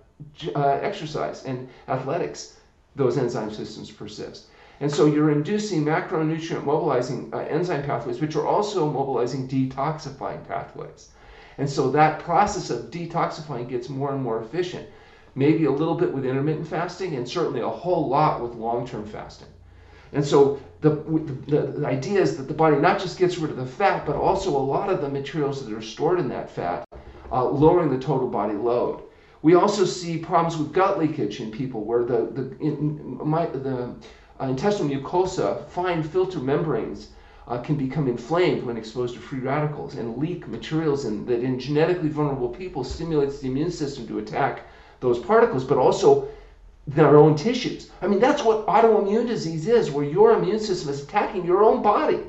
uh, 0.56 0.80
exercise 0.82 1.46
and 1.46 1.70
athletics, 1.88 2.58
those 2.96 3.18
enzyme 3.18 3.52
systems 3.52 3.92
persist. 3.92 4.46
And 4.80 4.92
so 4.92 5.06
you're 5.06 5.32
inducing 5.32 5.86
macronutrient 5.86 6.64
mobilizing 6.66 7.30
uh, 7.32 7.38
enzyme 7.38 7.84
pathways, 7.84 8.20
which 8.20 8.36
are 8.36 8.48
also 8.48 8.92
mobilizing 8.92 9.48
detoxifying 9.48 10.48
pathways. 10.48 11.10
And 11.60 11.70
so 11.70 11.92
that 11.92 12.20
process 12.20 12.72
of 12.72 12.90
detoxifying 12.90 13.70
gets 13.70 13.88
more 13.88 14.12
and 14.12 14.24
more 14.24 14.42
efficient, 14.42 14.88
maybe 15.36 15.66
a 15.66 15.72
little 15.72 15.96
bit 15.96 16.12
with 16.12 16.26
intermittent 16.26 16.68
fasting, 16.68 17.16
and 17.16 17.30
certainly 17.30 17.62
a 17.62 17.70
whole 17.70 18.10
lot 18.10 18.42
with 18.42 18.56
long 18.56 18.88
term 18.88 19.06
fasting. 19.06 19.53
And 20.14 20.24
so 20.26 20.60
the, 20.82 20.92
the, 21.48 21.62
the, 21.80 21.88
idea 21.88 22.22
is 22.22 22.38
that 22.38 22.48
the 22.48 22.54
body 22.54 22.78
not 22.78 23.00
just 23.00 23.18
gets 23.18 23.38
rid 23.38 23.52
of 23.52 23.58
the 23.58 23.66
fat, 23.66 24.06
but 24.06 24.16
also 24.16 24.56
a 24.56 24.58
lot 24.58 24.90
of 24.90 25.02
the 25.02 25.10
materials 25.10 25.66
that 25.66 25.74
are 25.74 25.82
stored 25.82 26.20
in 26.20 26.30
that 26.30 26.50
fat 26.50 26.88
uh, 27.32 27.44
lowering 27.44 27.90
the 27.90 27.98
total 27.98 28.28
body 28.28 28.54
load. 28.54 29.02
We 29.42 29.56
also 29.56 29.86
see 29.86 30.18
problems 30.18 30.58
with 30.58 30.72
gut 30.72 31.00
leakage 31.00 31.40
in 31.40 31.52
people 31.52 31.84
where 31.84 32.04
the, 32.04 32.28
the, 32.28 32.58
in, 32.60 33.20
my, 33.26 33.48
the 33.48 33.96
uh, 34.40 34.46
intestinal 34.46 34.94
mucosa, 34.94 35.68
fine 35.70 36.04
filter 36.04 36.40
membranes, 36.40 37.10
uh, 37.48 37.58
can 37.58 37.76
become 37.76 38.08
inflamed 38.08 38.64
when 38.64 38.78
exposed 38.78 39.16
to 39.16 39.20
free 39.20 39.40
radicals 39.40 39.96
and 39.96 40.18
leak 40.18 40.48
materials 40.48 41.06
in, 41.06 41.26
that 41.26 41.42
in 41.42 41.60
genetically 41.60 42.08
vulnerable 42.08 42.50
people 42.50 42.84
stimulates 42.84 43.40
the 43.40 43.48
immune 43.48 43.72
system 43.72 44.08
to 44.08 44.20
attack 44.20 44.68
those 45.02 45.20
particles, 45.20 45.64
but 45.64 45.78
also 45.78 46.30
their 46.88 47.18
own 47.18 47.36
tissues. 47.36 47.90
I 48.02 48.08
mean, 48.08 48.20
that's 48.20 48.44
what 48.44 48.66
autoimmune 48.68 49.28
disease 49.28 49.68
is, 49.68 49.92
where 49.92 50.06
your 50.06 50.34
immune 50.34 50.60
system 50.60 50.90
is 50.90 51.04
attacking 51.04 51.46
your 51.46 51.64
own 51.64 51.82
body. 51.82 52.20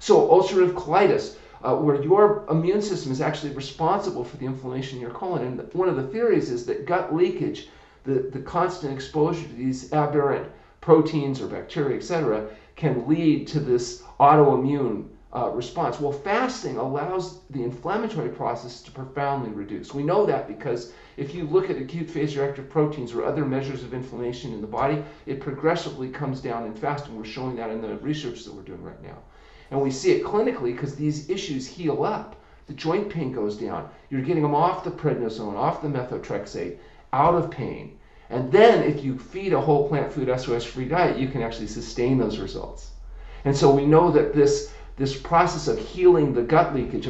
So, 0.00 0.28
ulcerative 0.28 0.74
colitis, 0.74 1.36
uh, 1.62 1.76
where 1.76 2.02
your 2.02 2.44
immune 2.50 2.82
system 2.82 3.12
is 3.12 3.20
actually 3.20 3.52
responsible 3.52 4.24
for 4.24 4.36
the 4.36 4.46
inflammation 4.46 4.96
in 4.96 5.02
your 5.02 5.12
colon. 5.12 5.46
And 5.46 5.72
one 5.74 5.88
of 5.88 5.96
the 5.96 6.08
theories 6.08 6.50
is 6.50 6.66
that 6.66 6.86
gut 6.86 7.14
leakage, 7.14 7.68
the, 8.04 8.14
the 8.32 8.40
constant 8.40 8.92
exposure 8.92 9.46
to 9.46 9.54
these 9.54 9.92
aberrant 9.92 10.50
proteins 10.80 11.40
or 11.40 11.46
bacteria, 11.46 11.96
etc., 11.96 12.48
can 12.74 13.06
lead 13.06 13.46
to 13.46 13.60
this 13.60 14.02
autoimmune 14.18 15.06
uh, 15.34 15.48
response. 15.50 15.98
Well, 15.98 16.12
fasting 16.12 16.76
allows 16.76 17.40
the 17.50 17.62
inflammatory 17.62 18.28
process 18.28 18.82
to 18.82 18.90
profoundly 18.90 19.50
reduce. 19.50 19.94
We 19.94 20.02
know 20.02 20.26
that 20.26 20.46
because 20.46 20.92
if 21.16 21.34
you 21.34 21.44
look 21.44 21.70
at 21.70 21.78
acute 21.78 22.10
phase 22.10 22.36
reactive 22.36 22.68
proteins 22.68 23.14
or 23.14 23.24
other 23.24 23.44
measures 23.44 23.82
of 23.82 23.94
inflammation 23.94 24.52
in 24.52 24.60
the 24.60 24.66
body, 24.66 25.02
it 25.24 25.40
progressively 25.40 26.10
comes 26.10 26.40
down 26.40 26.66
in 26.66 26.74
fasting. 26.74 27.16
We're 27.16 27.24
showing 27.24 27.56
that 27.56 27.70
in 27.70 27.80
the 27.80 27.96
research 27.98 28.44
that 28.44 28.54
we're 28.54 28.62
doing 28.62 28.82
right 28.82 29.02
now. 29.02 29.18
And 29.70 29.80
we 29.80 29.90
see 29.90 30.12
it 30.12 30.24
clinically 30.24 30.72
because 30.72 30.96
these 30.96 31.30
issues 31.30 31.66
heal 31.66 32.04
up. 32.04 32.36
The 32.66 32.74
joint 32.74 33.08
pain 33.08 33.32
goes 33.32 33.56
down. 33.56 33.88
You're 34.10 34.20
getting 34.20 34.42
them 34.42 34.54
off 34.54 34.84
the 34.84 34.90
prednisone, 34.90 35.56
off 35.56 35.80
the 35.80 35.88
methotrexate, 35.88 36.76
out 37.12 37.34
of 37.34 37.50
pain. 37.50 37.98
And 38.28 38.52
then 38.52 38.82
if 38.82 39.02
you 39.02 39.18
feed 39.18 39.52
a 39.52 39.60
whole 39.60 39.88
plant 39.88 40.12
food 40.12 40.28
SOS 40.38 40.64
free 40.64 40.86
diet, 40.86 41.18
you 41.18 41.28
can 41.28 41.42
actually 41.42 41.66
sustain 41.66 42.18
those 42.18 42.38
results. 42.38 42.90
And 43.44 43.56
so 43.56 43.74
we 43.74 43.86
know 43.86 44.10
that 44.10 44.34
this 44.34 44.72
this 44.96 45.18
process 45.18 45.68
of 45.68 45.78
healing 45.78 46.34
the 46.34 46.42
gut 46.42 46.74
leakage 46.74 47.06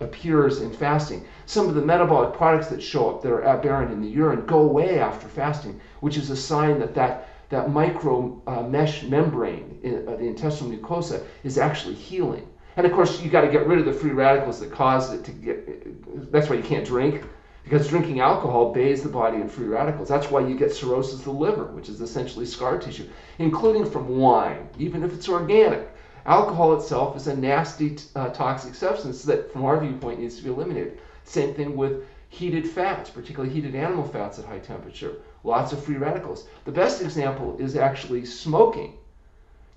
appears 0.00 0.60
in 0.60 0.72
fasting. 0.72 1.24
Some 1.46 1.68
of 1.68 1.74
the 1.74 1.80
metabolic 1.80 2.36
products 2.36 2.68
that 2.68 2.82
show 2.82 3.10
up 3.10 3.22
that 3.22 3.30
are 3.30 3.44
aberrant 3.44 3.92
in 3.92 4.00
the 4.02 4.08
urine 4.08 4.46
go 4.46 4.60
away 4.60 4.98
after 4.98 5.28
fasting, 5.28 5.80
which 6.00 6.16
is 6.16 6.30
a 6.30 6.36
sign 6.36 6.80
that 6.80 6.94
that, 6.94 7.28
that 7.50 7.70
micro 7.70 8.42
uh, 8.46 8.62
mesh 8.62 9.04
membrane 9.04 9.78
in 9.82 10.08
uh, 10.08 10.16
the 10.16 10.24
intestinal 10.24 10.76
mucosa 10.76 11.22
is 11.44 11.56
actually 11.56 11.94
healing. 11.94 12.48
And 12.76 12.84
of 12.84 12.92
course, 12.92 13.22
you 13.22 13.30
got 13.30 13.42
to 13.42 13.48
get 13.52 13.66
rid 13.68 13.78
of 13.78 13.84
the 13.84 13.92
free 13.92 14.10
radicals 14.10 14.58
that 14.58 14.72
cause 14.72 15.12
it 15.12 15.24
to 15.24 15.30
get. 15.30 16.32
That's 16.32 16.50
why 16.50 16.56
you 16.56 16.64
can't 16.64 16.84
drink, 16.84 17.22
because 17.62 17.86
drinking 17.88 18.18
alcohol 18.18 18.72
bathes 18.72 19.02
the 19.02 19.08
body 19.08 19.36
in 19.36 19.48
free 19.48 19.66
radicals. 19.66 20.08
That's 20.08 20.28
why 20.30 20.40
you 20.40 20.56
get 20.58 20.74
cirrhosis 20.74 21.20
of 21.20 21.24
the 21.24 21.30
liver, 21.30 21.66
which 21.66 21.88
is 21.88 22.00
essentially 22.00 22.44
scar 22.44 22.78
tissue, 22.78 23.08
including 23.38 23.88
from 23.88 24.18
wine, 24.18 24.68
even 24.78 25.04
if 25.04 25.14
it's 25.14 25.28
organic. 25.28 25.93
Alcohol 26.26 26.74
itself 26.74 27.16
is 27.16 27.26
a 27.26 27.36
nasty, 27.36 27.98
uh, 28.16 28.30
toxic 28.30 28.74
substance 28.74 29.22
that, 29.24 29.52
from 29.52 29.64
our 29.64 29.78
viewpoint, 29.78 30.20
needs 30.20 30.36
to 30.36 30.42
be 30.42 30.50
eliminated. 30.50 30.98
Same 31.24 31.54
thing 31.54 31.76
with 31.76 32.04
heated 32.30 32.66
fats, 32.66 33.10
particularly 33.10 33.52
heated 33.52 33.74
animal 33.74 34.04
fats 34.04 34.38
at 34.38 34.46
high 34.46 34.58
temperature. 34.58 35.16
Lots 35.44 35.72
of 35.72 35.84
free 35.84 35.96
radicals. 35.96 36.46
The 36.64 36.72
best 36.72 37.02
example 37.02 37.56
is 37.58 37.76
actually 37.76 38.24
smoking. 38.24 38.94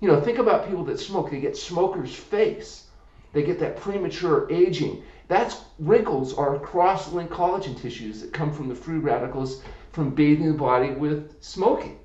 You 0.00 0.08
know, 0.08 0.20
think 0.20 0.38
about 0.38 0.66
people 0.66 0.84
that 0.84 0.98
smoke. 0.98 1.30
They 1.30 1.40
get 1.40 1.56
smoker's 1.56 2.14
face. 2.14 2.86
They 3.32 3.42
get 3.42 3.58
that 3.60 3.76
premature 3.76 4.50
aging. 4.50 5.02
That's 5.28 5.60
wrinkles 5.78 6.32
are 6.32 6.58
cross-linked 6.58 7.32
collagen 7.32 7.78
tissues 7.78 8.22
that 8.22 8.32
come 8.32 8.52
from 8.52 8.68
the 8.68 8.74
free 8.74 8.98
radicals 8.98 9.62
from 9.92 10.14
bathing 10.14 10.48
the 10.48 10.58
body 10.58 10.92
with 10.92 11.42
smoking. 11.42 11.98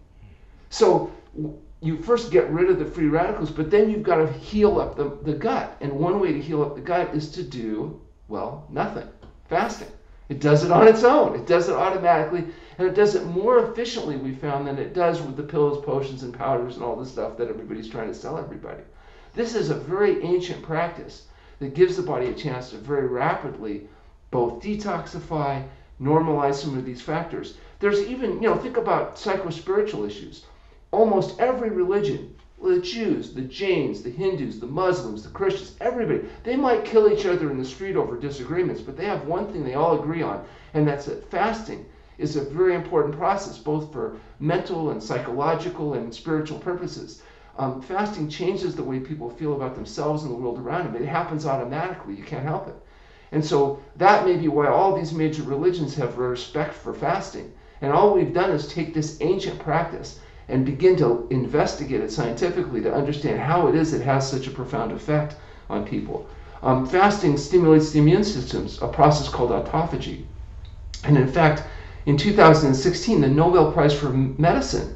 So 0.69 1.11
you 1.83 2.01
first 2.01 2.31
get 2.31 2.49
rid 2.49 2.69
of 2.69 2.79
the 2.79 2.85
free 2.85 3.07
radicals, 3.07 3.51
but 3.51 3.69
then 3.69 3.89
you've 3.89 4.03
got 4.03 4.15
to 4.15 4.31
heal 4.31 4.79
up 4.79 4.95
the, 4.95 5.17
the 5.23 5.33
gut. 5.33 5.75
And 5.81 5.91
one 5.91 6.21
way 6.21 6.31
to 6.31 6.41
heal 6.41 6.61
up 6.61 6.75
the 6.75 6.81
gut 6.81 7.13
is 7.13 7.29
to 7.31 7.43
do, 7.43 7.99
well, 8.29 8.65
nothing 8.69 9.09
fasting. 9.49 9.89
It 10.29 10.39
does 10.39 10.63
it 10.63 10.71
on 10.71 10.87
its 10.87 11.03
own, 11.03 11.35
it 11.35 11.45
does 11.45 11.67
it 11.67 11.75
automatically, 11.75 12.45
and 12.77 12.87
it 12.87 12.95
does 12.95 13.15
it 13.15 13.25
more 13.25 13.65
efficiently, 13.65 14.15
we 14.15 14.33
found, 14.33 14.65
than 14.65 14.79
it 14.79 14.93
does 14.93 15.21
with 15.21 15.35
the 15.35 15.43
pills, 15.43 15.83
potions, 15.83 16.23
and 16.23 16.33
powders 16.33 16.75
and 16.75 16.85
all 16.85 16.95
the 16.95 17.05
stuff 17.05 17.35
that 17.37 17.49
everybody's 17.49 17.89
trying 17.89 18.07
to 18.07 18.13
sell 18.13 18.37
everybody. 18.37 18.81
This 19.33 19.53
is 19.53 19.69
a 19.69 19.75
very 19.75 20.23
ancient 20.23 20.63
practice 20.63 21.27
that 21.59 21.75
gives 21.75 21.97
the 21.97 22.03
body 22.03 22.27
a 22.27 22.33
chance 22.33 22.69
to 22.69 22.77
very 22.77 23.07
rapidly 23.07 23.89
both 24.31 24.63
detoxify, 24.63 25.67
normalize 26.01 26.55
some 26.55 26.77
of 26.77 26.85
these 26.85 27.01
factors. 27.01 27.55
There's 27.79 28.01
even, 28.03 28.41
you 28.41 28.49
know, 28.49 28.55
think 28.55 28.77
about 28.77 29.17
psychospiritual 29.17 30.07
issues 30.07 30.45
almost 30.93 31.39
every 31.39 31.71
religion, 31.71 32.35
the 32.63 32.79
Jews, 32.79 33.33
the 33.33 33.41
Jains, 33.41 34.03
the 34.03 34.11
Hindus, 34.11 34.59
the 34.59 34.67
Muslims, 34.67 35.23
the 35.23 35.29
Christians, 35.29 35.75
everybody, 35.81 36.21
they 36.43 36.55
might 36.55 36.85
kill 36.85 37.11
each 37.11 37.25
other 37.25 37.49
in 37.51 37.57
the 37.57 37.65
street 37.65 37.95
over 37.95 38.15
disagreements, 38.15 38.79
but 38.79 38.95
they 38.95 39.05
have 39.05 39.27
one 39.27 39.47
thing 39.47 39.65
they 39.65 39.73
all 39.73 39.99
agree 39.99 40.21
on, 40.21 40.45
and 40.73 40.87
that's 40.87 41.07
that 41.07 41.29
fasting 41.29 41.85
is 42.19 42.35
a 42.35 42.43
very 42.43 42.75
important 42.75 43.17
process, 43.17 43.57
both 43.57 43.91
for 43.91 44.17
mental 44.39 44.91
and 44.91 45.01
psychological 45.01 45.95
and 45.95 46.13
spiritual 46.13 46.59
purposes. 46.59 47.23
Um, 47.57 47.81
fasting 47.81 48.29
changes 48.29 48.75
the 48.75 48.83
way 48.83 48.99
people 48.99 49.29
feel 49.31 49.53
about 49.53 49.75
themselves 49.75 50.23
and 50.23 50.31
the 50.31 50.37
world 50.37 50.59
around 50.59 50.85
them. 50.85 51.01
It 51.01 51.07
happens 51.07 51.45
automatically, 51.45 52.15
you 52.15 52.23
can't 52.23 52.45
help 52.45 52.67
it. 52.67 52.75
And 53.31 53.43
so 53.43 53.81
that 53.97 54.25
may 54.25 54.37
be 54.37 54.47
why 54.47 54.67
all 54.67 54.95
these 54.95 55.11
major 55.11 55.41
religions 55.41 55.95
have 55.95 56.19
respect 56.19 56.73
for 56.73 56.93
fasting. 56.93 57.51
And 57.81 57.91
all 57.91 58.13
we've 58.13 58.33
done 58.33 58.51
is 58.51 58.67
take 58.67 58.93
this 58.93 59.17
ancient 59.21 59.59
practice 59.59 60.19
and 60.47 60.65
begin 60.65 60.95
to 60.97 61.27
investigate 61.29 62.01
it 62.01 62.11
scientifically 62.11 62.81
to 62.81 62.93
understand 62.93 63.39
how 63.39 63.67
it 63.67 63.75
is 63.75 63.93
it 63.93 64.01
has 64.01 64.29
such 64.29 64.47
a 64.47 64.51
profound 64.51 64.91
effect 64.91 65.35
on 65.69 65.85
people. 65.85 66.27
Um, 66.61 66.85
fasting 66.85 67.37
stimulates 67.37 67.91
the 67.91 67.99
immune 67.99 68.23
systems, 68.23 68.81
a 68.81 68.87
process 68.87 69.29
called 69.29 69.51
autophagy. 69.51 70.23
And 71.03 71.17
in 71.17 71.27
fact, 71.27 71.63
in 72.05 72.17
2016, 72.17 73.21
the 73.21 73.27
Nobel 73.27 73.71
Prize 73.71 73.93
for 73.93 74.09
Medicine 74.09 74.95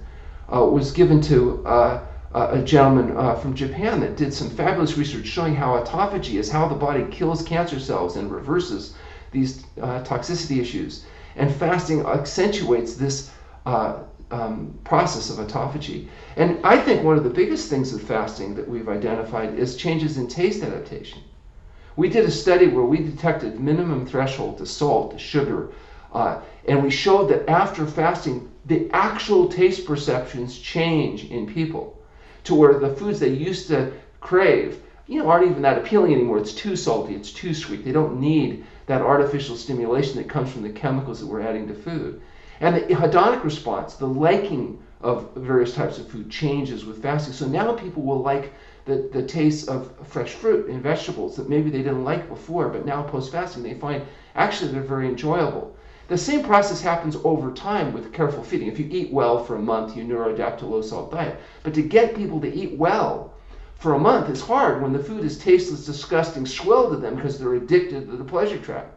uh, 0.53 0.63
was 0.63 0.91
given 0.91 1.21
to 1.21 1.65
uh, 1.65 2.01
a 2.33 2.61
gentleman 2.61 3.15
uh, 3.17 3.35
from 3.35 3.53
Japan 3.53 3.99
that 4.01 4.15
did 4.15 4.33
some 4.33 4.49
fabulous 4.49 4.97
research 4.97 5.25
showing 5.25 5.55
how 5.55 5.79
autophagy 5.79 6.35
is 6.35 6.51
how 6.51 6.67
the 6.67 6.75
body 6.75 7.05
kills 7.09 7.41
cancer 7.41 7.79
cells 7.79 8.15
and 8.15 8.31
reverses 8.31 8.95
these 9.31 9.63
uh, 9.81 10.03
toxicity 10.03 10.59
issues. 10.59 11.05
And 11.35 11.53
fasting 11.53 12.05
accentuates 12.05 12.95
this 12.95 13.31
uh, 13.65 14.03
um, 14.31 14.77
process 14.83 15.29
of 15.29 15.37
autophagy. 15.37 16.07
And 16.35 16.59
I 16.63 16.77
think 16.77 17.03
one 17.03 17.17
of 17.17 17.23
the 17.23 17.29
biggest 17.29 17.69
things 17.69 17.93
with 17.93 18.07
fasting 18.07 18.55
that 18.55 18.67
we've 18.67 18.89
identified 18.89 19.57
is 19.57 19.77
changes 19.77 20.17
in 20.17 20.27
taste 20.27 20.63
adaptation. 20.63 21.21
We 21.95 22.09
did 22.09 22.25
a 22.25 22.31
study 22.31 22.67
where 22.67 22.83
we 22.83 22.97
detected 22.97 23.59
minimum 23.59 24.05
threshold 24.05 24.57
to 24.59 24.65
salt, 24.65 25.11
to 25.11 25.17
sugar, 25.17 25.69
uh, 26.13 26.41
and 26.67 26.83
we 26.83 26.89
showed 26.89 27.29
that 27.29 27.49
after 27.49 27.85
fasting, 27.85 28.49
the 28.65 28.89
actual 28.91 29.47
taste 29.47 29.85
perceptions 29.85 30.59
change 30.59 31.25
in 31.25 31.47
people 31.47 31.97
to 32.43 32.55
where 32.55 32.79
the 32.79 32.95
foods 32.95 33.19
they 33.19 33.29
used 33.29 33.67
to 33.67 33.91
crave, 34.19 34.81
you 35.07 35.21
know, 35.21 35.29
aren't 35.29 35.49
even 35.49 35.61
that 35.61 35.77
appealing 35.77 36.13
anymore. 36.13 36.37
It's 36.37 36.53
too 36.53 36.75
salty, 36.75 37.15
it's 37.15 37.31
too 37.31 37.53
sweet. 37.53 37.83
They 37.83 37.91
don't 37.91 38.19
need 38.19 38.65
that 38.87 39.01
artificial 39.01 39.55
stimulation 39.55 40.17
that 40.17 40.29
comes 40.29 40.51
from 40.51 40.63
the 40.63 40.69
chemicals 40.69 41.19
that 41.19 41.27
we're 41.27 41.41
adding 41.41 41.67
to 41.67 41.73
food. 41.73 42.21
And 42.59 42.75
the 42.75 42.95
hedonic 42.95 43.43
response, 43.43 43.95
the 43.95 44.07
liking 44.07 44.79
of 45.01 45.29
various 45.35 45.75
types 45.75 45.99
of 45.99 46.07
food 46.07 46.29
changes 46.29 46.85
with 46.85 47.01
fasting. 47.03 47.33
So 47.33 47.47
now 47.47 47.73
people 47.73 48.01
will 48.01 48.21
like 48.21 48.53
the, 48.85 49.09
the 49.13 49.21
taste 49.21 49.69
of 49.69 49.91
fresh 50.07 50.31
fruit 50.31 50.67
and 50.67 50.81
vegetables 50.81 51.35
that 51.35 51.49
maybe 51.49 51.69
they 51.69 51.83
didn't 51.83 52.03
like 52.03 52.27
before, 52.29 52.69
but 52.69 52.85
now 52.85 53.03
post 53.03 53.31
fasting 53.31 53.61
they 53.61 53.75
find 53.75 54.03
actually 54.35 54.71
they're 54.71 54.81
very 54.81 55.07
enjoyable. 55.07 55.75
The 56.07 56.17
same 56.17 56.43
process 56.43 56.81
happens 56.81 57.17
over 57.23 57.51
time 57.51 57.93
with 57.93 58.13
careful 58.13 58.41
feeding. 58.41 58.69
If 58.69 58.79
you 58.79 58.87
eat 58.89 59.11
well 59.11 59.43
for 59.43 59.55
a 59.55 59.61
month, 59.61 59.95
you 59.95 60.03
neuroadapt 60.03 60.59
to 60.59 60.65
low 60.65 60.81
salt 60.81 61.11
diet. 61.11 61.37
But 61.63 61.73
to 61.73 61.81
get 61.81 62.15
people 62.15 62.39
to 62.41 62.53
eat 62.53 62.77
well 62.77 63.33
for 63.75 63.93
a 63.93 63.99
month 63.99 64.29
is 64.29 64.41
hard 64.41 64.81
when 64.81 64.93
the 64.93 65.03
food 65.03 65.23
is 65.23 65.37
tasteless, 65.37 65.85
disgusting, 65.85 66.45
swill 66.45 66.89
to 66.89 66.95
them 66.95 67.15
because 67.15 67.37
they're 67.37 67.55
addicted 67.55 68.09
to 68.09 68.17
the 68.17 68.23
pleasure 68.23 68.57
trap. 68.57 68.93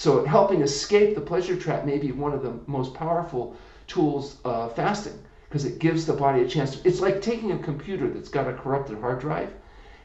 So 0.00 0.24
helping 0.24 0.62
escape 0.62 1.14
the 1.14 1.20
pleasure 1.20 1.56
trap 1.56 1.84
may 1.84 1.98
be 1.98 2.10
one 2.10 2.32
of 2.32 2.42
the 2.42 2.54
most 2.66 2.94
powerful 2.94 3.54
tools 3.86 4.38
of 4.46 4.74
fasting 4.74 5.18
because 5.46 5.66
it 5.66 5.78
gives 5.78 6.06
the 6.06 6.14
body 6.14 6.40
a 6.40 6.48
chance. 6.48 6.76
To, 6.76 6.88
it's 6.88 7.02
like 7.02 7.20
taking 7.20 7.52
a 7.52 7.58
computer 7.58 8.08
that's 8.08 8.30
got 8.30 8.48
a 8.48 8.54
corrupted 8.54 8.98
hard 8.98 9.20
drive 9.20 9.52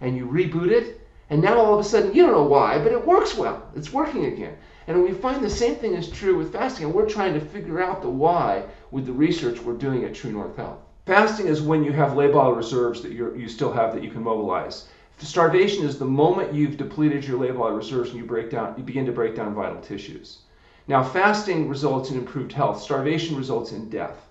and 0.02 0.18
you 0.18 0.26
reboot 0.26 0.70
it, 0.70 1.00
and 1.30 1.42
now 1.42 1.58
all 1.58 1.74
of 1.74 1.80
a 1.80 1.84
sudden 1.86 2.14
you 2.14 2.24
don't 2.24 2.34
know 2.34 2.44
why, 2.44 2.78
but 2.78 2.92
it 2.92 3.08
works 3.08 3.38
well. 3.38 3.72
It's 3.74 3.94
working 3.94 4.26
again. 4.26 4.58
And 4.88 5.02
we 5.02 5.14
find 5.14 5.42
the 5.42 5.50
same 5.50 5.76
thing 5.76 5.94
is 5.94 6.10
true 6.10 6.38
with 6.38 6.52
fasting, 6.52 6.88
and 6.88 6.94
we're 6.94 7.08
trying 7.08 7.34
to 7.34 7.40
figure 7.40 7.82
out 7.82 8.02
the 8.02 8.10
why 8.10 8.64
with 8.92 9.06
the 9.06 9.14
research 9.14 9.62
we're 9.62 9.78
doing 9.78 10.04
at 10.04 10.14
True 10.14 10.34
North 10.34 10.58
Health. 10.58 10.80
Fasting 11.06 11.48
is 11.48 11.62
when 11.62 11.86
you 11.86 11.94
have 11.94 12.18
labile 12.18 12.54
reserves 12.54 13.02
that 13.02 13.14
you 13.14 13.34
you 13.34 13.48
still 13.48 13.72
have 13.72 13.94
that 13.94 14.04
you 14.04 14.12
can 14.12 14.24
mobilize. 14.24 14.90
Starvation 15.18 15.86
is 15.86 15.98
the 15.98 16.06
moment 16.06 16.54
you've 16.54 16.78
depleted 16.78 17.26
your 17.26 17.40
labile 17.40 17.76
reserves 17.76 18.10
and 18.10 18.20
you 18.20 18.26
break 18.26 18.50
down, 18.50 18.76
you 18.78 18.84
begin 18.84 19.06
to 19.06 19.12
break 19.12 19.36
down 19.36 19.56
vital 19.56 19.82
tissues. 19.82 20.40
Now, 20.88 21.04
fasting 21.04 21.70
results 21.70 22.12
in 22.12 22.18
improved 22.18 22.52
health. 22.52 22.82
Starvation 22.82 23.36
results 23.36 23.72
in 23.72 23.90
death. 23.90 24.28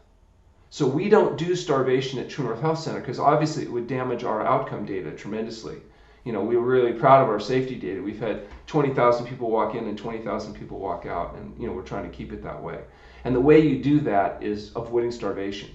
So 0.71 0.87
we 0.87 1.09
don't 1.09 1.39
do 1.39 1.55
starvation 1.57 2.19
at 2.19 2.29
True 2.29 2.45
North 2.45 2.61
Health 2.61 2.79
Center 2.79 3.01
because 3.01 3.19
obviously 3.19 3.63
it 3.63 3.73
would 3.73 3.87
damage 3.87 4.25
our 4.25 4.45
outcome 4.45 4.85
data 4.85 5.11
tremendously. 5.13 5.79
You 6.25 6.33
know, 6.33 6.43
we 6.43 6.57
were 6.57 6.67
really 6.67 6.93
proud 6.93 7.23
of 7.23 7.29
our 7.29 7.41
safety 7.41 7.77
data. 7.77 8.03
We've 8.03 8.19
had 8.19 8.43
20,000 8.67 9.27
people 9.27 9.51
walk 9.51 9.75
in 9.75 9.87
and 9.87 9.97
20,000 9.97 10.55
people 10.55 10.79
walk 10.79 11.07
out, 11.07 11.37
and 11.37 11.55
you 11.61 11.67
know 11.67 11.73
we're 11.73 11.83
trying 11.83 12.11
to 12.11 12.17
keep 12.17 12.33
it 12.33 12.43
that 12.43 12.63
way. 12.63 12.81
And 13.25 13.35
the 13.35 13.41
way 13.41 13.61
you 13.61 13.83
do 13.83 14.01
that 14.01 14.43
is 14.43 14.73
avoiding 14.75 15.13
starvation. 15.13 15.71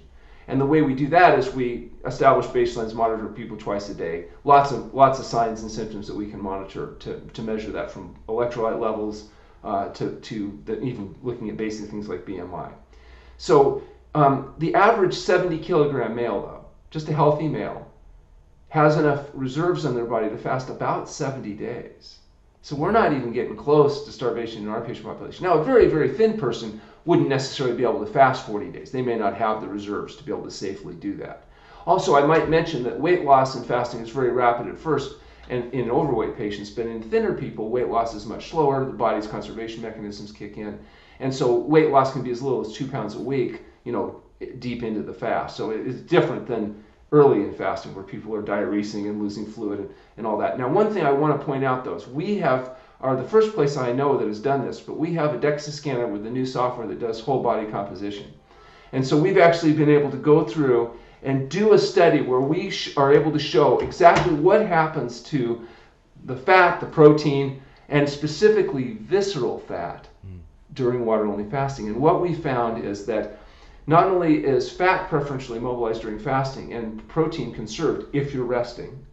And 0.50 0.60
the 0.60 0.66
way 0.66 0.82
we 0.82 0.96
do 0.96 1.08
that 1.10 1.38
is 1.38 1.54
we 1.54 1.92
establish 2.06 2.48
baselines, 2.48 2.96
monitor 2.96 3.28
people 3.28 3.56
twice 3.56 3.90
a 3.90 3.94
day. 3.94 4.26
Lots 4.44 4.72
of 4.72 4.96
lots 4.96 5.20
of 5.20 5.26
signs 5.26 5.62
and 5.62 5.70
symptoms 5.70 6.08
that 6.08 6.16
we 6.16 6.28
can 6.28 6.42
monitor 6.42 6.96
to, 7.02 7.20
to 7.20 7.42
measure 7.44 7.72
that 7.72 7.92
from 7.92 8.16
electrolyte 8.28 8.80
levels 8.80 9.30
uh, 9.64 9.90
to, 9.90 10.16
to 10.22 10.60
the, 10.66 10.82
even 10.82 11.14
looking 11.22 11.50
at 11.50 11.58
basic 11.58 11.92
things 11.92 12.10
like 12.10 12.26
BMI. 12.26 12.72
So 13.38 13.84
um, 14.16 14.56
the 14.58 14.74
average 14.74 15.14
70 15.14 15.60
kilogram 15.60 16.16
male, 16.16 16.42
though, 16.42 16.66
just 16.90 17.08
a 17.10 17.14
healthy 17.14 17.48
male, 17.48 17.88
has 18.70 18.98
enough 18.98 19.28
reserves 19.34 19.86
in 19.86 19.94
their 19.94 20.06
body 20.06 20.30
to 20.30 20.38
fast 20.38 20.70
about 20.70 21.08
70 21.08 21.54
days. 21.54 22.20
So 22.64 22.76
we're 22.76 22.92
not 22.92 23.14
even 23.14 23.32
getting 23.32 23.56
close 23.56 24.04
to 24.06 24.12
starvation 24.12 24.64
in 24.64 24.70
our 24.70 24.82
patient 24.82 25.06
population. 25.06 25.46
Now, 25.46 25.60
a 25.60 25.64
very, 25.64 25.88
very 25.88 26.10
thin 26.10 26.40
person 26.40 26.82
wouldn't 27.10 27.28
necessarily 27.28 27.76
be 27.76 27.82
able 27.82 28.06
to 28.06 28.06
fast 28.06 28.46
40 28.46 28.70
days. 28.70 28.92
They 28.92 29.02
may 29.02 29.18
not 29.18 29.36
have 29.36 29.62
the 29.62 29.68
reserves 29.68 30.16
to 30.16 30.24
be 30.24 30.32
able 30.32 30.44
to 30.44 30.52
safely 30.52 30.94
do 30.94 31.16
that. 31.18 31.46
Also, 31.88 32.16
I 32.16 32.24
might 32.24 32.52
mention 32.52 32.84
that 32.84 33.00
weight 33.00 33.26
loss 33.26 33.56
in 33.56 33.64
fasting 33.64 34.02
is 34.02 34.12
very 34.12 34.30
rapid 34.30 34.68
at 34.68 34.78
first 34.78 35.16
and 35.50 35.74
in 35.74 35.90
overweight 35.90 36.38
patients, 36.38 36.70
but 36.70 36.86
in 36.86 37.02
thinner 37.02 37.34
people, 37.34 37.70
weight 37.70 37.88
loss 37.88 38.14
is 38.14 38.28
much 38.28 38.52
slower. 38.52 38.86
The 38.86 38.92
body's 38.92 39.26
conservation 39.26 39.82
mechanisms 39.82 40.32
kick 40.32 40.58
in. 40.58 40.78
And 41.20 41.34
so 41.34 41.56
weight 41.56 41.90
loss 41.90 42.14
can 42.14 42.22
be 42.22 42.30
as 42.30 42.44
little 42.44 42.62
as 42.62 42.74
two 42.74 42.86
pounds 42.86 43.16
a 43.16 43.20
week, 43.20 43.64
you 43.86 43.92
know, 43.92 44.22
deep 44.60 44.84
into 44.84 45.02
the 45.02 45.12
fast. 45.12 45.58
So 45.58 45.72
it's 45.72 46.02
different 46.02 46.46
than 46.46 46.84
early 47.12 47.40
in 47.42 47.52
fasting 47.52 47.96
where 47.96 48.04
people 48.04 48.36
are 48.36 48.44
diuresing 48.44 49.10
and 49.10 49.20
losing 49.20 49.48
fluid 49.48 49.80
and, 49.80 49.90
and 50.18 50.28
all 50.28 50.38
that. 50.38 50.60
Now, 50.60 50.68
one 50.70 50.94
thing 50.94 51.04
I 51.04 51.12
want 51.12 51.40
to 51.40 51.44
point 51.44 51.64
out 51.64 51.84
though 51.84 51.96
is 51.96 52.06
we 52.06 52.38
have 52.38 52.78
are 53.02 53.16
the 53.16 53.24
first 53.24 53.54
place 53.54 53.78
I 53.78 53.94
know 53.94 54.18
that 54.18 54.28
has 54.28 54.40
done 54.40 54.66
this, 54.66 54.80
but 54.80 54.98
we 54.98 55.14
have 55.14 55.34
a 55.34 55.38
DEXA 55.38 55.72
scanner 55.72 56.08
with 56.08 56.24
the 56.24 56.30
new 56.30 56.46
software 56.46 56.88
that 56.88 57.00
does 57.00 57.20
whole 57.20 57.42
body 57.42 57.66
composition. 57.68 58.34
And 58.92 59.06
so 59.06 59.18
we've 59.18 59.38
actually 59.38 59.74
been 59.74 59.90
able 59.90 60.12
to 60.12 60.18
go 60.18 60.44
through 60.44 60.98
and 61.24 61.50
do 61.50 61.74
a 61.74 61.80
study 61.80 62.22
where 62.22 62.42
we 62.42 62.70
sh- 62.70 62.96
are 62.98 63.14
able 63.14 63.32
to 63.32 63.40
show 63.40 63.80
exactly 63.80 64.34
what 64.34 64.66
happens 64.66 65.22
to 65.24 65.66
the 66.26 66.36
fat, 66.36 66.80
the 66.80 66.86
protein, 66.86 67.62
and 67.88 68.08
specifically 68.08 68.98
visceral 69.02 69.60
fat 69.60 70.08
mm. 70.26 70.40
during 70.74 71.06
water 71.06 71.26
only 71.26 71.50
fasting. 71.50 71.88
And 71.88 71.98
what 71.98 72.22
we 72.22 72.34
found 72.34 72.84
is 72.84 73.06
that 73.06 73.40
not 73.88 74.08
only 74.08 74.46
is 74.46 74.72
fat 74.72 75.10
preferentially 75.10 75.60
mobilized 75.60 76.02
during 76.02 76.20
fasting 76.20 76.74
and 76.74 77.06
protein 77.08 77.54
conserved 77.54 78.14
if 78.14 78.34
you're 78.34 78.46
resting, 78.46 79.06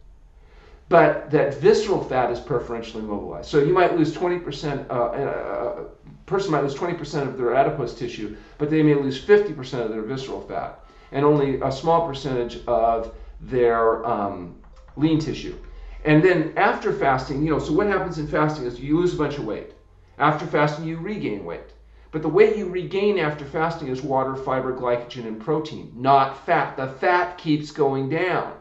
but 0.89 1.29
that 1.31 1.55
visceral 1.55 2.03
fat 2.03 2.31
is 2.31 2.39
preferentially 2.39 3.03
mobilized. 3.03 3.49
So 3.49 3.59
you 3.59 3.73
might 3.73 3.97
lose 3.97 4.15
20%, 4.15 4.89
uh, 4.89 4.93
a 4.93 5.85
person 6.25 6.51
might 6.51 6.63
lose 6.63 6.75
20% 6.75 7.27
of 7.27 7.37
their 7.37 7.53
adipose 7.55 7.93
tissue, 7.93 8.37
but 8.57 8.69
they 8.69 8.81
may 8.81 8.95
lose 8.95 9.23
50% 9.23 9.83
of 9.83 9.89
their 9.89 10.01
visceral 10.01 10.41
fat 10.41 10.83
and 11.11 11.25
only 11.25 11.59
a 11.61 11.71
small 11.71 12.07
percentage 12.07 12.65
of 12.67 13.13
their 13.41 14.05
um, 14.05 14.55
lean 14.95 15.19
tissue. 15.19 15.57
And 16.05 16.23
then 16.23 16.53
after 16.55 16.93
fasting, 16.93 17.43
you 17.43 17.49
know, 17.49 17.59
so 17.59 17.73
what 17.73 17.87
happens 17.87 18.17
in 18.17 18.27
fasting 18.27 18.65
is 18.65 18.79
you 18.79 18.97
lose 18.97 19.13
a 19.13 19.17
bunch 19.17 19.37
of 19.37 19.45
weight. 19.45 19.73
After 20.19 20.45
fasting, 20.45 20.85
you 20.85 20.97
regain 20.97 21.43
weight. 21.43 21.73
But 22.11 22.21
the 22.21 22.29
weight 22.29 22.55
you 22.55 22.69
regain 22.69 23.19
after 23.19 23.43
fasting 23.43 23.89
is 23.89 24.01
water, 24.01 24.35
fiber, 24.35 24.73
glycogen, 24.73 25.27
and 25.27 25.39
protein, 25.39 25.91
not 25.95 26.45
fat. 26.45 26.77
The 26.77 26.87
fat 26.87 27.37
keeps 27.37 27.71
going 27.71 28.09
down. 28.09 28.53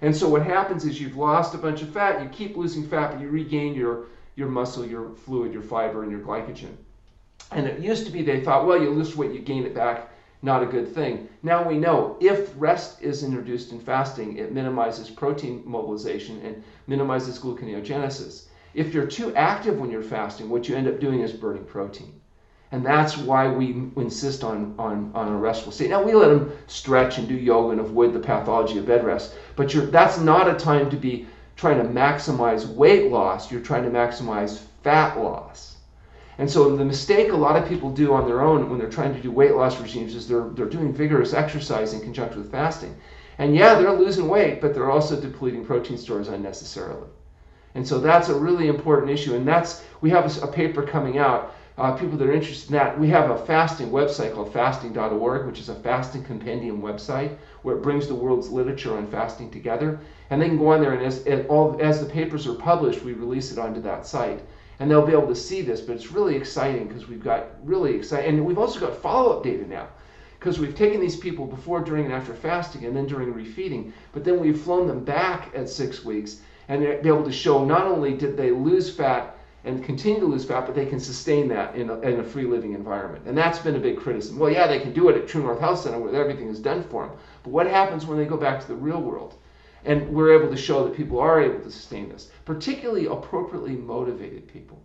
And 0.00 0.14
so 0.14 0.28
what 0.28 0.42
happens 0.42 0.84
is 0.84 1.00
you've 1.00 1.16
lost 1.16 1.54
a 1.54 1.58
bunch 1.58 1.82
of 1.82 1.90
fat, 1.90 2.22
you 2.22 2.28
keep 2.28 2.56
losing 2.56 2.86
fat, 2.86 3.12
but 3.12 3.20
you 3.20 3.28
regain 3.28 3.74
your, 3.74 4.06
your 4.36 4.48
muscle, 4.48 4.86
your 4.86 5.10
fluid, 5.10 5.52
your 5.52 5.62
fiber, 5.62 6.02
and 6.02 6.12
your 6.12 6.20
glycogen. 6.20 6.76
And 7.50 7.66
it 7.66 7.80
used 7.80 8.06
to 8.06 8.12
be 8.12 8.22
they 8.22 8.40
thought, 8.40 8.66
well, 8.66 8.80
you 8.80 8.90
lose 8.90 9.16
weight, 9.16 9.32
you 9.32 9.40
gain 9.40 9.64
it 9.64 9.74
back, 9.74 10.10
not 10.42 10.62
a 10.62 10.66
good 10.66 10.94
thing. 10.94 11.28
Now 11.42 11.66
we 11.66 11.78
know 11.78 12.16
if 12.20 12.52
rest 12.56 13.02
is 13.02 13.24
introduced 13.24 13.72
in 13.72 13.80
fasting, 13.80 14.36
it 14.36 14.52
minimizes 14.52 15.10
protein 15.10 15.62
mobilization 15.64 16.40
and 16.42 16.62
minimizes 16.86 17.38
gluconeogenesis. 17.38 18.46
If 18.74 18.94
you're 18.94 19.06
too 19.06 19.34
active 19.34 19.80
when 19.80 19.90
you're 19.90 20.02
fasting, 20.02 20.48
what 20.48 20.68
you 20.68 20.76
end 20.76 20.86
up 20.86 21.00
doing 21.00 21.20
is 21.20 21.32
burning 21.32 21.64
protein. 21.64 22.17
And 22.70 22.84
that's 22.84 23.16
why 23.16 23.48
we 23.48 23.70
insist 23.96 24.44
on, 24.44 24.74
on, 24.78 25.10
on 25.14 25.28
a 25.28 25.36
restful 25.36 25.72
state. 25.72 25.88
Now, 25.88 26.02
we 26.02 26.12
let 26.12 26.28
them 26.28 26.52
stretch 26.66 27.16
and 27.16 27.26
do 27.26 27.34
yoga 27.34 27.70
and 27.70 27.80
avoid 27.80 28.12
the 28.12 28.18
pathology 28.18 28.76
of 28.78 28.86
bed 28.86 29.04
rest, 29.04 29.34
but 29.56 29.72
that's 29.90 30.18
not 30.18 30.48
a 30.48 30.54
time 30.54 30.90
to 30.90 30.96
be 30.96 31.26
trying 31.56 31.78
to 31.78 31.88
maximize 31.88 32.66
weight 32.66 33.10
loss. 33.10 33.50
You're 33.50 33.62
trying 33.62 33.84
to 33.84 33.90
maximize 33.90 34.60
fat 34.82 35.18
loss. 35.18 35.76
And 36.36 36.48
so 36.48 36.76
the 36.76 36.84
mistake 36.84 37.32
a 37.32 37.36
lot 37.36 37.60
of 37.60 37.68
people 37.68 37.90
do 37.90 38.12
on 38.12 38.26
their 38.26 38.42
own 38.42 38.70
when 38.70 38.78
they're 38.78 38.88
trying 38.88 39.14
to 39.14 39.20
do 39.20 39.30
weight 39.32 39.54
loss 39.54 39.80
regimes 39.80 40.14
is 40.14 40.28
they're, 40.28 40.48
they're 40.50 40.66
doing 40.66 40.92
vigorous 40.92 41.34
exercise 41.34 41.94
in 41.94 42.00
conjunction 42.00 42.42
with 42.42 42.52
fasting. 42.52 42.94
And 43.38 43.56
yeah, 43.56 43.74
they're 43.74 43.92
losing 43.92 44.28
weight, 44.28 44.60
but 44.60 44.74
they're 44.74 44.90
also 44.90 45.20
depleting 45.20 45.64
protein 45.64 45.98
stores 45.98 46.28
unnecessarily. 46.28 47.08
And 47.74 47.86
so 47.86 47.98
that's 47.98 48.28
a 48.28 48.34
really 48.34 48.68
important 48.68 49.10
issue. 49.10 49.34
And 49.34 49.46
that's, 49.46 49.82
we 50.00 50.10
have 50.10 50.36
a, 50.36 50.44
a 50.44 50.52
paper 50.52 50.82
coming 50.82 51.18
out 51.18 51.54
uh, 51.78 51.92
people 51.92 52.18
that 52.18 52.28
are 52.28 52.32
interested 52.32 52.70
in 52.70 52.74
that, 52.74 52.98
we 52.98 53.08
have 53.08 53.30
a 53.30 53.38
fasting 53.46 53.90
website 53.90 54.34
called 54.34 54.52
fasting.org, 54.52 55.46
which 55.46 55.60
is 55.60 55.68
a 55.68 55.74
fasting 55.76 56.24
compendium 56.24 56.82
website 56.82 57.36
where 57.62 57.76
it 57.76 57.82
brings 57.82 58.08
the 58.08 58.14
world's 58.14 58.50
literature 58.50 58.96
on 58.96 59.06
fasting 59.06 59.48
together. 59.50 60.00
And 60.30 60.42
they 60.42 60.48
can 60.48 60.58
go 60.58 60.72
on 60.72 60.80
there, 60.80 60.92
and 60.92 61.06
as, 61.06 61.24
all, 61.46 61.78
as 61.80 62.00
the 62.00 62.12
papers 62.12 62.48
are 62.48 62.54
published, 62.54 63.02
we 63.02 63.12
release 63.12 63.52
it 63.52 63.58
onto 63.58 63.80
that 63.82 64.06
site. 64.06 64.40
And 64.80 64.90
they'll 64.90 65.06
be 65.06 65.12
able 65.12 65.28
to 65.28 65.36
see 65.36 65.62
this, 65.62 65.80
but 65.80 65.94
it's 65.94 66.10
really 66.10 66.34
exciting 66.34 66.88
because 66.88 67.08
we've 67.08 67.22
got 67.22 67.46
really 67.64 67.94
exciting, 67.94 68.38
and 68.38 68.44
we've 68.44 68.58
also 68.58 68.80
got 68.80 68.96
follow 68.96 69.36
up 69.36 69.44
data 69.44 69.66
now 69.66 69.88
because 70.38 70.60
we've 70.60 70.76
taken 70.76 71.00
these 71.00 71.16
people 71.16 71.46
before, 71.46 71.80
during, 71.80 72.04
and 72.04 72.14
after 72.14 72.32
fasting, 72.32 72.84
and 72.84 72.96
then 72.96 73.06
during 73.06 73.34
refeeding, 73.34 73.90
but 74.12 74.24
then 74.24 74.38
we've 74.38 74.60
flown 74.60 74.86
them 74.86 75.04
back 75.04 75.50
at 75.54 75.68
six 75.68 76.04
weeks 76.04 76.40
and 76.68 76.80
be 77.02 77.08
able 77.08 77.24
to 77.24 77.32
show 77.32 77.64
not 77.64 77.86
only 77.86 78.14
did 78.14 78.36
they 78.36 78.50
lose 78.50 78.94
fat 78.94 79.37
and 79.64 79.84
continue 79.84 80.20
to 80.20 80.26
lose 80.26 80.44
fat, 80.44 80.66
but 80.66 80.74
they 80.74 80.86
can 80.86 81.00
sustain 81.00 81.48
that 81.48 81.74
in 81.74 81.90
a, 81.90 81.98
in 82.00 82.20
a, 82.20 82.24
free 82.24 82.44
living 82.44 82.74
environment. 82.74 83.24
And 83.26 83.36
that's 83.36 83.58
been 83.58 83.74
a 83.74 83.80
big 83.80 83.98
criticism. 83.98 84.38
Well, 84.38 84.50
yeah, 84.50 84.66
they 84.66 84.78
can 84.78 84.92
do 84.92 85.08
it 85.08 85.16
at 85.16 85.26
True 85.26 85.42
North 85.42 85.60
Health 85.60 85.80
Center 85.80 85.98
where 85.98 86.14
everything 86.14 86.48
is 86.48 86.60
done 86.60 86.82
for 86.84 87.06
them. 87.06 87.16
But 87.42 87.50
what 87.50 87.66
happens 87.66 88.06
when 88.06 88.18
they 88.18 88.24
go 88.24 88.36
back 88.36 88.60
to 88.60 88.68
the 88.68 88.76
real 88.76 89.00
world? 89.00 89.34
And 89.84 90.08
we're 90.10 90.38
able 90.38 90.50
to 90.50 90.56
show 90.56 90.84
that 90.84 90.96
people 90.96 91.18
are 91.18 91.40
able 91.40 91.60
to 91.60 91.70
sustain 91.70 92.08
this, 92.08 92.30
particularly 92.44 93.06
appropriately 93.06 93.74
motivated 93.74 94.46
people. 94.46 94.80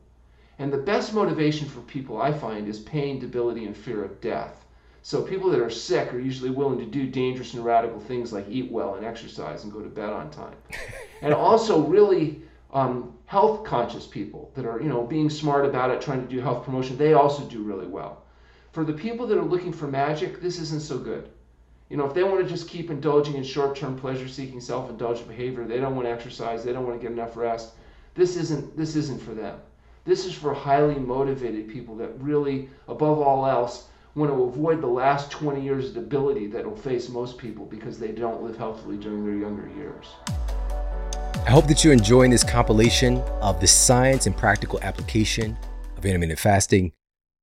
And 0.59 0.71
the 0.71 0.77
best 0.77 1.13
motivation 1.13 1.67
for 1.67 1.81
people, 1.81 2.21
I 2.21 2.31
find, 2.31 2.67
is 2.67 2.79
pain, 2.79 3.19
debility, 3.19 3.65
and 3.65 3.75
fear 3.75 4.03
of 4.03 4.21
death. 4.21 4.65
So 5.01 5.21
people 5.21 5.49
that 5.49 5.59
are 5.59 5.69
sick 5.69 6.13
are 6.13 6.19
usually 6.19 6.51
willing 6.51 6.77
to 6.79 6.85
do 6.85 7.05
dangerous 7.05 7.53
and 7.53 7.65
radical 7.65 7.99
things 7.99 8.31
like 8.31 8.45
eat 8.47 8.71
well 8.71 8.95
and 8.95 9.05
exercise 9.05 9.63
and 9.63 9.73
go 9.73 9.81
to 9.81 9.89
bed 9.89 10.09
on 10.09 10.31
time. 10.31 10.55
and 11.21 11.33
also 11.33 11.81
really 11.81 12.41
um, 12.71 13.13
health 13.33 13.63
conscious 13.63 14.05
people 14.05 14.51
that 14.53 14.63
are 14.63 14.79
you 14.79 14.87
know 14.87 15.01
being 15.01 15.27
smart 15.27 15.65
about 15.65 15.89
it 15.89 15.99
trying 15.99 16.21
to 16.21 16.31
do 16.31 16.39
health 16.39 16.63
promotion 16.63 16.95
they 16.95 17.13
also 17.13 17.43
do 17.45 17.63
really 17.63 17.87
well. 17.87 18.21
For 18.73 18.83
the 18.83 18.93
people 18.93 19.25
that 19.25 19.39
are 19.39 19.51
looking 19.53 19.73
for 19.73 19.87
magic 19.87 20.39
this 20.39 20.59
isn't 20.59 20.83
so 20.83 20.99
good. 20.99 21.29
You 21.89 21.97
know 21.97 22.05
if 22.05 22.13
they 22.13 22.23
want 22.23 22.43
to 22.43 22.53
just 22.55 22.69
keep 22.69 22.91
indulging 22.91 23.33
in 23.33 23.43
short-term 23.43 23.97
pleasure 23.97 24.27
seeking 24.27 24.61
self-indulgent 24.61 25.27
behavior 25.27 25.65
they 25.65 25.79
don't 25.79 25.95
want 25.95 26.07
to 26.07 26.11
exercise 26.11 26.63
they 26.63 26.73
don't 26.73 26.85
want 26.85 27.01
to 27.01 27.01
get 27.01 27.11
enough 27.11 27.35
rest 27.35 27.71
this 28.13 28.35
isn't 28.37 28.77
this 28.77 28.95
isn't 28.95 29.19
for 29.19 29.33
them. 29.33 29.59
This 30.05 30.25
is 30.27 30.33
for 30.35 30.53
highly 30.53 30.99
motivated 30.99 31.67
people 31.67 31.95
that 31.95 32.21
really 32.21 32.69
above 32.87 33.19
all 33.19 33.47
else 33.47 33.87
want 34.13 34.29
to 34.29 34.43
avoid 34.43 34.79
the 34.79 34.95
last 35.01 35.31
20 35.31 35.59
years 35.59 35.87
of 35.87 35.95
debility 35.95 36.45
that 36.53 36.63
will 36.63 36.77
face 36.77 37.09
most 37.09 37.39
people 37.39 37.65
because 37.65 37.97
they 37.97 38.11
don't 38.11 38.43
live 38.43 38.57
healthily 38.57 38.97
during 38.97 39.25
their 39.25 39.37
younger 39.37 39.67
years. 39.75 40.05
I 41.45 41.51
hope 41.51 41.67
that 41.67 41.83
you're 41.83 41.91
enjoying 41.91 42.31
this 42.31 42.43
compilation 42.43 43.17
of 43.41 43.59
the 43.59 43.67
science 43.67 44.27
and 44.27 44.35
practical 44.35 44.79
application 44.81 45.57
of 45.97 46.05
intermittent 46.05 46.39
fasting. 46.39 46.93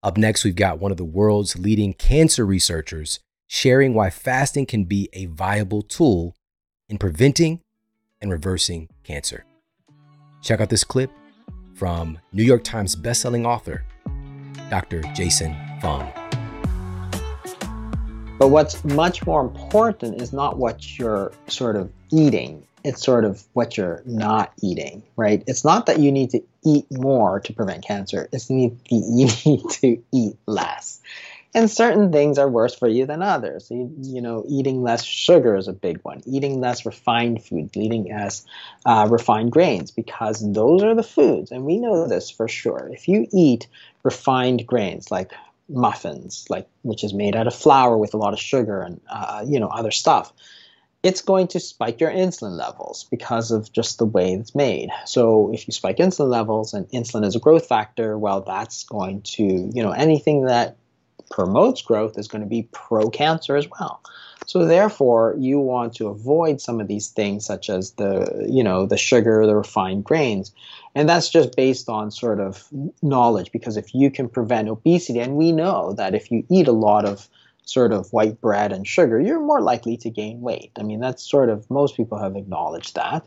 Up 0.02 0.16
next, 0.16 0.42
we've 0.42 0.56
got 0.56 0.78
one 0.78 0.90
of 0.90 0.96
the 0.96 1.04
world's 1.04 1.58
leading 1.58 1.92
cancer 1.92 2.46
researchers 2.46 3.20
sharing 3.46 3.92
why 3.92 4.08
fasting 4.08 4.64
can 4.64 4.84
be 4.84 5.10
a 5.12 5.26
viable 5.26 5.82
tool 5.82 6.34
in 6.88 6.96
preventing 6.96 7.60
and 8.22 8.30
reversing 8.30 8.88
cancer. 9.04 9.44
Check 10.40 10.62
out 10.62 10.70
this 10.70 10.82
clip 10.82 11.10
from 11.74 12.18
New 12.32 12.42
York 12.42 12.64
Times 12.64 12.96
bestselling 12.96 13.46
author, 13.46 13.84
Dr. 14.70 15.02
Jason 15.14 15.54
Fung. 15.82 16.10
But 18.38 18.48
what's 18.48 18.82
much 18.82 19.26
more 19.26 19.42
important 19.42 20.22
is 20.22 20.32
not 20.32 20.56
what 20.56 20.98
you're 20.98 21.32
sort 21.48 21.76
of 21.76 21.92
eating 22.10 22.66
it's 22.84 23.04
sort 23.04 23.24
of 23.24 23.42
what 23.52 23.76
you're 23.76 24.02
not 24.06 24.52
eating, 24.62 25.02
right? 25.16 25.42
It's 25.46 25.64
not 25.64 25.86
that 25.86 25.98
you 25.98 26.12
need 26.12 26.30
to 26.30 26.42
eat 26.64 26.86
more 26.90 27.40
to 27.40 27.52
prevent 27.52 27.84
cancer. 27.84 28.28
It's 28.32 28.50
need 28.50 28.78
you 28.90 29.28
need 29.46 29.68
to 29.70 30.02
eat 30.12 30.36
less. 30.46 31.00
And 31.52 31.68
certain 31.68 32.12
things 32.12 32.38
are 32.38 32.48
worse 32.48 32.76
for 32.76 32.86
you 32.86 33.06
than 33.06 33.22
others. 33.22 33.68
You, 33.70 33.92
you 34.02 34.20
know, 34.20 34.44
eating 34.48 34.84
less 34.84 35.04
sugar 35.04 35.56
is 35.56 35.66
a 35.66 35.72
big 35.72 35.98
one. 36.02 36.22
Eating 36.24 36.60
less 36.60 36.86
refined 36.86 37.44
foods, 37.44 37.76
eating 37.76 38.04
less 38.08 38.44
uh, 38.86 39.08
refined 39.10 39.50
grains, 39.50 39.90
because 39.90 40.40
those 40.52 40.84
are 40.84 40.94
the 40.94 41.02
foods, 41.02 41.50
and 41.50 41.64
we 41.64 41.78
know 41.78 42.06
this 42.06 42.30
for 42.30 42.46
sure. 42.46 42.88
If 42.92 43.08
you 43.08 43.26
eat 43.32 43.66
refined 44.04 44.64
grains 44.64 45.10
like 45.10 45.32
muffins, 45.68 46.46
like 46.48 46.68
which 46.82 47.02
is 47.02 47.12
made 47.12 47.34
out 47.34 47.48
of 47.48 47.54
flour 47.54 47.96
with 47.96 48.14
a 48.14 48.16
lot 48.16 48.32
of 48.32 48.38
sugar 48.38 48.82
and 48.82 49.00
uh, 49.10 49.44
you 49.46 49.58
know 49.58 49.68
other 49.68 49.90
stuff, 49.90 50.32
it's 51.02 51.22
going 51.22 51.48
to 51.48 51.60
spike 51.60 52.00
your 52.00 52.10
insulin 52.10 52.58
levels 52.58 53.06
because 53.10 53.50
of 53.50 53.72
just 53.72 53.98
the 53.98 54.04
way 54.04 54.34
it's 54.34 54.54
made. 54.54 54.90
So 55.06 55.50
if 55.52 55.66
you 55.66 55.72
spike 55.72 55.96
insulin 55.96 56.28
levels 56.28 56.74
and 56.74 56.86
insulin 56.90 57.24
is 57.24 57.34
a 57.34 57.40
growth 57.40 57.66
factor, 57.66 58.18
well, 58.18 58.42
that's 58.42 58.84
going 58.84 59.22
to, 59.22 59.42
you 59.42 59.82
know, 59.82 59.92
anything 59.92 60.44
that 60.44 60.76
promotes 61.30 61.80
growth 61.80 62.18
is 62.18 62.28
going 62.28 62.42
to 62.42 62.48
be 62.48 62.68
pro 62.72 63.08
cancer 63.08 63.56
as 63.56 63.66
well. 63.78 64.02
So 64.46 64.66
therefore, 64.66 65.36
you 65.38 65.60
want 65.60 65.94
to 65.94 66.08
avoid 66.08 66.60
some 66.60 66.80
of 66.80 66.88
these 66.88 67.08
things 67.08 67.46
such 67.46 67.70
as 67.70 67.92
the, 67.92 68.46
you 68.50 68.64
know, 68.64 68.84
the 68.84 68.98
sugar, 68.98 69.46
the 69.46 69.54
refined 69.54 70.04
grains. 70.04 70.52
And 70.94 71.08
that's 71.08 71.30
just 71.30 71.54
based 71.56 71.88
on 71.88 72.10
sort 72.10 72.40
of 72.40 72.66
knowledge 73.00 73.52
because 73.52 73.76
if 73.76 73.94
you 73.94 74.10
can 74.10 74.28
prevent 74.28 74.68
obesity 74.68 75.20
and 75.20 75.36
we 75.36 75.52
know 75.52 75.92
that 75.92 76.14
if 76.14 76.30
you 76.30 76.44
eat 76.50 76.66
a 76.66 76.72
lot 76.72 77.04
of 77.04 77.28
sort 77.70 77.92
of 77.92 78.12
white 78.12 78.40
bread 78.40 78.72
and 78.72 78.86
sugar, 78.86 79.20
you're 79.20 79.40
more 79.40 79.60
likely 79.60 79.96
to 79.98 80.10
gain 80.10 80.40
weight. 80.40 80.72
I 80.78 80.82
mean, 80.82 81.00
that's 81.00 81.22
sort 81.22 81.48
of 81.48 81.70
most 81.70 81.96
people 81.96 82.18
have 82.18 82.36
acknowledged 82.36 82.96
that. 82.96 83.26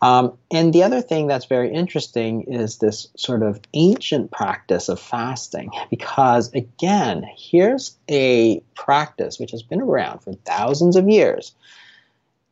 Um, 0.00 0.38
and 0.52 0.72
the 0.72 0.84
other 0.84 1.00
thing 1.00 1.26
that's 1.26 1.46
very 1.46 1.72
interesting 1.72 2.42
is 2.42 2.78
this 2.78 3.08
sort 3.16 3.42
of 3.42 3.60
ancient 3.74 4.30
practice 4.30 4.88
of 4.88 5.00
fasting, 5.00 5.70
because 5.90 6.52
again, 6.52 7.24
here's 7.36 7.96
a 8.08 8.60
practice 8.74 9.40
which 9.40 9.50
has 9.50 9.62
been 9.62 9.80
around 9.80 10.20
for 10.20 10.34
thousands 10.34 10.94
of 10.94 11.08
years. 11.08 11.52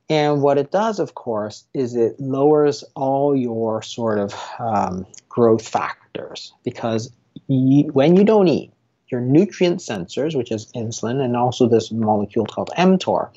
And 0.09 0.43
what 0.43 0.59
it 0.59 0.71
does, 0.71 0.99
of 0.99 1.15
course, 1.15 1.65
is 1.75 1.95
it 1.95 2.19
lowers 2.19 2.83
all 2.95 3.37
your 3.37 3.83
sort 3.83 4.19
of 4.19 4.35
um, 4.59 5.07
growth 5.29 5.69
factors 5.69 6.53
because 6.65 7.13
you, 7.49 7.85
when 7.93 8.17
you 8.17 8.25
don't 8.25 8.49
eat, 8.49 8.73
your 9.09 9.20
nutrient 9.20 9.81
sensors, 9.81 10.37
which 10.37 10.51
is 10.51 10.70
insulin, 10.73 11.20
and 11.20 11.37
also 11.37 11.69
this 11.69 11.91
molecule 11.91 12.47
called 12.47 12.70
mTOR, 12.77 13.31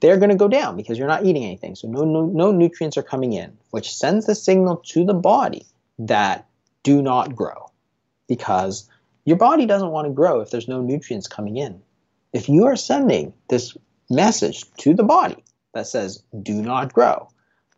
they're 0.00 0.16
going 0.16 0.30
to 0.30 0.36
go 0.36 0.48
down 0.48 0.76
because 0.76 0.98
you're 0.98 1.08
not 1.08 1.24
eating 1.24 1.44
anything. 1.44 1.74
So 1.74 1.88
no, 1.88 2.04
no, 2.04 2.26
no 2.26 2.52
nutrients 2.52 2.96
are 2.96 3.02
coming 3.02 3.32
in, 3.32 3.56
which 3.70 3.94
sends 3.94 4.26
the 4.26 4.34
signal 4.34 4.76
to 4.88 5.04
the 5.04 5.14
body 5.14 5.66
that 5.98 6.46
do 6.82 7.02
not 7.02 7.36
grow 7.36 7.70
because 8.28 8.88
your 9.24 9.36
body 9.36 9.66
doesn't 9.66 9.90
want 9.90 10.06
to 10.06 10.12
grow 10.12 10.40
if 10.40 10.50
there's 10.50 10.68
no 10.68 10.80
nutrients 10.80 11.28
coming 11.28 11.56
in. 11.56 11.80
If 12.32 12.48
you 12.48 12.66
are 12.66 12.76
sending 12.76 13.32
this 13.48 13.76
message 14.10 14.64
to 14.78 14.94
the 14.94 15.04
body 15.04 15.44
that 15.74 15.86
says 15.86 16.22
do 16.42 16.54
not 16.54 16.92
grow, 16.92 17.28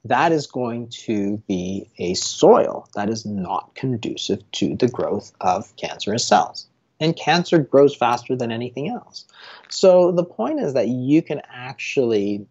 that 0.07 0.33
is 0.33 0.47
going 0.47 0.89
to 0.89 1.39
be 1.49 1.91
a 1.99 2.15
soil 2.15 2.89
that 2.95 3.09
is 3.09 3.27
not 3.27 3.75
conducive 3.75 4.51
to 4.53 4.77
the 4.77 4.89
growth 4.89 5.33
of 5.41 5.75
cancerous 5.77 6.27
cells 6.27 6.67
and 7.01 7.17
cancer 7.17 7.59
grows 7.59 7.95
faster 7.95 8.37
than 8.37 8.53
anything 8.53 8.89
else. 8.89 9.25
So 9.69 10.13
the 10.13 10.25
point 10.25 10.61
is 10.61 10.75
that 10.75 10.89
you 10.89 11.23
can 11.23 11.43
actually 11.53 12.47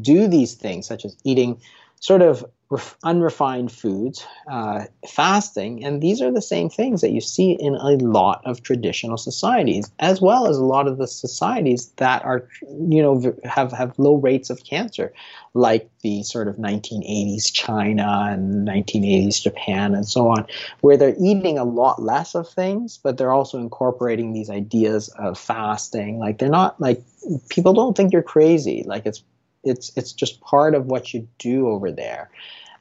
do 0.00 0.28
these 0.28 0.54
things, 0.54 0.86
such 0.86 1.04
as 1.04 1.16
eating 1.24 1.60
sort 2.00 2.22
of 2.22 2.44
unrefined 3.02 3.72
foods, 3.72 4.26
uh, 4.50 4.84
fasting, 5.08 5.84
and 5.84 6.00
these 6.00 6.22
are 6.22 6.30
the 6.30 6.42
same 6.42 6.68
things 6.68 7.00
that 7.00 7.10
you 7.10 7.20
see 7.20 7.52
in 7.52 7.74
a 7.74 7.90
lot 7.96 8.42
of 8.44 8.62
traditional 8.62 9.16
societies, 9.16 9.90
as 9.98 10.20
well 10.20 10.46
as 10.46 10.56
a 10.56 10.64
lot 10.64 10.86
of 10.86 10.98
the 10.98 11.06
societies 11.06 11.88
that 11.96 12.24
are, 12.24 12.48
you 12.88 13.02
know, 13.02 13.34
have 13.44 13.72
have 13.72 13.98
low 13.98 14.14
rates 14.14 14.50
of 14.50 14.64
cancer, 14.64 15.12
like 15.54 15.88
the 16.02 16.22
sort 16.22 16.48
of 16.48 16.56
1980s 16.56 17.52
China 17.52 18.28
and 18.30 18.66
1980s 18.66 19.42
Japan 19.42 19.94
and 19.94 20.06
so 20.06 20.28
on, 20.28 20.46
where 20.80 20.96
they're 20.96 21.16
eating 21.20 21.58
a 21.58 21.64
lot 21.64 22.02
less 22.02 22.34
of 22.34 22.48
things, 22.48 22.98
but 23.02 23.18
they're 23.18 23.32
also 23.32 23.58
incorporating 23.58 24.32
these 24.32 24.50
ideas 24.50 25.08
of 25.18 25.38
fasting. 25.38 26.18
Like 26.18 26.38
they're 26.38 26.48
not 26.48 26.80
like 26.80 27.02
people 27.48 27.72
don't 27.72 27.96
think 27.96 28.12
you're 28.12 28.22
crazy. 28.22 28.82
Like 28.86 29.06
it's 29.06 29.22
it's 29.64 29.92
it's 29.96 30.12
just 30.12 30.40
part 30.40 30.74
of 30.74 30.86
what 30.86 31.14
you 31.14 31.28
do 31.38 31.68
over 31.68 31.90
there. 31.90 32.30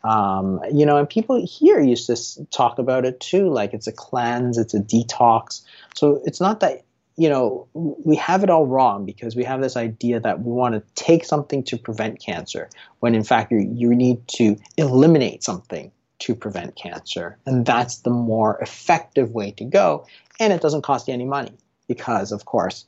Um, 0.03 0.59
you 0.73 0.85
know, 0.85 0.97
and 0.97 1.07
people 1.07 1.43
here 1.45 1.79
used 1.79 2.07
to 2.07 2.45
talk 2.47 2.79
about 2.79 3.05
it 3.05 3.19
too, 3.19 3.49
like 3.49 3.73
it's 3.73 3.87
a 3.87 3.91
cleanse, 3.91 4.57
it's 4.57 4.73
a 4.73 4.79
detox. 4.79 5.61
So 5.95 6.21
it's 6.25 6.41
not 6.41 6.59
that 6.61 6.83
you 7.17 7.29
know 7.29 7.67
we 7.73 8.15
have 8.15 8.43
it 8.43 8.49
all 8.49 8.65
wrong 8.65 9.05
because 9.05 9.35
we 9.35 9.43
have 9.43 9.61
this 9.61 9.75
idea 9.75 10.19
that 10.19 10.41
we 10.41 10.51
want 10.51 10.75
to 10.75 10.83
take 10.95 11.25
something 11.25 11.63
to 11.65 11.77
prevent 11.77 12.19
cancer 12.19 12.69
when 12.99 13.13
in 13.13 13.23
fact 13.23 13.51
you, 13.51 13.69
you 13.75 13.93
need 13.93 14.25
to 14.29 14.55
eliminate 14.77 15.43
something 15.43 15.91
to 16.19 16.33
prevent 16.33 16.75
cancer 16.77 17.37
and 17.45 17.65
that's 17.65 17.97
the 17.99 18.09
more 18.09 18.57
effective 18.59 19.31
way 19.31 19.51
to 19.51 19.65
go 19.65 20.07
and 20.39 20.53
it 20.53 20.61
doesn't 20.61 20.83
cost 20.83 21.09
you 21.09 21.13
any 21.13 21.25
money 21.25 21.51
because 21.89 22.31
of 22.31 22.45
course 22.45 22.85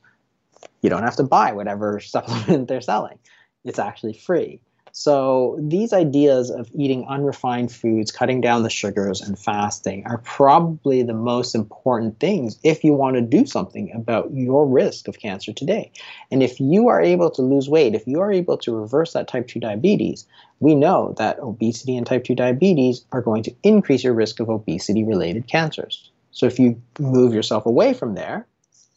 you 0.80 0.88
don't 0.88 1.02
have 1.02 1.16
to 1.16 1.22
buy 1.22 1.52
whatever 1.52 2.00
supplement 2.00 2.66
they're 2.66 2.80
selling 2.80 3.18
it's 3.64 3.78
actually 3.78 4.12
free. 4.14 4.60
So 4.96 5.58
these 5.60 5.92
ideas 5.92 6.52
of 6.52 6.70
eating 6.72 7.04
unrefined 7.08 7.72
foods, 7.72 8.12
cutting 8.12 8.40
down 8.40 8.62
the 8.62 8.70
sugars, 8.70 9.20
and 9.20 9.36
fasting 9.36 10.04
are 10.06 10.18
probably 10.18 11.02
the 11.02 11.12
most 11.12 11.56
important 11.56 12.20
things 12.20 12.60
if 12.62 12.84
you 12.84 12.94
want 12.94 13.16
to 13.16 13.20
do 13.20 13.44
something 13.44 13.90
about 13.92 14.32
your 14.32 14.64
risk 14.64 15.08
of 15.08 15.18
cancer 15.18 15.52
today. 15.52 15.90
And 16.30 16.44
if 16.44 16.60
you 16.60 16.86
are 16.86 17.02
able 17.02 17.28
to 17.32 17.42
lose 17.42 17.68
weight, 17.68 17.96
if 17.96 18.06
you 18.06 18.20
are 18.20 18.30
able 18.30 18.56
to 18.58 18.72
reverse 18.72 19.14
that 19.14 19.26
type 19.26 19.48
2 19.48 19.58
diabetes, 19.58 20.28
we 20.60 20.76
know 20.76 21.12
that 21.18 21.40
obesity 21.40 21.96
and 21.96 22.06
type 22.06 22.22
2 22.22 22.36
diabetes 22.36 23.04
are 23.10 23.20
going 23.20 23.42
to 23.42 23.54
increase 23.64 24.04
your 24.04 24.14
risk 24.14 24.38
of 24.38 24.48
obesity 24.48 25.02
related 25.02 25.48
cancers. 25.48 26.08
So 26.30 26.46
if 26.46 26.60
you 26.60 26.80
move 27.00 27.34
yourself 27.34 27.66
away 27.66 27.94
from 27.94 28.14
there, 28.14 28.46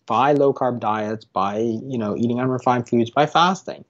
by 0.06 0.34
low 0.34 0.54
carb 0.54 0.80
diets, 0.80 1.26
by 1.26 1.58
you 1.58 1.98
know 1.98 2.16
eating 2.16 2.40
unrefined 2.40 2.88
foods, 2.88 3.10
by 3.10 3.26
fasting, 3.26 3.84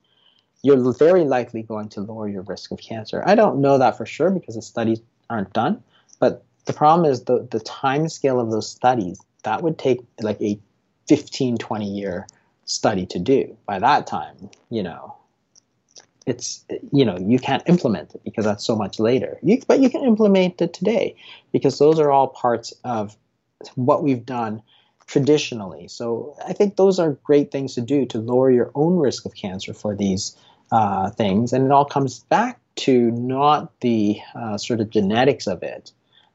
you're 0.64 0.94
very 0.94 1.24
likely 1.24 1.64
going 1.64 1.90
to 1.90 2.02
lower 2.02 2.28
your 2.28 2.42
risk 2.44 2.72
of 2.72 2.80
cancer. 2.80 3.24
I 3.26 3.36
don't 3.36 3.62
know 3.62 3.78
that 3.78 3.98
for 3.98 4.06
sure 4.06 4.30
because 4.30 4.56
the 4.56 4.62
studies 4.62 5.02
aren't 5.30 5.54
done, 5.54 5.84
but 6.20 6.44
the 6.66 6.74
problem 6.74 7.10
is 7.10 7.24
the, 7.24 7.48
the 7.50 7.60
time 7.62 8.10
scale 8.10 8.40
of 8.40 8.52
those 8.52 8.70
studies, 8.70 9.20
that 9.44 9.62
would 9.62 9.78
take 9.78 10.02
like 10.20 10.42
a 10.42 10.60
15, 11.08 11.58
20 11.58 11.86
year 11.86 12.28
study 12.66 13.06
to 13.08 13.20
do. 13.20 13.56
By 13.66 13.80
that 13.80 14.08
time, 14.08 14.50
you 14.70 14.84
know, 14.84 15.16
it's, 16.26 16.66
you 16.92 17.06
know, 17.06 17.18
you 17.18 17.40
can't 17.40 17.64
implement 17.68 18.14
it 18.14 18.22
because 18.26 18.44
that's 18.44 18.66
so 18.66 18.76
much 18.76 19.00
later. 19.00 19.40
You, 19.42 19.62
but 19.68 19.80
you 19.80 19.90
can 19.90 20.04
implement 20.04 20.62
it 20.62 20.74
today 20.74 21.16
because 21.54 21.80
those 21.80 22.00
are 22.00 22.12
all 22.12 22.28
parts 22.28 22.74
of 22.84 23.16
what 23.76 24.04
we've 24.04 24.26
done 24.26 24.62
traditionally. 25.08 25.88
So 25.88 26.36
I 26.46 26.52
think 26.52 26.76
those 26.76 27.00
are 27.00 27.14
great 27.24 27.50
things 27.50 27.76
to 27.76 27.82
do 27.82 28.06
to 28.08 28.18
lower 28.18 28.52
your 28.52 28.72
own 28.76 28.98
risk 28.98 29.26
of 29.26 29.34
cancer 29.34 29.74
for 29.74 29.96
these 29.96 30.36
uh, 30.72 31.10
things. 31.12 31.54
And 31.54 31.66
it 31.66 31.72
all 31.72 31.86
comes 31.86 32.20
back 32.26 32.60
to 32.78 33.12
not 33.12 33.80
the 33.82 34.20
uh, 34.36 34.58
sort 34.58 34.80
of 34.80 34.90
genetics 34.90 35.48
of 35.48 35.64
it, 35.64 35.92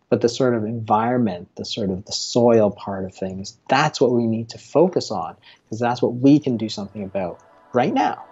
but 0.09 0.21
the 0.21 0.29
sort 0.29 0.55
of 0.55 0.65
environment, 0.65 1.49
the 1.57 1.65
sort 1.65 1.91
of 1.91 2.05
the 2.05 2.13
soil 2.13 2.71
part 2.71 3.05
of 3.05 3.15
things. 3.15 3.57
That's 3.69 4.01
what 4.01 4.13
we 4.13 4.27
need 4.27 4.49
to 4.51 4.59
focus 4.59 5.11
on 5.11 5.37
because 5.65 5.79
that's 5.79 6.03
what 6.03 6.15
we 6.15 6.39
can 6.39 6.57
do 6.57 6.69
something 6.69 7.05
about 7.05 7.41
right 7.73 7.95
now. 7.95 8.25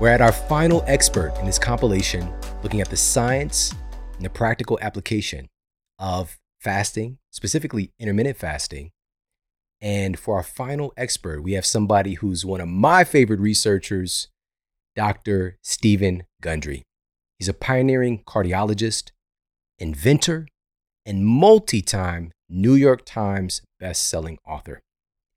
We're 0.00 0.10
at 0.10 0.20
our 0.20 0.32
final 0.32 0.84
expert 0.86 1.34
in 1.38 1.46
this 1.46 1.58
compilation 1.58 2.32
looking 2.62 2.80
at 2.80 2.90
the 2.90 2.96
science 2.96 3.74
and 4.16 4.24
the 4.24 4.30
practical 4.30 4.78
application 4.82 5.48
of 5.98 6.38
fasting, 6.60 7.18
specifically 7.30 7.92
intermittent 7.98 8.36
fasting. 8.36 8.90
And 9.80 10.18
for 10.18 10.36
our 10.36 10.42
final 10.42 10.92
expert, 10.96 11.42
we 11.42 11.52
have 11.52 11.66
somebody 11.66 12.14
who's 12.14 12.44
one 12.44 12.60
of 12.60 12.68
my 12.68 13.04
favorite 13.04 13.40
researchers, 13.40 14.28
Dr. 14.96 15.58
Steven 15.62 16.24
Gundry. 16.40 16.82
He's 17.38 17.48
a 17.48 17.54
pioneering 17.54 18.24
cardiologist, 18.26 19.10
inventor, 19.78 20.48
and 21.04 21.24
multi 21.26 21.82
time 21.82 22.32
New 22.48 22.74
York 22.74 23.04
Times 23.04 23.62
best-selling 23.78 24.38
author. 24.46 24.80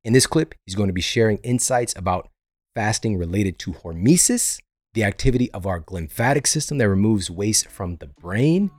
In 0.04 0.14
this 0.14 0.26
clip, 0.26 0.56
he's 0.66 0.76
going 0.76 0.88
to 0.88 0.94
be 0.94 1.02
sharing 1.02 1.38
insights 1.40 1.94
about 1.96 2.30
fasting 2.74 3.18
related 3.18 3.60
to 3.60 3.74
hormesis, 3.74 4.60
the 4.94 5.04
activity 5.04 5.52
of 5.52 5.68
our 5.68 5.82
glymphatic 5.82 6.48
system 6.48 6.78
that 6.78 6.90
removes 6.90 7.30
waste 7.30 7.68
from 7.68 7.98
the 7.98 8.08
brain, 8.08 8.72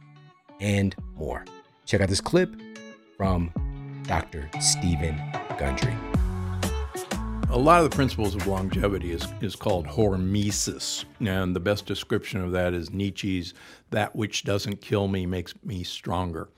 and 0.60 0.94
more. 1.14 1.44
Check 1.84 2.00
out 2.00 2.08
this 2.08 2.20
clip 2.20 2.50
from 3.16 3.52
Dr. 4.06 4.48
Steven 4.60 5.20
Gundry. 5.58 6.09
A 7.52 7.58
lot 7.58 7.82
of 7.82 7.90
the 7.90 7.96
principles 7.96 8.36
of 8.36 8.46
longevity 8.46 9.10
is, 9.10 9.26
is 9.40 9.56
called 9.56 9.84
hormesis. 9.84 11.04
And 11.18 11.54
the 11.54 11.60
best 11.60 11.84
description 11.84 12.40
of 12.40 12.52
that 12.52 12.74
is 12.74 12.92
Nietzsche's 12.92 13.54
that 13.90 14.14
which 14.14 14.44
doesn't 14.44 14.80
kill 14.80 15.08
me 15.08 15.26
makes 15.26 15.52
me 15.64 15.82
stronger. 15.82 16.48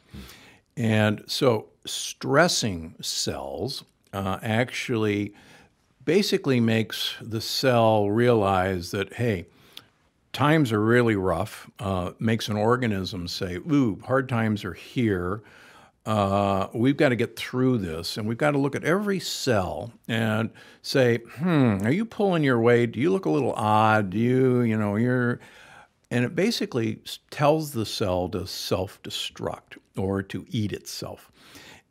And 0.77 1.25
so 1.27 1.69
stressing 1.87 2.97
cells 3.01 3.85
uh, 4.13 4.39
actually 4.43 5.33
basically 6.05 6.61
makes 6.61 7.15
the 7.23 7.41
cell 7.41 8.11
realize 8.11 8.91
that, 8.91 9.15
hey, 9.15 9.47
times 10.35 10.73
are 10.73 10.83
really 10.83 11.17
rough, 11.17 11.71
uh, 11.79 12.13
makes 12.19 12.49
an 12.49 12.57
organism 12.59 13.29
say, 13.29 13.57
ooh, 13.57 13.99
hard 14.05 14.29
times 14.29 14.63
are 14.63 14.75
here. 14.75 15.41
Uh, 16.05 16.67
we've 16.75 16.97
got 16.97 17.11
to 17.11 17.17
get 17.17 17.37
through 17.37 17.79
this, 17.79 18.17
and 18.17 18.27
we've 18.27 18.39
got 18.39 18.53
to 18.53 18.59
look 18.59 18.75
at 18.75 18.85
every 18.85 19.21
cell 19.21 19.93
and 20.09 20.51
say, 20.83 21.19
hmm, 21.37 21.79
are 21.83 21.93
you 21.93 22.05
pulling 22.05 22.43
your 22.43 22.61
weight? 22.61 22.93
Do 22.93 23.01
you 23.01 23.11
look 23.11 23.25
a 23.25 23.31
little 23.31 23.53
odd? 23.53 24.11
Do 24.11 24.19
you, 24.19 24.63
you 24.63 24.77
know, 24.77 24.97
you're. 24.97 25.41
And 26.11 26.25
it 26.27 26.35
basically 26.35 27.01
tells 27.31 27.71
the 27.71 27.87
cell 27.87 28.29
to 28.31 28.47
self 28.47 29.03
destruct 29.03 29.79
or 29.97 30.23
to 30.25 30.45
eat 30.51 30.73
itself. 30.73 31.31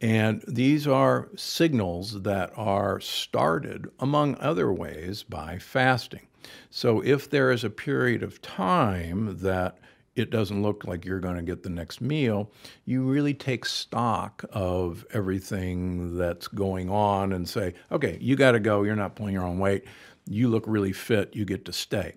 And 0.01 0.43
these 0.47 0.87
are 0.87 1.29
signals 1.35 2.23
that 2.23 2.51
are 2.55 2.99
started, 2.99 3.89
among 3.99 4.35
other 4.39 4.73
ways, 4.73 5.23
by 5.23 5.57
fasting. 5.59 6.27
So 6.69 7.01
if 7.01 7.29
there 7.29 7.51
is 7.51 7.63
a 7.63 7.69
period 7.69 8.23
of 8.23 8.41
time 8.41 9.37
that 9.41 9.77
it 10.15 10.29
doesn't 10.29 10.61
look 10.61 10.85
like 10.85 11.05
you're 11.05 11.19
going 11.19 11.37
to 11.37 11.41
get 11.41 11.63
the 11.63 11.69
next 11.69 12.01
meal, 12.01 12.51
you 12.85 13.03
really 13.03 13.33
take 13.33 13.65
stock 13.65 14.43
of 14.51 15.05
everything 15.13 16.17
that's 16.17 16.47
going 16.47 16.89
on 16.89 17.31
and 17.33 17.47
say, 17.47 17.73
okay, 17.91 18.17
you 18.19 18.35
got 18.35 18.51
to 18.51 18.59
go. 18.59 18.83
You're 18.83 18.95
not 18.95 19.15
pulling 19.15 19.33
your 19.33 19.45
own 19.45 19.59
weight. 19.59 19.85
You 20.27 20.49
look 20.49 20.65
really 20.67 20.91
fit. 20.91 21.35
You 21.35 21.45
get 21.45 21.65
to 21.65 21.73
stay. 21.73 22.15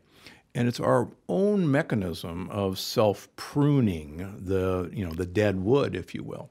And 0.56 0.68
it's 0.68 0.80
our 0.80 1.10
own 1.28 1.70
mechanism 1.70 2.48
of 2.50 2.78
self 2.78 3.28
pruning 3.36 4.38
the, 4.40 4.90
you 4.92 5.04
know, 5.04 5.12
the 5.12 5.26
dead 5.26 5.60
wood, 5.60 5.94
if 5.94 6.14
you 6.14 6.22
will. 6.22 6.50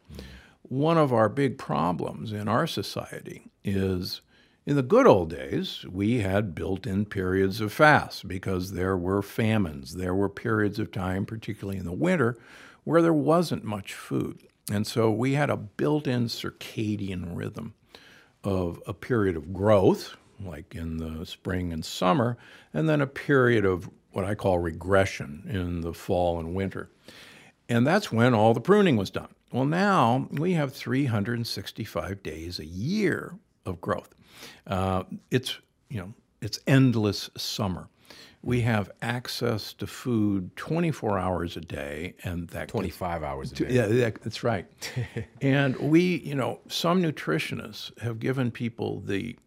One 0.64 0.98
of 0.98 1.14
our 1.14 1.30
big 1.30 1.58
problems 1.58 2.32
in 2.32 2.48
our 2.48 2.68
society 2.68 3.52
is 3.64 4.22
in 4.66 4.76
the 4.76 4.84
good 4.84 5.06
old 5.06 5.30
days, 5.30 5.86
we 5.90 6.22
had 6.22 6.56
built 6.56 6.88
in 6.88 7.06
periods 7.06 7.60
of 7.60 7.74
fast 7.74 8.28
because 8.28 8.72
there 8.72 8.96
were 8.96 9.22
famines. 9.22 9.96
There 9.96 10.16
were 10.16 10.30
periods 10.30 10.80
of 10.80 10.92
time, 10.92 11.26
particularly 11.26 11.78
in 11.78 11.86
the 11.86 11.92
winter, 11.92 12.38
where 12.84 13.02
there 13.02 13.14
wasn't 13.14 13.64
much 13.66 13.94
food. 13.94 14.48
And 14.72 14.88
so 14.88 15.12
we 15.12 15.34
had 15.34 15.50
a 15.50 15.58
built 15.58 16.08
in 16.08 16.26
circadian 16.26 17.36
rhythm 17.36 17.74
of 18.44 18.82
a 18.88 18.94
period 18.94 19.36
of 19.36 19.54
growth, 19.54 20.16
like 20.40 20.76
in 20.76 20.98
the 20.98 21.26
spring 21.26 21.74
and 21.74 21.84
summer, 21.84 22.38
and 22.74 22.88
then 22.88 23.02
a 23.02 23.08
period 23.08 23.66
of 23.66 23.90
what 24.12 24.24
I 24.24 24.36
call 24.36 24.60
regression 24.60 25.44
in 25.50 25.82
the 25.82 25.94
fall 25.94 26.40
and 26.40 26.56
winter. 26.56 26.90
And 27.68 27.86
that's 27.86 28.12
when 28.12 28.34
all 28.34 28.54
the 28.54 28.62
pruning 28.62 28.96
was 28.96 29.10
done. 29.10 29.34
Well, 29.52 29.66
now 29.66 30.28
we 30.32 30.54
have 30.54 30.74
365 30.74 32.24
days 32.24 32.60
a 32.60 32.66
year 32.66 33.36
of 33.66 33.82
growth. 33.82 34.16
Uh, 34.68 35.04
it's 35.32 35.58
you 35.90 36.00
know 36.00 36.14
it's 36.42 36.60
endless 36.68 37.30
summer. 37.38 37.88
We 38.42 38.60
have 38.62 38.92
access 39.02 39.72
to 39.74 39.88
food 39.88 40.54
24 40.58 41.18
hours 41.18 41.56
a 41.56 41.62
day, 41.62 42.16
and 42.26 42.50
that 42.50 42.68
25 42.68 43.24
hours 43.24 43.54
a 43.54 43.56
day. 43.56 43.68
Yeah, 43.70 43.86
that, 43.88 44.22
that's 44.22 44.44
right. 44.44 44.66
and 45.42 45.78
we, 45.78 46.18
you 46.18 46.36
know, 46.36 46.60
some 46.68 47.02
nutritionists 47.02 47.98
have 48.02 48.20
given 48.20 48.52
people 48.52 49.00
the 49.00 49.38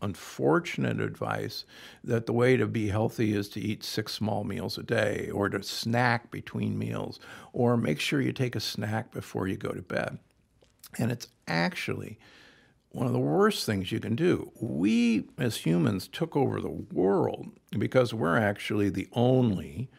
unfortunate 0.00 1.00
advice 1.00 1.64
that 2.04 2.26
the 2.26 2.32
way 2.32 2.56
to 2.56 2.66
be 2.66 2.88
healthy 2.88 3.34
is 3.34 3.48
to 3.50 3.60
eat 3.60 3.82
six 3.82 4.12
small 4.12 4.44
meals 4.44 4.78
a 4.78 4.82
day 4.82 5.30
or 5.32 5.48
to 5.48 5.62
snack 5.62 6.30
between 6.30 6.78
meals 6.78 7.18
or 7.52 7.76
make 7.76 8.00
sure 8.00 8.20
you 8.20 8.32
take 8.32 8.56
a 8.56 8.60
snack 8.60 9.12
before 9.12 9.48
you 9.48 9.56
go 9.56 9.72
to 9.72 9.82
bed. 9.82 10.18
And 10.98 11.10
it's 11.10 11.28
actually 11.46 12.18
one 12.96 13.06
of 13.06 13.12
the 13.12 13.18
worst 13.18 13.66
things 13.66 13.92
you 13.92 14.00
can 14.00 14.16
do. 14.16 14.50
We 14.58 15.28
as 15.36 15.58
humans 15.58 16.08
took 16.08 16.34
over 16.34 16.62
the 16.62 16.70
world 16.70 17.48
because 17.70 18.14
we're 18.14 18.38
actually 18.38 18.88
the 18.88 19.06
only 19.12 19.90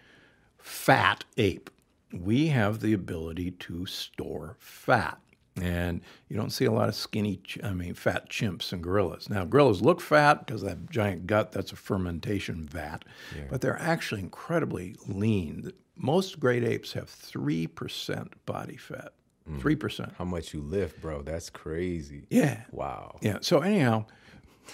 fat 0.58 1.24
ape. 1.38 1.70
We 2.12 2.48
have 2.48 2.80
the 2.80 2.94
ability 2.94 3.52
to 3.52 3.86
store 3.86 4.58
fat. 4.60 5.20
And 5.62 6.02
you 6.28 6.36
don't 6.36 6.50
see 6.50 6.66
a 6.66 6.72
lot 6.72 6.90
of 6.90 6.96
skinny, 6.96 7.40
I 7.64 7.74
mean, 7.74 7.94
fat 7.94 8.32
chimps 8.32 8.74
and 8.74 8.82
gorillas. 8.82 9.30
Now, 9.30 9.46
gorillas 9.46 9.84
look 9.84 10.02
fat 10.02 10.48
because 10.48 10.64
they 10.64 10.70
have 10.70 10.90
giant 10.90 11.28
gut. 11.28 11.52
That's 11.52 11.72
a 11.72 11.76
fermentation 11.76 12.66
vat. 12.66 13.06
Yeah. 13.36 13.44
But 13.48 13.62
they're 13.62 13.80
actually 13.80 14.22
incredibly 14.22 14.96
lean. 15.08 15.72
Most 15.96 16.40
great 16.40 16.64
apes 16.64 16.94
have 16.94 17.12
3% 17.12 18.34
body 18.48 18.78
fat. 18.78 19.14
Mm. 19.50 19.62
Three 19.62 19.76
percent. 19.76 20.14
How 20.18 20.26
much 20.26 20.54
you 20.54 20.62
lift, 20.62 21.02
bro? 21.02 21.22
That's 21.22 21.50
crazy. 21.50 22.26
Yeah. 22.30 22.64
Wow. 22.72 23.18
Yeah. 23.22 23.38
So 23.42 23.60
anyhow, 23.60 24.06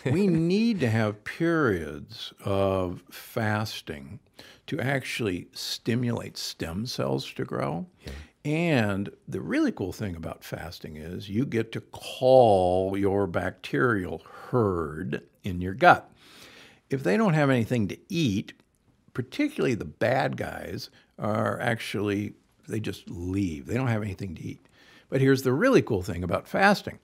we 0.05 0.27
need 0.27 0.79
to 0.79 0.89
have 0.89 1.23
periods 1.23 2.33
of 2.43 3.03
fasting 3.11 4.19
to 4.67 4.79
actually 4.79 5.47
stimulate 5.53 6.37
stem 6.37 6.85
cells 6.85 7.31
to 7.33 7.43
grow. 7.45 7.85
Yeah. 8.05 8.11
And 8.45 9.09
the 9.27 9.39
really 9.41 9.71
cool 9.71 9.93
thing 9.93 10.15
about 10.15 10.43
fasting 10.43 10.97
is 10.97 11.29
you 11.29 11.45
get 11.45 11.71
to 11.73 11.81
call 11.81 12.97
your 12.97 13.25
bacterial 13.25 14.21
herd 14.49 15.23
in 15.43 15.61
your 15.61 15.73
gut. 15.73 16.09
If 16.89 17.03
they 17.03 17.15
don't 17.15 17.35
have 17.35 17.49
anything 17.49 17.87
to 17.87 17.97
eat, 18.09 18.53
particularly 19.13 19.75
the 19.75 19.85
bad 19.85 20.35
guys 20.35 20.89
are 21.17 21.59
actually 21.61 22.33
they 22.67 22.79
just 22.79 23.09
leave. 23.09 23.65
They 23.65 23.75
don't 23.75 23.87
have 23.87 24.03
anything 24.03 24.35
to 24.35 24.43
eat. 24.43 24.65
But 25.09 25.21
here's 25.21 25.43
the 25.43 25.53
really 25.53 25.81
cool 25.81 26.01
thing 26.01 26.23
about 26.23 26.47
fasting 26.47 26.99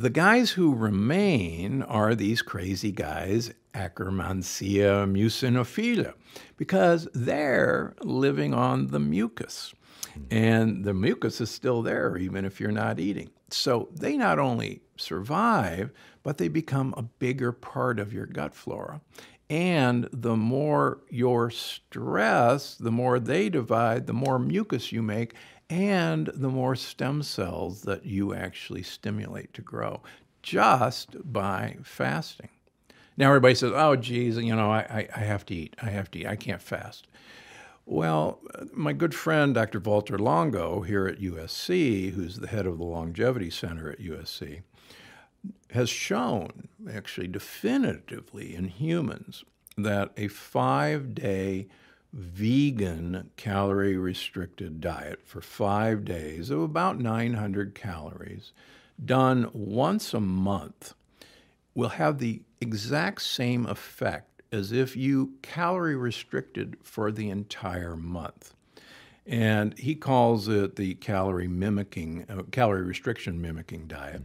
the 0.00 0.08
guys 0.08 0.52
who 0.52 0.74
remain 0.74 1.82
are 1.82 2.14
these 2.14 2.40
crazy 2.40 2.90
guys, 2.90 3.52
Akkermansia 3.74 5.06
muciniphila, 5.06 6.14
because 6.56 7.06
they're 7.12 7.94
living 8.02 8.54
on 8.54 8.86
the 8.86 8.98
mucus. 8.98 9.74
Hmm. 10.14 10.22
And 10.30 10.84
the 10.84 10.94
mucus 10.94 11.42
is 11.42 11.50
still 11.50 11.82
there 11.82 12.16
even 12.16 12.46
if 12.46 12.60
you're 12.60 12.72
not 12.72 12.98
eating. 12.98 13.28
So 13.50 13.90
they 13.94 14.16
not 14.16 14.38
only 14.38 14.80
survive, 14.96 15.90
but 16.22 16.38
they 16.38 16.48
become 16.48 16.94
a 16.96 17.02
bigger 17.02 17.52
part 17.52 17.98
of 17.98 18.10
your 18.12 18.26
gut 18.26 18.54
flora. 18.54 19.02
And 19.50 20.08
the 20.12 20.36
more 20.36 21.00
your 21.10 21.50
stress, 21.50 22.76
the 22.76 22.92
more 22.92 23.18
they 23.18 23.48
divide, 23.48 24.06
the 24.06 24.12
more 24.12 24.38
mucus 24.38 24.92
you 24.92 25.02
make, 25.02 25.34
and 25.68 26.28
the 26.28 26.48
more 26.48 26.76
stem 26.76 27.24
cells 27.24 27.82
that 27.82 28.06
you 28.06 28.32
actually 28.32 28.84
stimulate 28.84 29.52
to 29.54 29.62
grow 29.62 30.02
just 30.42 31.16
by 31.32 31.76
fasting. 31.82 32.48
Now, 33.16 33.28
everybody 33.28 33.56
says, 33.56 33.72
oh, 33.74 33.96
geez, 33.96 34.38
you 34.38 34.54
know, 34.54 34.70
I, 34.70 35.08
I, 35.14 35.20
have 35.20 35.44
to 35.46 35.54
eat. 35.54 35.76
I 35.82 35.90
have 35.90 36.10
to 36.12 36.20
eat. 36.20 36.26
I 36.26 36.36
can't 36.36 36.62
fast. 36.62 37.08
Well, 37.84 38.40
my 38.72 38.92
good 38.92 39.14
friend, 39.14 39.52
Dr. 39.52 39.80
Walter 39.80 40.18
Longo, 40.18 40.82
here 40.82 41.06
at 41.08 41.20
USC, 41.20 42.12
who's 42.12 42.36
the 42.36 42.46
head 42.46 42.66
of 42.66 42.78
the 42.78 42.84
Longevity 42.84 43.50
Center 43.50 43.90
at 43.90 43.98
USC, 43.98 44.62
has 45.70 45.88
shown, 45.88 46.68
actually 46.92 47.28
definitively 47.28 48.54
in 48.54 48.64
humans, 48.68 49.44
that 49.76 50.10
a 50.16 50.28
five 50.28 51.14
day 51.14 51.68
vegan 52.12 53.30
calorie 53.36 53.96
restricted 53.96 54.80
diet 54.80 55.20
for 55.24 55.40
five 55.40 56.04
days 56.04 56.50
of 56.50 56.60
about 56.60 56.98
900 56.98 57.74
calories, 57.74 58.52
done 59.02 59.48
once 59.52 60.12
a 60.12 60.20
month, 60.20 60.94
will 61.74 61.90
have 61.90 62.18
the 62.18 62.42
exact 62.60 63.22
same 63.22 63.64
effect 63.66 64.42
as 64.52 64.72
if 64.72 64.96
you 64.96 65.34
calorie 65.42 65.94
restricted 65.94 66.76
for 66.82 67.12
the 67.12 67.30
entire 67.30 67.94
month. 67.94 68.54
And 69.24 69.78
he 69.78 69.94
calls 69.94 70.48
it 70.48 70.74
the 70.74 70.94
calorie 70.94 71.46
mimicking, 71.46 72.26
uh, 72.28 72.42
calorie 72.50 72.82
restriction 72.82 73.40
mimicking 73.40 73.86
diet. 73.86 74.22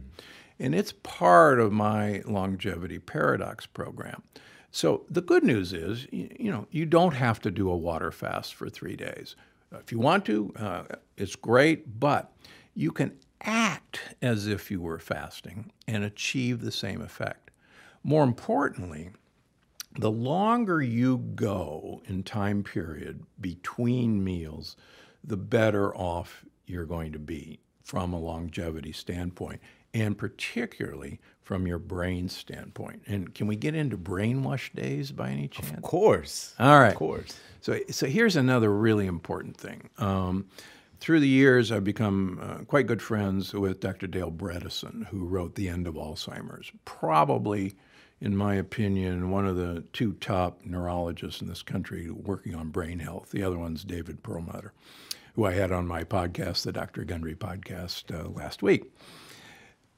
And 0.58 0.74
it's 0.74 0.92
part 0.92 1.60
of 1.60 1.72
my 1.72 2.22
longevity 2.24 2.98
paradox 2.98 3.66
program. 3.66 4.22
So 4.70 5.04
the 5.08 5.22
good 5.22 5.44
news 5.44 5.72
is, 5.72 6.06
you, 6.10 6.50
know, 6.50 6.66
you 6.70 6.86
don't 6.86 7.14
have 7.14 7.40
to 7.42 7.50
do 7.50 7.70
a 7.70 7.76
water 7.76 8.10
fast 8.10 8.54
for 8.54 8.68
three 8.68 8.96
days. 8.96 9.36
If 9.72 9.92
you 9.92 9.98
want 9.98 10.24
to, 10.26 10.52
uh, 10.56 10.84
it's 11.16 11.36
great, 11.36 11.98
but 11.98 12.32
you 12.74 12.92
can 12.92 13.12
act 13.40 14.00
as 14.22 14.46
if 14.46 14.70
you 14.70 14.80
were 14.80 14.98
fasting 14.98 15.72
and 15.86 16.04
achieve 16.04 16.60
the 16.60 16.72
same 16.72 17.00
effect. 17.00 17.50
More 18.02 18.24
importantly, 18.24 19.10
the 19.98 20.10
longer 20.10 20.82
you 20.82 21.18
go 21.18 22.02
in 22.06 22.22
time 22.22 22.62
period 22.62 23.24
between 23.40 24.22
meals, 24.22 24.76
the 25.24 25.36
better 25.36 25.94
off 25.96 26.44
you're 26.66 26.84
going 26.84 27.12
to 27.12 27.18
be 27.18 27.60
from 27.82 28.12
a 28.12 28.18
longevity 28.18 28.92
standpoint. 28.92 29.60
And 29.94 30.16
particularly 30.16 31.20
from 31.42 31.66
your 31.66 31.78
brain 31.78 32.28
standpoint. 32.28 33.02
And 33.06 33.32
can 33.32 33.46
we 33.46 33.54
get 33.54 33.74
into 33.76 33.96
brainwash 33.96 34.74
days 34.74 35.12
by 35.12 35.30
any 35.30 35.46
chance? 35.46 35.76
Of 35.76 35.82
course. 35.82 36.54
All 36.58 36.80
right. 36.80 36.88
Of 36.88 36.96
course. 36.96 37.38
So, 37.60 37.78
so 37.88 38.06
here's 38.06 38.34
another 38.34 38.72
really 38.72 39.06
important 39.06 39.56
thing. 39.56 39.88
Um, 39.98 40.46
through 40.98 41.20
the 41.20 41.28
years, 41.28 41.70
I've 41.70 41.84
become 41.84 42.40
uh, 42.42 42.64
quite 42.64 42.88
good 42.88 43.00
friends 43.00 43.52
with 43.52 43.78
Dr. 43.78 44.08
Dale 44.08 44.32
Bredesen, 44.32 45.06
who 45.06 45.24
wrote 45.24 45.54
The 45.54 45.68
End 45.68 45.86
of 45.86 45.94
Alzheimer's. 45.94 46.72
Probably, 46.84 47.76
in 48.20 48.36
my 48.36 48.54
opinion, 48.54 49.30
one 49.30 49.46
of 49.46 49.54
the 49.56 49.84
two 49.92 50.14
top 50.14 50.62
neurologists 50.64 51.40
in 51.40 51.46
this 51.48 51.62
country 51.62 52.10
working 52.10 52.56
on 52.56 52.70
brain 52.70 52.98
health. 52.98 53.30
The 53.30 53.44
other 53.44 53.58
one's 53.58 53.84
David 53.84 54.22
Perlmutter, 54.24 54.72
who 55.34 55.44
I 55.44 55.52
had 55.52 55.70
on 55.70 55.86
my 55.86 56.02
podcast, 56.02 56.64
the 56.64 56.72
Dr. 56.72 57.04
Gundry 57.04 57.36
podcast, 57.36 58.12
uh, 58.12 58.28
last 58.30 58.62
week. 58.62 58.90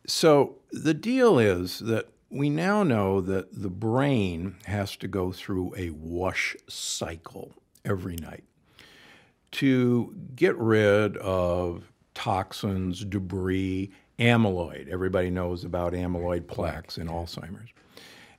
So 0.09 0.57
the 0.73 0.95
deal 0.95 1.39
is 1.39 1.81
that 1.81 2.09
we 2.31 2.49
now 2.49 2.83
know 2.83 3.21
that 3.21 3.61
the 3.61 3.69
brain 3.69 4.57
has 4.65 4.97
to 4.97 5.07
go 5.07 5.33
through 5.33 5.75
a 5.77 5.91
wash 5.91 6.57
cycle 6.67 7.53
every 7.85 8.17
night 8.17 8.45
to 9.51 10.15
get 10.35 10.57
rid 10.57 11.19
of 11.19 11.93
toxins, 12.15 13.05
debris, 13.05 13.91
amyloid. 14.19 14.89
Everybody 14.89 15.29
knows 15.29 15.63
about 15.63 15.93
amyloid 15.93 16.47
plaques 16.47 16.97
in 16.97 17.09
Alzheimer's. 17.09 17.71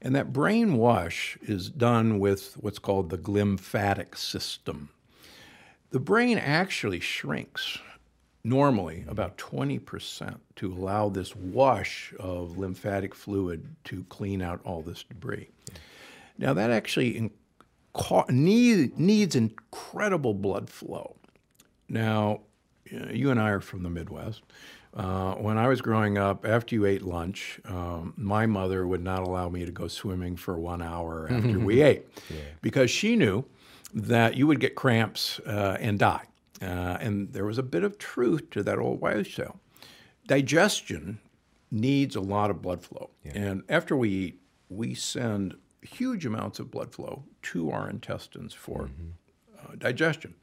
And 0.02 0.16
that 0.16 0.34
brain 0.34 0.76
wash 0.76 1.38
is 1.44 1.70
done 1.70 2.18
with 2.20 2.56
what's 2.56 2.80
called 2.80 3.12
the 3.12 3.18
glymphatic 3.18 4.18
system. 4.18 4.90
The 5.92 6.00
brain 6.00 6.40
actually 6.40 7.00
shrinks 7.00 7.78
normally 8.44 9.06
about 9.08 9.38
20% 9.38 10.38
to 10.56 10.74
allow 10.74 11.10
this 11.10 11.36
wash 11.36 12.14
of 12.20 12.58
lymphatic 12.58 13.14
fluid 13.14 13.76
to 13.86 14.04
clean 14.06 14.42
out 14.42 14.62
all 14.64 14.82
this 14.82 15.04
debris. 15.04 15.50
Now, 16.38 16.54
that 16.54 16.72
actually 16.72 17.32
need, 18.30 18.98
needs 18.98 19.36
incredible 19.36 20.34
blood 20.34 20.70
flow. 20.70 21.16
Now, 21.90 22.42
you 23.12 23.30
and 23.32 23.40
I 23.40 23.50
are 23.50 23.62
from 23.62 23.84
the 23.84 23.90
Midwest. 23.90 24.42
Uh, 24.94 25.34
when 25.36 25.58
I 25.58 25.68
was 25.68 25.82
growing 25.82 26.18
up, 26.18 26.46
after 26.46 26.74
you 26.74 26.86
ate 26.86 27.04
lunch, 27.04 27.60
um, 27.66 28.14
my 28.18 28.46
mother 28.46 28.88
would 28.88 29.04
not 29.04 29.22
allow 29.22 29.50
me 29.50 29.66
to 29.66 29.72
go 29.72 29.88
swimming 29.88 30.36
for 30.36 30.58
one 30.58 30.82
hour 30.82 31.28
after 31.30 31.60
we 31.60 31.82
ate 31.84 32.08
yeah. 32.30 32.38
because 32.62 32.90
she 32.90 33.16
knew 33.16 33.46
that 33.94 34.36
you 34.36 34.48
would 34.48 34.60
get 34.60 34.76
cramps 34.76 35.40
uh, 35.46 35.78
and 35.80 36.00
die. 36.00 36.24
Uh, 36.62 36.98
and 37.00 37.34
there 37.34 37.46
was 37.46 37.58
a 37.58 37.64
bit 37.64 37.84
of 37.84 37.98
truth 37.98 38.50
to 38.52 38.64
that 38.64 38.80
old 38.80 39.02
wives' 39.02 39.34
tale. 39.34 39.60
Digestion 40.28 41.20
needs 41.72 42.16
a 42.16 42.22
lot 42.22 42.50
of 42.50 42.62
blood 42.62 42.84
flow. 42.84 43.10
Yeah. 43.24 43.32
And 43.36 43.64
after 43.70 43.96
we 43.96 44.10
eat, 44.10 44.42
we 44.70 44.94
send 44.94 45.56
huge 45.82 46.26
amounts 46.26 46.60
of 46.60 46.72
blood 46.72 46.94
flow 46.94 47.24
to 47.42 47.72
our 47.72 47.90
intestines 47.90 48.54
for 48.54 48.84
mm-hmm. 48.84 49.10
uh, 49.58 49.76
digestion. 49.78 50.36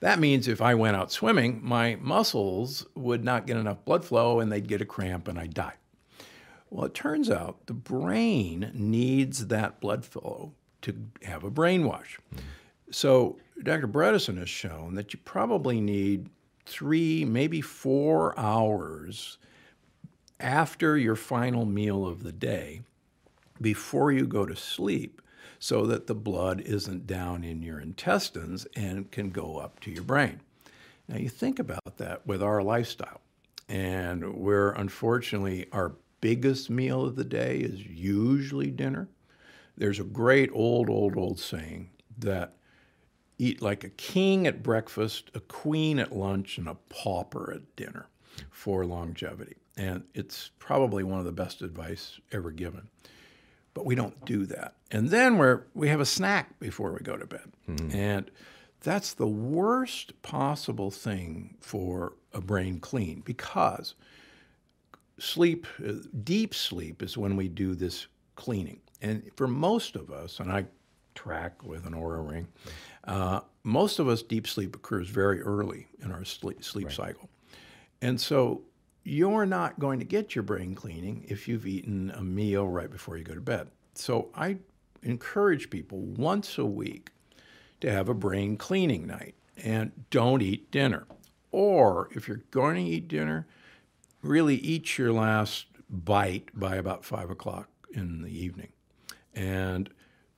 That 0.00 0.18
means 0.18 0.48
if 0.48 0.60
I 0.60 0.74
went 0.74 0.96
out 0.96 1.10
swimming, 1.10 1.60
my 1.62 1.96
muscles 2.00 2.86
would 2.94 3.24
not 3.24 3.46
get 3.46 3.56
enough 3.56 3.84
blood 3.84 4.04
flow 4.04 4.40
and 4.40 4.52
they'd 4.52 4.68
get 4.68 4.82
a 4.82 4.86
cramp 4.86 5.28
and 5.28 5.38
I'd 5.38 5.54
die. 5.54 5.74
Well, 6.68 6.86
it 6.86 6.94
turns 6.94 7.30
out 7.30 7.66
the 7.66 7.74
brain 7.74 8.70
needs 8.74 9.46
that 9.46 9.80
blood 9.80 10.04
flow 10.04 10.52
to 10.82 10.94
have 11.22 11.44
a 11.44 11.50
brainwash. 11.50 12.18
Mm-hmm. 12.34 12.38
So 12.90 13.38
Dr. 13.62 13.88
Bredesen 13.88 14.38
has 14.38 14.50
shown 14.50 14.94
that 14.94 15.12
you 15.12 15.20
probably 15.24 15.80
need 15.80 16.28
three, 16.66 17.24
maybe 17.24 17.60
four 17.60 18.38
hours 18.38 19.38
after 20.40 20.98
your 20.98 21.16
final 21.16 21.64
meal 21.64 22.06
of 22.06 22.22
the 22.22 22.32
day 22.32 22.82
before 23.60 24.12
you 24.12 24.26
go 24.26 24.44
to 24.44 24.56
sleep 24.56 25.22
so 25.58 25.86
that 25.86 26.06
the 26.06 26.14
blood 26.14 26.60
isn't 26.60 27.06
down 27.06 27.44
in 27.44 27.62
your 27.62 27.80
intestines 27.80 28.66
and 28.76 29.10
can 29.10 29.30
go 29.30 29.56
up 29.56 29.80
to 29.80 29.90
your 29.90 30.02
brain. 30.02 30.40
Now, 31.08 31.16
you 31.16 31.28
think 31.28 31.58
about 31.58 31.96
that 31.98 32.26
with 32.26 32.42
our 32.42 32.62
lifestyle, 32.62 33.20
and 33.68 34.34
where 34.34 34.72
unfortunately 34.72 35.66
our 35.72 35.92
biggest 36.20 36.70
meal 36.70 37.04
of 37.04 37.16
the 37.16 37.24
day 37.24 37.58
is 37.58 37.86
usually 37.86 38.70
dinner. 38.70 39.08
There's 39.76 40.00
a 40.00 40.04
great 40.04 40.50
old, 40.52 40.88
old, 40.88 41.16
old 41.16 41.38
saying 41.38 41.90
that 42.18 42.54
eat 43.38 43.62
like 43.62 43.84
a 43.84 43.90
king 43.90 44.46
at 44.46 44.62
breakfast, 44.62 45.30
a 45.34 45.40
queen 45.40 45.98
at 45.98 46.14
lunch, 46.14 46.58
and 46.58 46.68
a 46.68 46.76
pauper 46.88 47.52
at 47.54 47.76
dinner 47.76 48.06
for 48.50 48.84
longevity. 48.84 49.56
And 49.76 50.04
it's 50.14 50.50
probably 50.58 51.02
one 51.02 51.18
of 51.18 51.24
the 51.24 51.32
best 51.32 51.62
advice 51.62 52.20
ever 52.32 52.50
given. 52.50 52.88
But 53.74 53.84
we 53.84 53.96
don't 53.96 54.24
do 54.24 54.46
that. 54.46 54.74
And 54.92 55.10
then 55.10 55.36
we're, 55.36 55.62
we 55.74 55.88
have 55.88 56.00
a 56.00 56.06
snack 56.06 56.60
before 56.60 56.92
we 56.92 57.00
go 57.00 57.16
to 57.16 57.26
bed. 57.26 57.52
Mm-hmm. 57.68 57.96
And 57.96 58.30
that's 58.82 59.14
the 59.14 59.26
worst 59.26 60.20
possible 60.22 60.92
thing 60.92 61.56
for 61.60 62.12
a 62.32 62.40
brain 62.40 62.78
clean 62.78 63.22
because 63.24 63.94
sleep, 65.18 65.66
uh, 65.84 65.94
deep 66.22 66.54
sleep, 66.54 67.02
is 67.02 67.16
when 67.16 67.34
we 67.34 67.48
do 67.48 67.74
this 67.74 68.06
cleaning. 68.36 68.80
And 69.02 69.28
for 69.36 69.48
most 69.48 69.96
of 69.96 70.12
us, 70.12 70.38
and 70.38 70.52
I 70.52 70.66
track 71.14 71.64
with 71.64 71.86
an 71.86 71.94
Oura 71.94 72.28
ring. 72.28 72.48
Uh, 73.06 73.40
most 73.62 73.98
of 73.98 74.08
us, 74.08 74.22
deep 74.22 74.46
sleep 74.46 74.74
occurs 74.76 75.08
very 75.08 75.40
early 75.40 75.88
in 76.02 76.12
our 76.12 76.24
sleep, 76.24 76.62
sleep 76.64 76.86
right. 76.86 76.94
cycle. 76.94 77.28
And 78.02 78.20
so 78.20 78.62
you're 79.04 79.46
not 79.46 79.78
going 79.78 79.98
to 79.98 80.04
get 80.04 80.34
your 80.34 80.42
brain 80.42 80.74
cleaning 80.74 81.24
if 81.28 81.46
you've 81.46 81.66
eaten 81.66 82.10
a 82.10 82.22
meal 82.22 82.66
right 82.66 82.90
before 82.90 83.16
you 83.16 83.24
go 83.24 83.34
to 83.34 83.40
bed. 83.40 83.68
So 83.94 84.30
I 84.34 84.56
encourage 85.02 85.70
people 85.70 86.00
once 86.00 86.58
a 86.58 86.64
week 86.64 87.10
to 87.80 87.90
have 87.90 88.08
a 88.08 88.14
brain 88.14 88.56
cleaning 88.56 89.06
night 89.06 89.34
and 89.62 89.92
don't 90.10 90.42
eat 90.42 90.70
dinner. 90.70 91.06
Or 91.52 92.08
if 92.12 92.26
you're 92.26 92.42
going 92.50 92.76
to 92.76 92.82
eat 92.82 93.08
dinner, 93.08 93.46
really 94.22 94.56
eat 94.56 94.98
your 94.98 95.12
last 95.12 95.66
bite 95.88 96.48
by 96.54 96.76
about 96.76 97.04
five 97.04 97.30
o'clock 97.30 97.68
in 97.92 98.22
the 98.22 98.30
evening. 98.30 98.72
And 99.34 99.90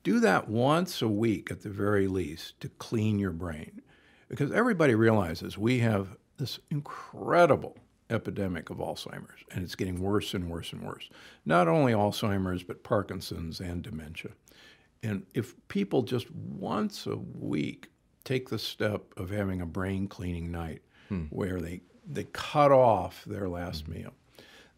do 0.07 0.21
that 0.21 0.47
once 0.47 1.01
a 1.01 1.07
week 1.09 1.51
at 1.51 1.63
the 1.63 1.69
very 1.69 2.07
least 2.07 2.57
to 2.61 2.69
clean 2.69 3.19
your 3.19 3.33
brain. 3.33 3.81
Because 4.29 4.53
everybody 4.53 4.95
realizes 4.95 5.57
we 5.57 5.79
have 5.79 6.15
this 6.37 6.59
incredible 6.71 7.75
epidemic 8.09 8.69
of 8.69 8.77
Alzheimer's, 8.77 9.43
and 9.51 9.65
it's 9.65 9.75
getting 9.75 10.01
worse 10.01 10.33
and 10.33 10.49
worse 10.49 10.71
and 10.71 10.81
worse. 10.81 11.09
Not 11.45 11.67
only 11.67 11.91
Alzheimer's, 11.91 12.63
but 12.63 12.85
Parkinson's 12.85 13.59
and 13.59 13.83
dementia. 13.83 14.31
And 15.03 15.25
if 15.33 15.55
people 15.67 16.03
just 16.03 16.31
once 16.31 17.05
a 17.05 17.17
week 17.17 17.89
take 18.23 18.47
the 18.47 18.59
step 18.59 19.01
of 19.17 19.29
having 19.29 19.59
a 19.59 19.65
brain 19.65 20.07
cleaning 20.07 20.49
night 20.49 20.83
hmm. 21.09 21.23
where 21.31 21.59
they, 21.59 21.81
they 22.09 22.23
cut 22.31 22.71
off 22.71 23.25
their 23.25 23.49
last 23.49 23.87
hmm. 23.87 23.95
meal, 23.95 24.13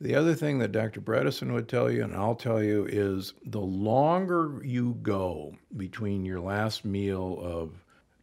the 0.02 0.16
other 0.16 0.34
thing 0.34 0.60
that 0.60 0.72
Dr. 0.72 1.02
Bredesen 1.02 1.52
would 1.54 1.68
tell 1.68 1.92
you, 1.92 2.04
and 2.04 2.16
I'll 2.16 2.36
tell 2.36 2.64
you, 2.64 2.86
is 2.86 3.34
the 3.46 3.60
longer 3.60 4.62
you 4.64 4.98
go 5.02 5.56
between 5.76 6.24
your 6.24 6.40
last 6.40 6.86
meal 6.86 7.38
of 7.42 7.72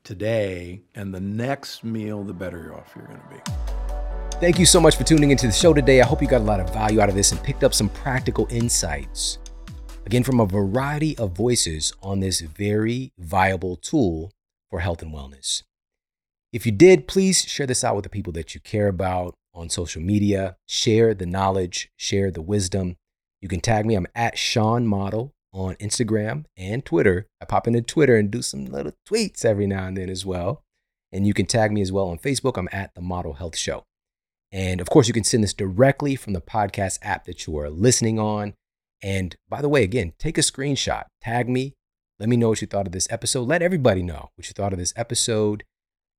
today 0.03 0.81
and 0.95 1.13
the 1.15 1.21
next 1.21 1.85
meal, 1.85 2.25
the 2.25 2.33
better 2.33 2.75
off 2.75 2.93
you're 2.97 3.07
going 3.07 3.21
to 3.21 3.29
be. 3.29 4.39
Thank 4.41 4.59
you 4.59 4.65
so 4.65 4.81
much 4.81 4.97
for 4.97 5.05
tuning 5.05 5.31
into 5.31 5.47
the 5.47 5.53
show 5.53 5.75
today. 5.75 6.01
I 6.01 6.07
hope 6.07 6.23
you 6.23 6.29
got 6.29 6.41
a 6.41 6.45
lot 6.45 6.61
of 6.61 6.73
value 6.73 7.01
out 7.01 7.11
of 7.11 7.15
this 7.15 7.33
and 7.33 7.43
picked 7.43 7.63
up 7.63 7.75
some 7.75 7.91
practical 7.91 8.47
insights. 8.51 9.39
Again, 10.07 10.23
from 10.23 10.41
a 10.41 10.47
variety 10.47 11.17
of 11.19 11.33
voices 11.33 11.93
on 12.03 12.21
this 12.21 12.41
very 12.41 13.13
viable 13.19 13.77
tool 13.77 14.33
for 14.71 14.81
health 14.81 15.03
and 15.03 15.13
wellness. 15.13 15.63
If 16.53 16.65
you 16.65 16.73
did, 16.73 17.07
please 17.09 17.43
share 17.43 17.67
this 17.67 17.85
out 17.85 17.97
with 17.97 18.05
the 18.05 18.09
people 18.09 18.33
that 18.35 18.55
you 18.55 18.61
care 18.61 18.89
about 18.89 19.35
on 19.57 19.71
social 19.71 20.03
media. 20.03 20.57
Share 20.67 21.15
the 21.15 21.27
knowledge, 21.27 21.91
share 21.97 22.31
the 22.31 22.43
wisdom. 22.43 22.97
You 23.41 23.49
can 23.49 23.61
tag 23.61 23.87
me. 23.87 23.95
I'm 23.95 24.07
at 24.15 24.39
Shawn 24.39 24.87
Model 24.87 25.33
on 25.53 25.75
Instagram 25.77 26.45
and 26.57 26.85
Twitter. 26.85 27.27
I 27.41 27.47
pop 27.47 27.67
into 27.67 27.83
Twitter 27.83 28.17
and 28.17 28.31
do 28.31 28.43
some 28.43 28.67
little 28.67 28.93
tweets 29.09 29.45
every 29.45 29.67
now 29.67 29.87
and 29.87 29.97
then 29.97 30.11
as 30.11 30.25
well. 30.25 30.63
And 31.13 31.27
you 31.27 31.35
can 31.35 31.47
tag 31.47 31.73
me 31.73 31.81
as 31.81 31.93
well 31.93 32.09
on 32.09 32.19
Facebook. 32.19 32.59
I'm 32.59 32.69
at 32.73 32.95
the 32.95 33.01
Model 33.01 33.35
Health 33.35 33.57
Show. 33.57 33.85
And 34.53 34.81
of 34.81 34.89
course, 34.91 35.09
you 35.09 35.15
can 35.15 35.25
send 35.25 35.43
this 35.43 35.55
directly 35.55 36.15
from 36.15 36.33
the 36.33 36.41
podcast 36.41 36.99
app 37.03 37.25
that 37.25 37.47
you 37.47 37.59
are 37.59 37.71
listening 37.71 38.19
on. 38.19 38.55
And 39.03 39.37
by 39.49 39.63
the 39.63 39.69
way, 39.69 39.83
again, 39.83 40.13
take 40.19 40.39
a 40.39 40.43
screenshot, 40.43 41.05
tag 41.21 41.49
me, 41.49 41.75
let 42.19 42.29
me 42.29 42.37
know 42.37 42.49
what 42.49 42.61
you 42.61 42.67
thought 42.67 42.87
of 42.87 42.93
this 42.93 43.09
episode. 43.11 43.47
Let 43.47 43.63
everybody 43.63 44.03
know 44.03 44.31
what 44.35 44.49
you 44.49 44.55
thought 44.55 44.73
of 44.73 44.79
this 44.79 44.95
episode. 44.97 45.65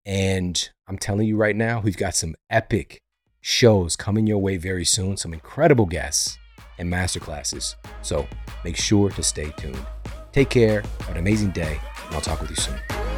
And 0.06 0.70
I'm 0.88 0.98
telling 0.98 1.28
you 1.28 1.36
right 1.38 1.56
now, 1.56 1.82
we've 1.82 1.98
got 1.98 2.16
some 2.16 2.36
epic 2.50 3.02
shows 3.42 3.96
coming 3.96 4.28
your 4.28 4.40
way 4.40 4.58
very 4.58 4.86
soon, 4.86 5.18
some 5.18 5.34
incredible 5.34 5.86
guests 5.86 6.38
and 6.78 6.92
masterclasses. 6.92 7.76
So 8.02 8.28
make 8.64 8.78
sure 8.78 9.10
to 9.12 9.24
stay 9.24 9.52
tuned. 9.58 9.86
Take 10.32 10.50
care, 10.50 10.82
have 11.02 11.12
an 11.12 11.18
amazing 11.18 11.52
day, 11.52 11.80
and 12.06 12.16
I'll 12.16 12.22
talk 12.22 12.42
with 12.42 12.50
you 12.50 12.56
soon. 12.56 13.07